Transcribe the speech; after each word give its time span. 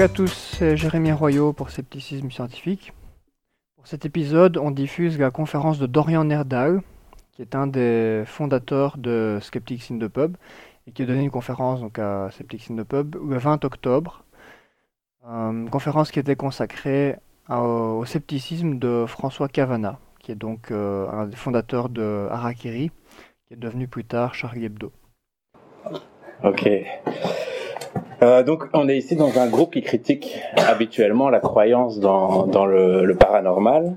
Salut 0.00 0.12
à 0.12 0.14
tous, 0.14 0.54
c'est 0.56 0.78
Jérémy 0.78 1.12
Royot 1.12 1.52
pour 1.52 1.68
Scepticisme 1.68 2.30
Scientifique. 2.30 2.94
Pour 3.76 3.86
cet 3.86 4.06
épisode, 4.06 4.56
on 4.56 4.70
diffuse 4.70 5.18
la 5.18 5.30
conférence 5.30 5.78
de 5.78 5.84
Dorian 5.84 6.24
Nerdal, 6.24 6.80
qui 7.32 7.42
est 7.42 7.54
un 7.54 7.66
des 7.66 8.22
fondateurs 8.24 8.96
de 8.96 9.38
Skeptics 9.42 9.90
in 9.90 9.98
the 9.98 10.08
Pub, 10.08 10.38
et 10.86 10.92
qui 10.92 11.02
a 11.02 11.04
donné 11.04 11.20
une 11.20 11.30
conférence 11.30 11.80
donc, 11.80 11.98
à 11.98 12.30
Skeptics 12.32 12.70
in 12.70 12.76
the 12.76 12.84
Pub 12.84 13.14
le 13.14 13.36
20 13.36 13.62
octobre. 13.66 14.24
Euh, 15.28 15.50
une 15.50 15.68
conférence 15.68 16.10
qui 16.10 16.18
était 16.18 16.34
consacrée 16.34 17.16
au 17.50 18.02
scepticisme 18.06 18.78
de 18.78 19.04
François 19.06 19.48
Cavana, 19.48 19.98
qui 20.18 20.32
est 20.32 20.34
donc 20.34 20.70
euh, 20.70 21.10
un 21.10 21.26
des 21.26 21.36
fondateurs 21.36 21.90
de 21.90 22.26
Harakiri, 22.30 22.90
qui 23.46 23.52
est 23.52 23.58
devenu 23.58 23.86
plus 23.86 24.06
tard 24.06 24.34
Charlie 24.34 24.64
Hebdo. 24.64 24.92
Ok. 26.42 26.68
Euh, 28.22 28.42
donc, 28.42 28.64
on 28.72 28.88
est 28.88 28.96
ici 28.96 29.16
dans 29.16 29.38
un 29.38 29.46
groupe 29.46 29.72
qui 29.72 29.82
critique 29.82 30.38
habituellement 30.56 31.28
la 31.30 31.40
croyance 31.40 32.00
dans, 32.00 32.46
dans 32.46 32.66
le, 32.66 33.04
le 33.04 33.14
paranormal. 33.14 33.94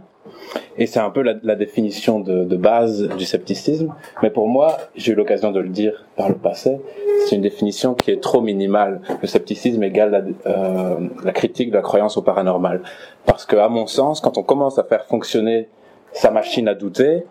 Et 0.78 0.88
c'est 0.88 1.00
un 1.00 1.10
peu 1.10 1.22
la, 1.22 1.36
la 1.44 1.56
définition 1.56 2.20
de, 2.20 2.44
de, 2.44 2.56
base 2.56 3.08
du 3.18 3.26
scepticisme. 3.26 3.94
Mais 4.22 4.30
pour 4.30 4.48
moi, 4.48 4.78
j'ai 4.96 5.12
eu 5.12 5.16
l'occasion 5.16 5.52
de 5.52 5.60
le 5.60 5.70
dire 5.70 6.06
par 6.16 6.30
le 6.30 6.36
passé, 6.36 6.80
c'est 7.26 7.36
une 7.36 7.42
définition 7.42 7.94
qui 7.94 8.12
est 8.12 8.22
trop 8.22 8.42
minimale. 8.42 9.02
Le 9.22 9.28
scepticisme 9.28 9.84
égale 9.84 10.12
la, 10.12 10.52
euh, 10.52 10.96
la 11.24 11.32
critique 11.32 11.70
de 11.70 11.76
la 11.76 11.82
croyance 11.82 12.18
au 12.18 12.22
paranormal. 12.22 12.82
Parce 13.26 13.46
que, 13.46 13.56
à 13.56 13.70
mon 13.70 13.88
sens, 13.88 14.20
quand 14.20 14.38
on 14.38 14.44
commence 14.44 14.80
à 14.80 14.84
faire 14.84 15.06
fonctionner 15.06 15.70
sa 16.14 16.32
machine 16.32 16.68
à 16.68 16.76
douter, 16.76 17.26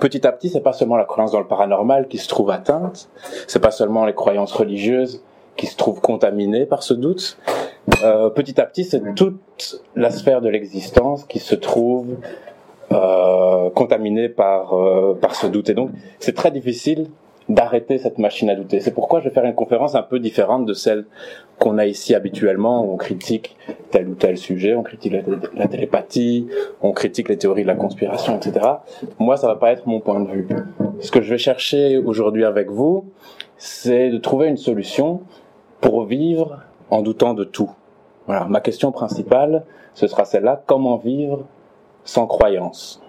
petit 0.00 0.26
à 0.26 0.32
petit, 0.32 0.48
c'est 0.48 0.60
pas 0.60 0.72
seulement 0.72 0.96
la 0.96 1.04
croyance 1.04 1.32
dans 1.32 1.40
le 1.40 1.46
paranormal 1.46 2.08
qui 2.08 2.18
se 2.18 2.28
trouve 2.28 2.50
atteinte, 2.50 3.08
c'est 3.46 3.60
pas 3.60 3.70
seulement 3.70 4.04
les 4.04 4.14
croyances 4.14 4.52
religieuses 4.52 5.22
qui 5.56 5.66
se 5.66 5.76
trouvent 5.76 6.00
contaminées 6.00 6.66
par 6.66 6.82
ce 6.82 6.94
doute. 6.94 7.38
Euh, 8.02 8.30
petit 8.30 8.60
à 8.60 8.64
petit, 8.64 8.84
c'est 8.84 9.14
toute 9.14 9.82
la 9.96 10.10
sphère 10.10 10.40
de 10.40 10.48
l'existence 10.48 11.24
qui 11.24 11.40
se 11.40 11.54
trouve 11.54 12.16
euh, 12.92 13.70
contaminée 13.70 14.28
par 14.28 14.74
euh, 14.74 15.14
par 15.20 15.34
ce 15.34 15.46
doute. 15.46 15.68
Et 15.70 15.74
donc, 15.74 15.90
c'est 16.20 16.34
très 16.34 16.50
difficile 16.50 17.08
d'arrêter 17.54 17.98
cette 17.98 18.18
machine 18.18 18.48
à 18.50 18.54
douter. 18.54 18.80
C'est 18.80 18.92
pourquoi 18.92 19.20
je 19.20 19.28
vais 19.28 19.34
faire 19.34 19.44
une 19.44 19.54
conférence 19.54 19.94
un 19.94 20.02
peu 20.02 20.18
différente 20.18 20.64
de 20.64 20.72
celle 20.72 21.04
qu'on 21.58 21.78
a 21.78 21.86
ici 21.86 22.14
habituellement, 22.14 22.84
où 22.84 22.92
on 22.92 22.96
critique 22.96 23.56
tel 23.90 24.08
ou 24.08 24.14
tel 24.14 24.38
sujet, 24.38 24.74
on 24.74 24.82
critique 24.82 25.14
la, 25.54 25.68
télépathie, 25.68 26.48
on 26.80 26.92
critique 26.92 27.28
les 27.28 27.36
théories 27.36 27.62
de 27.62 27.68
la 27.68 27.74
conspiration, 27.74 28.36
etc. 28.36 28.66
Moi, 29.18 29.36
ça 29.36 29.46
va 29.46 29.56
pas 29.56 29.70
être 29.72 29.86
mon 29.86 30.00
point 30.00 30.20
de 30.20 30.30
vue. 30.30 30.48
Ce 31.00 31.10
que 31.10 31.20
je 31.20 31.30
vais 31.30 31.38
chercher 31.38 31.98
aujourd'hui 31.98 32.44
avec 32.44 32.70
vous, 32.70 33.04
c'est 33.58 34.10
de 34.10 34.18
trouver 34.18 34.48
une 34.48 34.56
solution 34.56 35.20
pour 35.80 36.04
vivre 36.04 36.60
en 36.90 37.02
doutant 37.02 37.34
de 37.34 37.44
tout. 37.44 37.70
Voilà, 38.26 38.46
ma 38.46 38.60
question 38.60 38.92
principale, 38.92 39.64
ce 39.94 40.06
sera 40.06 40.24
celle-là, 40.24 40.62
comment 40.66 40.96
vivre 40.96 41.44
sans 42.04 42.26
croyance? 42.26 43.02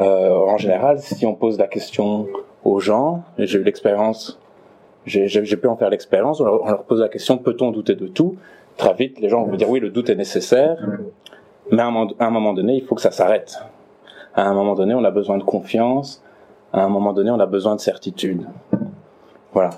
Euh, 0.00 0.30
En 0.30 0.58
général, 0.58 1.00
si 1.00 1.26
on 1.26 1.34
pose 1.34 1.58
la 1.58 1.66
question 1.66 2.26
aux 2.68 2.80
gens, 2.80 3.22
et 3.38 3.46
j'ai 3.46 3.58
eu 3.58 3.62
l'expérience, 3.62 4.38
j'ai 5.06 5.56
pu 5.56 5.66
en 5.66 5.76
faire 5.76 5.90
l'expérience, 5.90 6.40
on, 6.40 6.44
leur 6.44 6.84
pose 6.84 7.00
la 7.00 7.08
question, 7.08 7.38
peut-on 7.38 7.70
douter 7.70 7.94
de 7.94 8.06
tout? 8.06 8.36
Très 8.76 8.94
vite, 8.94 9.18
les 9.20 9.28
gens 9.28 9.44
vont 9.44 9.56
dire, 9.56 9.68
oui, 9.68 9.80
le 9.80 9.90
doute 9.90 10.10
est 10.10 10.14
nécessaire, 10.14 10.76
mais 11.70 11.82
à 11.82 11.86
un 11.86 12.30
moment 12.30 12.52
donné, 12.52 12.74
il 12.74 12.84
faut 12.84 12.94
que 12.94 13.00
ça 13.00 13.10
s'arrête. 13.10 13.58
À 14.34 14.46
un 14.46 14.54
moment 14.54 14.74
donné, 14.74 14.94
on 14.94 15.04
a 15.04 15.10
besoin 15.10 15.38
de 15.38 15.42
confiance, 15.42 16.22
à 16.72 16.84
un 16.84 16.88
moment 16.88 17.12
donné, 17.12 17.30
on 17.30 17.40
a 17.40 17.46
besoin 17.46 17.74
de 17.74 17.80
certitude. 17.80 18.46
Voilà. 19.52 19.70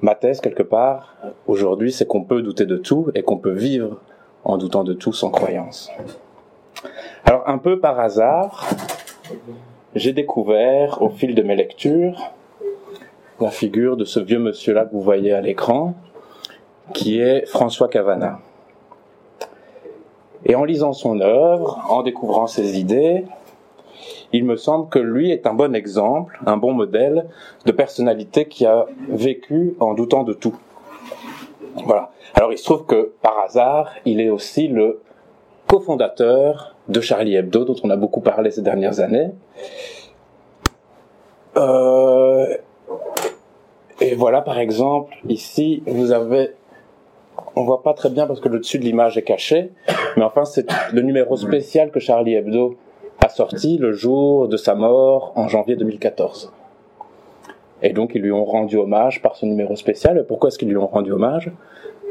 Ma 0.00 0.14
thèse, 0.14 0.40
quelque 0.40 0.62
part, 0.62 1.16
aujourd'hui, 1.46 1.92
c'est 1.92 2.06
qu'on 2.06 2.22
peut 2.22 2.42
douter 2.42 2.66
de 2.66 2.76
tout 2.76 3.10
et 3.14 3.22
qu'on 3.22 3.38
peut 3.38 3.52
vivre 3.52 3.98
en 4.44 4.58
doutant 4.58 4.84
de 4.84 4.92
tout 4.92 5.12
sans 5.12 5.30
croyance. 5.30 5.90
Alors, 7.24 7.48
un 7.48 7.58
peu 7.58 7.78
par 7.78 7.98
hasard, 7.98 8.68
j'ai 9.94 10.12
découvert, 10.12 11.02
au 11.02 11.08
fil 11.08 11.34
de 11.34 11.42
mes 11.42 11.56
lectures, 11.56 12.32
la 13.40 13.50
figure 13.50 13.96
de 13.96 14.04
ce 14.04 14.20
vieux 14.20 14.38
monsieur-là 14.38 14.86
que 14.86 14.92
vous 14.92 15.02
voyez 15.02 15.32
à 15.32 15.40
l'écran, 15.40 15.94
qui 16.94 17.20
est 17.20 17.46
François 17.46 17.88
Cavana. 17.88 18.40
Et 20.44 20.54
en 20.54 20.64
lisant 20.64 20.92
son 20.92 21.20
œuvre, 21.20 21.84
en 21.88 22.02
découvrant 22.02 22.46
ses 22.46 22.78
idées, 22.78 23.24
il 24.32 24.44
me 24.44 24.56
semble 24.56 24.88
que 24.88 24.98
lui 24.98 25.30
est 25.30 25.46
un 25.46 25.54
bon 25.54 25.74
exemple, 25.74 26.40
un 26.46 26.56
bon 26.56 26.72
modèle 26.72 27.26
de 27.66 27.72
personnalité 27.72 28.46
qui 28.46 28.64
a 28.64 28.86
vécu 29.08 29.76
en 29.78 29.94
doutant 29.94 30.24
de 30.24 30.32
tout. 30.32 30.56
Voilà. 31.84 32.10
Alors 32.34 32.52
il 32.52 32.58
se 32.58 32.64
trouve 32.64 32.86
que 32.86 33.12
par 33.20 33.38
hasard, 33.40 33.92
il 34.04 34.20
est 34.20 34.30
aussi 34.30 34.68
le 34.68 35.00
cofondateur 35.66 36.71
de 36.88 37.00
Charlie 37.00 37.36
Hebdo, 37.36 37.64
dont 37.64 37.76
on 37.84 37.90
a 37.90 37.96
beaucoup 37.96 38.20
parlé 38.20 38.50
ces 38.50 38.62
dernières 38.62 39.00
années. 39.00 39.30
Euh, 41.56 42.46
et 44.00 44.14
voilà, 44.14 44.42
par 44.42 44.58
exemple, 44.58 45.14
ici, 45.28 45.82
vous 45.86 46.12
avez, 46.12 46.52
on 47.54 47.64
voit 47.64 47.82
pas 47.82 47.94
très 47.94 48.10
bien 48.10 48.26
parce 48.26 48.40
que 48.40 48.48
le 48.48 48.58
dessus 48.58 48.78
de 48.78 48.84
l'image 48.84 49.16
est 49.16 49.22
caché, 49.22 49.70
mais 50.16 50.24
enfin, 50.24 50.44
c'est 50.44 50.66
le 50.92 51.02
numéro 51.02 51.36
spécial 51.36 51.90
que 51.90 52.00
Charlie 52.00 52.34
Hebdo 52.34 52.76
a 53.24 53.28
sorti 53.28 53.78
le 53.78 53.92
jour 53.92 54.48
de 54.48 54.56
sa 54.56 54.74
mort 54.74 55.32
en 55.36 55.48
janvier 55.48 55.76
2014. 55.76 56.52
Et 57.82 57.92
donc, 57.92 58.14
ils 58.14 58.22
lui 58.22 58.32
ont 58.32 58.44
rendu 58.44 58.76
hommage 58.76 59.22
par 59.22 59.36
ce 59.36 59.44
numéro 59.44 59.76
spécial. 59.76 60.18
Et 60.18 60.22
pourquoi 60.22 60.48
est-ce 60.48 60.58
qu'ils 60.58 60.68
lui 60.68 60.76
ont 60.76 60.86
rendu 60.86 61.12
hommage? 61.12 61.50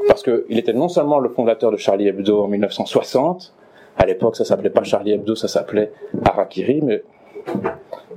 Parce 0.07 0.23
qu'il 0.23 0.57
était 0.57 0.73
non 0.73 0.89
seulement 0.89 1.19
le 1.19 1.29
fondateur 1.29 1.71
de 1.71 1.77
Charlie 1.77 2.07
Hebdo 2.07 2.43
en 2.43 2.47
1960, 2.47 3.53
à 3.97 4.05
l'époque, 4.05 4.35
ça 4.35 4.45
s'appelait 4.45 4.69
pas 4.69 4.83
Charlie 4.83 5.11
Hebdo, 5.11 5.35
ça 5.35 5.47
s'appelait 5.47 5.91
Harakiri, 6.25 6.81
mais 6.81 7.03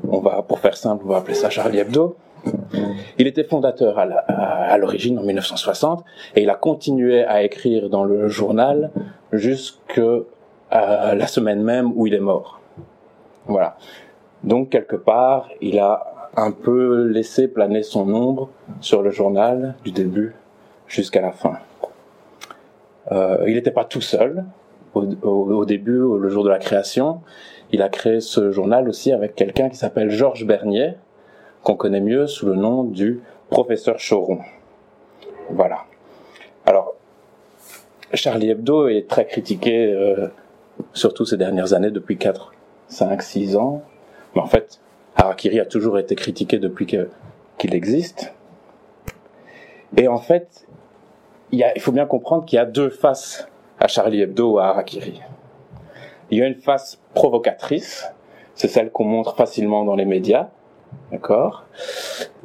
on 0.09 0.21
va, 0.21 0.43
pour 0.43 0.59
faire 0.59 0.77
simple, 0.77 1.05
on 1.07 1.11
va 1.11 1.19
appeler 1.19 1.35
ça 1.35 1.51
Charlie 1.51 1.79
Hebdo. 1.79 2.17
Il 3.19 3.27
était 3.27 3.45
fondateur 3.45 3.99
à 3.99 4.77
l'origine 4.77 5.19
en 5.19 5.23
1960 5.23 6.05
et 6.37 6.43
il 6.43 6.51
a 6.51 6.55
continué 6.55 7.25
à 7.25 7.43
écrire 7.43 7.89
dans 7.89 8.05
le 8.05 8.29
journal 8.29 8.91
jusque 9.33 10.01
la 10.71 11.27
semaine 11.27 11.63
même 11.63 11.93
où 11.95 12.07
il 12.07 12.13
est 12.15 12.21
mort. 12.21 12.61
Voilà. 13.47 13.77
Donc 14.43 14.71
quelque 14.71 14.97
part, 14.97 15.49
il 15.63 15.79
a 15.79 16.31
un 16.37 16.51
peu 16.51 17.07
laissé 17.07 17.49
planer 17.49 17.83
son 17.83 18.13
ombre 18.13 18.51
sur 18.81 19.03
le 19.03 19.11
journal 19.11 19.75
du 19.85 19.93
début 19.93 20.35
jusqu'à 20.87 21.21
la 21.21 21.33
fin. 21.33 21.59
Euh, 23.13 23.45
il 23.47 23.55
n'était 23.55 23.71
pas 23.71 23.85
tout 23.85 24.01
seul 24.01 24.45
au, 24.95 25.05
au, 25.23 25.53
au, 25.53 25.65
début, 25.65 25.99
le 25.99 26.29
jour 26.29 26.45
de 26.45 26.51
la 26.51 26.59
création. 26.59 27.21
Il 27.73 27.83
a 27.83 27.89
créé 27.89 28.21
ce 28.21 28.51
journal 28.53 28.89
aussi 28.89 29.13
avec 29.13 29.35
quelqu'un 29.35 29.69
qui 29.69 29.77
s'appelle 29.77 30.11
Georges 30.11 30.47
Bernier, 30.47 30.95
qu'on 31.63 31.75
connaît 31.75 32.01
mieux 32.01 32.27
sous 32.27 32.47
le 32.47 32.55
nom 32.55 32.85
du 32.85 33.21
professeur 33.51 33.97
Choron. 33.97 34.41
Voilà. 35.51 35.85
Alors, 36.67 36.95
Charlie 38.13 38.51
Hebdo 38.51 38.89
est 38.89 39.09
très 39.09 39.27
critiqué, 39.27 39.93
euh, 39.93 40.29
surtout 40.93 41.25
ces 41.25 41.37
dernières 41.37 41.73
années, 41.73 41.91
depuis 41.91 42.17
4, 42.17 42.53
5, 42.89 43.23
6 43.23 43.57
ans. 43.57 43.83
Mais 44.35 44.41
en 44.41 44.47
fait, 44.47 44.81
Harakiri 45.17 45.61
a 45.61 45.67
toujours 45.67 45.99
été 45.99 46.15
critiqué 46.15 46.59
depuis 46.59 46.87
qu'il 46.87 47.09
qu 47.59 47.69
existe. 47.75 48.33
Et 49.97 50.09
en 50.09 50.19
fait, 50.19 50.67
il 51.53 51.65
faut 51.79 51.93
bien 51.93 52.07
comprendre 52.07 52.45
qu'il 52.45 52.57
y 52.57 52.61
a 52.61 52.65
deux 52.65 52.91
faces 52.91 53.49
à 53.79 53.89
Charlie 53.89 54.23
Hebdo 54.23 54.53
ou 54.53 54.59
à 54.59 54.67
Harakiri. 54.67 55.21
Il 56.31 56.39
y 56.39 56.43
a 56.43 56.47
une 56.47 56.55
face 56.55 57.01
provocatrice, 57.15 58.11
c'est 58.55 58.69
celle 58.69 58.91
qu'on 58.91 59.05
montre 59.05 59.37
facilement 59.37 59.85
dans 59.85 59.97
les 59.97 60.05
médias, 60.05 60.49
d'accord? 61.11 61.65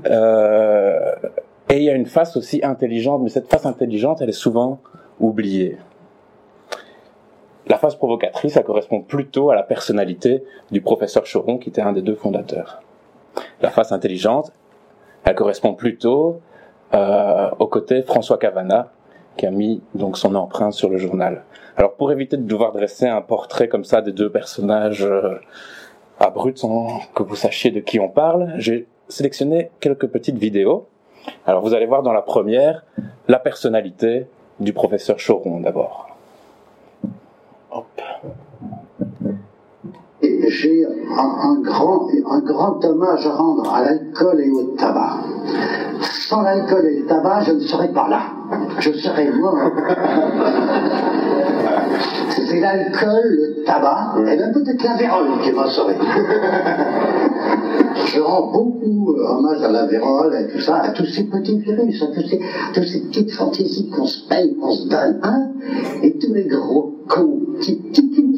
Euh, 0.05 1.15
Et 1.71 1.77
il 1.77 1.83
y 1.83 1.89
a 1.89 1.93
une 1.93 2.07
face 2.07 2.35
aussi 2.35 2.61
intelligente, 2.63 3.21
mais 3.21 3.29
cette 3.29 3.47
face 3.47 3.67
intelligente, 3.67 4.21
elle 4.21 4.29
est 4.29 4.31
souvent 4.31 4.79
oubliée. 5.19 5.77
La 7.67 7.77
phase 7.77 7.95
provocatrice, 7.95 8.53
ça 8.53 8.63
correspond 8.63 9.01
plutôt 9.01 9.51
à 9.51 9.55
la 9.55 9.61
personnalité 9.61 10.43
du 10.71 10.81
professeur 10.81 11.23
Choron, 11.31 11.59
qui 11.59 11.69
était 11.69 11.83
un 11.83 11.93
des 11.93 12.01
deux 12.01 12.15
fondateurs. 12.15 12.81
La 13.61 13.69
face 13.69 13.91
intelligente, 13.91 14.51
elle 15.23 15.35
correspond 15.35 15.75
plutôt 15.75 16.41
euh, 16.95 17.51
au 17.59 17.67
côté 17.67 18.01
François 18.01 18.39
Cavana, 18.39 18.91
qui 19.39 19.45
a 19.45 19.51
mis 19.51 19.81
donc 19.95 20.17
son 20.17 20.35
empreinte 20.35 20.73
sur 20.73 20.89
le 20.89 20.97
journal. 20.97 21.43
Alors 21.77 21.93
pour 21.93 22.11
éviter 22.11 22.35
de 22.35 22.43
devoir 22.43 22.73
dresser 22.73 23.07
un 23.07 23.21
portrait 23.21 23.69
comme 23.69 23.85
ça 23.85 24.01
des 24.01 24.11
deux 24.11 24.29
personnages 24.29 25.05
euh, 25.05 25.39
abrupts 26.19 26.57
sans 26.57 26.99
que 27.15 27.23
vous 27.23 27.37
sachiez 27.37 27.71
de 27.71 27.79
qui 27.79 28.01
on 28.01 28.09
parle, 28.09 28.51
j'ai 28.57 28.85
sélectionné 29.07 29.71
quelques 29.79 30.07
petites 30.07 30.37
vidéos. 30.37 30.87
Alors 31.45 31.63
vous 31.63 31.73
allez 31.73 31.85
voir 31.85 32.03
dans 32.03 32.11
la 32.11 32.21
première 32.21 32.83
la 33.29 33.39
personnalité 33.39 34.27
du 34.59 34.73
professeur 34.73 35.15
Choron 35.15 35.61
d'abord. 35.61 36.09
Hop. 37.71 38.01
J'ai 40.21 40.85
un, 40.85 41.61
grand, 41.61 42.09
un 42.29 42.41
grand 42.41 42.83
hommage 42.83 43.25
à 43.25 43.35
rendre 43.35 43.73
à 43.73 43.85
l'alcool 43.85 44.41
et 44.41 44.51
au 44.51 44.75
tabac. 44.75 45.19
Sans 46.01 46.41
l'alcool 46.41 46.85
et 46.87 46.99
le 46.99 47.05
tabac, 47.05 47.43
je 47.43 47.51
ne 47.53 47.59
serais 47.59 47.93
pas 47.93 48.09
là. 48.09 48.38
Je 48.79 48.91
serais 48.93 49.31
mort. 49.31 49.57
C'est 52.29 52.59
l'alcool, 52.59 53.23
le 53.23 53.63
tabac, 53.63 54.15
et 54.17 54.37
même 54.37 54.53
peut-être 54.53 54.83
la 54.83 54.95
vérole 54.95 55.27
qui 55.43 55.51
m'a 55.51 55.69
sauvé. 55.69 55.95
Je 58.05 58.19
rends 58.21 58.51
beaucoup 58.51 59.13
euh, 59.13 59.27
hommage 59.27 59.61
à 59.61 59.71
la 59.71 59.85
vérole 59.85 60.35
et 60.35 60.51
tout 60.51 60.59
ça, 60.59 60.77
à 60.77 60.89
tous 60.89 61.05
ces 61.05 61.25
petits 61.25 61.59
virus, 61.59 62.01
à, 62.01 62.07
tous 62.07 62.27
ces, 62.27 62.39
toutes 62.73 62.87
ces 62.87 63.01
petites 63.01 63.31
fantaisies 63.31 63.89
qu'on 63.89 64.05
se 64.05 64.27
paye, 64.27 64.55
qu'on 64.55 64.71
se 64.71 64.87
donne, 64.87 65.19
hein, 65.23 65.49
et 66.01 66.17
tous 66.17 66.33
les 66.33 66.45
gros 66.45 66.95
cons 67.07 67.39
qui, 67.61 67.81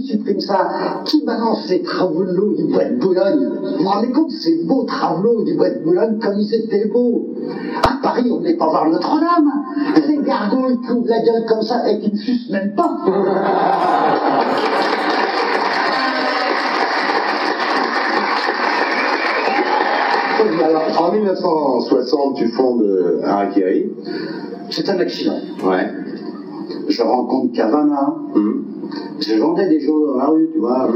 suppriment 0.04 0.40
ça, 0.40 1.02
qui 1.06 1.24
balancent 1.26 1.70
les 1.70 1.82
travelots 1.82 2.56
du 2.56 2.66
bois 2.66 2.86
de 2.86 2.96
Boulogne. 2.96 3.50
Vous 3.78 3.84
vous 3.84 3.90
rendez 3.90 4.12
compte, 4.12 4.32
ces 4.32 4.64
beaux 4.64 4.84
travelots 4.84 5.44
du 5.44 5.56
bois 5.56 5.70
de 5.70 5.80
Boulogne, 5.84 6.20
comme 6.20 6.40
ils 6.40 6.54
étaient 6.54 6.88
beaux. 6.88 7.30
À 7.84 8.00
Paris, 8.02 8.30
on 8.32 8.42
n'est 8.42 8.56
pas 8.58 8.70
voir 8.70 8.90
Notre-Dame. 8.90 9.52
Les 10.08 10.18
gargouilles 10.24 10.80
qui 10.86 10.92
ouvrent 10.92 11.10
la 11.10 11.20
gueule 11.20 11.46
comme 11.48 11.62
ça 11.62 11.90
et 11.90 12.00
qui 12.00 12.12
ne 12.12 12.18
sucent 12.18 12.50
même 12.52 12.74
pas. 12.76 12.98
Alors, 20.64 21.02
en 21.02 21.12
1960, 21.12 22.36
tu 22.36 22.48
fondes 22.50 22.82
euh, 22.82 23.22
Harakiri. 23.24 23.92
C'est 24.70 24.90
un 24.90 25.00
accident. 25.00 25.38
Ouais. 25.64 25.88
Je 26.88 27.02
rencontre 27.04 27.54
Cavana. 27.54 28.16
Hum. 28.36 28.71
Je 29.20 29.36
vendais 29.40 29.70
des 29.70 29.80
jours 29.82 30.08
dans 30.14 30.18
la 30.18 30.26
rue, 30.28 30.50
tu 30.52 30.60
vois. 30.60 30.90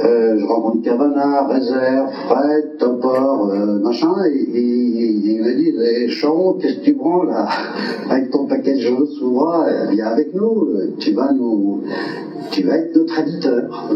Euh, 0.00 0.38
je 0.38 0.44
rencontre 0.44 0.82
Cavana, 0.82 1.46
Réserve, 1.46 2.10
Fred, 2.26 2.78
Topor, 2.78 3.50
euh, 3.52 3.78
machin, 3.78 4.12
et, 4.26 4.38
et- 4.38 5.04
et 5.04 5.36
il 5.36 5.42
me 5.42 5.54
dit, 5.54 5.72
eh, 5.80 6.08
Charon, 6.08 6.54
qu'est-ce 6.54 6.78
que 6.80 6.84
tu 6.84 6.94
prends 6.94 7.22
là 7.22 7.46
Avec 8.10 8.30
ton 8.30 8.46
paquet 8.46 8.74
de 8.74 8.80
jeux 8.80 9.06
sous 9.18 9.30
bras, 9.30 9.66
euh, 9.68 9.86
viens 9.90 10.06
avec 10.06 10.34
nous, 10.34 10.68
tu 10.98 11.12
vas 11.12 11.32
nous, 11.32 11.82
tu 12.50 12.62
vas 12.64 12.76
être 12.78 12.96
notre 12.96 13.18
éditeur. 13.20 13.90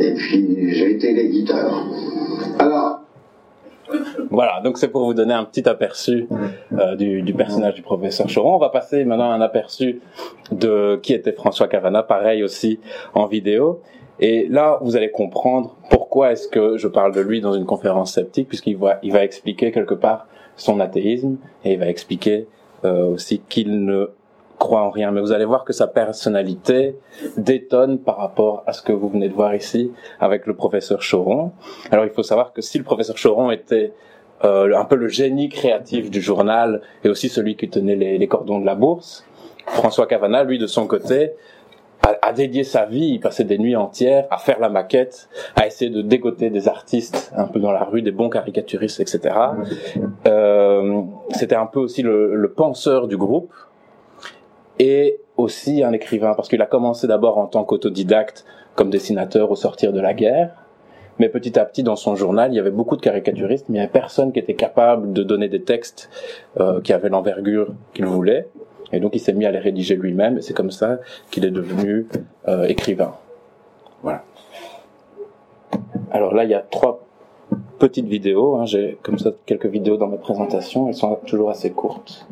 Et 0.00 0.12
puis 0.14 0.70
j'ai 0.72 0.92
été 0.92 1.12
l'éditeur. 1.12 1.84
Alors, 2.60 2.97
Voilà, 4.30 4.60
donc 4.62 4.78
c'est 4.78 4.88
pour 4.88 5.04
vous 5.04 5.14
donner 5.14 5.34
un 5.34 5.44
petit 5.44 5.68
aperçu 5.68 6.28
euh, 6.72 6.96
du, 6.96 7.34
personnage 7.34 7.74
du 7.74 7.82
professeur 7.82 8.26
Choron. 8.26 8.56
On 8.56 8.58
va 8.58 8.68
passer 8.68 9.04
maintenant 9.04 9.30
à 9.30 9.34
un 9.34 9.40
aperçu 9.40 10.00
de 10.52 10.98
qui 11.02 11.12
était 11.12 11.32
François 11.32 11.68
Cavana, 11.68 12.02
pareil 12.02 12.42
aussi 12.42 12.80
en 13.14 13.26
vidéo. 13.26 13.80
Et 14.20 14.48
là, 14.48 14.78
vous 14.82 14.96
allez 14.96 15.10
comprendre 15.10 15.76
pourquoi 15.90 16.32
est-ce 16.32 16.48
que 16.48 16.76
je 16.76 16.88
parle 16.88 17.14
de 17.14 17.20
lui 17.20 17.40
dans 17.40 17.52
une 17.52 17.66
conférence 17.66 18.14
sceptique, 18.14 18.48
puisqu'il 18.48 18.76
va, 18.76 18.98
il 19.02 19.12
va 19.12 19.22
expliquer 19.22 19.70
quelque 19.70 19.94
part 19.94 20.26
son 20.56 20.80
athéisme 20.80 21.36
et 21.64 21.74
il 21.74 21.78
va 21.78 21.88
expliquer 21.88 22.48
euh, 22.84 23.06
aussi 23.06 23.40
qu'il 23.48 23.84
ne 23.84 24.10
croit 24.58 24.82
en 24.82 24.90
rien. 24.90 25.10
Mais 25.10 25.20
vous 25.20 25.32
allez 25.32 25.44
voir 25.44 25.64
que 25.64 25.72
sa 25.72 25.86
personnalité 25.86 26.96
détonne 27.36 27.98
par 27.98 28.16
rapport 28.18 28.64
à 28.66 28.72
ce 28.72 28.82
que 28.82 28.92
vous 28.92 29.08
venez 29.08 29.28
de 29.28 29.34
voir 29.34 29.54
ici 29.54 29.92
avec 30.20 30.46
le 30.46 30.54
professeur 30.54 31.00
Choron. 31.00 31.52
Alors 31.90 32.04
il 32.04 32.10
faut 32.10 32.22
savoir 32.22 32.52
que 32.52 32.60
si 32.60 32.78
le 32.78 32.84
professeur 32.84 33.16
Choron 33.16 33.50
était 33.50 33.92
euh, 34.44 34.76
un 34.76 34.84
peu 34.84 34.96
le 34.96 35.08
génie 35.08 35.48
créatif 35.48 36.10
du 36.10 36.20
journal 36.20 36.80
et 37.04 37.08
aussi 37.08 37.28
celui 37.28 37.56
qui 37.56 37.68
tenait 37.68 37.96
les, 37.96 38.18
les 38.18 38.26
cordons 38.28 38.60
de 38.60 38.66
la 38.66 38.74
bourse, 38.74 39.24
François 39.66 40.06
Cavana, 40.06 40.44
lui 40.44 40.58
de 40.58 40.66
son 40.66 40.86
côté, 40.86 41.32
a, 42.06 42.14
a 42.22 42.32
dédié 42.32 42.62
sa 42.62 42.86
vie, 42.86 43.08
il 43.14 43.20
passait 43.20 43.44
des 43.44 43.58
nuits 43.58 43.74
entières 43.76 44.26
à 44.30 44.38
faire 44.38 44.60
la 44.60 44.68
maquette, 44.68 45.28
à 45.56 45.66
essayer 45.66 45.90
de 45.90 46.00
dégoter 46.02 46.48
des 46.50 46.68
artistes 46.68 47.32
un 47.36 47.46
peu 47.46 47.58
dans 47.58 47.72
la 47.72 47.82
rue, 47.84 48.02
des 48.02 48.12
bons 48.12 48.30
caricaturistes, 48.30 49.00
etc. 49.00 49.34
Euh, 50.26 51.02
C'était 51.30 51.56
un 51.56 51.66
peu 51.66 51.80
aussi 51.80 52.02
le, 52.02 52.34
le 52.34 52.52
penseur 52.52 53.08
du 53.08 53.16
groupe 53.16 53.52
et 54.78 55.20
aussi 55.36 55.82
un 55.82 55.92
écrivain, 55.92 56.34
parce 56.34 56.48
qu'il 56.48 56.62
a 56.62 56.66
commencé 56.66 57.06
d'abord 57.06 57.38
en 57.38 57.46
tant 57.46 57.64
qu'autodidacte, 57.64 58.44
comme 58.74 58.90
dessinateur 58.90 59.50
au 59.50 59.56
sortir 59.56 59.92
de 59.92 60.00
la 60.00 60.14
guerre, 60.14 60.50
mais 61.18 61.28
petit 61.28 61.58
à 61.58 61.64
petit 61.64 61.82
dans 61.82 61.96
son 61.96 62.14
journal, 62.14 62.52
il 62.52 62.56
y 62.56 62.60
avait 62.60 62.70
beaucoup 62.70 62.96
de 62.96 63.00
caricaturistes, 63.00 63.68
mais 63.68 63.78
il 63.78 63.80
n'y 63.80 63.84
avait 63.84 63.92
personne 63.92 64.32
qui 64.32 64.38
était 64.38 64.54
capable 64.54 65.12
de 65.12 65.22
donner 65.22 65.48
des 65.48 65.62
textes 65.62 66.10
euh, 66.60 66.80
qui 66.80 66.92
avaient 66.92 67.08
l'envergure 67.08 67.68
qu'il 67.92 68.06
voulait, 68.06 68.48
et 68.92 69.00
donc 69.00 69.14
il 69.14 69.18
s'est 69.18 69.32
mis 69.32 69.46
à 69.46 69.50
les 69.50 69.58
rédiger 69.58 69.96
lui-même, 69.96 70.38
et 70.38 70.42
c'est 70.42 70.54
comme 70.54 70.70
ça 70.70 70.98
qu'il 71.30 71.44
est 71.44 71.50
devenu 71.50 72.06
euh, 72.46 72.64
écrivain. 72.64 73.14
Voilà. 74.02 74.24
Alors 76.10 76.34
là, 76.34 76.44
il 76.44 76.50
y 76.50 76.54
a 76.54 76.60
trois 76.60 77.04
petites 77.78 78.06
vidéos, 78.06 78.56
hein. 78.56 78.64
j'ai 78.64 78.98
comme 79.02 79.18
ça 79.18 79.32
quelques 79.46 79.66
vidéos 79.66 79.96
dans 79.96 80.08
ma 80.08 80.16
présentation, 80.16 80.88
elles 80.88 80.94
sont 80.94 81.18
toujours 81.26 81.50
assez 81.50 81.70
courtes. 81.70 82.26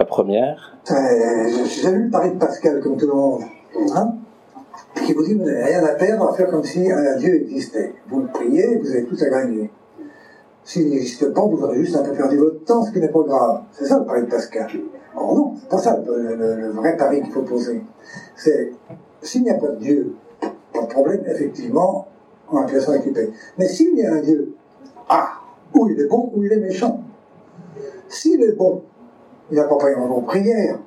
La 0.00 0.06
première, 0.06 0.78
Euh, 0.90 0.94
J'ai 1.66 1.90
lu 1.90 2.04
le 2.04 2.10
pari 2.10 2.30
de 2.30 2.38
Pascal, 2.38 2.80
comme 2.80 2.96
tout 2.96 3.06
le 3.06 3.12
monde, 3.12 3.42
hein, 3.94 4.14
qui 5.04 5.12
vous 5.12 5.22
dit 5.22 5.34
vous 5.34 5.44
n'avez 5.44 5.62
rien 5.62 5.84
à 5.84 5.92
perdre 5.92 6.26
à 6.26 6.32
faire 6.32 6.48
comme 6.50 6.64
si 6.64 6.90
un 6.90 7.16
Dieu 7.18 7.34
existait. 7.34 7.92
Vous 8.08 8.20
le 8.20 8.28
priez, 8.28 8.78
vous 8.78 8.90
avez 8.90 9.04
tout 9.04 9.18
à 9.20 9.28
gagner. 9.28 9.70
S'il 10.64 10.88
n'existe 10.88 11.34
pas, 11.34 11.42
vous 11.42 11.62
aurez 11.62 11.84
juste 11.84 11.96
un 11.96 12.02
peu 12.02 12.12
perdu 12.12 12.38
votre 12.38 12.64
temps, 12.64 12.82
ce 12.82 12.92
qui 12.92 12.98
n'est 12.98 13.10
pas 13.10 13.20
grave. 13.20 13.60
C'est 13.72 13.84
ça 13.84 13.98
le 13.98 14.06
pari 14.06 14.22
de 14.22 14.30
Pascal. 14.30 14.70
Or 15.14 15.34
non, 15.34 15.54
c'est 15.60 15.68
pas 15.68 15.76
ça 15.76 16.02
le, 16.02 16.70
vrai 16.70 16.96
pari 16.96 17.20
qu'il 17.20 17.32
faut 17.32 17.42
poser. 17.42 17.82
C'est, 18.36 18.72
s'il 19.20 19.42
n'y 19.42 19.50
a 19.50 19.58
pas 19.58 19.68
de 19.68 19.80
Dieu, 19.80 20.14
pas 20.72 20.80
de 20.80 20.86
problème, 20.86 21.20
effectivement, 21.26 22.08
on 22.50 22.56
a 22.56 22.60
l'impression 22.62 22.94
équipée. 22.94 23.30
Mais 23.58 23.68
s'il 23.68 23.98
y 23.98 24.06
a 24.06 24.14
un 24.14 24.22
Dieu, 24.22 24.54
ah, 25.10 25.28
ou 25.74 25.90
il 25.90 26.00
est 26.00 26.06
bon, 26.06 26.32
ou 26.34 26.42
il 26.42 26.50
est 26.54 26.56
méchant. 26.60 27.02
S'il 28.08 28.42
est 28.42 28.52
bon, 28.52 28.82
il 29.50 29.56
n'a 29.56 29.64
pas 29.64 29.76
pris 29.76 29.94
en 29.94 30.06
vos 30.06 30.20
prières. 30.22 30.78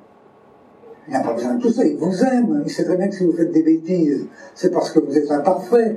Il 1.06 1.12
n'a 1.12 1.20
pas 1.20 1.34
besoin 1.34 1.54
de 1.54 1.60
tout 1.60 1.70
ça. 1.70 1.84
Il 1.84 1.96
vous 1.96 2.24
aime. 2.24 2.62
Il 2.64 2.70
sait 2.70 2.84
très 2.84 2.96
bien 2.96 3.08
que 3.08 3.14
si 3.14 3.24
vous 3.24 3.32
faites 3.32 3.52
des 3.52 3.62
bêtises, 3.62 4.26
c'est 4.54 4.70
parce 4.70 4.90
que 4.90 5.00
vous 5.00 5.16
êtes 5.16 5.30
imparfait. 5.30 5.96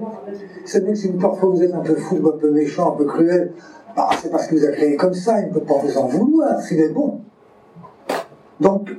Il 0.62 0.68
sait 0.68 0.82
bien 0.82 0.92
que 0.92 0.98
si 0.98 1.10
parfois 1.10 1.50
vous 1.50 1.64
êtes 1.64 1.74
un 1.74 1.80
peu 1.80 1.96
fou, 1.96 2.18
un 2.28 2.38
peu 2.38 2.52
méchant, 2.52 2.94
un 2.94 2.98
peu 2.98 3.06
cruel, 3.06 3.54
bah, 3.96 4.10
c'est 4.22 4.30
parce 4.30 4.48
qu'il 4.48 4.60
vous 4.60 4.66
a 4.66 4.72
créé 4.72 4.98
comme 4.98 5.14
ça. 5.14 5.40
Il 5.40 5.48
ne 5.48 5.54
peut 5.54 5.62
pas 5.62 5.76
vous 5.76 5.98
en 5.98 6.08
vouloir 6.08 6.62
s'il 6.62 6.82
est 6.82 6.90
bon. 6.90 7.22
Donc, 8.60 8.90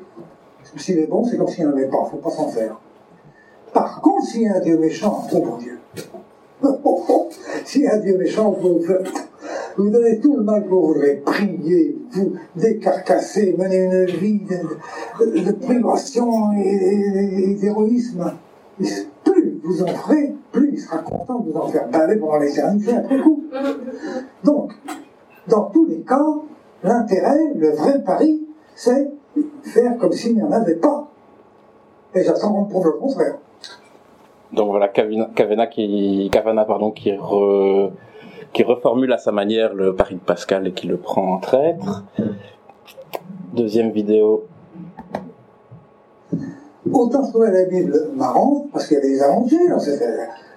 s'il 0.77 0.99
est 0.99 1.07
bon, 1.07 1.25
c'est 1.25 1.37
comme 1.37 1.49
s'il 1.49 1.67
n'y 1.67 1.71
en 1.71 1.77
avait 1.77 1.89
pas. 1.89 1.99
Il 1.99 2.05
ne 2.05 2.11
faut 2.11 2.29
pas 2.29 2.31
s'en 2.31 2.49
faire. 2.49 2.81
Par 3.75 4.01
contre, 4.01 4.27
s'il 4.27 4.43
y 4.43 4.49
a 4.49 4.57
un 4.57 4.61
Dieu 4.61 4.79
méchant, 4.79 5.27
oh 5.33 5.43
mon 5.45 5.59
Dieu. 5.59 5.79
s'il 7.65 7.83
y 7.83 7.87
a 7.87 7.95
un 7.95 7.99
Dieu 7.99 8.17
méchant, 8.17 8.51
vous 8.51 8.61
pouvez 8.61 8.75
vous 8.75 8.87
faire 8.87 9.28
vous 9.79 9.91
donnez 9.91 10.19
tout 10.19 10.37
le 10.37 10.43
mal 10.43 10.65
que 10.65 10.69
vous 10.69 10.89
voudrez, 10.89 11.23
prier, 11.25 11.97
vous 12.11 12.33
décarcasser, 12.57 13.55
mener 13.57 13.85
une 13.85 14.05
vie 14.07 14.41
de, 14.41 15.53
privation 15.53 16.53
et, 16.53 17.55
d'héroïsme. 17.55 18.33
Plus 19.25 19.61
vous 19.63 19.83
en 19.83 19.87
ferez, 19.87 20.35
plus 20.51 20.71
il 20.73 20.79
sera 20.81 20.99
content 20.99 21.39
de 21.39 21.51
vous 21.51 21.57
en 21.57 21.69
faire 21.69 21.89
baver 21.89 22.17
pendant 22.17 22.39
l'éternité 22.39 22.93
après 22.93 23.19
coup. 23.19 23.45
Donc, 24.43 24.73
dans 25.47 25.65
tous 25.71 25.87
les 25.87 26.01
cas, 26.01 26.27
l'intérêt, 26.83 27.53
le 27.55 27.71
vrai 27.71 28.03
pari, 28.03 28.47
c'est 28.75 29.11
faire 29.63 29.97
comme 29.99 30.13
s'il 30.13 30.35
n'y 30.35 30.43
en 30.43 30.51
avait 30.51 30.77
pas. 30.77 31.09
Et 32.15 32.25
j'attends 32.25 32.53
qu'on 32.53 32.65
prouve 32.65 32.87
le 32.87 32.93
contraire. 32.93 33.37
Donc 34.53 34.71
voilà, 34.71 34.89
Cavana 34.89 35.67
qui, 35.67 36.31
Cavana, 36.33 36.65
pardon, 36.65 36.91
qui, 36.91 37.11
re- 37.11 37.91
qui 38.53 38.63
reformule 38.63 39.13
à 39.13 39.19
sa 39.19 39.33
manière 39.33 39.75
le 39.75 39.95
pari 39.95 40.15
de 40.17 40.21
Pascal 40.21 40.67
et 40.67 40.73
qui 40.73 40.87
le 40.87 40.97
prend 40.97 41.35
en 41.35 41.39
traître. 41.39 42.05
Deuxième 43.53 43.91
vidéo. 43.91 44.45
Autant 46.93 47.25
je 47.25 47.31
trouvais 47.31 47.51
la 47.51 47.65
Bible 47.65 48.09
marrante, 48.15 48.71
parce 48.73 48.87
qu'il 48.87 48.97
y 48.97 49.01
avait 49.01 49.11
des 49.11 49.23
aventures, 49.23 49.79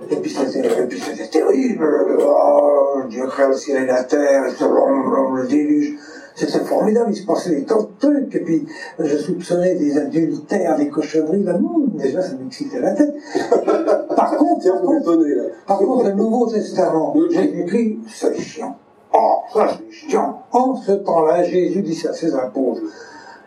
et 0.09 0.15
puis 0.15 0.29
c'était, 0.29 1.27
terrible, 1.29 1.85
oh, 2.25 3.01
Dieu 3.09 3.25
créa 3.27 3.49
le 3.49 3.53
ciel 3.53 3.83
et 3.83 3.85
la 3.85 4.03
terre, 4.03 4.43
le, 4.43 5.47
déluge, 5.47 5.95
c'était 6.35 6.59
formidable, 6.59 7.11
il 7.11 7.15
se 7.15 7.25
passait 7.25 7.55
des 7.55 7.65
tas 7.65 7.75
de 7.75 7.87
trucs, 7.99 8.35
et 8.35 8.39
puis 8.39 8.65
je 8.99 9.17
soupçonnais 9.17 9.75
des 9.75 9.97
adultères, 9.97 10.77
des 10.77 10.89
cochonneries, 10.89 11.45
déjà 11.95 12.21
ça 12.21 12.35
m'excitait 12.35 12.79
la 12.79 12.93
tête. 12.93 13.13
Par 14.21 14.37
contre, 14.37 14.63
par 14.63 14.81
contre, 14.81 14.93
m'étonnez 14.93 15.35
là. 15.35 15.43
par 15.65 15.77
contre, 15.79 16.05
le 16.05 16.13
Nouveau 16.13 16.47
Testament, 16.47 17.15
écrit, 17.31 17.99
c'est 18.07 18.39
chiant. 18.39 18.75
Oh, 19.13 19.39
ça 19.53 19.69
c'est 19.77 20.09
chiant. 20.09 20.43
En 20.51 20.75
ce 20.75 20.91
temps-là, 20.91 21.43
Jésus 21.43 21.81
dit 21.81 21.95
ça 21.95 22.09
à 22.09 22.13
ses 22.13 22.35
apôtres. 22.35 22.81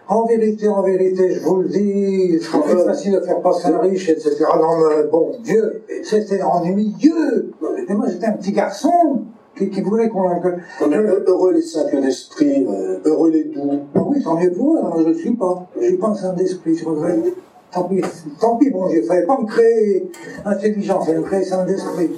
En 0.07 0.27
vérité, 0.27 0.69
en 0.69 0.83
vérité, 0.83 1.31
je 1.31 1.41
vous 1.41 1.63
le 1.63 1.69
dis, 1.69 2.39
c'est 2.41 2.61
plus 2.61 2.85
facile 2.85 3.13
de 3.13 3.21
faire 3.21 3.41
passer 3.41 3.69
un 3.69 3.79
riche, 3.79 4.09
etc. 4.09 4.37
Non, 4.61 4.77
mais 4.77 5.05
bon 5.11 5.33
Dieu, 5.43 5.83
c'était 6.03 6.43
ennuyeux. 6.43 7.53
Et 7.89 7.95
moi, 7.95 8.07
j'étais 8.11 8.27
un 8.27 8.33
petit 8.33 8.53
garçon 8.53 9.23
qui, 9.57 9.71
qui 9.71 9.81
voulait 9.81 10.09
qu'on... 10.09 10.31
est 10.31 11.27
heureux 11.27 11.53
les 11.53 11.63
simples 11.63 12.01
d'esprit, 12.01 12.67
euh, 12.69 12.99
heureux 13.05 13.31
les 13.31 13.45
doux. 13.45 13.81
Ah 13.95 14.01
oui, 14.05 14.23
tant 14.23 14.39
mieux 14.39 14.53
pour 14.53 14.75
eux, 14.75 14.79
alors 14.81 15.01
je 15.01 15.09
ne 15.09 15.15
suis 15.15 15.35
pas. 15.37 15.67
Je 15.77 15.81
ne 15.81 15.87
suis 15.87 15.97
pas 15.97 16.09
un 16.09 16.15
saint 16.15 16.33
d'esprit, 16.33 16.77
je 16.77 16.85
regrette. 16.85 17.35
Tant 17.75 17.85
pis, 17.85 18.01
tant 18.41 18.57
pis, 18.57 18.71
mon 18.71 18.87
Dieu, 18.89 18.99
il 18.99 19.03
ne 19.03 19.07
fallait 19.07 19.27
pas 19.27 19.37
me 19.37 19.47
créer 19.47 20.11
intelligent, 20.45 21.01
il 21.03 21.07
fallait 21.07 21.19
me 21.19 21.25
créer 21.25 21.43
saint 21.43 21.65
d'esprit. 21.65 22.11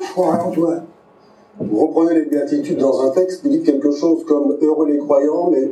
Je 0.00 0.12
crois 0.12 0.34
en 0.42 0.50
toi. 0.50 0.74
Vous 1.60 1.86
reprenez 1.86 2.14
les 2.14 2.24
béatitudes 2.24 2.78
dans 2.78 3.00
un 3.06 3.10
texte, 3.10 3.44
vous 3.44 3.50
dites 3.50 3.64
quelque 3.64 3.92
chose 3.92 4.24
comme 4.26 4.56
heureux 4.60 4.88
les 4.88 4.98
croyants, 4.98 5.50
mais 5.50 5.70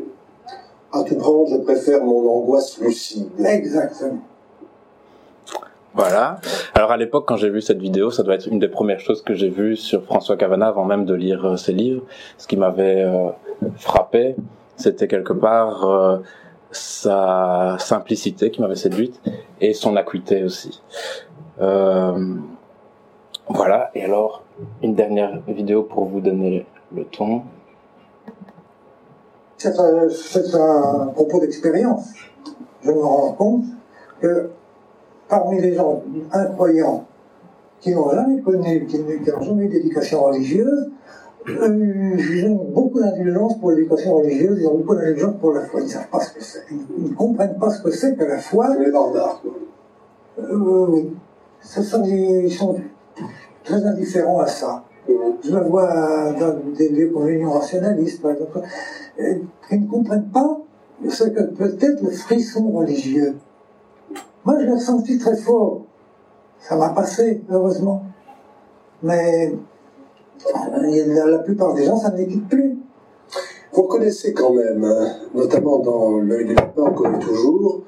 à 0.92 1.02
tout 1.02 1.16
prendre, 1.16 1.48
je 1.48 1.56
préfère 1.56 2.04
mon 2.04 2.28
angoisse 2.28 2.78
lucide. 2.78 3.28
Exactement. 3.44 4.20
Voilà. 5.94 6.38
Alors 6.74 6.92
à 6.92 6.96
l'époque, 6.96 7.24
quand 7.26 7.36
j'ai 7.36 7.50
vu 7.50 7.60
cette 7.60 7.80
vidéo, 7.80 8.10
ça 8.10 8.22
doit 8.22 8.34
être 8.34 8.46
une 8.46 8.58
des 8.58 8.68
premières 8.68 9.00
choses 9.00 9.22
que 9.22 9.34
j'ai 9.34 9.50
vues 9.50 9.76
sur 9.76 10.04
François 10.04 10.36
Cavana 10.36 10.68
avant 10.68 10.84
même 10.84 11.04
de 11.04 11.14
lire 11.14 11.44
euh, 11.44 11.56
ses 11.56 11.72
livres. 11.72 12.02
Ce 12.38 12.46
qui 12.46 12.56
m'avait 12.56 13.02
euh, 13.02 13.28
frappé, 13.76 14.36
c'était 14.76 15.08
quelque 15.08 15.34
part 15.34 15.90
euh, 15.90 16.18
sa 16.72 17.76
simplicité 17.78 18.50
qui 18.50 18.60
m'avait 18.60 18.76
séduite 18.76 19.20
et 19.60 19.74
son 19.74 19.96
acuité 19.96 20.42
aussi. 20.42 20.82
Euh, 21.60 22.36
voilà. 23.48 23.90
Et 23.94 24.04
alors, 24.04 24.42
une 24.82 24.94
dernière 24.94 25.40
vidéo 25.46 25.82
pour 25.82 26.06
vous 26.06 26.20
donner 26.20 26.66
le 26.94 27.04
ton. 27.04 27.42
C'est 29.58 29.78
un, 29.78 30.08
c'est 30.08 30.54
un 30.54 31.06
propos 31.14 31.40
d'expérience. 31.40 32.12
Je 32.82 32.90
me 32.90 33.00
rends 33.00 33.32
compte 33.32 33.64
que 34.20 34.50
parmi 35.28 35.60
les 35.60 35.74
gens 35.74 36.02
incroyants 36.32 37.04
qui 37.80 37.94
n'ont 37.94 38.10
jamais 38.10 38.40
connu, 38.40 38.86
qui 38.86 38.98
n'ont 38.98 39.42
jamais 39.42 39.64
eu 39.64 39.68
d'éducation 39.68 40.24
religieuse, 40.24 40.90
euh, 41.48 42.16
ils 42.18 42.46
ont 42.46 42.64
beaucoup 42.72 43.00
d'indulgence 43.00 43.58
pour 43.58 43.72
l'éducation 43.72 44.16
religieuse, 44.16 44.58
ils 44.60 44.66
ont 44.66 44.78
beaucoup 44.78 44.94
d'indulgence 44.94 45.34
pour 45.40 45.52
la 45.52 45.62
foi. 45.62 45.80
Ils 45.80 45.84
ne 45.84 45.88
savent 45.88 46.08
pas 46.08 46.20
ce 46.20 46.32
que 46.34 46.42
c'est. 46.42 46.64
Ils 46.70 47.10
ne 47.10 47.14
comprennent 47.14 47.58
pas 47.58 47.70
ce 47.70 47.82
que 47.82 47.90
c'est 47.90 48.16
que 48.16 48.24
la 48.24 48.38
foi. 48.38 48.76
Les 48.76 48.90
barbares. 48.90 49.42
Euh, 50.38 50.86
oui. 50.88 51.12
Des- 52.04 52.42
ils 52.44 52.52
sont 52.52 52.76
très 53.64 53.84
indifférents 53.84 54.40
à 54.40 54.46
ça. 54.46 54.84
Je 55.08 55.54
le 55.54 55.64
vois 55.64 56.32
dans 56.38 56.58
des 56.76 56.88
lieux 56.90 57.10
comme 57.10 57.26
l'Union 57.26 57.50
rationaliste, 57.52 58.22
par 58.22 58.32
exemple, 58.32 58.60
qui 59.68 59.78
ne 59.78 59.88
comprennent 59.88 60.30
pas 60.32 60.58
ce 61.08 61.24
que 61.24 61.42
peut 61.42 61.76
être 61.80 62.02
le 62.02 62.10
frisson 62.10 62.70
religieux. 62.70 63.36
Moi, 64.44 64.56
je 64.60 64.66
l'ai 64.66 64.72
ressenti 64.72 65.18
très 65.18 65.36
fort. 65.36 65.82
Ça 66.60 66.76
m'a 66.76 66.90
passé, 66.90 67.42
heureusement. 67.50 68.04
Mais 69.02 69.52
euh, 70.46 71.04
la, 71.06 71.26
la 71.26 71.38
plupart 71.38 71.74
des 71.74 71.84
gens, 71.84 71.96
ça 71.96 72.10
ne 72.10 72.18
les 72.18 72.26
plus. 72.26 72.78
Vous 73.72 73.82
reconnaissez 73.82 74.34
quand 74.34 74.52
même, 74.52 74.84
hein, 74.84 75.08
notamment 75.34 75.78
dans 75.78 76.18
l'œil 76.18 76.46
du 76.46 76.54
lapin 76.54 76.82
encore 76.82 77.14
et 77.14 77.18
toujours, 77.18 77.82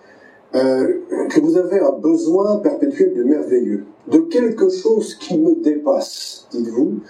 euh, 0.54 0.94
que 1.28 1.40
vous 1.40 1.58
avez 1.58 1.80
un 1.80 1.92
besoin 1.92 2.58
perpétuel 2.58 3.14
de 3.14 3.23
merveilleux, 3.25 3.84
de 4.11 4.18
quelque 4.18 4.70
chose 4.70 5.14
qui 5.16 5.38
me 5.38 5.62
dépasse, 5.62 6.46
dites-vous. 6.52 7.00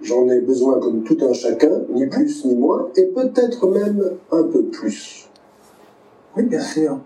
J'en 0.00 0.28
ai 0.28 0.40
besoin 0.40 0.80
comme 0.80 1.04
tout 1.04 1.18
un 1.22 1.32
chacun, 1.32 1.82
ni 1.90 2.06
plus 2.06 2.44
ni 2.44 2.56
moins, 2.56 2.88
et 2.96 3.06
peut-être 3.06 3.68
même 3.68 4.02
un 4.32 4.42
peu 4.44 4.64
plus. 4.64 5.28
Oui, 6.36 6.44
bien 6.44 6.60
sûr. 6.60 6.98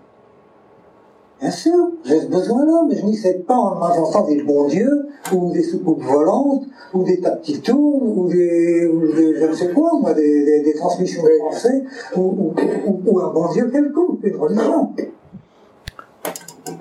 Bien 1.39 1.51
sûr, 1.51 1.91
j'ai 2.03 2.21
ce 2.21 2.27
besoin-là, 2.27 2.85
mais 2.89 2.95
je 2.95 3.05
n'y 3.05 3.15
sais 3.15 3.36
pas 3.47 3.55
en 3.55 3.75
m'inventant 3.75 4.25
des 4.27 4.43
bons 4.43 4.67
dieux, 4.67 5.07
ou 5.33 5.51
des 5.53 5.63
soucoupes 5.63 6.01
volantes, 6.03 6.63
ou 6.93 7.03
des 7.03 7.19
tours, 7.63 8.17
ou 8.17 8.27
des, 8.27 8.85
ou 8.87 9.07
des- 9.07 9.35
je 9.39 9.45
ne 9.45 9.53
sais 9.53 9.69
quoi, 9.71 9.91
moi, 9.99 10.13
des, 10.13 10.45
des- 10.45 10.61
des 10.63 10.73
transmissions 10.75 11.23
de 11.23 11.39
pensée, 11.39 11.83
ou, 12.15 12.21
ou, 12.21 12.55
ou- 12.87 13.01
ou 13.05 13.19
un 13.19 13.31
bon 13.33 13.51
dieu 13.53 13.69
quelconque, 13.71 14.19
une 14.23 14.35
religion. 14.35 14.91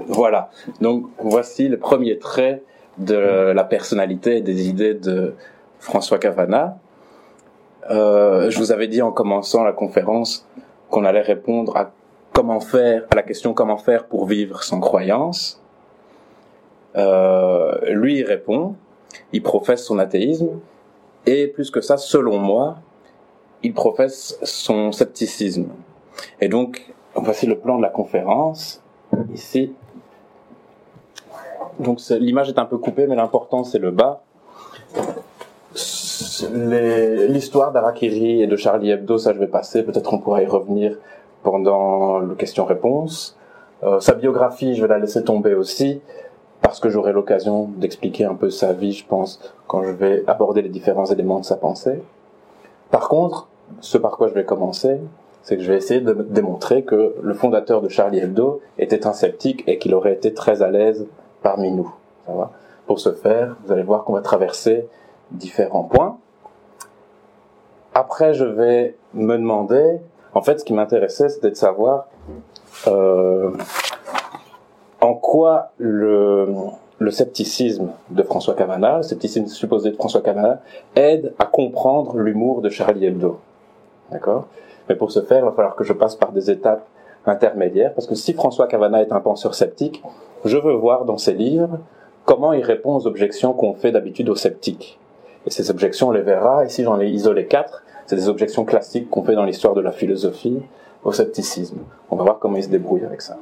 Voilà. 0.08 0.50
Donc 0.80 1.06
voici 1.18 1.68
le 1.68 1.78
premier 1.78 2.18
trait 2.18 2.62
de 2.98 3.52
la 3.52 3.64
personnalité 3.64 4.38
et 4.38 4.40
des 4.40 4.68
idées 4.68 4.94
de 4.94 5.34
François 5.78 6.18
Cavana. 6.18 6.78
Euh, 7.90 8.50
je 8.50 8.58
vous 8.58 8.72
avais 8.72 8.88
dit 8.88 9.02
en 9.02 9.12
commençant 9.12 9.62
la 9.62 9.72
conférence 9.72 10.46
qu'on 10.90 11.04
allait 11.04 11.20
répondre 11.20 11.76
à 11.76 11.92
comment 12.32 12.60
faire 12.60 13.04
à 13.10 13.14
la 13.14 13.22
question 13.22 13.54
comment 13.54 13.76
faire 13.76 14.06
pour 14.06 14.26
vivre 14.26 14.62
sans 14.64 14.80
croyance. 14.80 15.62
Euh, 16.96 17.78
lui 17.90 18.18
il 18.18 18.24
répond, 18.24 18.74
il 19.32 19.42
professe 19.42 19.84
son 19.84 19.98
athéisme 19.98 20.48
et 21.26 21.48
plus 21.48 21.70
que 21.70 21.80
ça, 21.80 21.96
selon 21.96 22.38
moi, 22.38 22.76
il 23.62 23.74
professe 23.74 24.38
son 24.42 24.92
scepticisme. 24.92 25.66
Et 26.40 26.48
donc 26.48 26.94
voici 27.14 27.46
le 27.46 27.58
plan 27.58 27.76
de 27.76 27.82
la 27.82 27.90
conférence 27.90 28.82
ici. 29.34 29.72
Donc 31.78 32.00
l'image 32.10 32.48
est 32.48 32.58
un 32.58 32.64
peu 32.64 32.78
coupée, 32.78 33.06
mais 33.06 33.16
l'important 33.16 33.64
c'est 33.64 33.78
le 33.78 33.90
bas. 33.90 34.22
L'histoire 37.28 37.72
d'Arakiri 37.72 38.42
et 38.42 38.46
de 38.46 38.56
Charlie 38.56 38.90
Hebdo, 38.90 39.18
ça 39.18 39.32
je 39.34 39.38
vais 39.38 39.46
passer, 39.46 39.82
peut-être 39.82 40.12
on 40.14 40.18
pourra 40.18 40.42
y 40.42 40.46
revenir 40.46 40.96
pendant 41.42 42.18
le 42.18 42.34
question-réponse. 42.34 43.36
Euh, 43.82 44.00
sa 44.00 44.14
biographie, 44.14 44.74
je 44.74 44.82
vais 44.82 44.88
la 44.88 44.98
laisser 44.98 45.22
tomber 45.22 45.54
aussi, 45.54 46.00
parce 46.66 46.80
que 46.80 46.88
j'aurai 46.88 47.12
l'occasion 47.12 47.70
d'expliquer 47.76 48.24
un 48.24 48.34
peu 48.34 48.50
sa 48.50 48.72
vie, 48.72 48.90
je 48.90 49.06
pense, 49.06 49.38
quand 49.68 49.84
je 49.84 49.90
vais 49.90 50.24
aborder 50.26 50.62
les 50.62 50.68
différents 50.68 51.04
éléments 51.06 51.38
de 51.38 51.44
sa 51.44 51.54
pensée. 51.54 52.02
Par 52.90 53.08
contre, 53.08 53.46
ce 53.78 53.96
par 53.98 54.16
quoi 54.16 54.26
je 54.26 54.34
vais 54.34 54.44
commencer, 54.44 55.00
c'est 55.42 55.56
que 55.56 55.62
je 55.62 55.70
vais 55.70 55.76
essayer 55.76 56.00
de 56.00 56.12
démontrer 56.12 56.82
que 56.82 57.14
le 57.22 57.34
fondateur 57.34 57.82
de 57.82 57.88
Charlie 57.88 58.18
Hebdo 58.18 58.60
était 58.78 59.06
un 59.06 59.12
sceptique 59.12 59.62
et 59.68 59.78
qu'il 59.78 59.94
aurait 59.94 60.14
été 60.14 60.34
très 60.34 60.60
à 60.60 60.68
l'aise 60.68 61.06
parmi 61.40 61.70
nous. 61.70 61.94
Ça 62.26 62.32
va? 62.32 62.50
Pour 62.88 62.98
ce 62.98 63.12
faire, 63.12 63.54
vous 63.64 63.70
allez 63.70 63.84
voir 63.84 64.02
qu'on 64.02 64.14
va 64.14 64.20
traverser 64.20 64.88
différents 65.30 65.84
points. 65.84 66.18
Après, 67.94 68.34
je 68.34 68.44
vais 68.44 68.96
me 69.14 69.36
demander, 69.36 70.00
en 70.34 70.42
fait, 70.42 70.58
ce 70.58 70.64
qui 70.64 70.72
m'intéressait, 70.72 71.28
c'était 71.28 71.50
de 71.50 71.54
savoir 71.54 72.08
euh, 72.88 73.52
en 75.00 75.14
quoi 75.14 75.70
le, 75.78 76.48
le 76.98 77.10
scepticisme 77.10 77.90
de 78.10 78.22
François 78.22 78.54
Cavana, 78.54 78.98
le 78.98 79.02
scepticisme 79.02 79.46
supposé 79.46 79.90
de 79.90 79.96
François 79.96 80.22
Cavana, 80.22 80.60
aide 80.94 81.34
à 81.38 81.44
comprendre 81.44 82.16
l'humour 82.16 82.62
de 82.62 82.68
Charlie 82.68 83.06
Hebdo? 83.06 83.38
D'accord? 84.10 84.46
Mais 84.88 84.94
pour 84.94 85.10
ce 85.10 85.20
faire, 85.20 85.38
il 85.38 85.44
va 85.44 85.52
falloir 85.52 85.74
que 85.74 85.84
je 85.84 85.92
passe 85.92 86.14
par 86.14 86.32
des 86.32 86.50
étapes 86.50 86.86
intermédiaires, 87.26 87.92
parce 87.92 88.06
que 88.06 88.14
si 88.14 88.32
François 88.32 88.66
Cavana 88.68 89.02
est 89.02 89.12
un 89.12 89.20
penseur 89.20 89.54
sceptique, 89.54 90.02
je 90.44 90.56
veux 90.56 90.74
voir 90.74 91.04
dans 91.04 91.18
ses 91.18 91.32
livres 91.32 91.78
comment 92.24 92.52
il 92.52 92.62
répond 92.62 92.96
aux 92.96 93.06
objections 93.06 93.52
qu'on 93.52 93.74
fait 93.74 93.92
d'habitude 93.92 94.28
aux 94.28 94.36
sceptiques. 94.36 94.98
Et 95.44 95.50
ces 95.50 95.70
objections, 95.70 96.08
on 96.08 96.12
les 96.12 96.22
verra. 96.22 96.64
Ici, 96.64 96.82
j'en 96.82 97.00
ai 97.00 97.08
isolé 97.08 97.46
quatre. 97.46 97.82
C'est 98.06 98.16
des 98.16 98.28
objections 98.28 98.64
classiques 98.64 99.10
qu'on 99.10 99.22
fait 99.22 99.34
dans 99.34 99.44
l'histoire 99.44 99.74
de 99.74 99.80
la 99.80 99.92
philosophie 99.92 100.60
au 101.04 101.12
scepticisme. 101.12 101.78
On 102.10 102.16
va 102.16 102.24
voir 102.24 102.38
comment 102.38 102.56
il 102.56 102.64
se 102.64 102.68
débrouille 102.68 103.04
avec 103.04 103.22
ça. 103.22 103.36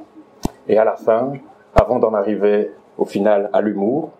Et 0.67 0.77
à 0.77 0.83
la 0.83 0.95
fin, 0.95 1.33
avant 1.75 1.99
d'en 1.99 2.13
arriver 2.13 2.71
au 2.97 3.05
final 3.05 3.49
à 3.53 3.61
l'humour, 3.61 4.11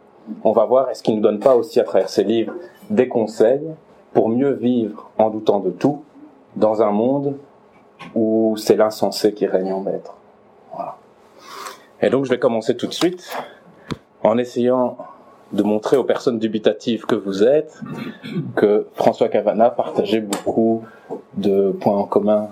on 0.43 0.51
va 0.51 0.65
voir 0.65 0.89
est-ce 0.89 1.03
qu'il 1.03 1.15
ne 1.15 1.21
donne 1.21 1.39
pas 1.39 1.55
aussi 1.55 1.79
à 1.79 1.83
travers 1.83 2.09
ses 2.09 2.23
livres 2.23 2.53
des 2.89 3.07
conseils 3.07 3.67
pour 4.13 4.29
mieux 4.29 4.51
vivre 4.51 5.09
en 5.17 5.29
doutant 5.29 5.59
de 5.59 5.71
tout 5.71 6.03
dans 6.55 6.81
un 6.81 6.91
monde 6.91 7.35
où 8.13 8.55
c'est 8.57 8.75
l'insensé 8.75 9.33
qui 9.33 9.45
règne 9.45 9.73
en 9.73 9.81
maître. 9.81 10.15
Voilà. 10.73 10.97
Et 12.01 12.09
donc 12.09 12.25
je 12.25 12.29
vais 12.29 12.39
commencer 12.39 12.75
tout 12.75 12.87
de 12.87 12.93
suite 12.93 13.37
en 14.23 14.37
essayant 14.37 14.97
de 15.51 15.63
montrer 15.63 15.97
aux 15.97 16.03
personnes 16.03 16.39
dubitatives 16.39 17.05
que 17.05 17.15
vous 17.15 17.43
êtes 17.43 17.81
que 18.55 18.87
François 18.95 19.29
Cavana 19.29 19.69
partageait 19.69 20.21
beaucoup 20.21 20.83
de 21.35 21.71
points 21.71 21.97
en 21.97 22.05
commun 22.05 22.49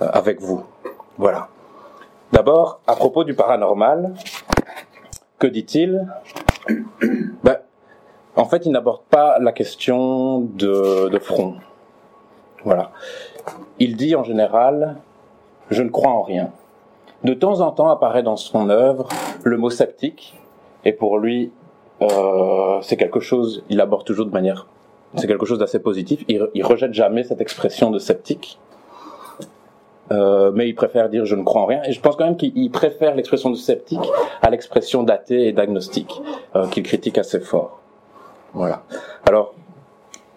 euh, 0.00 0.08
avec 0.12 0.40
vous. 0.40 0.62
Voilà. 1.18 1.48
D'abord, 2.32 2.80
à 2.86 2.96
propos 2.96 3.24
du 3.24 3.34
paranormal, 3.34 4.14
que 5.38 5.46
dit-il 5.46 6.08
ben, 7.42 7.58
En 8.36 8.46
fait, 8.46 8.64
il 8.64 8.72
n'aborde 8.72 9.02
pas 9.10 9.38
la 9.38 9.52
question 9.52 10.40
de, 10.40 11.18
front. 11.20 11.56
Voilà. 12.64 12.90
Il 13.78 13.96
dit 13.96 14.16
en 14.16 14.24
général, 14.24 14.96
je 15.70 15.82
ne 15.82 15.90
crois 15.90 16.10
en 16.10 16.22
rien. 16.22 16.50
De 17.22 17.34
temps 17.34 17.60
en 17.60 17.70
temps 17.70 17.90
apparaît 17.90 18.22
dans 18.22 18.36
son 18.36 18.70
œuvre 18.70 19.08
le 19.44 19.58
mot 19.58 19.68
sceptique, 19.68 20.34
et 20.86 20.92
pour 20.92 21.18
lui, 21.18 21.52
euh, 22.00 22.78
c'est 22.80 22.96
quelque 22.96 23.20
chose, 23.20 23.62
il 23.68 23.80
aborde 23.80 24.06
toujours 24.06 24.26
de 24.26 24.32
manière, 24.32 24.66
c'est 25.16 25.26
quelque 25.26 25.44
chose 25.44 25.58
d'assez 25.58 25.80
positif. 25.80 26.24
Il, 26.28 26.48
il 26.54 26.64
rejette 26.64 26.94
jamais 26.94 27.24
cette 27.24 27.42
expression 27.42 27.90
de 27.90 27.98
sceptique, 27.98 28.58
euh, 30.12 30.52
mais 30.54 30.68
il 30.68 30.74
préfère 30.74 31.08
dire 31.08 31.24
je 31.24 31.34
ne 31.34 31.42
crois 31.42 31.62
en 31.62 31.66
rien. 31.66 31.82
Et 31.84 31.92
je 31.92 32.00
pense 32.00 32.16
quand 32.16 32.24
même 32.24 32.36
qu'il 32.36 32.52
il 32.56 32.70
préfère 32.70 33.14
l'expression 33.14 33.50
de 33.50 33.56
sceptique 33.56 34.06
à 34.42 34.50
l'expression 34.50 35.02
d'athée 35.02 35.48
et 35.48 35.52
d'agnostique, 35.52 36.20
euh, 36.54 36.66
qu'il 36.68 36.82
critique 36.82 37.18
assez 37.18 37.40
fort. 37.40 37.80
Voilà. 38.54 38.82
Alors, 39.26 39.54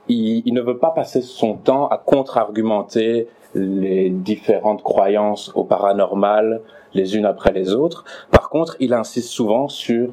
il, 0.07 0.41
il 0.45 0.53
ne 0.53 0.61
veut 0.61 0.77
pas 0.77 0.91
passer 0.91 1.21
son 1.21 1.55
temps 1.55 1.87
à 1.89 1.97
contre-argumenter 1.97 3.27
les 3.53 4.09
différentes 4.09 4.83
croyances 4.83 5.51
au 5.55 5.63
paranormal 5.63 6.61
les 6.95 7.15
unes 7.17 7.25
après 7.25 7.51
les 7.51 7.73
autres. 7.73 8.05
Par 8.31 8.49
contre, 8.49 8.75
il 8.79 8.93
insiste 8.93 9.29
souvent 9.29 9.67
sur 9.67 10.09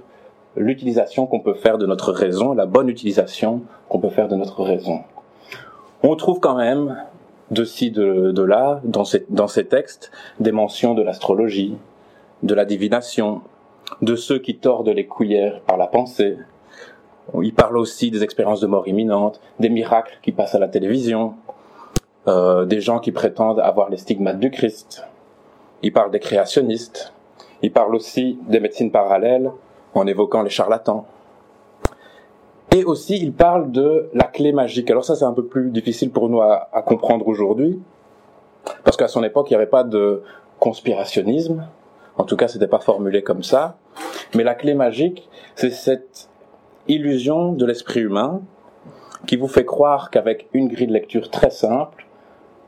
l'utilisation 0.56 1.26
qu'on 1.26 1.40
peut 1.40 1.54
faire 1.54 1.78
de 1.78 1.86
notre 1.86 2.12
raison, 2.12 2.52
la 2.52 2.66
bonne 2.66 2.88
utilisation 2.88 3.62
qu'on 3.88 4.00
peut 4.00 4.10
faire 4.10 4.28
de 4.28 4.36
notre 4.36 4.62
raison. 4.62 5.00
On 6.02 6.16
trouve 6.16 6.40
quand 6.40 6.56
même 6.56 6.96
de 7.52 7.64
ci, 7.64 7.90
de, 7.90 8.32
de 8.32 8.42
là, 8.42 8.80
dans 8.82 9.04
ces, 9.04 9.24
dans 9.28 9.46
ces 9.46 9.66
textes, 9.66 10.10
des 10.40 10.52
mentions 10.52 10.94
de 10.94 11.02
l'astrologie, 11.02 11.76
de 12.42 12.54
la 12.54 12.64
divination, 12.64 13.42
de 14.00 14.16
ceux 14.16 14.38
qui 14.38 14.56
tordent 14.56 14.88
les 14.88 15.06
cuillères 15.06 15.60
par 15.60 15.76
la 15.76 15.86
pensée. 15.86 16.38
Il 17.40 17.54
parle 17.54 17.76
aussi 17.76 18.10
des 18.10 18.24
expériences 18.24 18.60
de 18.60 18.66
mort 18.66 18.88
imminente, 18.88 19.40
des 19.60 19.68
miracles 19.68 20.18
qui 20.22 20.32
passent 20.32 20.54
à 20.54 20.58
la 20.58 20.68
télévision, 20.68 21.34
euh, 22.26 22.64
des 22.64 22.80
gens 22.80 22.98
qui 22.98 23.12
prétendent 23.12 23.60
avoir 23.60 23.90
les 23.90 23.98
stigmates 23.98 24.40
du 24.40 24.50
Christ. 24.50 25.04
Il 25.82 25.92
parle 25.92 26.10
des 26.10 26.20
créationnistes. 26.20 27.12
Il 27.62 27.72
parle 27.72 27.94
aussi 27.94 28.38
des 28.48 28.60
médecines 28.60 28.90
parallèles 28.90 29.50
en 29.94 30.06
évoquant 30.06 30.42
les 30.42 30.50
charlatans. 30.50 31.06
Et 32.74 32.84
aussi, 32.84 33.18
il 33.18 33.32
parle 33.32 33.70
de 33.70 34.08
la 34.14 34.24
clé 34.24 34.52
magique. 34.52 34.90
Alors 34.90 35.04
ça, 35.04 35.14
c'est 35.14 35.26
un 35.26 35.34
peu 35.34 35.44
plus 35.44 35.70
difficile 35.70 36.10
pour 36.10 36.30
nous 36.30 36.40
à, 36.40 36.82
comprendre 36.86 37.28
aujourd'hui, 37.28 37.78
parce 38.84 38.96
qu'à 38.96 39.08
son 39.08 39.22
époque, 39.22 39.50
il 39.50 39.52
n'y 39.52 39.56
avait 39.56 39.66
pas 39.66 39.84
de 39.84 40.22
conspirationnisme. 40.58 41.66
En 42.16 42.24
tout 42.24 42.36
cas, 42.36 42.48
c'était 42.48 42.66
pas 42.66 42.78
formulé 42.78 43.22
comme 43.22 43.42
ça. 43.42 43.76
Mais 44.34 44.42
la 44.42 44.54
clé 44.54 44.72
magique, 44.72 45.28
c'est 45.54 45.70
cette 45.70 46.30
illusion 46.88 47.52
de 47.52 47.66
l'esprit 47.66 48.00
humain 48.00 48.40
qui 49.26 49.36
vous 49.36 49.48
fait 49.48 49.66
croire 49.66 50.10
qu'avec 50.10 50.48
une 50.54 50.68
grille 50.68 50.86
de 50.86 50.92
lecture 50.92 51.30
très 51.30 51.50
simple, 51.50 52.06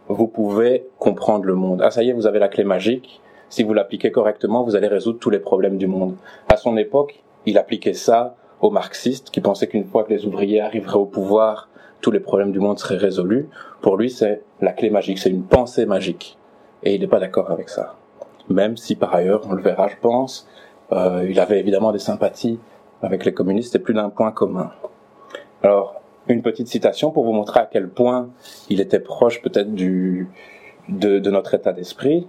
vous 0.08 0.28
pouvez 0.28 0.86
comprendre 0.98 1.44
le 1.44 1.54
monde. 1.54 1.80
Ah, 1.82 1.90
ça 1.90 2.02
y 2.02 2.10
est, 2.10 2.12
vous 2.12 2.26
avez 2.26 2.38
la 2.38 2.48
clé 2.48 2.64
magique. 2.64 3.22
Si 3.48 3.62
vous 3.62 3.72
l'appliquez 3.72 4.10
correctement, 4.10 4.64
vous 4.64 4.76
allez 4.76 4.88
résoudre 4.88 5.18
tous 5.18 5.30
les 5.30 5.38
problèmes 5.38 5.78
du 5.78 5.86
monde. 5.86 6.16
À 6.48 6.56
son 6.56 6.76
époque, 6.76 7.22
il 7.46 7.56
appliquait 7.56 7.94
ça 7.94 8.36
aux 8.64 8.70
marxistes 8.70 9.28
qui 9.28 9.42
pensaient 9.42 9.66
qu'une 9.66 9.84
fois 9.84 10.04
que 10.04 10.10
les 10.10 10.24
ouvriers 10.24 10.62
arriveraient 10.62 10.96
au 10.96 11.04
pouvoir, 11.04 11.68
tous 12.00 12.10
les 12.10 12.18
problèmes 12.18 12.50
du 12.50 12.60
monde 12.60 12.78
seraient 12.78 12.96
résolus. 12.96 13.46
Pour 13.82 13.98
lui, 13.98 14.08
c'est 14.08 14.40
la 14.62 14.72
clé 14.72 14.88
magique, 14.88 15.18
c'est 15.18 15.28
une 15.28 15.44
pensée 15.44 15.84
magique. 15.84 16.38
Et 16.82 16.94
il 16.94 17.02
n'est 17.02 17.06
pas 17.06 17.20
d'accord 17.20 17.50
avec 17.50 17.68
ça. 17.68 17.96
Même 18.48 18.78
si 18.78 18.96
par 18.96 19.14
ailleurs, 19.14 19.42
on 19.50 19.52
le 19.52 19.62
verra, 19.62 19.88
je 19.88 19.96
pense, 20.00 20.48
euh, 20.92 21.26
il 21.28 21.38
avait 21.40 21.60
évidemment 21.60 21.92
des 21.92 21.98
sympathies 21.98 22.58
avec 23.02 23.26
les 23.26 23.34
communistes 23.34 23.76
et 23.76 23.78
plus 23.78 23.92
d'un 23.92 24.08
point 24.08 24.32
commun. 24.32 24.70
Alors, 25.62 26.00
une 26.28 26.40
petite 26.40 26.68
citation 26.68 27.10
pour 27.10 27.24
vous 27.24 27.32
montrer 27.32 27.60
à 27.60 27.68
quel 27.70 27.90
point 27.90 28.30
il 28.70 28.80
était 28.80 28.98
proche 28.98 29.42
peut-être 29.42 29.74
du 29.74 30.28
de, 30.88 31.18
de 31.18 31.30
notre 31.30 31.52
état 31.52 31.74
d'esprit. 31.74 32.26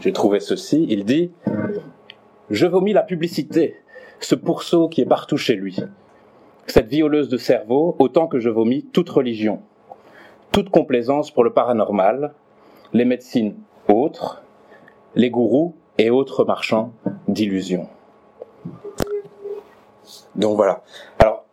J'ai 0.00 0.12
trouvé 0.12 0.40
ceci. 0.40 0.86
Il 0.88 1.04
dit 1.04 1.30
Je 2.50 2.66
vomis 2.66 2.92
la 2.92 3.02
publicité, 3.02 3.76
ce 4.24 4.34
pourceau 4.34 4.88
qui 4.88 5.00
est 5.00 5.06
partout 5.06 5.36
chez 5.36 5.54
lui, 5.54 5.78
cette 6.66 6.88
violeuse 6.88 7.28
de 7.28 7.36
cerveau, 7.36 7.96
autant 7.98 8.26
que 8.26 8.38
je 8.38 8.48
vomis 8.48 8.84
toute 8.92 9.10
religion, 9.10 9.60
toute 10.52 10.70
complaisance 10.70 11.30
pour 11.30 11.44
le 11.44 11.52
paranormal, 11.52 12.32
les 12.92 13.04
médecines 13.04 13.54
autres, 13.88 14.42
les 15.14 15.30
gourous 15.30 15.74
et 15.98 16.10
autres 16.10 16.44
marchands 16.44 16.92
d'illusions. 17.28 17.88
Donc 20.34 20.56
voilà. 20.56 20.82
Alors, 21.18 21.44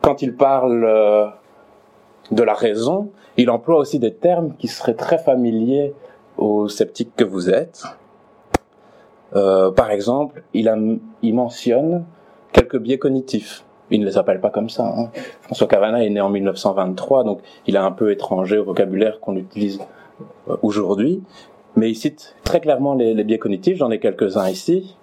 quand 0.00 0.22
il 0.22 0.36
parle 0.36 0.84
euh, 0.84 1.26
de 2.30 2.42
la 2.42 2.54
raison, 2.54 3.10
il 3.36 3.50
emploie 3.50 3.78
aussi 3.78 3.98
des 3.98 4.14
termes 4.14 4.54
qui 4.56 4.68
seraient 4.68 4.94
très 4.94 5.18
familiers 5.18 5.94
aux 6.38 6.68
sceptiques 6.68 7.14
que 7.16 7.24
vous 7.24 7.50
êtes. 7.50 7.84
Euh, 9.36 9.70
par 9.70 9.90
exemple, 9.90 10.42
il, 10.52 10.68
a, 10.68 10.76
il 11.22 11.34
mentionne 11.34 12.04
quelques 12.52 12.78
biais 12.78 12.98
cognitifs. 12.98 13.64
Il 13.90 14.00
ne 14.00 14.06
les 14.06 14.16
appelle 14.16 14.40
pas 14.40 14.50
comme 14.50 14.70
ça. 14.70 14.86
Hein. 14.86 15.10
François 15.42 15.66
Cavana 15.66 16.04
est 16.04 16.10
né 16.10 16.20
en 16.20 16.30
1923, 16.30 17.24
donc 17.24 17.40
il 17.66 17.74
est 17.74 17.78
un 17.78 17.92
peu 17.92 18.10
étranger 18.10 18.58
au 18.58 18.64
vocabulaire 18.64 19.20
qu'on 19.20 19.36
utilise 19.36 19.80
euh, 20.48 20.56
aujourd'hui. 20.62 21.22
Mais 21.76 21.90
il 21.90 21.96
cite 21.96 22.36
très 22.44 22.60
clairement 22.60 22.94
les, 22.94 23.24
biais 23.24 23.38
cognitifs, 23.38 23.78
j'en 23.78 23.90
ai 23.90 23.98
quelques-uns 23.98 24.48
ici. 24.48 24.96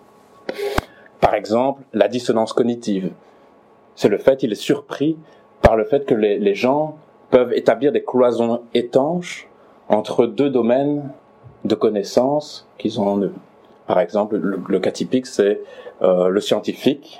Par 1.19 1.35
exemple, 1.35 1.83
la 1.93 2.07
dissonance 2.07 2.53
cognitive. 2.53 3.11
C'est 3.95 4.09
le 4.09 4.17
fait, 4.17 4.41
il 4.41 4.51
est 4.53 4.55
surpris 4.55 5.17
par 5.61 5.75
le 5.75 5.83
fait 5.83 6.05
que 6.05 6.15
les, 6.15 6.39
les 6.39 6.55
gens 6.55 6.95
peuvent 7.29 7.53
établir 7.53 7.91
des 7.91 8.03
cloisons 8.03 8.61
étanches 8.73 9.47
entre 9.89 10.25
deux 10.25 10.49
domaines 10.49 11.11
de 11.65 11.75
connaissances 11.75 12.67
qu'ils 12.77 12.99
ont 12.99 13.07
en 13.07 13.17
eux. 13.19 13.33
Par 13.91 13.99
exemple, 13.99 14.38
le, 14.38 14.80
cas 14.80 14.91
typique, 14.91 15.25
c'est 15.25 15.60
euh, 16.01 16.30
le 16.30 16.39
scientifique, 16.39 17.19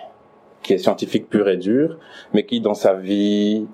qui 0.64 0.72
est 0.72 0.78
scientifique 0.78 1.28
pur 1.28 1.50
et 1.50 1.58
dur, 1.58 1.98
mais 2.34 2.46
qui, 2.46 2.62
dans 2.62 2.76
sa 2.76 2.94
vie 2.94 3.68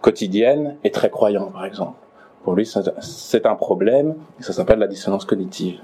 quotidienne, 0.00 0.76
est 0.84 0.94
très 0.94 1.10
croyant, 1.10 1.46
par 1.46 1.64
exemple. 1.64 1.98
Pour 2.44 2.54
lui, 2.54 2.64
c'est 3.00 3.46
un 3.46 3.56
problème, 3.56 4.14
et 4.38 4.44
ça 4.44 4.52
s'appelle 4.52 4.78
la 4.78 4.86
dissonance 4.86 5.24
cognitive. 5.24 5.80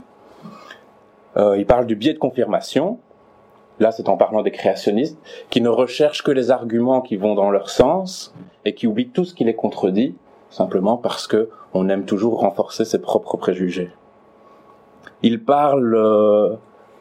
Euh, 1.36 1.58
il 1.58 1.66
parle 1.66 1.84
du 1.84 1.96
biais 1.96 2.12
de 2.12 2.20
confirmation, 2.20 3.00
là 3.80 3.90
c'est 3.90 4.08
en 4.08 4.16
parlant 4.16 4.42
des 4.42 4.52
créationnistes, 4.52 5.18
qui 5.50 5.62
ne 5.62 5.68
recherchent 5.68 6.22
que 6.22 6.30
les 6.30 6.52
arguments 6.52 7.00
qui 7.00 7.16
vont 7.16 7.34
dans 7.34 7.50
leur 7.50 7.70
sens, 7.70 8.32
et 8.64 8.72
qui 8.72 8.86
oublient 8.86 9.10
tout 9.10 9.24
ce 9.24 9.34
qui 9.34 9.42
les 9.42 9.56
contredit, 9.56 10.14
simplement 10.48 10.96
parce 10.96 11.26
que 11.26 11.50
on 11.74 11.88
aime 11.88 12.04
toujours 12.04 12.38
renforcer 12.38 12.84
ses 12.84 13.00
propres 13.00 13.36
préjugés. 13.36 13.90
Il 15.22 15.44
parle 15.44 15.94
euh, 15.94 16.54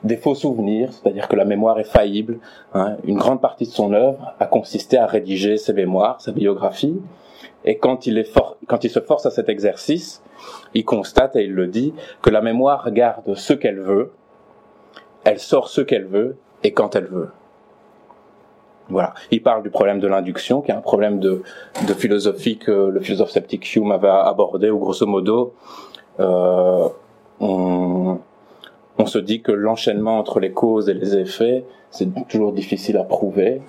des 0.03 0.17
faux 0.17 0.35
souvenirs, 0.35 0.89
c'est-à-dire 0.91 1.27
que 1.27 1.35
la 1.35 1.45
mémoire 1.45 1.79
est 1.79 1.85
faillible. 1.85 2.39
Hein. 2.73 2.97
Une 3.03 3.17
grande 3.17 3.41
partie 3.41 3.65
de 3.65 3.71
son 3.71 3.93
œuvre 3.93 4.33
a 4.39 4.45
consisté 4.45 4.97
à 4.97 5.05
rédiger 5.05 5.57
ses 5.57 5.73
mémoires, 5.73 6.21
sa 6.21 6.31
biographie, 6.31 6.99
et 7.63 7.77
quand 7.77 8.07
il, 8.07 8.17
est 8.17 8.23
for 8.23 8.57
quand 8.67 8.83
il 8.83 8.89
se 8.89 8.99
force 8.99 9.25
à 9.25 9.31
cet 9.31 9.49
exercice, 9.49 10.23
il 10.73 10.85
constate, 10.85 11.35
et 11.35 11.43
il 11.43 11.53
le 11.53 11.67
dit, 11.67 11.93
que 12.21 12.29
la 12.29 12.41
mémoire 12.41 12.89
garde 12.91 13.35
ce 13.35 13.53
qu'elle 13.53 13.79
veut, 13.79 14.11
elle 15.23 15.39
sort 15.39 15.69
ce 15.69 15.81
qu'elle 15.81 16.05
veut, 16.05 16.37
et 16.63 16.71
quand 16.73 16.95
elle 16.95 17.05
veut. 17.05 17.29
Voilà. 18.89 19.13
Il 19.29 19.41
parle 19.41 19.63
du 19.63 19.69
problème 19.69 19.99
de 19.99 20.07
l'induction, 20.07 20.61
qui 20.61 20.71
est 20.71 20.73
un 20.73 20.81
problème 20.81 21.19
de, 21.19 21.43
de 21.87 21.93
philosophie 21.93 22.57
que 22.57 22.71
le 22.71 22.99
philosophe 22.99 23.29
sceptique 23.29 23.75
Hume 23.75 23.91
avait 23.91 24.09
abordé, 24.09 24.69
où 24.69 24.79
grosso 24.79 25.05
modo, 25.05 25.53
euh, 26.19 26.89
on, 27.41 28.19
se 29.05 29.17
dit 29.17 29.41
que 29.41 29.51
l'enchaînement 29.51 30.19
entre 30.19 30.39
les 30.39 30.51
causes 30.51 30.87
et 30.87 30.93
les 30.93 31.17
effets, 31.17 31.65
c'est 31.89 32.07
toujours 32.27 32.53
difficile 32.53 32.97
à 32.97 33.03
prouver, 33.03 33.61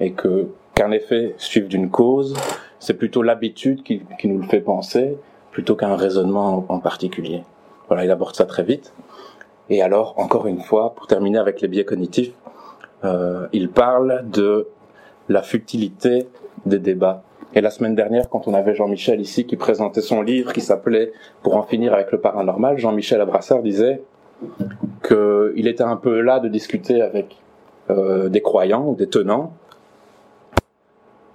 et 0.00 0.12
que 0.12 0.48
qu'un 0.74 0.90
effet 0.90 1.34
suive 1.38 1.68
d'une 1.68 1.90
cause, 1.90 2.34
c'est 2.78 2.94
plutôt 2.94 3.22
l'habitude 3.22 3.82
qui, 3.82 4.02
qui, 4.18 4.28
nous 4.28 4.38
le 4.38 4.46
fait 4.46 4.60
penser, 4.60 5.16
plutôt 5.50 5.76
qu'un 5.76 5.96
raisonnement 5.96 6.66
en, 6.68 6.74
en 6.74 6.78
particulier. 6.78 7.42
Voilà, 7.88 8.04
il 8.04 8.10
aborde 8.10 8.34
ça 8.34 8.44
très 8.44 8.64
vite. 8.64 8.92
Et 9.70 9.82
alors, 9.82 10.14
encore 10.18 10.46
une 10.46 10.60
fois, 10.60 10.94
pour 10.94 11.06
terminer 11.06 11.38
avec 11.38 11.60
les 11.60 11.68
biais 11.68 11.84
cognitifs, 11.84 12.32
euh, 13.04 13.46
il 13.52 13.70
parle 13.70 14.24
de 14.30 14.68
la 15.28 15.42
futilité 15.42 16.28
des 16.66 16.78
débats. 16.78 17.22
Et 17.54 17.60
la 17.60 17.70
semaine 17.70 17.94
dernière, 17.94 18.30
quand 18.30 18.48
on 18.48 18.54
avait 18.54 18.74
Jean-Michel 18.74 19.20
ici 19.20 19.44
qui 19.44 19.56
présentait 19.56 20.00
son 20.00 20.22
livre 20.22 20.52
qui 20.52 20.62
s'appelait 20.62 21.12
Pour 21.42 21.56
en 21.56 21.62
finir 21.62 21.92
avec 21.92 22.10
le 22.10 22.18
paranormal, 22.18 22.78
Jean-Michel 22.78 23.20
Abrassard 23.20 23.62
disait 23.62 24.02
qu'il 25.06 25.66
était 25.66 25.82
un 25.82 25.96
peu 25.96 26.20
là 26.20 26.40
de 26.40 26.48
discuter 26.48 27.02
avec 27.02 27.36
euh, 27.90 28.28
des 28.28 28.40
croyants 28.40 28.86
ou 28.86 28.94
des 28.94 29.08
tenants 29.08 29.52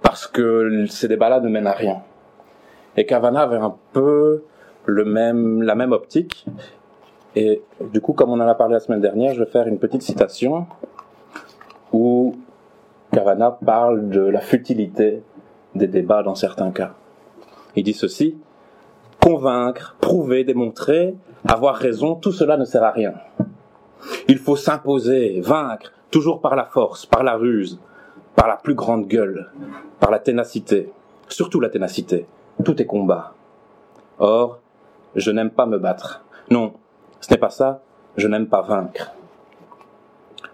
parce 0.02 0.26
que 0.26 0.86
ces 0.88 1.06
débats-là 1.06 1.40
ne 1.40 1.48
mènent 1.48 1.66
à 1.66 1.72
rien. 1.72 2.02
Et 2.96 3.06
Cavana 3.06 3.42
avait 3.42 3.56
un 3.56 3.76
peu 3.92 4.42
le 4.86 5.04
même, 5.04 5.62
la 5.62 5.76
même 5.76 5.92
optique. 5.92 6.46
Et 7.36 7.62
du 7.92 8.00
coup, 8.00 8.12
comme 8.12 8.30
on 8.30 8.40
en 8.40 8.48
a 8.48 8.54
parlé 8.54 8.72
la 8.72 8.80
semaine 8.80 9.00
dernière, 9.00 9.34
je 9.34 9.44
vais 9.44 9.50
faire 9.50 9.68
une 9.68 9.78
petite 9.78 10.02
citation 10.02 10.66
où 11.92 12.34
Cavana 13.12 13.52
parle 13.64 14.08
de 14.08 14.22
la 14.22 14.40
futilité 14.40 15.22
des 15.74 15.86
débats 15.86 16.22
dans 16.22 16.34
certains 16.34 16.70
cas. 16.70 16.94
Il 17.76 17.84
dit 17.84 17.94
ceci, 17.94 18.36
convaincre, 19.22 19.96
prouver, 20.00 20.44
démontrer, 20.44 21.14
avoir 21.46 21.76
raison, 21.76 22.14
tout 22.14 22.32
cela 22.32 22.56
ne 22.56 22.64
sert 22.64 22.82
à 22.82 22.90
rien. 22.90 23.14
Il 24.28 24.38
faut 24.38 24.56
s'imposer, 24.56 25.40
vaincre, 25.40 25.92
toujours 26.10 26.40
par 26.40 26.56
la 26.56 26.64
force, 26.64 27.06
par 27.06 27.22
la 27.22 27.36
ruse, 27.36 27.80
par 28.34 28.48
la 28.48 28.56
plus 28.56 28.74
grande 28.74 29.06
gueule, 29.06 29.50
par 30.00 30.10
la 30.10 30.18
ténacité, 30.18 30.90
surtout 31.28 31.60
la 31.60 31.68
ténacité. 31.68 32.26
Tout 32.64 32.80
est 32.80 32.86
combat. 32.86 33.34
Or, 34.18 34.60
je 35.14 35.30
n'aime 35.30 35.50
pas 35.50 35.66
me 35.66 35.78
battre. 35.78 36.24
Non, 36.50 36.74
ce 37.20 37.32
n'est 37.32 37.38
pas 37.38 37.50
ça, 37.50 37.82
je 38.16 38.28
n'aime 38.28 38.46
pas 38.46 38.62
vaincre. 38.62 39.12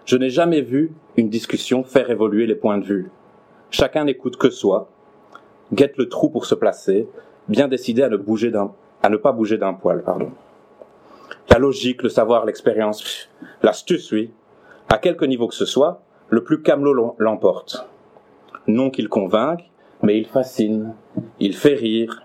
Je 0.05 0.17
n'ai 0.17 0.29
jamais 0.29 0.61
vu 0.61 0.91
une 1.17 1.29
discussion 1.29 1.83
faire 1.83 2.09
évoluer 2.09 2.45
les 2.45 2.55
points 2.55 2.77
de 2.77 2.85
vue. 2.85 3.11
Chacun 3.71 4.05
n'écoute 4.05 4.37
que 4.37 4.49
soi, 4.49 4.87
guette 5.73 5.97
le 5.97 6.09
trou 6.09 6.29
pour 6.29 6.45
se 6.45 6.55
placer, 6.55 7.07
bien 7.47 7.67
décidé 7.67 8.03
à 8.03 8.09
ne 8.09 8.17
bouger 8.17 8.51
d'un, 8.51 8.73
à 9.03 9.09
ne 9.09 9.17
pas 9.17 9.31
bouger 9.31 9.57
d'un 9.57 9.73
poil, 9.73 10.03
pardon. 10.03 10.31
La 11.49 11.59
logique, 11.59 12.03
le 12.03 12.09
savoir, 12.09 12.45
l'expérience, 12.45 13.29
l'astuce, 13.61 14.11
oui. 14.11 14.31
À 14.89 14.97
quelque 14.97 15.25
niveau 15.25 15.47
que 15.47 15.55
ce 15.55 15.65
soit, 15.65 16.01
le 16.29 16.43
plus 16.43 16.61
camelot 16.61 17.15
l'emporte. 17.17 17.87
Non 18.67 18.89
qu'il 18.89 19.09
convainque, 19.09 19.69
mais 20.01 20.17
il 20.17 20.25
fascine, 20.25 20.93
il 21.39 21.55
fait 21.55 21.75
rire. 21.75 22.23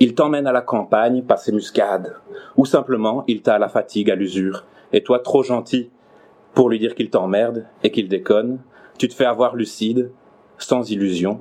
Il 0.00 0.14
t'emmène 0.14 0.46
à 0.46 0.52
la 0.52 0.60
campagne 0.60 1.22
passer 1.22 1.52
muscade, 1.52 2.16
ou 2.56 2.64
simplement 2.64 3.24
il 3.26 3.42
t'a 3.42 3.54
à 3.54 3.58
la 3.58 3.68
fatigue, 3.68 4.10
à 4.10 4.14
l'usure, 4.14 4.64
et 4.92 5.02
toi 5.02 5.18
trop 5.20 5.42
gentil 5.42 5.90
pour 6.54 6.70
lui 6.70 6.78
dire 6.78 6.94
qu'il 6.94 7.10
t'emmerde 7.10 7.66
et 7.82 7.90
qu'il 7.90 8.08
déconne, 8.08 8.58
tu 8.98 9.08
te 9.08 9.14
fais 9.14 9.24
avoir 9.24 9.54
lucide, 9.54 10.10
sans 10.58 10.90
illusion, 10.90 11.38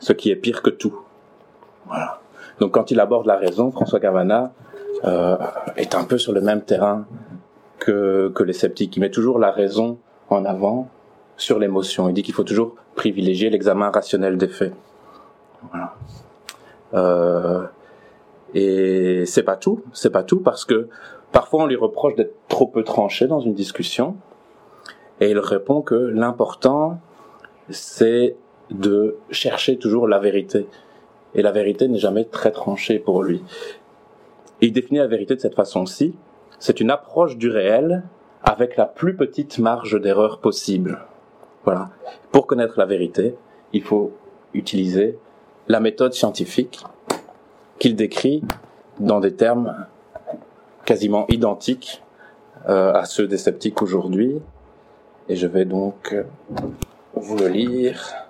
ce 0.00 0.12
qui 0.12 0.30
est 0.30 0.36
pire 0.36 0.62
que 0.62 0.70
tout. 0.70 0.98
Voilà. 1.86 2.20
Donc 2.58 2.72
quand 2.72 2.90
il 2.90 2.98
aborde 3.00 3.26
la 3.26 3.36
raison, 3.36 3.70
François 3.70 4.00
Cavana 4.00 4.52
euh, 5.04 5.36
est 5.76 5.94
un 5.94 6.04
peu 6.04 6.18
sur 6.18 6.32
le 6.32 6.40
même 6.40 6.62
terrain 6.62 7.06
que, 7.78 8.30
que 8.34 8.42
les 8.42 8.52
sceptiques. 8.52 8.96
Il 8.96 9.00
met 9.00 9.10
toujours 9.10 9.38
la 9.38 9.50
raison 9.50 9.98
en 10.28 10.44
avant 10.44 10.88
sur 11.36 11.58
l'émotion. 11.58 12.08
Il 12.08 12.14
dit 12.14 12.22
qu'il 12.22 12.34
faut 12.34 12.44
toujours 12.44 12.74
privilégier 12.96 13.48
l'examen 13.50 13.90
rationnel 13.90 14.36
des 14.36 14.48
faits. 14.48 14.74
Voilà. 15.70 15.94
Euh, 16.94 17.66
et 18.54 19.24
c'est 19.26 19.42
pas 19.42 19.56
tout, 19.56 19.82
c'est 19.92 20.10
pas 20.10 20.22
tout 20.22 20.40
parce 20.40 20.64
que 20.64 20.88
parfois 21.30 21.62
on 21.62 21.66
lui 21.66 21.76
reproche 21.76 22.16
d'être 22.16 22.34
trop 22.48 22.66
peu 22.66 22.82
tranché 22.82 23.28
dans 23.28 23.40
une 23.40 23.54
discussion 23.54 24.16
et 25.20 25.30
il 25.30 25.38
répond 25.38 25.82
que 25.82 25.94
l'important 25.94 26.98
c'est 27.68 28.34
de 28.70 29.16
chercher 29.30 29.78
toujours 29.78 30.08
la 30.08 30.18
vérité. 30.18 30.66
Et 31.34 31.42
la 31.42 31.52
vérité 31.52 31.88
n'est 31.88 31.98
jamais 31.98 32.24
très 32.24 32.50
tranchée 32.50 32.98
pour 32.98 33.22
lui. 33.22 33.42
Il 34.60 34.72
définit 34.72 34.98
la 34.98 35.06
vérité 35.06 35.34
de 35.34 35.40
cette 35.40 35.54
façon-ci. 35.54 36.14
C'est 36.58 36.80
une 36.80 36.90
approche 36.90 37.36
du 37.36 37.50
réel 37.50 38.02
avec 38.42 38.76
la 38.76 38.86
plus 38.86 39.16
petite 39.16 39.58
marge 39.58 40.00
d'erreur 40.00 40.38
possible. 40.38 41.00
Voilà. 41.64 41.90
Pour 42.32 42.46
connaître 42.46 42.78
la 42.78 42.86
vérité, 42.86 43.34
il 43.72 43.82
faut 43.82 44.12
utiliser 44.54 45.18
la 45.68 45.80
méthode 45.80 46.14
scientifique 46.14 46.82
qu'il 47.78 47.96
décrit 47.96 48.42
dans 48.98 49.20
des 49.20 49.34
termes 49.34 49.86
quasiment 50.84 51.26
identiques 51.28 52.02
euh, 52.68 52.92
à 52.92 53.04
ceux 53.04 53.26
des 53.26 53.38
sceptiques 53.38 53.80
aujourd'hui. 53.82 54.40
Et 55.28 55.36
je 55.36 55.46
vais 55.46 55.64
donc 55.64 56.14
vous 57.14 57.36
le 57.36 57.48
lire. 57.48 58.29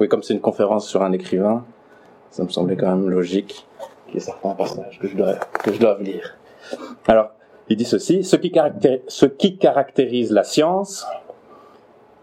Oui, 0.00 0.08
comme 0.08 0.22
c'est 0.22 0.34
une 0.34 0.40
conférence 0.40 0.88
sur 0.88 1.02
un 1.02 1.12
écrivain, 1.12 1.64
ça 2.30 2.42
me 2.42 2.48
semblait 2.48 2.76
quand 2.76 2.88
même 2.88 3.08
logique 3.08 3.66
qu'il 4.06 4.14
y 4.14 4.16
ait 4.16 4.20
certains 4.20 4.50
passages 4.50 4.98
que 4.98 5.06
je 5.06 5.16
dois, 5.16 5.34
que 5.34 5.72
je 5.72 5.78
dois 5.78 5.98
lire. 6.00 6.36
Alors, 7.06 7.30
il 7.68 7.76
dit 7.76 7.84
ceci, 7.84 8.24
ce 8.24 8.36
qui, 8.36 8.50
caractérise, 8.50 9.00
ce 9.06 9.26
qui 9.26 9.56
caractérise 9.56 10.32
la 10.32 10.42
science, 10.42 11.06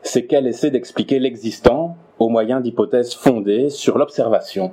c'est 0.04 0.26
qu'elle 0.26 0.48
essaie 0.48 0.70
d'expliquer 0.70 1.20
l'existant 1.20 1.96
au 2.20 2.30
moyen 2.30 2.60
d'hypothèses 2.60 3.14
fondées 3.14 3.70
sur 3.70 3.98
l'observation, 3.98 4.72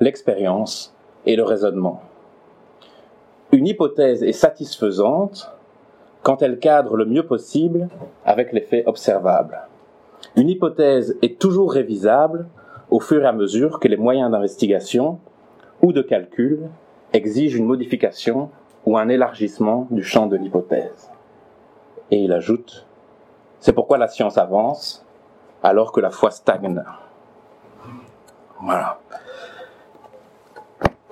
l'expérience 0.00 0.94
et 1.26 1.36
le 1.36 1.42
raisonnement. 1.42 2.02
Une 3.52 3.66
hypothèse 3.66 4.22
est 4.22 4.32
satisfaisante 4.32 5.50
quand 6.22 6.42
elle 6.42 6.58
cadre 6.58 6.96
le 6.96 7.04
mieux 7.04 7.26
possible 7.26 7.88
avec 8.24 8.52
les 8.52 8.60
faits 8.60 8.86
observables. 8.86 9.67
Une 10.38 10.50
hypothèse 10.50 11.18
est 11.20 11.40
toujours 11.40 11.72
révisable 11.72 12.46
au 12.90 13.00
fur 13.00 13.24
et 13.24 13.26
à 13.26 13.32
mesure 13.32 13.80
que 13.80 13.88
les 13.88 13.96
moyens 13.96 14.30
d'investigation 14.30 15.18
ou 15.82 15.92
de 15.92 16.00
calcul 16.00 16.60
exigent 17.12 17.58
une 17.58 17.64
modification 17.64 18.48
ou 18.86 18.96
un 18.96 19.08
élargissement 19.08 19.88
du 19.90 20.04
champ 20.04 20.28
de 20.28 20.36
l'hypothèse. 20.36 21.10
Et 22.12 22.18
il 22.18 22.32
ajoute, 22.32 22.86
c'est 23.58 23.72
pourquoi 23.72 23.98
la 23.98 24.06
science 24.06 24.38
avance 24.38 25.04
alors 25.64 25.90
que 25.90 26.00
la 26.00 26.10
foi 26.10 26.30
stagne. 26.30 26.84
Voilà. 28.62 29.00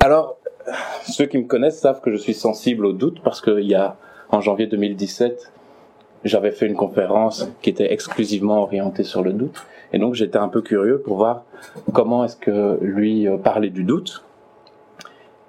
Alors, 0.05 0.39
ceux 1.03 1.27
qui 1.27 1.39
me 1.39 1.49
connaissent 1.49 1.81
savent 1.81 2.01
que 2.01 2.13
je 2.13 2.17
suis 2.17 2.35
sensible 2.35 2.87
au 2.87 2.93
doute 2.93 3.21
parce 3.25 3.41
qu'il 3.41 3.67
y 3.67 3.75
a, 3.75 3.97
en 4.31 4.41
janvier 4.41 4.69
2017, 4.69 5.51
j'avais 6.27 6.51
fait 6.51 6.67
une 6.67 6.77
conférence 6.77 7.49
qui 7.63 7.71
était 7.71 7.93
exclusivement 7.93 8.63
orientée 8.63 9.05
sur 9.05 9.23
le 9.23 9.33
doute. 9.33 9.67
Et 9.93 9.99
donc 9.99 10.15
j'étais 10.15 10.39
un 10.39 10.49
peu 10.49 10.63
curieux 10.63 11.01
pour 11.01 11.17
voir 11.17 11.45
comment 11.93 12.25
est-ce 12.25 12.37
que 12.37 12.79
lui 12.81 13.29
euh, 13.29 13.37
parlait 13.37 13.71
du 13.71 13.85
doute. 13.85 14.25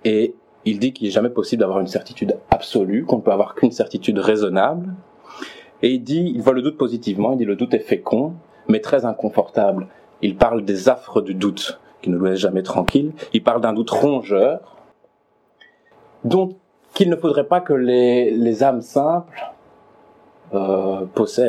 Et 0.06 0.36
il 0.66 0.80
dit 0.80 0.94
qu'il 0.94 1.08
n'est 1.08 1.12
jamais 1.12 1.30
possible 1.30 1.62
d'avoir 1.62 1.80
une 1.80 1.88
certitude 1.88 2.38
absolue, 2.52 3.06
qu'on 3.06 3.18
ne 3.18 3.22
peut 3.22 3.32
avoir 3.32 3.56
qu'une 3.56 3.72
certitude 3.72 4.20
raisonnable. 4.20 4.94
Et 5.82 5.92
il 5.92 6.04
dit, 6.04 6.32
il 6.34 6.42
voit 6.42 6.54
le 6.54 6.62
doute 6.62 6.78
positivement, 6.78 7.34
il 7.34 7.38
dit 7.38 7.46
le 7.46 7.56
doute 7.56 7.74
est 7.74 7.80
fécond, 7.80 8.34
mais 8.68 8.80
très 8.80 9.06
inconfortable. 9.06 9.88
Il 10.22 10.36
parle 10.36 10.66
des 10.66 10.90
affres 10.90 11.22
du 11.22 11.34
doute, 11.34 11.80
qui 12.02 12.10
ne 12.10 12.18
nous 12.18 12.26
laissent 12.26 12.40
jamais 12.40 12.64
tranquilles. 12.64 13.12
Il 13.34 13.44
parle 13.44 13.62
d'un 13.62 13.74
doute 13.74 13.90
rongeur, 13.90 14.78
dont 16.24 16.56
qu'il 16.94 17.10
ne 17.10 17.16
faudrait 17.16 17.48
pas 17.48 17.62
que 17.62 17.74
les, 17.74 18.32
les 18.32 18.64
âmes 18.64 18.82
simples 18.82 19.54
euh. 20.54 21.06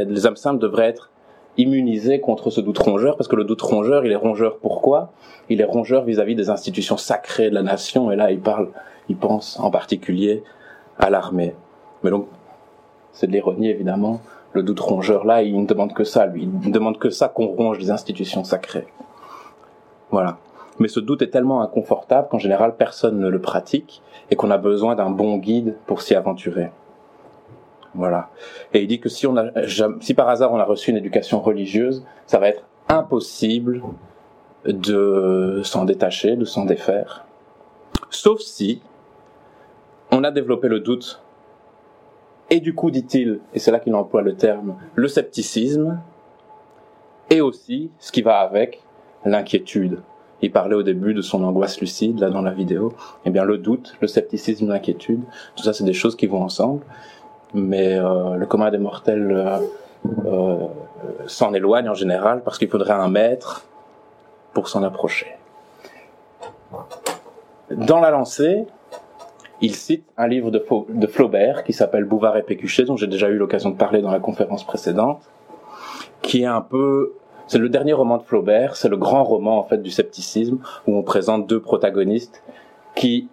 Les 0.09 0.27
âmes 0.27 0.37
simples 0.37 0.61
devraient 0.61 0.89
être 0.89 1.11
immunisées 1.57 2.21
contre 2.21 2.51
ce 2.51 2.61
doute 2.61 2.79
rongeur, 2.79 3.17
parce 3.17 3.29
que 3.29 3.37
le 3.37 3.45
doute 3.45 3.63
rongeur, 3.63 4.07
il 4.07 4.13
est 4.13 4.17
rongeur 4.17 4.59
pourquoi? 4.59 5.11
Il 5.49 5.61
est 5.61 5.65
rongeur 5.65 6.05
vis-à-vis 6.05 6.35
des 6.35 6.51
institutions 6.51 6.97
sacrées 6.97 7.51
de 7.51 7.55
la 7.55 7.63
nation, 7.63 8.11
et 8.13 8.17
là 8.17 8.31
il 8.31 8.41
parle, 8.41 8.69
il 9.09 9.17
pense 9.17 9.59
en 9.59 9.71
particulier 9.71 10.45
à 10.99 11.11
l'armée. 11.11 11.55
Mais 12.03 12.11
donc, 12.11 12.29
c'est 13.13 13.27
de 13.27 13.33
l'ironie 13.33 13.69
évidemment, 13.69 14.21
le 14.53 14.63
doute 14.63 14.81
rongeur 14.81 15.25
là, 15.25 15.43
il 15.43 15.61
ne 15.61 15.67
demande 15.67 15.93
que 15.93 16.05
ça, 16.05 16.27
lui, 16.27 16.45
il 16.45 16.69
ne 16.69 16.73
demande 16.73 16.99
que 16.99 17.11
ça 17.11 17.29
qu'on 17.29 17.47
ronge 17.47 17.79
les 17.79 17.91
institutions 17.91 18.45
sacrées. 18.45 18.87
Voilà. 20.11 20.39
Mais 20.79 20.89
ce 20.89 21.01
doute 21.01 21.23
est 21.23 21.31
tellement 21.31 21.61
inconfortable 21.61 22.29
qu'en 22.29 22.39
général 22.39 22.77
personne 22.77 23.19
ne 23.19 23.29
le 23.29 23.41
pratique 23.41 24.01
et 24.31 24.37
qu'on 24.37 24.51
a 24.51 24.59
besoin 24.59 24.95
d'un 24.95 25.11
bon 25.11 25.37
guide 25.39 25.75
pour 25.87 26.03
s'y 26.03 26.15
aventurer. 26.15 26.71
Voilà. 27.95 28.31
Et 28.75 28.83
il 28.83 28.87
dit 28.87 29.01
que 29.01 29.09
si 29.09 29.27
on 29.27 29.37
a, 29.37 29.51
si 30.01 30.15
par 30.15 30.29
hasard 30.29 30.53
on 30.53 30.59
a 30.59 30.65
reçu 30.65 30.91
une 30.91 30.97
éducation 30.97 31.41
religieuse, 31.41 32.05
ça 32.27 32.39
va 32.39 32.49
être 32.49 32.65
impossible 32.89 33.83
de 34.65 35.61
s'en 35.65 35.85
détacher, 35.85 36.37
de 36.37 36.45
s'en 36.45 36.65
défaire. 36.65 37.25
Sauf 38.11 38.41
si 38.41 38.83
on 40.11 40.25
a 40.25 40.31
développé 40.31 40.69
le 40.69 40.81
doute. 40.81 41.23
Et 42.51 42.61
du 42.61 42.75
coup, 42.75 42.91
dit-il, 42.91 43.41
et 43.53 43.59
c'est 43.59 43.71
là 43.71 43.79
qu'il 43.79 43.95
emploie 43.95 44.23
le 44.23 44.35
terme, 44.35 44.77
le 44.95 45.07
scepticisme, 45.07 46.01
et 47.29 47.43
aussi 47.43 47.91
ce 47.99 48.11
qui 48.11 48.23
va 48.23 48.39
avec, 48.39 48.83
l'inquiétude. 49.25 49.99
Il 50.41 50.53
parlait 50.53 50.77
au 50.77 50.83
début 50.83 51.15
de 51.15 51.21
son 51.21 51.43
angoisse 51.43 51.81
lucide, 51.81 52.21
là 52.21 52.31
dans 52.31 52.43
la 52.43 52.53
vidéo. 52.53 52.95
Eh 53.25 53.31
bien, 53.31 53.45
le 53.45 53.59
doute, 53.59 53.97
le 54.01 54.07
scepticisme, 54.07 54.69
l'inquiétude, 54.69 55.21
tout 55.57 55.65
ça, 55.65 55.73
c'est 55.73 55.85
des 55.85 55.93
choses 55.93 56.17
qui 56.17 56.27
vont 56.27 56.43
ensemble. 56.43 56.83
Mais 57.55 57.99
euh, 57.99 58.37
le 58.37 58.47
commun 58.47 58.71
des 58.71 58.79
mortels 58.79 59.31
euh, 59.31 59.59
euh, 60.27 60.67
s'en 61.27 61.55
éloigne 61.55 61.89
en 61.89 61.95
général 61.95 62.43
parce 62.43 62.59
qu'il 62.59 62.69
faudrait 62.69 62.93
un 62.93 63.09
maître 63.09 63.65
pour 64.53 64.69
s'en 64.69 64.83
approcher. 64.83 65.27
Dans 67.71 68.01
la 68.01 68.11
lancée, 68.11 68.67
il 69.61 69.75
cite 69.75 70.05
un 70.17 70.27
livre 70.27 70.51
de, 70.51 70.65
de 70.89 71.07
Flaubert 71.07 71.65
qui 71.65 71.73
s'appelle 71.73 72.05
Bouvard 72.05 72.37
et 72.37 72.43
Pécuchet, 72.43 72.85
dont 72.85 72.97
j'ai 72.97 73.07
déjà 73.07 73.29
eu 73.29 73.37
l'occasion 73.37 73.71
de 73.71 73.77
parler 73.77 74.03
dans 74.03 74.11
la 74.11 74.21
conférence 74.21 74.65
précédente, 74.65 75.23
qui 76.23 76.43
est 76.43 76.47
un 76.47 76.61
peu 76.61 77.15
c'est 77.49 77.59
le 77.59 77.71
dernier 77.71 77.95
roman 77.95 78.19
de 78.19 78.23
Flaubert, 78.23 78.77
c'est 78.77 78.91
le 78.91 78.99
grand 78.99 79.25
roman 79.25 79.59
en 79.59 79.65
fait 79.65 79.83
du 79.83 79.91
scepticisme 79.91 80.59
où 80.87 80.97
on 80.97 81.03
présente 81.03 81.47
deux 81.47 81.61
protagonistes 81.61 82.43
qui 82.95 83.29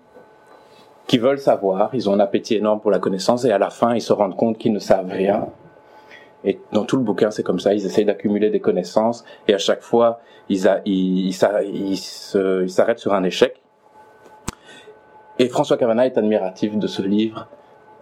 qui 1.08 1.18
veulent 1.18 1.40
savoir, 1.40 1.94
ils 1.94 2.10
ont 2.10 2.14
un 2.14 2.20
appétit 2.20 2.56
énorme 2.56 2.80
pour 2.80 2.92
la 2.92 3.00
connaissance 3.00 3.46
et 3.46 3.52
à 3.52 3.58
la 3.58 3.70
fin 3.70 3.94
ils 3.94 4.02
se 4.02 4.14
rendent 4.14 4.36
compte 4.36 4.58
qu'ils 4.58 4.74
ne 4.74 4.80
savent 4.80 5.10
rien. 5.10 5.48
Et 6.44 6.60
dans 6.72 6.84
tout 6.84 6.98
le 6.98 7.04
bouquin 7.04 7.32
c'est 7.32 7.44
comme 7.44 7.60
ça, 7.60 7.74
ils 7.74 7.86
essayent 7.86 8.06
d'accumuler 8.06 8.50
des 8.50 8.60
connaissances 8.60 9.24
et 9.48 9.54
à 9.54 9.58
chaque 9.58 9.82
fois 9.82 10.20
ils, 10.50 10.68
ils, 10.86 11.34
s'arrêtent 11.34 13.00
sur 13.00 13.14
un 13.14 13.24
échec. 13.24 13.62
Et 15.38 15.50
François 15.50 15.78
Cavana 15.78 16.06
est 16.06 16.18
admiratif 16.18 16.78
de 16.78 16.88
ce 16.88 17.02
livre, 17.02 17.48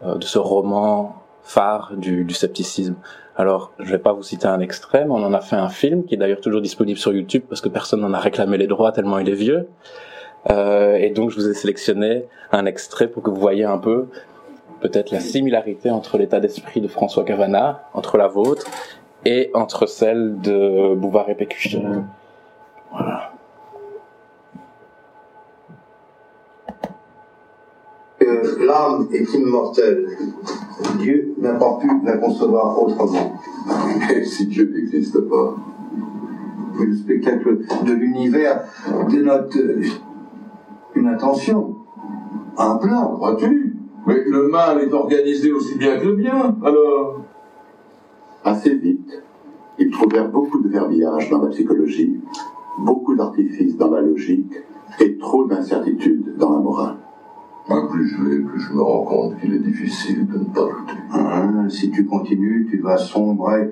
euh, 0.03 0.15
de 0.15 0.23
ce 0.23 0.37
roman 0.37 1.15
phare 1.41 1.93
du, 1.97 2.25
du 2.25 2.33
scepticisme. 2.33 2.95
Alors, 3.35 3.71
je 3.79 3.89
vais 3.89 3.99
pas 3.99 4.13
vous 4.13 4.21
citer 4.21 4.45
un 4.45 4.57
mais 4.57 4.67
on 5.09 5.15
en 5.15 5.33
a 5.33 5.41
fait 5.41 5.55
un 5.55 5.69
film 5.69 6.05
qui 6.05 6.13
est 6.13 6.17
d'ailleurs 6.17 6.41
toujours 6.41 6.61
disponible 6.61 6.99
sur 6.99 7.11
YouTube 7.11 7.43
parce 7.49 7.61
que 7.61 7.69
personne 7.69 8.01
n'en 8.01 8.13
a 8.13 8.19
réclamé 8.19 8.57
les 8.57 8.67
droits 8.67 8.91
tellement 8.91 9.17
il 9.17 9.27
est 9.27 9.35
vieux. 9.35 9.67
Euh, 10.49 10.95
et 10.95 11.09
donc, 11.09 11.29
je 11.29 11.35
vous 11.37 11.49
ai 11.49 11.53
sélectionné 11.53 12.25
un 12.51 12.65
extrait 12.65 13.07
pour 13.07 13.23
que 13.23 13.29
vous 13.29 13.39
voyez 13.39 13.63
un 13.63 13.77
peu 13.77 14.07
peut-être 14.81 15.11
la 15.11 15.21
similarité 15.21 15.89
entre 15.89 16.17
l'état 16.17 16.41
d'esprit 16.41 16.81
de 16.81 16.89
François 16.89 17.23
Cavana, 17.23 17.83
entre 17.93 18.17
la 18.17 18.27
vôtre, 18.27 18.65
et 19.25 19.49
entre 19.53 19.85
celle 19.85 20.41
de 20.41 20.93
Bouvard 20.95 21.29
et 21.29 21.35
Pécuchet. 21.35 21.81
Voilà. 22.91 23.33
l'âme 28.65 29.07
est 29.11 29.33
immortelle. 29.33 30.07
Dieu 30.99 31.33
n'a 31.39 31.53
pas 31.53 31.77
pu 31.79 31.87
la 32.03 32.17
concevoir 32.17 32.81
autrement. 32.81 33.39
Et 34.13 34.23
si 34.23 34.47
Dieu 34.47 34.71
n'existe 34.73 35.19
pas 35.29 35.55
Le 36.79 36.95
spectacle 36.95 37.59
de 37.85 37.93
l'univers 37.93 38.63
dénote 39.09 39.57
une 40.95 41.07
intention, 41.07 41.75
un 42.57 42.75
plan. 42.75 43.15
Crois-tu 43.15 43.75
Mais 44.05 44.23
le 44.25 44.49
mal 44.49 44.81
est 44.81 44.93
organisé 44.93 45.51
aussi 45.51 45.77
bien 45.77 45.97
que 45.99 46.07
le 46.07 46.15
bien, 46.15 46.55
alors? 46.63 47.21
Assez 48.43 48.75
vite, 48.75 49.23
ils 49.79 49.89
trouvèrent 49.89 50.29
beaucoup 50.29 50.61
de 50.61 50.67
verbiage 50.67 51.29
dans 51.29 51.41
la 51.41 51.49
psychologie, 51.49 52.19
beaucoup 52.79 53.15
d'artifices 53.15 53.77
dans 53.77 53.89
la 53.89 54.01
logique 54.01 54.53
et 54.99 55.17
trop 55.17 55.45
d'incertitudes 55.45 56.35
dans 56.37 56.51
la 56.51 56.59
morale. 56.59 56.97
Moi, 57.69 57.89
plus 57.89 58.07
je 58.07 58.21
vais, 58.21 58.39
plus 58.39 58.59
je 58.59 58.73
me 58.73 58.81
rends 58.81 59.05
compte 59.05 59.39
qu'il 59.39 59.53
est 59.53 59.59
difficile 59.59 60.27
de 60.27 60.39
ne 60.39 60.43
pas 60.43 60.63
douter. 60.63 60.99
Hein, 61.13 61.69
si 61.69 61.89
tu 61.89 62.05
continues, 62.05 62.67
tu 62.69 62.79
vas 62.79 62.97
sombrer 62.97 63.71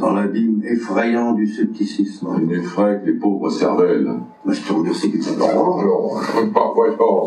dans 0.00 0.14
l'abîme 0.14 0.62
effrayant 0.64 1.32
du 1.32 1.46
scepticisme. 1.46 2.28
Il 2.40 2.46
n'effraie 2.46 3.00
que 3.00 3.10
les 3.10 3.18
pauvres 3.18 3.50
cervelles. 3.50 4.10
Mais 4.44 4.54
je 4.54 4.66
te 4.66 4.72
remercie 4.72 5.10
tu 5.10 5.18
Non, 5.38 5.82
non, 5.82 6.52
pas 6.52 6.72
voyant. 6.74 7.26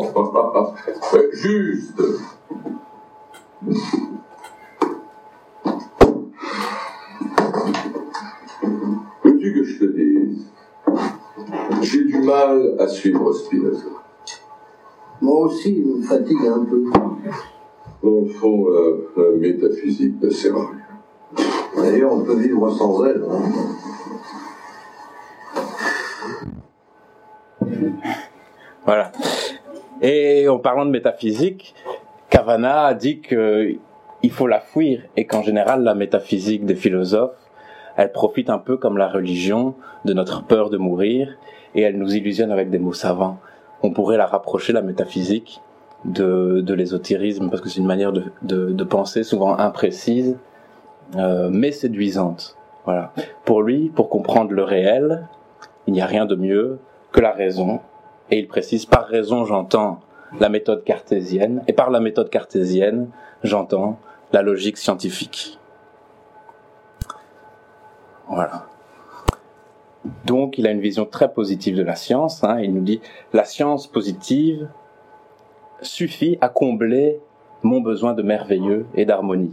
Mais 1.12 1.20
Juste. 1.32 2.02
Veux-tu 9.24 9.54
que 9.54 9.64
je 9.64 9.78
te 9.78 9.84
dise 9.84 10.46
J'ai 11.82 12.04
du 12.04 12.18
mal 12.18 12.76
à 12.80 12.88
suivre 12.88 13.32
Spinoza. 13.32 13.86
Moi 15.22 15.46
aussi, 15.46 15.76
il 15.78 15.86
me 15.86 16.02
fatigue 16.02 16.46
un 16.46 16.64
peu. 16.64 16.84
Au 18.02 18.26
fond, 18.26 18.66
la, 18.68 19.22
la 19.22 19.36
métaphysique 19.38 20.20
ne 20.20 20.28
sert 20.28 20.56
à 20.56 20.66
rien. 20.66 21.63
D'ailleurs, 21.84 22.12
on 22.14 22.20
peut 22.20 22.36
vivre 22.40 22.70
sans 22.70 23.04
elle. 23.04 23.22
hein. 23.30 23.42
Voilà. 28.86 29.12
Et 30.00 30.48
en 30.48 30.58
parlant 30.58 30.86
de 30.86 30.90
métaphysique, 30.90 31.74
Cavana 32.30 32.86
a 32.86 32.94
dit 32.94 33.20
que 33.20 33.74
il 34.22 34.30
faut 34.30 34.46
la 34.46 34.60
fuir 34.60 35.02
et 35.16 35.26
qu'en 35.26 35.42
général 35.42 35.82
la 35.82 35.94
métaphysique 35.94 36.64
des 36.64 36.74
philosophes, 36.74 37.36
elle 37.96 38.12
profite 38.12 38.48
un 38.48 38.58
peu 38.58 38.78
comme 38.78 38.96
la 38.96 39.08
religion 39.08 39.74
de 40.06 40.14
notre 40.14 40.42
peur 40.44 40.70
de 40.70 40.78
mourir 40.78 41.36
et 41.74 41.82
elle 41.82 41.98
nous 41.98 42.14
illusionne 42.14 42.50
avec 42.50 42.70
des 42.70 42.78
mots 42.78 42.94
savants. 42.94 43.38
On 43.82 43.90
pourrait 43.90 44.16
la 44.16 44.26
rapprocher 44.26 44.72
la 44.72 44.80
métaphysique 44.80 45.60
de, 46.06 46.62
de 46.62 46.74
l'ésotérisme 46.74 47.50
parce 47.50 47.60
que 47.60 47.68
c'est 47.68 47.80
une 47.80 47.86
manière 47.86 48.12
de, 48.12 48.24
de 48.42 48.84
penser 48.84 49.22
souvent 49.22 49.58
imprécise 49.58 50.38
euh, 51.16 51.48
mais 51.52 51.72
séduisante. 51.72 52.56
Voilà. 52.84 53.12
Pour 53.44 53.62
lui, 53.62 53.88
pour 53.88 54.08
comprendre 54.08 54.52
le 54.52 54.62
réel, 54.62 55.26
il 55.86 55.92
n'y 55.94 56.00
a 56.02 56.06
rien 56.06 56.26
de 56.26 56.34
mieux 56.34 56.78
que 57.12 57.20
la 57.20 57.32
raison 57.32 57.80
et 58.30 58.38
il 58.38 58.48
précise 58.48 58.86
par 58.86 59.06
raison 59.06 59.44
j'entends 59.44 60.00
la 60.40 60.48
méthode 60.48 60.84
cartésienne 60.84 61.62
et 61.68 61.72
par 61.72 61.90
la 61.90 62.00
méthode 62.00 62.30
cartésienne 62.30 63.08
j'entends 63.42 63.98
la 64.32 64.42
logique 64.42 64.76
scientifique. 64.78 65.58
Voilà. 68.28 68.66
Donc 70.24 70.58
il 70.58 70.66
a 70.66 70.70
une 70.70 70.80
vision 70.80 71.06
très 71.06 71.32
positive 71.32 71.76
de 71.76 71.82
la 71.82 71.96
science. 71.96 72.42
hein. 72.44 72.58
Il 72.60 72.74
nous 72.74 72.82
dit 72.82 73.00
la 73.32 73.44
science 73.44 73.86
positive 73.86 74.68
suffit 75.80 76.38
à 76.40 76.48
combler 76.48 77.20
mon 77.62 77.80
besoin 77.80 78.12
de 78.14 78.22
merveilleux 78.22 78.86
et 78.94 79.04
d'harmonie. 79.04 79.52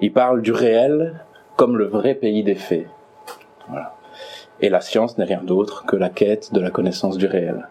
Il 0.00 0.12
parle 0.12 0.42
du 0.42 0.52
réel 0.52 1.24
comme 1.56 1.76
le 1.76 1.86
vrai 1.86 2.14
pays 2.14 2.44
des 2.44 2.54
faits. 2.54 2.86
Voilà. 3.68 3.96
Et 4.60 4.68
la 4.68 4.80
science 4.80 5.18
n'est 5.18 5.24
rien 5.24 5.42
d'autre 5.42 5.84
que 5.86 5.96
la 5.96 6.08
quête 6.08 6.52
de 6.52 6.60
la 6.60 6.70
connaissance 6.70 7.16
du 7.18 7.26
réel. 7.26 7.68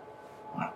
Voilà. 0.54 0.74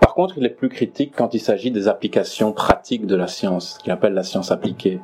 Par 0.00 0.14
contre, 0.14 0.38
il 0.38 0.44
est 0.44 0.50
plus 0.50 0.68
critique 0.68 1.14
quand 1.16 1.34
il 1.34 1.40
s'agit 1.40 1.70
des 1.70 1.88
applications 1.88 2.52
pratiques 2.52 3.06
de 3.06 3.16
la 3.16 3.26
science, 3.26 3.78
qu'il 3.78 3.92
appelle 3.92 4.14
la 4.14 4.22
science 4.22 4.50
appliquée. 4.50 5.00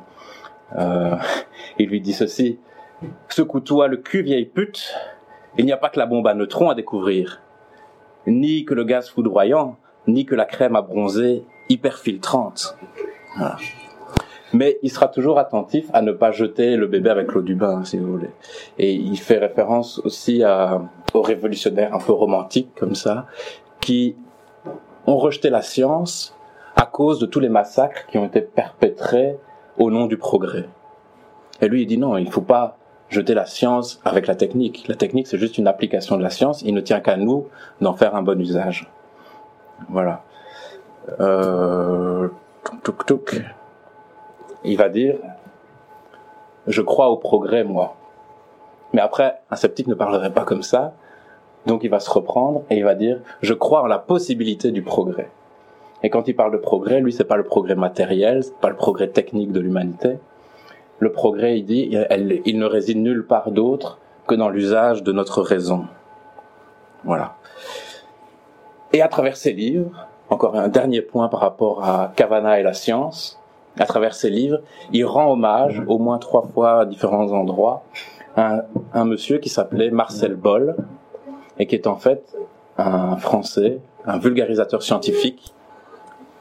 Euh, 0.77 1.15
il 1.79 1.89
lui 1.89 2.01
dit 2.01 2.13
ceci 2.13 2.59
Secoue-toi 3.29 3.87
le 3.87 3.97
cul, 3.97 4.21
vieille 4.21 4.45
pute, 4.45 4.95
il 5.57 5.65
n'y 5.65 5.71
a 5.71 5.77
pas 5.77 5.89
que 5.89 5.99
la 5.99 6.05
bombe 6.05 6.27
à 6.27 6.33
neutrons 6.33 6.69
à 6.69 6.75
découvrir, 6.75 7.41
ni 8.25 8.65
que 8.65 8.73
le 8.73 8.83
gaz 8.83 9.09
foudroyant, 9.09 9.77
ni 10.07 10.25
que 10.25 10.35
la 10.35 10.45
crème 10.45 10.75
à 10.75 10.81
bronzer 10.81 11.43
hyperfiltrante. 11.69 12.77
Voilà. 13.37 13.57
Mais 14.55 14.79
il 14.83 14.89
sera 14.89 15.09
toujours 15.09 15.37
attentif 15.37 15.89
à 15.91 16.01
ne 16.01 16.13
pas 16.13 16.31
jeter 16.31 16.77
le 16.77 16.87
bébé 16.87 17.09
avec 17.09 17.33
l'eau 17.33 17.41
du 17.41 17.55
bain, 17.55 17.83
si 17.83 17.97
vous 17.97 18.09
voulez. 18.09 18.29
Et 18.77 18.93
il 18.93 19.17
fait 19.17 19.37
référence 19.37 19.99
aussi 19.99 20.43
aux 21.13 21.21
révolutionnaires 21.21 21.93
un 21.93 21.99
peu 21.99 22.13
romantiques 22.13 22.73
comme 22.79 22.95
ça, 22.95 23.25
qui 23.81 24.15
ont 25.07 25.17
rejeté 25.17 25.49
la 25.49 25.61
science 25.61 26.33
à 26.77 26.85
cause 26.85 27.19
de 27.19 27.25
tous 27.25 27.41
les 27.41 27.49
massacres 27.49 28.05
qui 28.07 28.17
ont 28.17 28.25
été 28.25 28.39
perpétrés 28.39 29.35
au 29.77 29.91
nom 29.91 30.05
du 30.05 30.15
progrès. 30.17 30.69
Et 31.61 31.67
lui, 31.67 31.81
il 31.81 31.85
dit 31.85 31.97
non, 31.97 32.15
il 32.15 32.31
faut 32.31 32.39
pas 32.39 32.77
jeter 33.09 33.33
la 33.33 33.45
science 33.45 33.99
avec 34.05 34.25
la 34.25 34.35
technique. 34.35 34.87
La 34.87 34.95
technique, 34.95 35.27
c'est 35.27 35.37
juste 35.37 35.57
une 35.57 35.67
application 35.67 36.15
de 36.15 36.23
la 36.23 36.29
science. 36.29 36.61
Il 36.61 36.73
ne 36.73 36.81
tient 36.81 37.01
qu'à 37.01 37.17
nous 37.17 37.47
d'en 37.81 37.93
faire 37.93 38.15
un 38.15 38.21
bon 38.21 38.39
usage. 38.39 38.89
Voilà. 39.89 40.23
Euh... 41.19 42.29
Touk, 42.63 42.83
touk, 42.83 43.05
touk. 43.05 43.41
Il 44.65 44.77
va 44.77 44.89
dire, 44.89 45.15
je 46.67 46.81
crois 46.81 47.09
au 47.09 47.17
progrès, 47.17 47.63
moi. 47.63 47.95
Mais 48.93 49.01
après, 49.01 49.39
un 49.51 49.55
sceptique 49.55 49.87
ne 49.87 49.93
parlerait 49.93 50.33
pas 50.33 50.43
comme 50.43 50.63
ça. 50.63 50.93
Donc 51.65 51.83
il 51.83 51.89
va 51.89 51.99
se 51.99 52.09
reprendre 52.09 52.63
et 52.69 52.77
il 52.77 52.83
va 52.83 52.95
dire, 52.95 53.19
je 53.41 53.53
crois 53.53 53.81
en 53.81 53.87
la 53.87 53.97
possibilité 53.97 54.71
du 54.71 54.81
progrès. 54.81 55.29
Et 56.03 56.09
quand 56.09 56.27
il 56.27 56.35
parle 56.35 56.51
de 56.51 56.57
progrès, 56.57 57.01
lui, 57.01 57.11
c'est 57.11 57.23
pas 57.23 57.37
le 57.37 57.43
progrès 57.43 57.75
matériel, 57.75 58.43
c'est 58.43 58.55
pas 58.57 58.69
le 58.69 58.75
progrès 58.75 59.07
technique 59.07 59.51
de 59.51 59.59
l'humanité. 59.59 60.17
Le 60.99 61.11
progrès, 61.11 61.57
il 61.57 61.65
dit, 61.65 61.97
il 62.45 62.59
ne 62.59 62.65
réside 62.65 62.99
nulle 62.99 63.25
part 63.25 63.51
d'autre 63.51 63.99
que 64.27 64.35
dans 64.35 64.49
l'usage 64.49 65.03
de 65.03 65.11
notre 65.11 65.41
raison. 65.41 65.85
Voilà. 67.03 67.35
Et 68.93 69.01
à 69.01 69.07
travers 69.07 69.35
ses 69.35 69.53
livres, 69.53 70.07
encore 70.29 70.55
un 70.55 70.67
dernier 70.67 71.01
point 71.01 71.27
par 71.27 71.39
rapport 71.39 71.83
à 71.83 72.13
Cavana 72.15 72.59
et 72.59 72.63
la 72.63 72.73
science, 72.73 73.39
à 73.79 73.85
travers 73.85 74.13
ses 74.15 74.29
livres, 74.29 74.59
il 74.93 75.05
rend 75.05 75.31
hommage, 75.31 75.81
au 75.87 75.97
moins 75.97 76.17
trois 76.17 76.43
fois 76.53 76.81
à 76.81 76.85
différents 76.85 77.31
endroits, 77.31 77.83
à 78.35 78.55
un, 78.55 78.61
un 78.93 79.05
monsieur 79.05 79.37
qui 79.37 79.49
s'appelait 79.49 79.91
Marcel 79.91 80.35
Boll, 80.35 80.75
et 81.57 81.67
qui 81.67 81.75
est 81.75 81.87
en 81.87 81.95
fait 81.95 82.35
un 82.77 83.15
Français, 83.17 83.79
un 84.05 84.17
vulgarisateur 84.17 84.83
scientifique, 84.83 85.53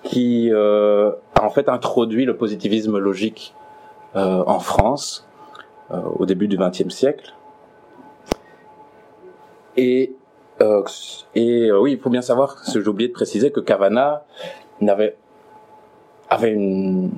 qui 0.02 0.50
euh, 0.52 1.12
a 1.34 1.44
en 1.44 1.50
fait 1.50 1.68
introduit 1.68 2.24
le 2.24 2.36
positivisme 2.36 2.98
logique 2.98 3.54
euh, 4.16 4.44
en 4.46 4.60
France 4.60 5.26
euh, 5.90 6.00
au 6.18 6.26
début 6.26 6.46
du 6.46 6.56
XXe 6.56 6.88
siècle. 6.88 7.34
Et, 9.76 10.14
euh, 10.60 10.82
et 11.34 11.70
euh, 11.70 11.80
oui, 11.80 11.92
il 11.92 11.98
faut 11.98 12.10
bien 12.10 12.22
savoir, 12.22 12.56
j'ai 12.72 12.86
oublié 12.86 13.08
de 13.08 13.14
préciser, 13.14 13.50
que 13.50 13.60
Cavana 13.60 14.24
n'avait 14.80 15.16
il 16.42 17.10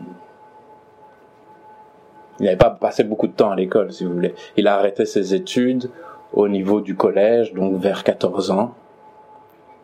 n'avait 2.40 2.56
pas 2.56 2.70
passé 2.70 3.04
beaucoup 3.04 3.26
de 3.26 3.32
temps 3.32 3.50
à 3.50 3.56
l'école, 3.56 3.92
si 3.92 4.04
vous 4.04 4.12
voulez. 4.12 4.34
Il 4.56 4.68
a 4.68 4.76
arrêté 4.76 5.06
ses 5.06 5.34
études 5.34 5.90
au 6.32 6.48
niveau 6.48 6.80
du 6.80 6.94
collège, 6.94 7.54
donc 7.54 7.76
vers 7.80 8.04
14 8.04 8.50
ans, 8.50 8.74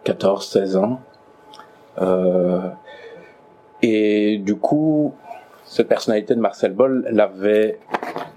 14, 0.05 0.47
16 0.47 0.77
ans. 0.77 1.01
Euh, 2.01 2.69
et 3.83 4.39
du 4.39 4.57
coup, 4.57 5.15
cette 5.65 5.89
personnalité 5.89 6.35
de 6.35 6.41
Marcel 6.41 6.73
Boll 6.73 7.07
l'avait 7.11 7.79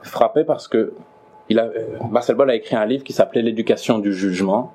frappé 0.01 0.43
parce 0.43 0.67
que 0.67 0.93
Marcel 2.09 2.35
Boll 2.35 2.49
a 2.49 2.55
écrit 2.55 2.75
un 2.75 2.85
livre 2.85 3.03
qui 3.03 3.13
s'appelait 3.13 3.41
L'éducation 3.41 3.99
du 3.99 4.13
jugement. 4.13 4.73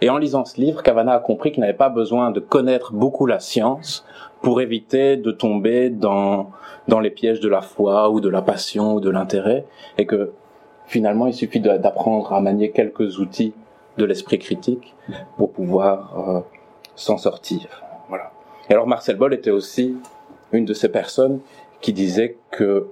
Et 0.00 0.08
en 0.08 0.16
lisant 0.16 0.44
ce 0.44 0.60
livre, 0.60 0.82
Cavana 0.82 1.14
a 1.14 1.18
compris 1.18 1.52
qu'il 1.52 1.60
n'avait 1.60 1.74
pas 1.74 1.90
besoin 1.90 2.30
de 2.30 2.40
connaître 2.40 2.92
beaucoup 2.92 3.26
la 3.26 3.38
science 3.38 4.04
pour 4.40 4.60
éviter 4.60 5.16
de 5.16 5.30
tomber 5.30 5.90
dans, 5.90 6.50
dans 6.88 7.00
les 7.00 7.10
pièges 7.10 7.40
de 7.40 7.48
la 7.48 7.60
foi 7.60 8.10
ou 8.10 8.20
de 8.20 8.28
la 8.28 8.40
passion 8.40 8.94
ou 8.94 9.00
de 9.00 9.10
l'intérêt, 9.10 9.66
et 9.98 10.06
que 10.06 10.32
finalement 10.86 11.26
il 11.26 11.34
suffit 11.34 11.60
d'apprendre 11.60 12.32
à 12.32 12.40
manier 12.40 12.70
quelques 12.70 13.18
outils 13.18 13.52
de 13.98 14.04
l'esprit 14.04 14.38
critique 14.38 14.94
pour 15.36 15.52
pouvoir 15.52 16.28
euh, 16.28 16.40
s'en 16.94 17.18
sortir. 17.18 17.82
Voilà. 18.08 18.32
Et 18.68 18.72
alors 18.72 18.86
Marcel 18.86 19.16
Boll 19.16 19.34
était 19.34 19.50
aussi 19.50 19.96
une 20.52 20.64
de 20.64 20.74
ces 20.74 20.88
personnes 20.88 21.40
qui 21.80 21.92
disait 21.92 22.38
que 22.50 22.88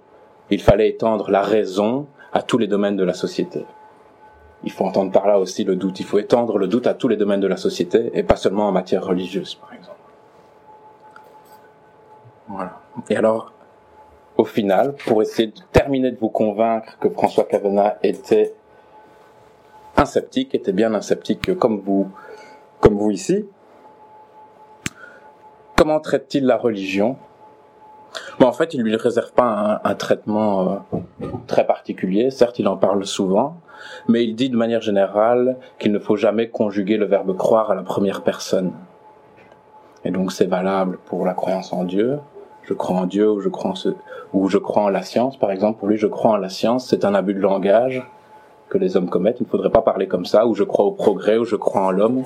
il 0.51 0.61
fallait 0.61 0.88
étendre 0.88 1.31
la 1.31 1.42
raison 1.42 2.07
à 2.33 2.42
tous 2.42 2.59
les 2.59 2.66
domaines 2.66 2.97
de 2.97 3.05
la 3.05 3.14
société. 3.14 3.64
Il 4.64 4.73
faut 4.73 4.85
entendre 4.85 5.12
par 5.12 5.27
là 5.27 5.38
aussi 5.38 5.64
le 5.64 5.77
doute. 5.77 6.01
Il 6.01 6.07
faut 6.07 6.18
étendre 6.18 6.59
le 6.59 6.66
doute 6.66 6.87
à 6.87 6.94
tous 6.94 7.09
les 7.09 7.16
domaines 7.16 7.40
de 7.40 7.47
la 7.47 7.57
société 7.57 8.11
et 8.14 8.23
pas 8.23 8.37
seulement 8.37 8.68
en 8.68 8.73
matière 8.73 9.05
religieuse, 9.05 9.55
par 9.55 9.73
exemple. 9.73 9.97
Voilà. 12.49 12.81
Et 13.09 13.16
alors, 13.16 13.53
au 14.37 14.44
final, 14.44 14.94
pour 15.07 15.23
essayer 15.23 15.49
de 15.49 15.61
terminer 15.73 16.11
de 16.11 16.18
vous 16.18 16.29
convaincre 16.29 16.99
que 16.99 17.09
François 17.09 17.44
Cavana 17.44 17.99
était 18.03 18.55
un 19.97 20.05
sceptique, 20.05 20.55
était 20.55 20.73
bien 20.73 20.94
un 20.94 21.03
sceptique 21.03 21.57
comme 21.57 21.81
vous, 21.81 22.11
comme 22.81 22.94
vous 22.94 23.11
ici, 23.11 23.47
comment 25.77 26.01
traite-t-il 26.01 26.47
la 26.47 26.57
religion? 26.57 27.16
Bon, 28.40 28.47
en 28.47 28.53
fait, 28.53 28.75
il 28.75 28.83
lui 28.83 28.97
réserve 28.97 29.33
pas 29.33 29.81
un, 29.85 29.90
un 29.90 29.94
traitement 29.94 30.85
euh, 30.92 31.27
très 31.47 31.66
particulier. 31.66 32.31
Certes, 32.31 32.59
il 32.59 32.66
en 32.66 32.77
parle 32.77 33.05
souvent, 33.07 33.57
mais 34.08 34.24
il 34.24 34.34
dit 34.34 34.50
de 34.50 34.56
manière 34.56 34.80
générale 34.80 35.56
qu'il 35.78 35.92
ne 35.92 35.98
faut 35.98 36.16
jamais 36.16 36.48
conjuguer 36.48 36.96
le 36.96 37.06
verbe 37.06 37.36
croire 37.36 37.70
à 37.70 37.74
la 37.74 37.82
première 37.82 38.22
personne. 38.22 38.72
Et 40.04 40.10
donc, 40.10 40.32
c'est 40.32 40.46
valable 40.46 40.98
pour 41.06 41.24
la 41.24 41.34
croyance 41.34 41.72
en 41.72 41.84
Dieu. 41.84 42.18
Je 42.62 42.74
crois 42.74 42.96
en 42.96 43.06
Dieu 43.06 43.30
ou 43.30 43.40
je 43.40 43.48
crois 43.48 43.72
en, 43.72 43.74
ce, 43.74 43.90
ou 44.32 44.48
je 44.48 44.58
crois 44.58 44.82
en 44.82 44.88
la 44.88 45.02
science, 45.02 45.36
par 45.36 45.50
exemple. 45.50 45.78
Pour 45.78 45.88
lui, 45.88 45.96
je 45.96 46.06
crois 46.06 46.32
en 46.32 46.36
la 46.36 46.48
science. 46.48 46.86
C'est 46.88 47.04
un 47.04 47.14
abus 47.14 47.34
de 47.34 47.40
langage 47.40 48.06
que 48.68 48.78
les 48.78 48.96
hommes 48.96 49.08
commettent. 49.08 49.40
Il 49.40 49.44
ne 49.44 49.48
faudrait 49.48 49.70
pas 49.70 49.82
parler 49.82 50.06
comme 50.06 50.26
ça. 50.26 50.46
Ou 50.46 50.54
je 50.54 50.64
crois 50.64 50.84
au 50.84 50.92
progrès, 50.92 51.38
ou 51.38 51.44
je 51.44 51.56
crois 51.56 51.82
en 51.82 51.90
l'homme. 51.90 52.22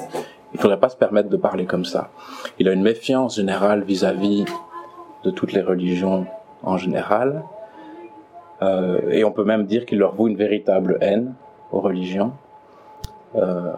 Il 0.53 0.57
ne 0.57 0.61
faudrait 0.61 0.81
pas 0.81 0.91
se 0.91 0.97
permettre 0.97 1.29
de 1.29 1.37
parler 1.37 1.65
comme 1.65 1.85
ça. 1.85 2.11
Il 2.59 2.69
a 2.69 2.73
une 2.73 2.83
méfiance 2.83 3.37
générale 3.37 3.85
vis-à-vis 3.85 4.45
de 5.25 5.31
toutes 5.31 5.53
les 5.53 5.63
religions 5.63 6.27
en 6.63 6.77
général. 6.77 7.43
Euh, 8.63 9.11
et 9.11 9.25
on 9.25 9.33
peut 9.33 9.45
même 9.45 9.65
dire 9.65 9.87
qu'il 9.87 9.99
leur 9.99 10.15
voue 10.15 10.29
une 10.29 10.37
véritable 10.37 10.99
haine 11.01 11.35
aux 11.73 11.81
religions. 11.81 12.33
Euh, 13.35 13.73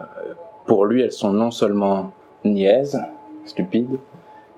pour 0.65 0.85
lui, 0.85 1.01
elles 1.01 1.11
sont 1.11 1.33
non 1.33 1.51
seulement 1.51 2.11
niaises, 2.43 3.01
stupides, 3.45 3.97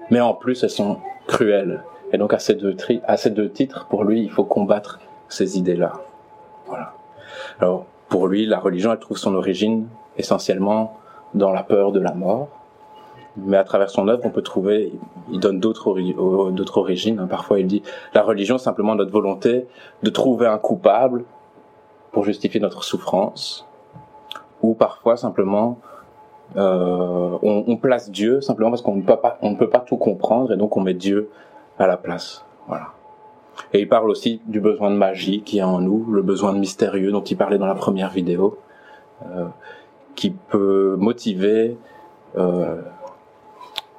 mais 0.10 0.20
en 0.20 0.34
plus 0.34 0.64
elles 0.64 0.70
sont 0.70 0.98
cruelles. 1.28 1.84
Et 2.12 2.18
donc 2.18 2.34
à 2.34 2.40
ces 2.40 2.56
deux, 2.56 2.76
à 3.06 3.18
ces 3.18 3.30
deux 3.30 3.50
titres, 3.50 3.88
pour 3.90 4.04
lui, 4.04 4.22
il 4.22 4.30
faut 4.30 4.44
combattre 4.44 5.00
ces 5.30 5.58
idées-là. 5.58 5.94
Voilà. 6.68 6.94
Alors 7.60 7.86
pour 8.10 8.28
lui, 8.28 8.46
la 8.46 8.60
religion, 8.60 8.92
elle 8.92 9.00
trouve 9.00 9.18
son 9.18 9.36
origine 9.36 9.88
essentiellement 10.18 10.98
dans 11.34 11.52
la 11.52 11.64
peur 11.64 11.92
de 11.92 12.00
la 12.00 12.14
mort. 12.14 12.50
Mais 13.38 13.58
à 13.58 13.64
travers 13.64 13.90
son 13.90 14.08
œuvre, 14.08 14.26
on 14.26 14.32
peut 14.32 14.42
trouver, 14.42 14.94
il 15.32 15.40
donne 15.40 15.60
d'autres 15.60 16.00
d'autres 16.52 16.78
origines. 16.78 17.20
Hein. 17.20 17.28
Parfois, 17.28 17.60
il 17.60 17.68
dit 17.68 17.84
la 18.14 18.24
religion, 18.24 18.58
simplement 18.58 18.96
notre 18.96 19.12
volonté 19.12 19.68
de 20.04 20.10
trouver 20.10 20.48
un 20.48 20.58
coupable 20.58 21.24
pour 22.12 22.24
justifier 22.26 22.60
notre 22.60 22.84
souffrance, 22.84 23.68
ou 24.62 24.74
parfois 24.74 25.18
simplement 25.18 25.78
euh, 26.56 27.38
on, 27.42 27.66
on, 27.68 27.78
place 27.78 28.10
Dieu 28.10 28.42
simplement 28.42 28.70
parce 28.70 28.82
qu'on 28.82 28.96
ne 28.96 29.02
peut 29.02 29.18
pas, 29.18 29.38
on 29.42 29.52
ne 29.52 29.56
peut 29.56 29.70
pas 29.70 29.80
tout 29.80 29.98
comprendre 29.98 30.54
et 30.54 30.58
donc 30.58 30.78
on 30.78 30.82
met 30.82 30.94
Dieu 30.94 31.30
à 31.78 31.88
la 31.88 31.98
place. 31.98 32.46
Voilà. 32.68 32.94
Et 33.74 33.82
il 33.82 33.90
parle 33.90 34.10
aussi 34.10 34.42
du 34.46 34.60
besoin 34.62 34.90
de 34.92 34.96
magie 34.96 35.42
qui 35.42 35.60
est 35.60 35.64
en 35.64 35.82
nous, 35.82 36.06
le 36.10 36.22
besoin 36.22 36.54
de 36.54 36.60
mystérieux 36.60 37.12
dont 37.12 37.24
il 37.24 37.36
parlait 37.38 37.58
dans 37.58 37.66
la 37.66 37.76
première 37.76 38.10
vidéo, 38.10 38.58
euh, 39.26 39.46
qui 40.16 40.30
peut 40.30 40.96
motiver 40.98 41.78
euh, 42.38 42.82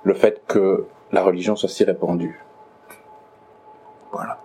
le 0.03 0.15
fait 0.15 0.43
que 0.47 0.87
la 1.13 1.23
religion 1.23 1.57
soit 1.57 1.69
si 1.69 1.85
répandue. 1.85 2.43
Voilà. 4.13 4.39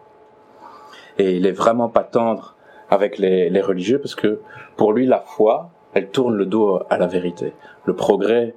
Et 1.17 1.35
il 1.35 1.45
est 1.45 1.51
vraiment 1.51 1.89
pas 1.89 2.03
tendre 2.03 2.55
avec 2.89 3.17
les, 3.17 3.49
les 3.49 3.61
religieux 3.61 3.99
parce 3.99 4.15
que 4.15 4.41
pour 4.75 4.93
lui 4.93 5.05
la 5.05 5.19
foi, 5.19 5.69
elle 5.93 6.09
tourne 6.09 6.35
le 6.35 6.45
dos 6.45 6.81
à 6.89 6.97
la 6.97 7.07
vérité. 7.07 7.53
Le 7.85 7.95
progrès, 7.95 8.55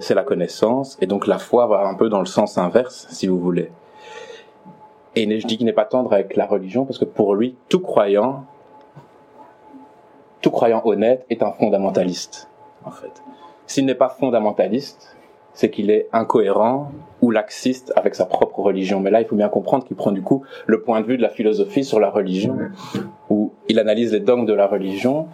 c'est 0.00 0.14
la 0.14 0.22
connaissance, 0.22 0.96
et 1.00 1.06
donc 1.06 1.26
la 1.26 1.38
foi 1.38 1.66
va 1.66 1.86
un 1.86 1.94
peu 1.94 2.08
dans 2.08 2.20
le 2.20 2.26
sens 2.26 2.58
inverse, 2.58 3.06
si 3.10 3.26
vous 3.26 3.38
voulez. 3.38 3.70
Et 5.14 5.40
je 5.40 5.46
dis 5.46 5.56
qu'il 5.56 5.66
n'est 5.66 5.72
pas 5.72 5.84
tendre 5.84 6.12
avec 6.12 6.36
la 6.36 6.46
religion 6.46 6.84
parce 6.84 6.98
que 6.98 7.04
pour 7.04 7.34
lui, 7.34 7.56
tout 7.68 7.80
croyant, 7.80 8.44
tout 10.42 10.50
croyant 10.50 10.82
honnête 10.84 11.24
est 11.30 11.42
un 11.42 11.52
fondamentaliste, 11.52 12.48
en 12.84 12.90
fait. 12.90 13.22
S'il 13.66 13.86
n'est 13.86 13.94
pas 13.94 14.08
fondamentaliste, 14.08 15.15
c'est 15.56 15.70
qu'il 15.70 15.90
est 15.90 16.06
incohérent 16.12 16.92
ou 17.22 17.30
laxiste 17.30 17.90
avec 17.96 18.14
sa 18.14 18.26
propre 18.26 18.60
religion. 18.60 19.00
Mais 19.00 19.10
là, 19.10 19.22
il 19.22 19.26
faut 19.26 19.36
bien 19.36 19.48
comprendre 19.48 19.84
qu'il 19.84 19.96
prend 19.96 20.12
du 20.12 20.20
coup 20.20 20.44
le 20.66 20.82
point 20.82 21.00
de 21.00 21.06
vue 21.06 21.16
de 21.16 21.22
la 21.22 21.30
philosophie 21.30 21.82
sur 21.82 21.98
la 21.98 22.10
religion, 22.10 22.58
où 23.30 23.52
il 23.66 23.78
analyse 23.78 24.12
les 24.12 24.20
dogmes 24.20 24.44
de 24.44 24.52
la 24.52 24.66
religion, 24.66 25.28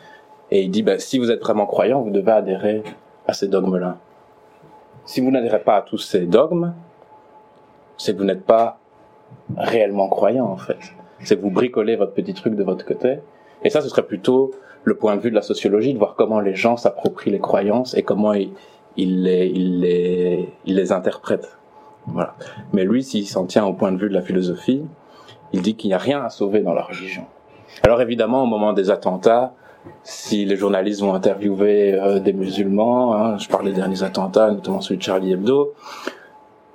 et 0.52 0.62
il 0.62 0.70
dit, 0.70 0.84
ben, 0.84 1.00
si 1.00 1.18
vous 1.18 1.32
êtes 1.32 1.40
vraiment 1.40 1.66
croyant, 1.66 2.02
vous 2.02 2.10
devez 2.10 2.30
adhérer 2.30 2.84
à 3.26 3.32
ces 3.32 3.48
dogmes-là. 3.48 3.98
Si 5.06 5.20
vous 5.20 5.32
n'adhérez 5.32 5.58
pas 5.58 5.78
à 5.78 5.82
tous 5.82 5.98
ces 5.98 6.20
dogmes, 6.20 6.72
c'est 7.96 8.12
que 8.12 8.18
vous 8.18 8.24
n'êtes 8.24 8.44
pas 8.44 8.78
réellement 9.56 10.08
croyant, 10.08 10.46
en 10.46 10.56
fait. 10.56 10.78
C'est 11.24 11.36
que 11.36 11.42
vous 11.42 11.50
bricolez 11.50 11.96
votre 11.96 12.12
petit 12.12 12.32
truc 12.32 12.54
de 12.54 12.62
votre 12.62 12.86
côté. 12.86 13.18
Et 13.64 13.70
ça, 13.70 13.80
ce 13.80 13.88
serait 13.88 14.06
plutôt 14.06 14.52
le 14.84 14.94
point 14.94 15.16
de 15.16 15.20
vue 15.20 15.30
de 15.30 15.34
la 15.34 15.42
sociologie, 15.42 15.94
de 15.94 15.98
voir 15.98 16.14
comment 16.14 16.38
les 16.38 16.54
gens 16.54 16.76
s'approprient 16.76 17.30
les 17.30 17.40
croyances 17.40 17.94
et 17.94 18.02
comment 18.02 18.32
ils, 18.32 18.52
il 18.96 19.22
les, 19.22 19.46
il 19.46 19.80
les, 19.80 20.48
il 20.64 20.76
les 20.76 20.92
interprète. 20.92 21.58
Voilà. 22.06 22.34
Mais 22.72 22.84
lui, 22.84 23.02
s'il 23.02 23.26
s'en 23.26 23.46
tient 23.46 23.64
au 23.64 23.72
point 23.72 23.92
de 23.92 23.98
vue 23.98 24.08
de 24.08 24.14
la 24.14 24.22
philosophie, 24.22 24.82
il 25.52 25.62
dit 25.62 25.76
qu'il 25.76 25.88
n'y 25.88 25.94
a 25.94 25.98
rien 25.98 26.22
à 26.22 26.30
sauver 26.30 26.60
dans 26.60 26.74
la 26.74 26.82
religion. 26.82 27.26
Alors 27.82 28.00
évidemment, 28.00 28.42
au 28.42 28.46
moment 28.46 28.72
des 28.72 28.90
attentats, 28.90 29.54
si 30.02 30.44
les 30.44 30.56
journalistes 30.56 31.00
vont 31.00 31.14
interviewer 31.14 31.94
euh, 31.94 32.20
des 32.20 32.32
musulmans, 32.32 33.14
hein, 33.14 33.38
je 33.38 33.48
parle 33.48 33.64
des 33.64 33.72
derniers 33.72 34.02
attentats, 34.02 34.50
notamment 34.50 34.80
celui 34.80 34.98
de 34.98 35.02
Charlie 35.02 35.32
Hebdo, 35.32 35.74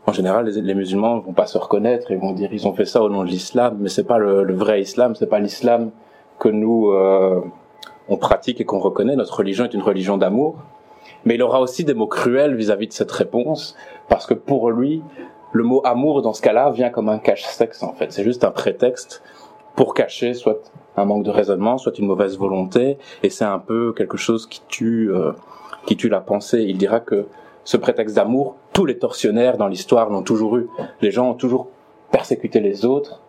en 0.06 0.13
général, 0.13 0.45
les, 0.47 0.62
les, 0.62 0.73
musulmans 0.73 1.19
vont 1.19 1.34
pas 1.34 1.47
se 1.47 1.58
reconnaître 1.58 2.12
et 2.12 2.15
vont 2.15 2.32
dire 2.32 2.49
ils 2.53 2.65
ont 2.65 2.73
fait 2.73 2.86
ça 2.86 3.03
au 3.03 3.10
nom 3.10 3.23
de 3.23 3.30
l'islam, 3.30 3.77
mais 3.80 3.89
c'est 3.89 4.06
pas 4.06 4.17
le, 4.17 4.53
vrai 4.53 4.82
islam, 4.82 5.15
c'est 5.15 5.27
pas 5.27 5.39
l'islam 5.39 5.91
que 6.39 6.47
nous 6.47 6.91
euh, 6.91 7.41
on 8.08 8.15
pratique 8.15 8.62
et 8.62 8.65
qu'on 8.65 8.80
reconnaît. 8.80 9.17
Notre 9.17 9.38
religion 9.38 9.65
est 9.65 9.73
une 9.73 9.82
religion 9.82 10.17
d'amour, 10.17 10.56
mais 11.25 11.36
il 11.36 11.43
aura 11.43 11.62
aussi 11.62 11.84
des 11.84 11.93
mots 11.93 12.08
cruels 12.08 12.56
vis-à-vis 12.56 12.88
de 12.88 12.93
cette 12.93 13.12
réponse, 13.12 13.75
parce 14.10 14.25
que 14.25 14.34
pour 14.34 14.71
lui, 14.71 15.03
le 15.51 15.63
mot 15.63 15.82
amour 15.86 16.21
dans 16.21 16.34
ce 16.34 16.41
cas-là 16.41 16.71
vient 16.71 16.89
comme 16.89 17.10
un 17.10 17.19
cache-sexe 17.19 17.84
en 17.84 17.93
fait. 17.93 18.12
C'est 18.12 18.23
juste 18.23 18.43
un 18.43 18.51
prétexte 18.51 19.23
pour 19.75 19.93
cacher 19.93 20.34
soit 20.34 20.71
un 20.97 21.06
manque 21.06 21.23
de 21.23 21.30
raisonnement, 21.30 21.77
soit 21.77 21.97
une 21.99 22.08
mauvaise 22.08 22.38
volonté, 22.38 22.97
et 23.21 23.30
c'est 23.30 23.45
un 23.45 23.60
peu 23.60 23.93
quelque 23.93 24.17
chose 24.17 24.47
qui 24.47 24.62
tue, 24.67 25.12
euh, 25.13 25.32
qui 25.86 25.95
tue 25.95 26.10
la 26.10 26.21
pensée. 26.21 26.63
Il 26.63 26.77
dira 26.77 26.99
que 26.99 27.27
ce 27.63 27.77
prétexte 27.77 28.15
d'amour, 28.15 28.56
tous 28.73 28.86
les 28.86 28.97
tortionnaires 28.97 29.58
dans 29.58 29.67
l'histoire 29.67 30.10
l'ont 30.10 30.23
toujours 30.23 30.58
eu. 30.58 30.67
Les 31.01 31.12
gens 31.12 31.30
ont 31.30 31.34
toujours 31.36 31.67
persécuté 32.12 32.60
les 32.60 32.86
autres 32.86 33.21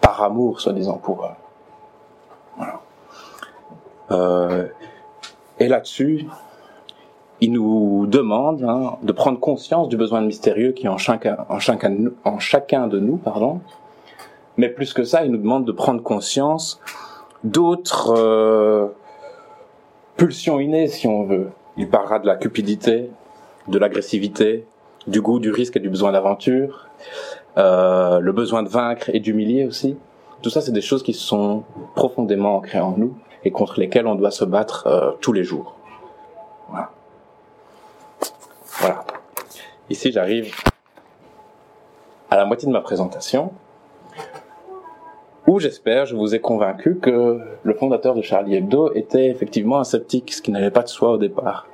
par 0.00 0.22
amour, 0.22 0.60
soi-disant 0.60 0.98
pour 0.98 1.24
eux. 1.24 1.28
Voilà. 2.58 2.80
Euh, 4.10 4.66
et 5.58 5.68
là-dessus, 5.68 6.26
il 7.44 7.52
nous 7.52 8.06
demande 8.06 8.64
hein, 8.64 8.96
de 9.02 9.12
prendre 9.12 9.38
conscience 9.38 9.90
du 9.90 9.98
besoin 9.98 10.22
de 10.22 10.26
mystérieux 10.26 10.72
qui 10.72 10.86
est 10.86 10.88
en 10.88 10.96
chacun, 10.96 11.36
en 11.50 11.58
chacun, 12.38 12.86
de 12.86 12.98
nous, 12.98 13.16
pardon. 13.18 13.60
Mais 14.56 14.70
plus 14.70 14.94
que 14.94 15.04
ça, 15.04 15.26
il 15.26 15.30
nous 15.30 15.38
demande 15.38 15.66
de 15.66 15.72
prendre 15.72 16.02
conscience 16.02 16.80
d'autres 17.42 18.14
euh, 18.16 18.86
pulsions 20.16 20.58
innées, 20.58 20.88
si 20.88 21.06
on 21.06 21.24
veut. 21.24 21.50
Il 21.76 21.90
parlera 21.90 22.18
de 22.18 22.26
la 22.26 22.36
cupidité, 22.36 23.10
de 23.68 23.78
l'agressivité, 23.78 24.64
du 25.06 25.20
goût, 25.20 25.38
du 25.38 25.50
risque 25.50 25.76
et 25.76 25.80
du 25.80 25.90
besoin 25.90 26.12
d'aventure, 26.12 26.88
euh, 27.58 28.20
le 28.20 28.32
besoin 28.32 28.62
de 28.62 28.70
vaincre 28.70 29.10
et 29.12 29.20
d'humilier 29.20 29.66
aussi. 29.66 29.98
Tout 30.40 30.48
ça, 30.48 30.62
c'est 30.62 30.72
des 30.72 30.80
choses 30.80 31.02
qui 31.02 31.12
sont 31.12 31.64
profondément 31.94 32.56
ancrées 32.56 32.80
en 32.80 32.94
nous 32.96 33.14
et 33.44 33.50
contre 33.50 33.78
lesquelles 33.78 34.06
on 34.06 34.14
doit 34.14 34.30
se 34.30 34.46
battre 34.46 34.86
euh, 34.86 35.10
tous 35.20 35.34
les 35.34 35.44
jours. 35.44 35.76
Voilà. 36.70 36.90
Voilà. 38.78 39.04
Ici, 39.90 40.12
j'arrive 40.12 40.54
à 42.30 42.36
la 42.36 42.44
moitié 42.44 42.66
de 42.66 42.72
ma 42.72 42.80
présentation, 42.80 43.52
où 45.46 45.60
j'espère, 45.60 46.06
je 46.06 46.16
vous 46.16 46.34
ai 46.34 46.40
convaincu 46.40 46.98
que 46.98 47.40
le 47.62 47.74
fondateur 47.74 48.14
de 48.14 48.22
Charlie 48.22 48.56
Hebdo 48.56 48.92
était 48.94 49.26
effectivement 49.28 49.78
un 49.78 49.84
sceptique, 49.84 50.32
ce 50.32 50.42
qui 50.42 50.50
n'avait 50.50 50.70
pas 50.70 50.82
de 50.82 50.88
soi 50.88 51.10
au 51.10 51.18
départ. 51.18 51.66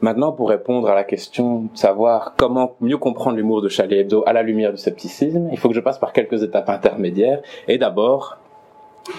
Maintenant, 0.00 0.32
pour 0.32 0.48
répondre 0.48 0.88
à 0.88 0.96
la 0.96 1.04
question 1.04 1.68
de 1.72 1.78
savoir 1.78 2.34
comment 2.36 2.74
mieux 2.80 2.98
comprendre 2.98 3.36
l'humour 3.36 3.62
de 3.62 3.68
Charlie 3.68 3.98
Hebdo 3.98 4.24
à 4.26 4.32
la 4.32 4.42
lumière 4.42 4.72
du 4.72 4.78
scepticisme, 4.78 5.48
il 5.52 5.58
faut 5.58 5.68
que 5.68 5.74
je 5.76 5.80
passe 5.80 5.98
par 5.98 6.12
quelques 6.12 6.42
étapes 6.42 6.68
intermédiaires. 6.70 7.40
Et 7.68 7.78
d'abord, 7.78 8.38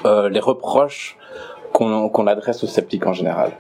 euh, 0.06 0.28
les 0.28 0.42
reproches 0.42 1.18
qu'on 1.72 2.10
qu 2.10 2.28
adresse 2.28 2.64
aux 2.66 2.68
sceptiques 2.68 3.08
en 3.08 3.14
général. 3.14 3.54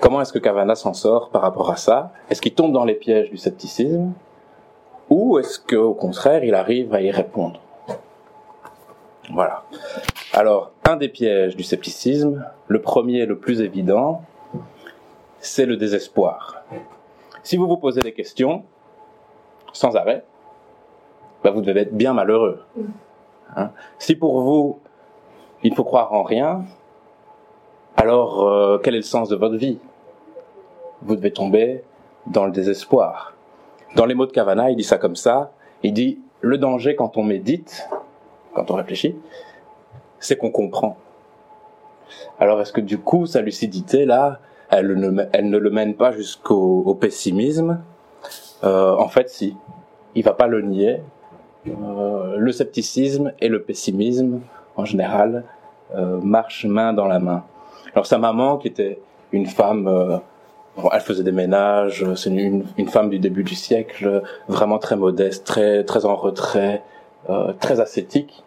Comment 0.00 0.20
est-ce 0.20 0.32
que 0.32 0.38
Cavana 0.38 0.74
s'en 0.74 0.92
sort 0.92 1.30
par 1.30 1.42
rapport 1.42 1.70
à 1.70 1.76
ça? 1.76 2.12
Est-ce 2.30 2.40
qu'il 2.40 2.54
tombe 2.54 2.72
dans 2.72 2.84
les 2.84 2.94
pièges 2.94 3.30
du 3.30 3.36
scepticisme? 3.36 4.12
Ou 5.08 5.38
est-ce 5.38 5.58
qu'au 5.58 5.94
contraire, 5.94 6.44
il 6.44 6.54
arrive 6.54 6.94
à 6.94 7.00
y 7.00 7.10
répondre? 7.10 7.60
Voilà. 9.32 9.64
Alors, 10.32 10.70
un 10.88 10.96
des 10.96 11.08
pièges 11.08 11.56
du 11.56 11.62
scepticisme, 11.62 12.44
le 12.68 12.80
premier, 12.80 13.26
le 13.26 13.38
plus 13.38 13.60
évident, 13.60 14.22
c'est 15.38 15.66
le 15.66 15.76
désespoir. 15.76 16.62
Si 17.42 17.56
vous 17.56 17.66
vous 17.66 17.76
posez 17.76 18.02
des 18.02 18.12
questions, 18.12 18.64
sans 19.72 19.96
arrêt, 19.96 20.24
ben 21.42 21.50
vous 21.50 21.60
devez 21.60 21.82
être 21.82 21.94
bien 21.94 22.12
malheureux. 22.12 22.62
Hein? 23.56 23.70
Si 23.98 24.16
pour 24.16 24.40
vous, 24.40 24.80
il 25.62 25.74
faut 25.74 25.84
croire 25.84 26.12
en 26.12 26.22
rien, 26.22 26.64
alors 27.96 28.46
euh, 28.46 28.78
quel 28.82 28.94
est 28.94 28.98
le 28.98 29.02
sens 29.02 29.28
de 29.28 29.36
votre 29.36 29.56
vie? 29.56 29.78
Vous 31.02 31.16
devez 31.16 31.32
tomber 31.32 31.82
dans 32.26 32.46
le 32.46 32.52
désespoir. 32.52 33.34
Dans 33.94 34.06
les 34.06 34.14
mots 34.14 34.26
de 34.26 34.32
Cavana, 34.32 34.70
il 34.70 34.76
dit 34.76 34.84
ça 34.84 34.98
comme 34.98 35.16
ça. 35.16 35.52
Il 35.82 35.92
dit 35.92 36.18
le 36.40 36.58
danger 36.58 36.96
quand 36.96 37.16
on 37.16 37.22
médite, 37.22 37.88
quand 38.54 38.70
on 38.70 38.74
réfléchit, 38.74 39.16
c'est 40.18 40.36
qu'on 40.36 40.50
comprend. 40.50 40.96
Alors 42.38 42.60
est-ce 42.60 42.72
que 42.72 42.80
du 42.80 42.98
coup 42.98 43.26
sa 43.26 43.40
lucidité 43.40 44.04
là, 44.04 44.40
elle 44.68 44.94
ne, 44.94 45.58
le 45.58 45.70
mène 45.70 45.94
pas 45.94 46.12
jusqu'au 46.12 46.94
pessimisme? 46.94 47.80
Euh, 48.64 48.94
En 48.96 49.08
fait, 49.08 49.28
si. 49.30 49.56
Il 50.14 50.24
va 50.24 50.32
pas 50.32 50.46
le 50.46 50.62
nier. 50.62 51.02
Euh, 51.68 52.36
le 52.38 52.52
scepticisme 52.52 53.32
et 53.40 53.48
le 53.48 53.62
pessimisme, 53.62 54.40
en 54.76 54.84
général, 54.84 55.44
euh, 55.94 56.20
marchent 56.20 56.64
main 56.64 56.92
dans 56.92 57.06
la 57.06 57.18
main. 57.18 57.44
Alors 57.96 58.04
sa 58.04 58.18
maman, 58.18 58.58
qui 58.58 58.68
était 58.68 59.00
une 59.32 59.46
femme, 59.46 59.88
euh, 59.88 60.18
elle 60.92 61.00
faisait 61.00 61.22
des 61.22 61.32
ménages, 61.32 62.04
c'est 62.14 62.28
une, 62.28 62.66
une, 62.76 62.88
femme 62.88 63.08
du 63.08 63.18
début 63.18 63.42
du 63.42 63.54
siècle, 63.54 64.22
vraiment 64.48 64.78
très 64.78 64.96
modeste, 64.96 65.46
très 65.46 65.82
très 65.82 66.04
en 66.04 66.14
retrait, 66.14 66.82
euh, 67.30 67.54
très 67.58 67.80
ascétique. 67.80 68.44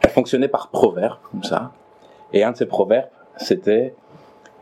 Elle 0.00 0.10
fonctionnait 0.10 0.46
par 0.46 0.68
proverbes, 0.68 1.18
comme 1.32 1.42
ça. 1.42 1.72
Et 2.32 2.44
un 2.44 2.52
de 2.52 2.56
ces 2.56 2.66
proverbes, 2.66 3.08
c'était 3.36 3.96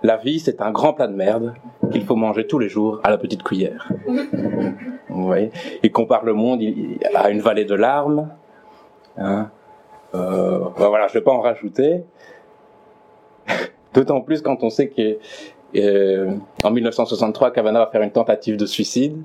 la 0.03 0.17
vie, 0.17 0.41
c'est 0.41 0.63
un 0.63 0.71
grand 0.71 0.95
plat 0.95 1.09
de 1.09 1.15
merde 1.15 1.53
qu'il 1.93 2.07
faut 2.07 2.17
manger 2.17 2.47
tous 2.47 2.59
les 2.59 2.71
jours 2.71 3.01
à 3.05 3.11
la 3.11 3.19
petite 3.19 3.43
cuillère. 3.43 3.93
Vous 5.11 5.27
voyez? 5.27 5.51
Il 5.83 5.93
compare 5.93 6.25
le 6.25 6.33
monde 6.33 6.63
à 7.15 7.29
une 7.29 7.41
vallée 7.41 7.67
de 7.67 7.75
larmes. 7.75 8.31
Hein 9.19 9.51
euh, 10.15 10.61
ben 10.79 10.89
voilà, 10.89 11.07
je 11.09 11.15
vais 11.15 11.21
pas 11.21 11.33
en 11.33 11.41
rajouter. 11.41 12.05
D'autant 13.97 14.21
plus 14.21 14.43
quand 14.43 14.63
on 14.63 14.69
sait 14.69 14.89
que 14.89 15.17
euh, 15.75 16.35
en 16.63 16.71
1963, 16.71 17.51
Cavana 17.51 17.79
va 17.81 17.87
faire 17.87 18.03
une 18.03 18.11
tentative 18.11 18.59
de 18.59 18.67
suicide. 18.67 19.17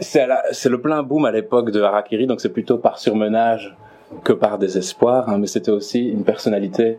C'est 0.00 0.26
le 0.26 0.80
plein 0.80 1.04
boom 1.04 1.24
à 1.26 1.30
l'époque 1.30 1.70
de 1.70 1.80
Harakiri, 1.80 2.26
donc 2.26 2.40
c'est 2.40 2.52
plutôt 2.52 2.76
par 2.76 2.98
surmenage 2.98 3.76
que 4.24 4.32
par 4.32 4.58
désespoir, 4.58 5.28
hein, 5.28 5.38
mais 5.38 5.46
c'était 5.46 5.70
aussi 5.70 6.08
une 6.08 6.24
personnalité, 6.24 6.98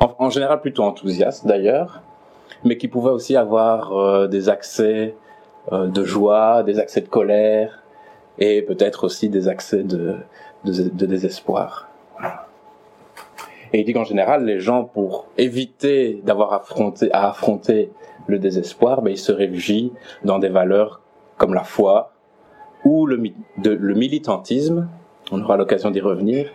en, 0.00 0.30
général 0.30 0.60
plutôt 0.60 0.82
enthousiaste 0.82 1.46
d'ailleurs, 1.46 2.02
mais 2.64 2.76
qui 2.76 2.88
pouvait 2.88 3.10
aussi 3.10 3.36
avoir 3.36 3.96
euh, 3.96 4.26
des 4.26 4.48
accès 4.48 5.14
euh, 5.72 5.86
de 5.86 6.04
joie, 6.04 6.64
des 6.64 6.80
accès 6.80 7.00
de 7.00 7.08
colère, 7.08 7.82
et 8.38 8.62
peut-être 8.62 9.04
aussi 9.04 9.28
des 9.28 9.48
accès 9.48 9.84
de 9.84 10.16
désespoir. 10.64 11.87
Et 13.72 13.80
il 13.80 13.84
dit 13.84 13.92
qu'en 13.92 14.04
général, 14.04 14.44
les 14.44 14.60
gens, 14.60 14.84
pour 14.84 15.26
éviter 15.36 16.20
d'avoir 16.24 16.52
à 16.52 17.28
affronter 17.28 17.90
le 18.26 18.38
désespoir, 18.38 19.02
ben, 19.02 19.10
ils 19.10 19.18
se 19.18 19.32
réfugient 19.32 19.92
dans 20.24 20.38
des 20.38 20.48
valeurs 20.48 21.00
comme 21.36 21.54
la 21.54 21.64
foi 21.64 22.12
ou 22.84 23.06
le, 23.06 23.18
militantisme, 23.94 24.88
on 25.30 25.42
aura 25.42 25.56
l'occasion 25.56 25.90
d'y 25.90 26.00
revenir, 26.00 26.50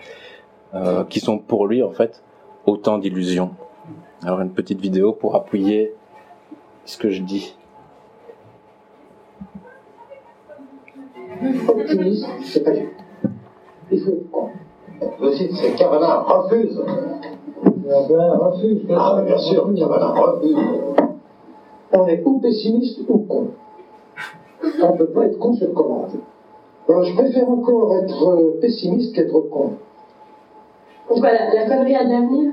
euh, 0.74 1.03
qui 1.03 1.20
sont 1.20 1.38
pour 1.38 1.68
lui 1.68 1.84
en 1.84 1.91
fait 1.91 2.24
autant 2.66 2.97
d'illusions. 2.97 3.51
Alors 4.24 4.41
une 4.41 4.51
petite 4.51 4.80
vidéo 4.80 5.11
pour 5.11 5.36
appuyer 5.36 5.93
ce 6.86 6.97
que 6.97 7.09
je 7.09 7.22
dis. 7.22 7.55
Le 15.21 15.31
site, 15.33 15.51
c'est 15.55 15.75
Cavana 15.75 16.21
refuse. 16.21 16.81
Cavana 18.07 18.37
refuse. 18.37 18.81
Ah, 18.95 19.15
mais 19.17 19.25
bien 19.25 19.37
sûr, 19.37 19.69
Cavana 19.75 20.07
refuse. 20.07 20.57
On 21.93 22.07
est 22.07 22.21
ou 22.25 22.39
pessimiste 22.39 22.99
ou 23.07 23.19
con. 23.19 23.47
On 24.81 24.93
ne 24.93 24.97
peut 24.97 25.07
pas 25.07 25.25
être 25.25 25.37
con 25.39 25.53
sur 25.53 25.73
commande. 25.73 26.09
Alors, 26.89 27.03
je 27.03 27.13
préfère 27.15 27.49
encore 27.49 27.95
être 27.97 28.27
euh, 28.29 28.59
pessimiste 28.59 29.15
qu'être 29.15 29.39
con. 29.49 29.71
Pourquoi 31.07 31.31
la, 31.31 31.53
la 31.53 31.65
connerie 31.67 31.95
a 31.95 32.05
de 32.05 32.09
l'avenir? 32.09 32.51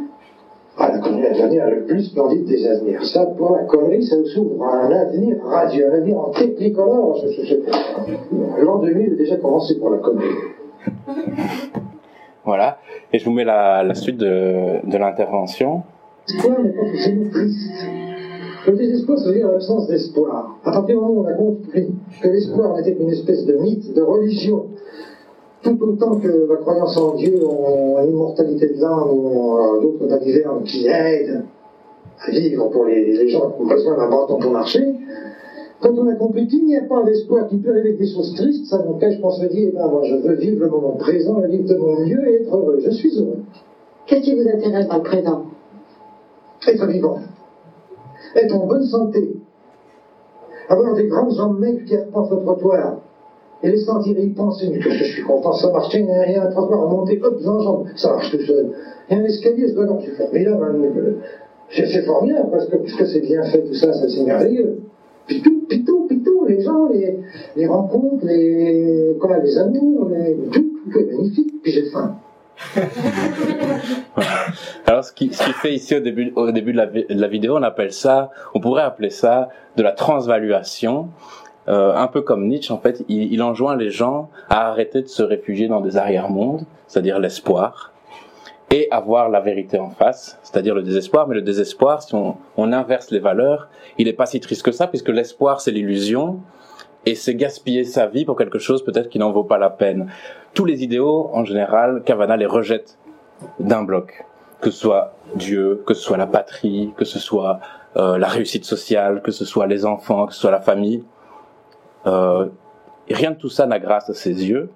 Ah, 0.77 0.93
la 0.93 0.99
connerie 0.99 1.27
a 1.27 1.33
de 1.33 1.39
l'avenir 1.39 1.67
le 1.69 1.85
plus 1.85 2.03
splendide 2.05 2.45
des 2.45 2.67
avenirs. 2.67 3.05
Ça, 3.07 3.27
pour 3.27 3.57
la 3.57 3.65
connerie, 3.65 4.05
ça 4.05 4.17
s'ouvre 4.35 4.65
un 4.65 4.91
avenir 4.91 5.37
radieux, 5.45 5.91
un 5.91 5.97
avenir 5.97 6.19
en 6.19 6.31
technicolore. 6.31 7.19
L'an 8.61 8.79
2000 8.79 9.13
a 9.13 9.17
déjà 9.17 9.37
commencé 9.37 9.79
pour 9.79 9.91
la 9.91 9.99
connerie. 9.99 10.27
Voilà. 12.45 12.79
Et 13.13 13.19
je 13.19 13.25
vous 13.25 13.33
mets 13.33 13.45
la, 13.45 13.95
suite 13.95 14.17
de, 14.17 14.87
de 14.89 14.99
l'intervention. 14.99 15.83
L'espoir 16.29 16.63
n'est 16.63 16.71
pas 16.71 16.87
forcément 16.87 17.31
triste. 17.31 17.71
Le 18.67 18.77
désespoir, 18.77 19.19
ça 19.19 19.27
veut 19.27 19.35
dire 19.35 19.49
l'absence 19.49 19.89
d'espoir. 19.89 20.59
À 20.65 20.73
partir 20.73 20.97
du 20.97 21.01
moment 21.01 21.11
où 21.11 21.25
on 21.25 21.27
a 21.27 21.33
compris 21.33 21.89
que 22.23 22.29
l'espoir 22.29 22.77
n'était 22.77 22.95
qu'une 22.95 23.11
espèce 23.11 23.47
de 23.47 23.57
mythe, 23.57 23.95
de 23.95 24.03
religion, 24.03 24.67
tout 25.63 25.79
autant 25.81 26.17
que 26.17 26.47
la 26.49 26.57
croyance 26.57 26.97
en 26.97 27.15
Dieu, 27.15 27.41
en 27.47 28.01
l'immortalité 28.05 28.69
de 28.69 28.81
l'âme 28.81 29.11
ou 29.11 29.57
euh, 29.57 29.81
d'autres 29.81 30.07
balivernes 30.07 30.63
qui 30.65 30.87
aident 30.87 31.45
à 32.21 32.31
vivre 32.31 32.69
pour 32.69 32.85
les, 32.85 33.17
les 33.17 33.29
gens 33.29 33.51
qui 33.51 33.63
ont 33.63 33.67
besoin 33.67 33.97
d'un 33.97 34.11
bâton 34.11 34.39
pour 34.39 34.51
marcher, 34.53 34.85
quand 35.81 35.95
on 35.97 36.09
a 36.09 36.15
compris 36.15 36.47
qu'il 36.47 36.67
n'y 36.67 36.77
a 36.77 36.83
pas 36.83 37.03
d'espoir 37.05 37.49
qui 37.49 37.57
peut 37.57 37.71
arriver 37.71 37.95
des 37.95 38.07
choses 38.07 38.35
tristes, 38.35 38.67
ça 38.67 38.83
n'empêche 38.83 39.21
qu'on 39.21 39.31
se 39.31 39.47
dit, 39.47 39.65
eh 39.69 39.73
ben, 39.73 39.87
moi 39.89 40.03
je 40.05 40.15
veux 40.17 40.35
vivre 40.35 40.65
le 40.65 40.71
moment 40.71 40.97
présent, 40.97 41.41
vivre 41.41 41.69
de 41.69 41.77
mon 41.77 42.01
mieux 42.01 42.29
et 42.29 42.43
être 42.43 42.55
heureux. 42.55 42.81
Je 42.85 42.91
suis 42.91 43.19
heureux. 43.19 43.39
Qu'est-ce 44.07 44.23
qui 44.23 44.35
vous 44.35 44.49
intéresse 44.49 44.89
dans 44.89 44.99
le 44.99 45.03
présent? 45.03 45.45
Être 46.67 46.87
vivant. 46.87 47.19
Être 48.37 48.55
en 48.55 48.67
bonne 48.67 48.85
santé. 48.85 49.37
Avoir 50.69 50.95
des 50.95 51.09
grandes 51.09 51.35
jambes 51.35 51.59
maigres 51.59 51.85
qui 51.87 51.97
repassent 51.97 52.31
le 52.31 52.37
trottoir. 52.39 53.01
Et 53.63 53.71
les 53.71 53.79
sentir 53.79 54.19
y 54.19 54.31
penser, 54.31 54.69
mais 54.71 54.81
je 54.81 55.05
suis 55.05 55.23
content, 55.23 55.53
ça 55.53 55.71
marche, 55.71 55.93
il 55.95 56.07
y 56.07 56.35
a 56.35 56.45
un 56.45 56.51
trottoir 56.51 56.83
à 56.83 56.87
monter, 56.87 57.21
hop, 57.23 57.39
jambes, 57.41 57.87
ça 57.97 58.13
marche 58.13 58.31
tout 58.31 58.43
seul. 58.43 58.73
Il 59.11 59.17
y 59.17 59.21
a 59.21 59.23
un 59.23 59.27
escalier, 59.27 59.69
je 59.69 59.75
dois 59.75 59.85
non, 59.85 59.99
c'est 60.01 60.17
formidable. 60.17 61.17
C'est 61.71 62.03
formidable 62.03 62.51
parce 62.51 62.67
que, 62.67 62.77
puisque 62.77 63.07
c'est 63.07 63.21
bien 63.21 63.43
fait, 63.45 63.63
tout 63.63 63.75
ça, 63.75 63.93
c'est 63.93 64.25
merveilleux. 64.25 64.81
Tout, 65.39 65.67
puis 65.69 66.23
tout, 66.23 66.45
les 66.49 66.61
gens, 66.63 66.89
les, 66.89 67.19
les 67.57 67.67
rencontres, 67.67 68.27
les, 68.27 69.17
quoi, 69.21 69.39
les 69.39 69.57
amours, 69.59 70.11
les, 70.11 70.37
tout, 70.51 70.65
tout 70.93 70.99
est 70.99 71.05
magnifique, 71.13 71.63
puis 71.63 71.73
j'ai 71.73 71.91
faim. 71.91 72.17
Alors, 74.87 75.05
ce 75.05 75.13
qui, 75.13 75.33
ce 75.33 75.45
qui 75.45 75.53
fait 75.53 75.73
ici 75.75 75.95
au 75.97 76.01
début, 76.01 76.33
au 76.35 76.51
début 76.51 76.73
de 76.73 76.79
la, 76.79 76.87
de 76.87 77.05
la, 77.09 77.29
vidéo, 77.29 77.57
on 77.57 77.63
appelle 77.63 77.93
ça, 77.93 78.31
on 78.55 78.61
pourrait 78.61 78.83
appeler 78.83 79.11
ça 79.11 79.49
de 79.77 79.83
la 79.83 79.93
transvaluation. 79.93 81.09
Euh, 81.69 81.95
un 81.95 82.07
peu 82.09 82.23
comme 82.23 82.49
Nietzsche, 82.49 82.73
en 82.73 82.79
fait, 82.79 83.05
il, 83.09 83.33
il, 83.33 83.43
enjoint 83.43 83.77
les 83.77 83.91
gens 83.91 84.31
à 84.49 84.69
arrêter 84.69 85.03
de 85.03 85.09
se 85.09 85.23
réfugier 85.23 85.69
dans 85.69 85.81
des 85.81 85.97
arrière-mondes, 85.97 86.65
c'est-à-dire 86.87 87.19
l'espoir, 87.19 87.93
et 88.73 88.89
avoir 88.91 89.29
la 89.29 89.41
vérité 89.41 89.79
en 89.79 89.91
face, 89.91 90.39
c'est-à-dire 90.43 90.75
le 90.75 90.83
désespoir. 90.83 91.27
Mais 91.27 91.35
le 91.35 91.43
désespoir, 91.43 92.03
si 92.03 92.15
on, 92.15 92.37
on 92.57 92.73
inverse 92.73 93.11
les 93.11 93.19
valeurs, 93.19 93.69
il 93.99 94.07
n'est 94.07 94.13
pas 94.13 94.27
si 94.27 94.39
triste 94.41 94.63
que 94.63 94.73
ça, 94.73 94.87
puisque 94.87 95.09
l'espoir, 95.09 95.61
c'est 95.61 95.73
l'illusion, 95.73 96.41
et 97.07 97.15
c'est 97.15 97.35
gaspiller 97.35 97.85
sa 97.85 98.07
vie 98.07 98.25
pour 98.25 98.37
quelque 98.37 98.59
chose 98.59 98.85
peut-être 98.85 99.09
qui 99.09 99.19
n'en 99.19 99.33
vaut 99.33 99.45
pas 99.45 99.59
la 99.59 99.71
peine. 99.71 100.11
Tous 100.55 100.65
les 100.65 100.83
idéaux, 100.83 101.31
en 101.33 101.45
général, 101.45 102.03
Cavana 102.05 102.37
les 102.37 102.47
rejette 102.47 102.99
d'un 103.59 103.83
bloc, 103.83 104.25
que 104.61 104.71
ce 104.71 104.79
soit 104.79 105.15
Dieu, 105.35 105.83
que 105.87 105.95
ce 105.95 106.03
soit 106.03 106.19
la 106.19 106.27
patrie, 106.27 106.93
que 106.97 107.05
ce 107.05 107.19
soit 107.19 107.61
euh, 107.97 108.19
la 108.19 108.29
réussite 108.29 108.65
sociale, 108.65 109.23
que 109.23 109.31
ce 109.31 109.45
soit 109.45 109.67
les 109.67 109.87
enfants, 109.87 110.27
que 110.27 110.35
ce 110.35 110.41
soit 110.41 110.51
la 110.51 110.61
famille. 110.61 111.05
Euh, 112.07 112.47
rien 113.09 113.31
de 113.31 113.37
tout 113.37 113.49
ça 113.49 113.67
n'a 113.67 113.79
grâce 113.79 114.11
à 114.11 114.15
ses 114.15 114.49
yeux, 114.49 114.71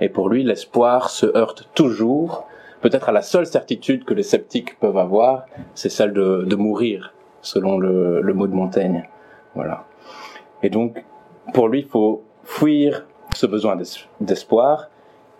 et 0.00 0.08
pour 0.08 0.28
lui, 0.28 0.44
l'espoir 0.44 1.10
se 1.10 1.26
heurte 1.36 1.70
toujours, 1.74 2.46
peut-être 2.80 3.08
à 3.08 3.12
la 3.12 3.22
seule 3.22 3.46
certitude 3.46 4.04
que 4.04 4.14
les 4.14 4.22
sceptiques 4.22 4.78
peuvent 4.78 4.98
avoir, 4.98 5.46
c'est 5.74 5.88
celle 5.88 6.12
de, 6.12 6.44
de, 6.46 6.56
mourir, 6.56 7.14
selon 7.40 7.78
le, 7.78 8.20
le 8.20 8.34
mot 8.34 8.46
de 8.46 8.54
Montaigne. 8.54 9.08
Voilà. 9.54 9.84
Et 10.62 10.70
donc, 10.70 11.04
pour 11.52 11.68
lui, 11.68 11.80
il 11.80 11.86
faut 11.86 12.22
fuir 12.44 13.06
ce 13.34 13.46
besoin 13.46 13.76
d'espoir 14.20 14.88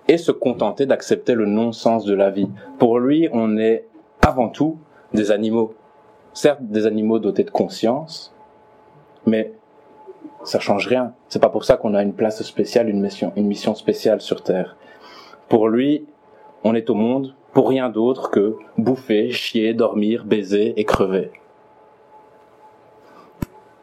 et 0.07 0.19
se 0.19 0.33
contenter 0.33 0.87
d'accepter 0.87 1.35
le 1.35 1.47
non-sens 1.47 2.05
de 2.05 2.15
la 2.15 2.31
vie. 2.31 2.49
Pour 2.79 2.99
lui, 2.99 3.29
on 3.33 3.59
est 3.59 3.87
avant 4.27 4.49
tout 4.49 4.79
des 5.13 5.31
animaux. 5.31 5.75
Certes, 6.33 6.63
des 6.63 6.87
animaux 6.87 7.19
dotés 7.19 7.45
de 7.45 7.51
conscience, 7.51 8.35
mais 9.27 9.53
ça 10.45 10.61
change 10.61 10.87
rien. 10.87 11.13
C'est 11.29 11.41
pas 11.41 11.49
pour 11.49 11.65
ça 11.65 11.77
qu'on 11.77 11.95
a 11.95 12.03
une 12.03 12.15
place 12.15 12.43
spéciale, 12.43 12.89
une 12.89 13.01
mission, 13.01 13.33
une 13.37 13.47
mission 13.47 13.75
spéciale 13.75 14.21
sur 14.21 14.43
Terre. 14.43 14.77
Pour 15.49 15.69
lui, 15.69 16.07
on 16.65 16.75
est 16.75 16.91
au 16.91 16.95
monde 16.95 17.35
pour 17.53 17.69
rien 17.69 17.89
d'autre 17.89 18.31
que 18.31 18.57
bouffer, 18.77 19.31
chier, 19.31 19.75
dormir, 19.75 20.25
baiser 20.25 20.75
et 20.79 20.85
crever. 20.85 21.31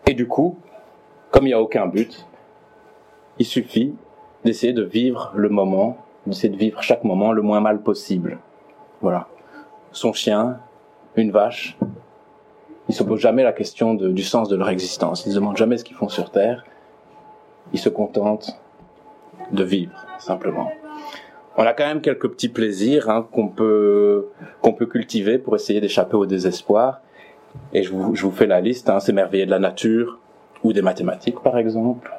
Et 0.08 0.14
du 0.14 0.28
coup, 0.28 0.58
comme 1.32 1.46
il 1.46 1.48
n'y 1.48 1.54
a 1.54 1.62
aucun 1.62 1.88
but, 1.88 2.26
il 3.40 3.46
suffit 3.46 3.96
d'essayer 4.44 4.74
de 4.74 4.84
vivre 4.84 5.32
le 5.36 5.50
moment, 5.50 5.98
d'essayer 6.28 6.50
de 6.50 6.58
vivre 6.58 6.82
chaque 6.82 7.04
moment 7.04 7.32
le 7.32 7.42
moins 7.42 7.60
mal 7.60 7.82
possible. 7.82 8.40
Voilà. 9.02 9.28
Son 9.92 10.14
chien, 10.14 10.60
une 11.16 11.32
vache, 11.32 11.78
Ils 12.88 12.94
se 12.94 13.04
posent 13.04 13.20
jamais 13.20 13.42
la 13.42 13.52
question 13.52 13.96
du 13.96 14.24
sens 14.24 14.48
de 14.48 14.56
leur 14.56 14.70
existence. 14.70 15.26
Ils 15.26 15.32
se 15.32 15.36
demandent 15.36 15.58
jamais 15.58 15.78
ce 15.78 15.84
qu'ils 15.84 15.96
font 15.96 16.10
sur 16.10 16.30
Terre. 16.30 16.64
Ils 17.74 17.80
se 17.80 17.90
contentent 17.90 18.60
de 19.52 19.64
vivre, 19.64 20.06
simplement. 20.20 20.70
On 21.58 21.64
a 21.64 21.74
quand 21.74 21.86
même 21.86 22.02
quelques 22.02 22.30
petits 22.30 22.50
plaisirs 22.50 23.10
hein, 23.10 23.26
qu'on 23.32 23.48
peut 23.48 24.28
qu'on 24.62 24.74
peut 24.74 24.86
cultiver 24.86 25.38
pour 25.38 25.56
essayer 25.56 25.80
d'échapper 25.80 26.18
au 26.18 26.26
désespoir. 26.26 27.02
Et 27.74 27.84
je 27.84 27.92
vous, 27.94 28.16
je 28.16 28.24
vous 28.24 28.32
fais 28.32 28.48
la 28.48 28.60
liste. 28.60 28.90
Hein, 28.90 29.00
S'émerveiller 29.00 29.46
de 29.46 29.52
la 29.52 29.60
nature 29.60 30.20
ou 30.64 30.74
des 30.74 30.82
mathématiques, 30.82 31.40
par 31.40 31.58
exemple. 31.58 32.12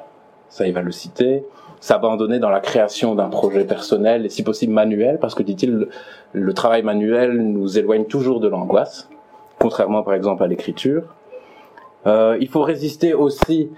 Ça, 0.49 0.65
il 0.65 0.73
va 0.73 0.81
le 0.81 0.91
citer. 0.91 1.43
S'abandonner 1.79 2.39
dans 2.39 2.49
la 2.49 2.59
création 2.59 3.13
d'un 3.13 3.29
projet 3.29 3.63
personnel 3.63 4.25
et 4.25 4.29
si 4.29 4.41
possible 4.41 4.73
manuel, 4.73 5.19
parce 5.19 5.35
que 5.35 5.43
dit-il, 5.43 5.71
le, 5.71 5.89
le 6.33 6.53
travail 6.53 6.81
manuel 6.81 7.37
nous 7.37 7.77
éloigne 7.77 8.05
toujours 8.05 8.39
de 8.39 8.47
l'angoisse, 8.47 9.09
contrairement 9.59 10.01
par 10.01 10.15
exemple 10.15 10.41
à 10.43 10.47
l'écriture. 10.47 11.03
Euh, 12.07 12.35
il 12.41 12.47
faut 12.47 12.63
résister 12.63 13.13
aussi 13.13 13.69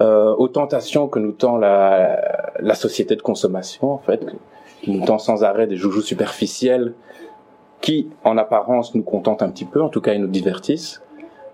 euh, 0.00 0.34
aux 0.36 0.46
tentations 0.46 1.08
que 1.08 1.18
nous 1.18 1.32
tend 1.32 1.56
la, 1.56 2.52
la 2.60 2.74
société 2.74 3.16
de 3.16 3.22
consommation, 3.22 3.92
en 3.92 3.98
fait, 3.98 4.24
qui 4.86 4.92
nous 4.92 5.18
sans 5.18 5.42
arrêt 5.42 5.66
des 5.66 5.74
joujoux 5.74 6.00
superficiels 6.00 6.94
qui, 7.80 8.08
en 8.22 8.38
apparence, 8.38 8.94
nous 8.94 9.02
contentent 9.02 9.42
un 9.42 9.50
petit 9.50 9.64
peu, 9.64 9.82
en 9.82 9.88
tout 9.88 10.00
cas, 10.00 10.14
ils 10.14 10.20
nous 10.20 10.28
divertissent, 10.28 11.02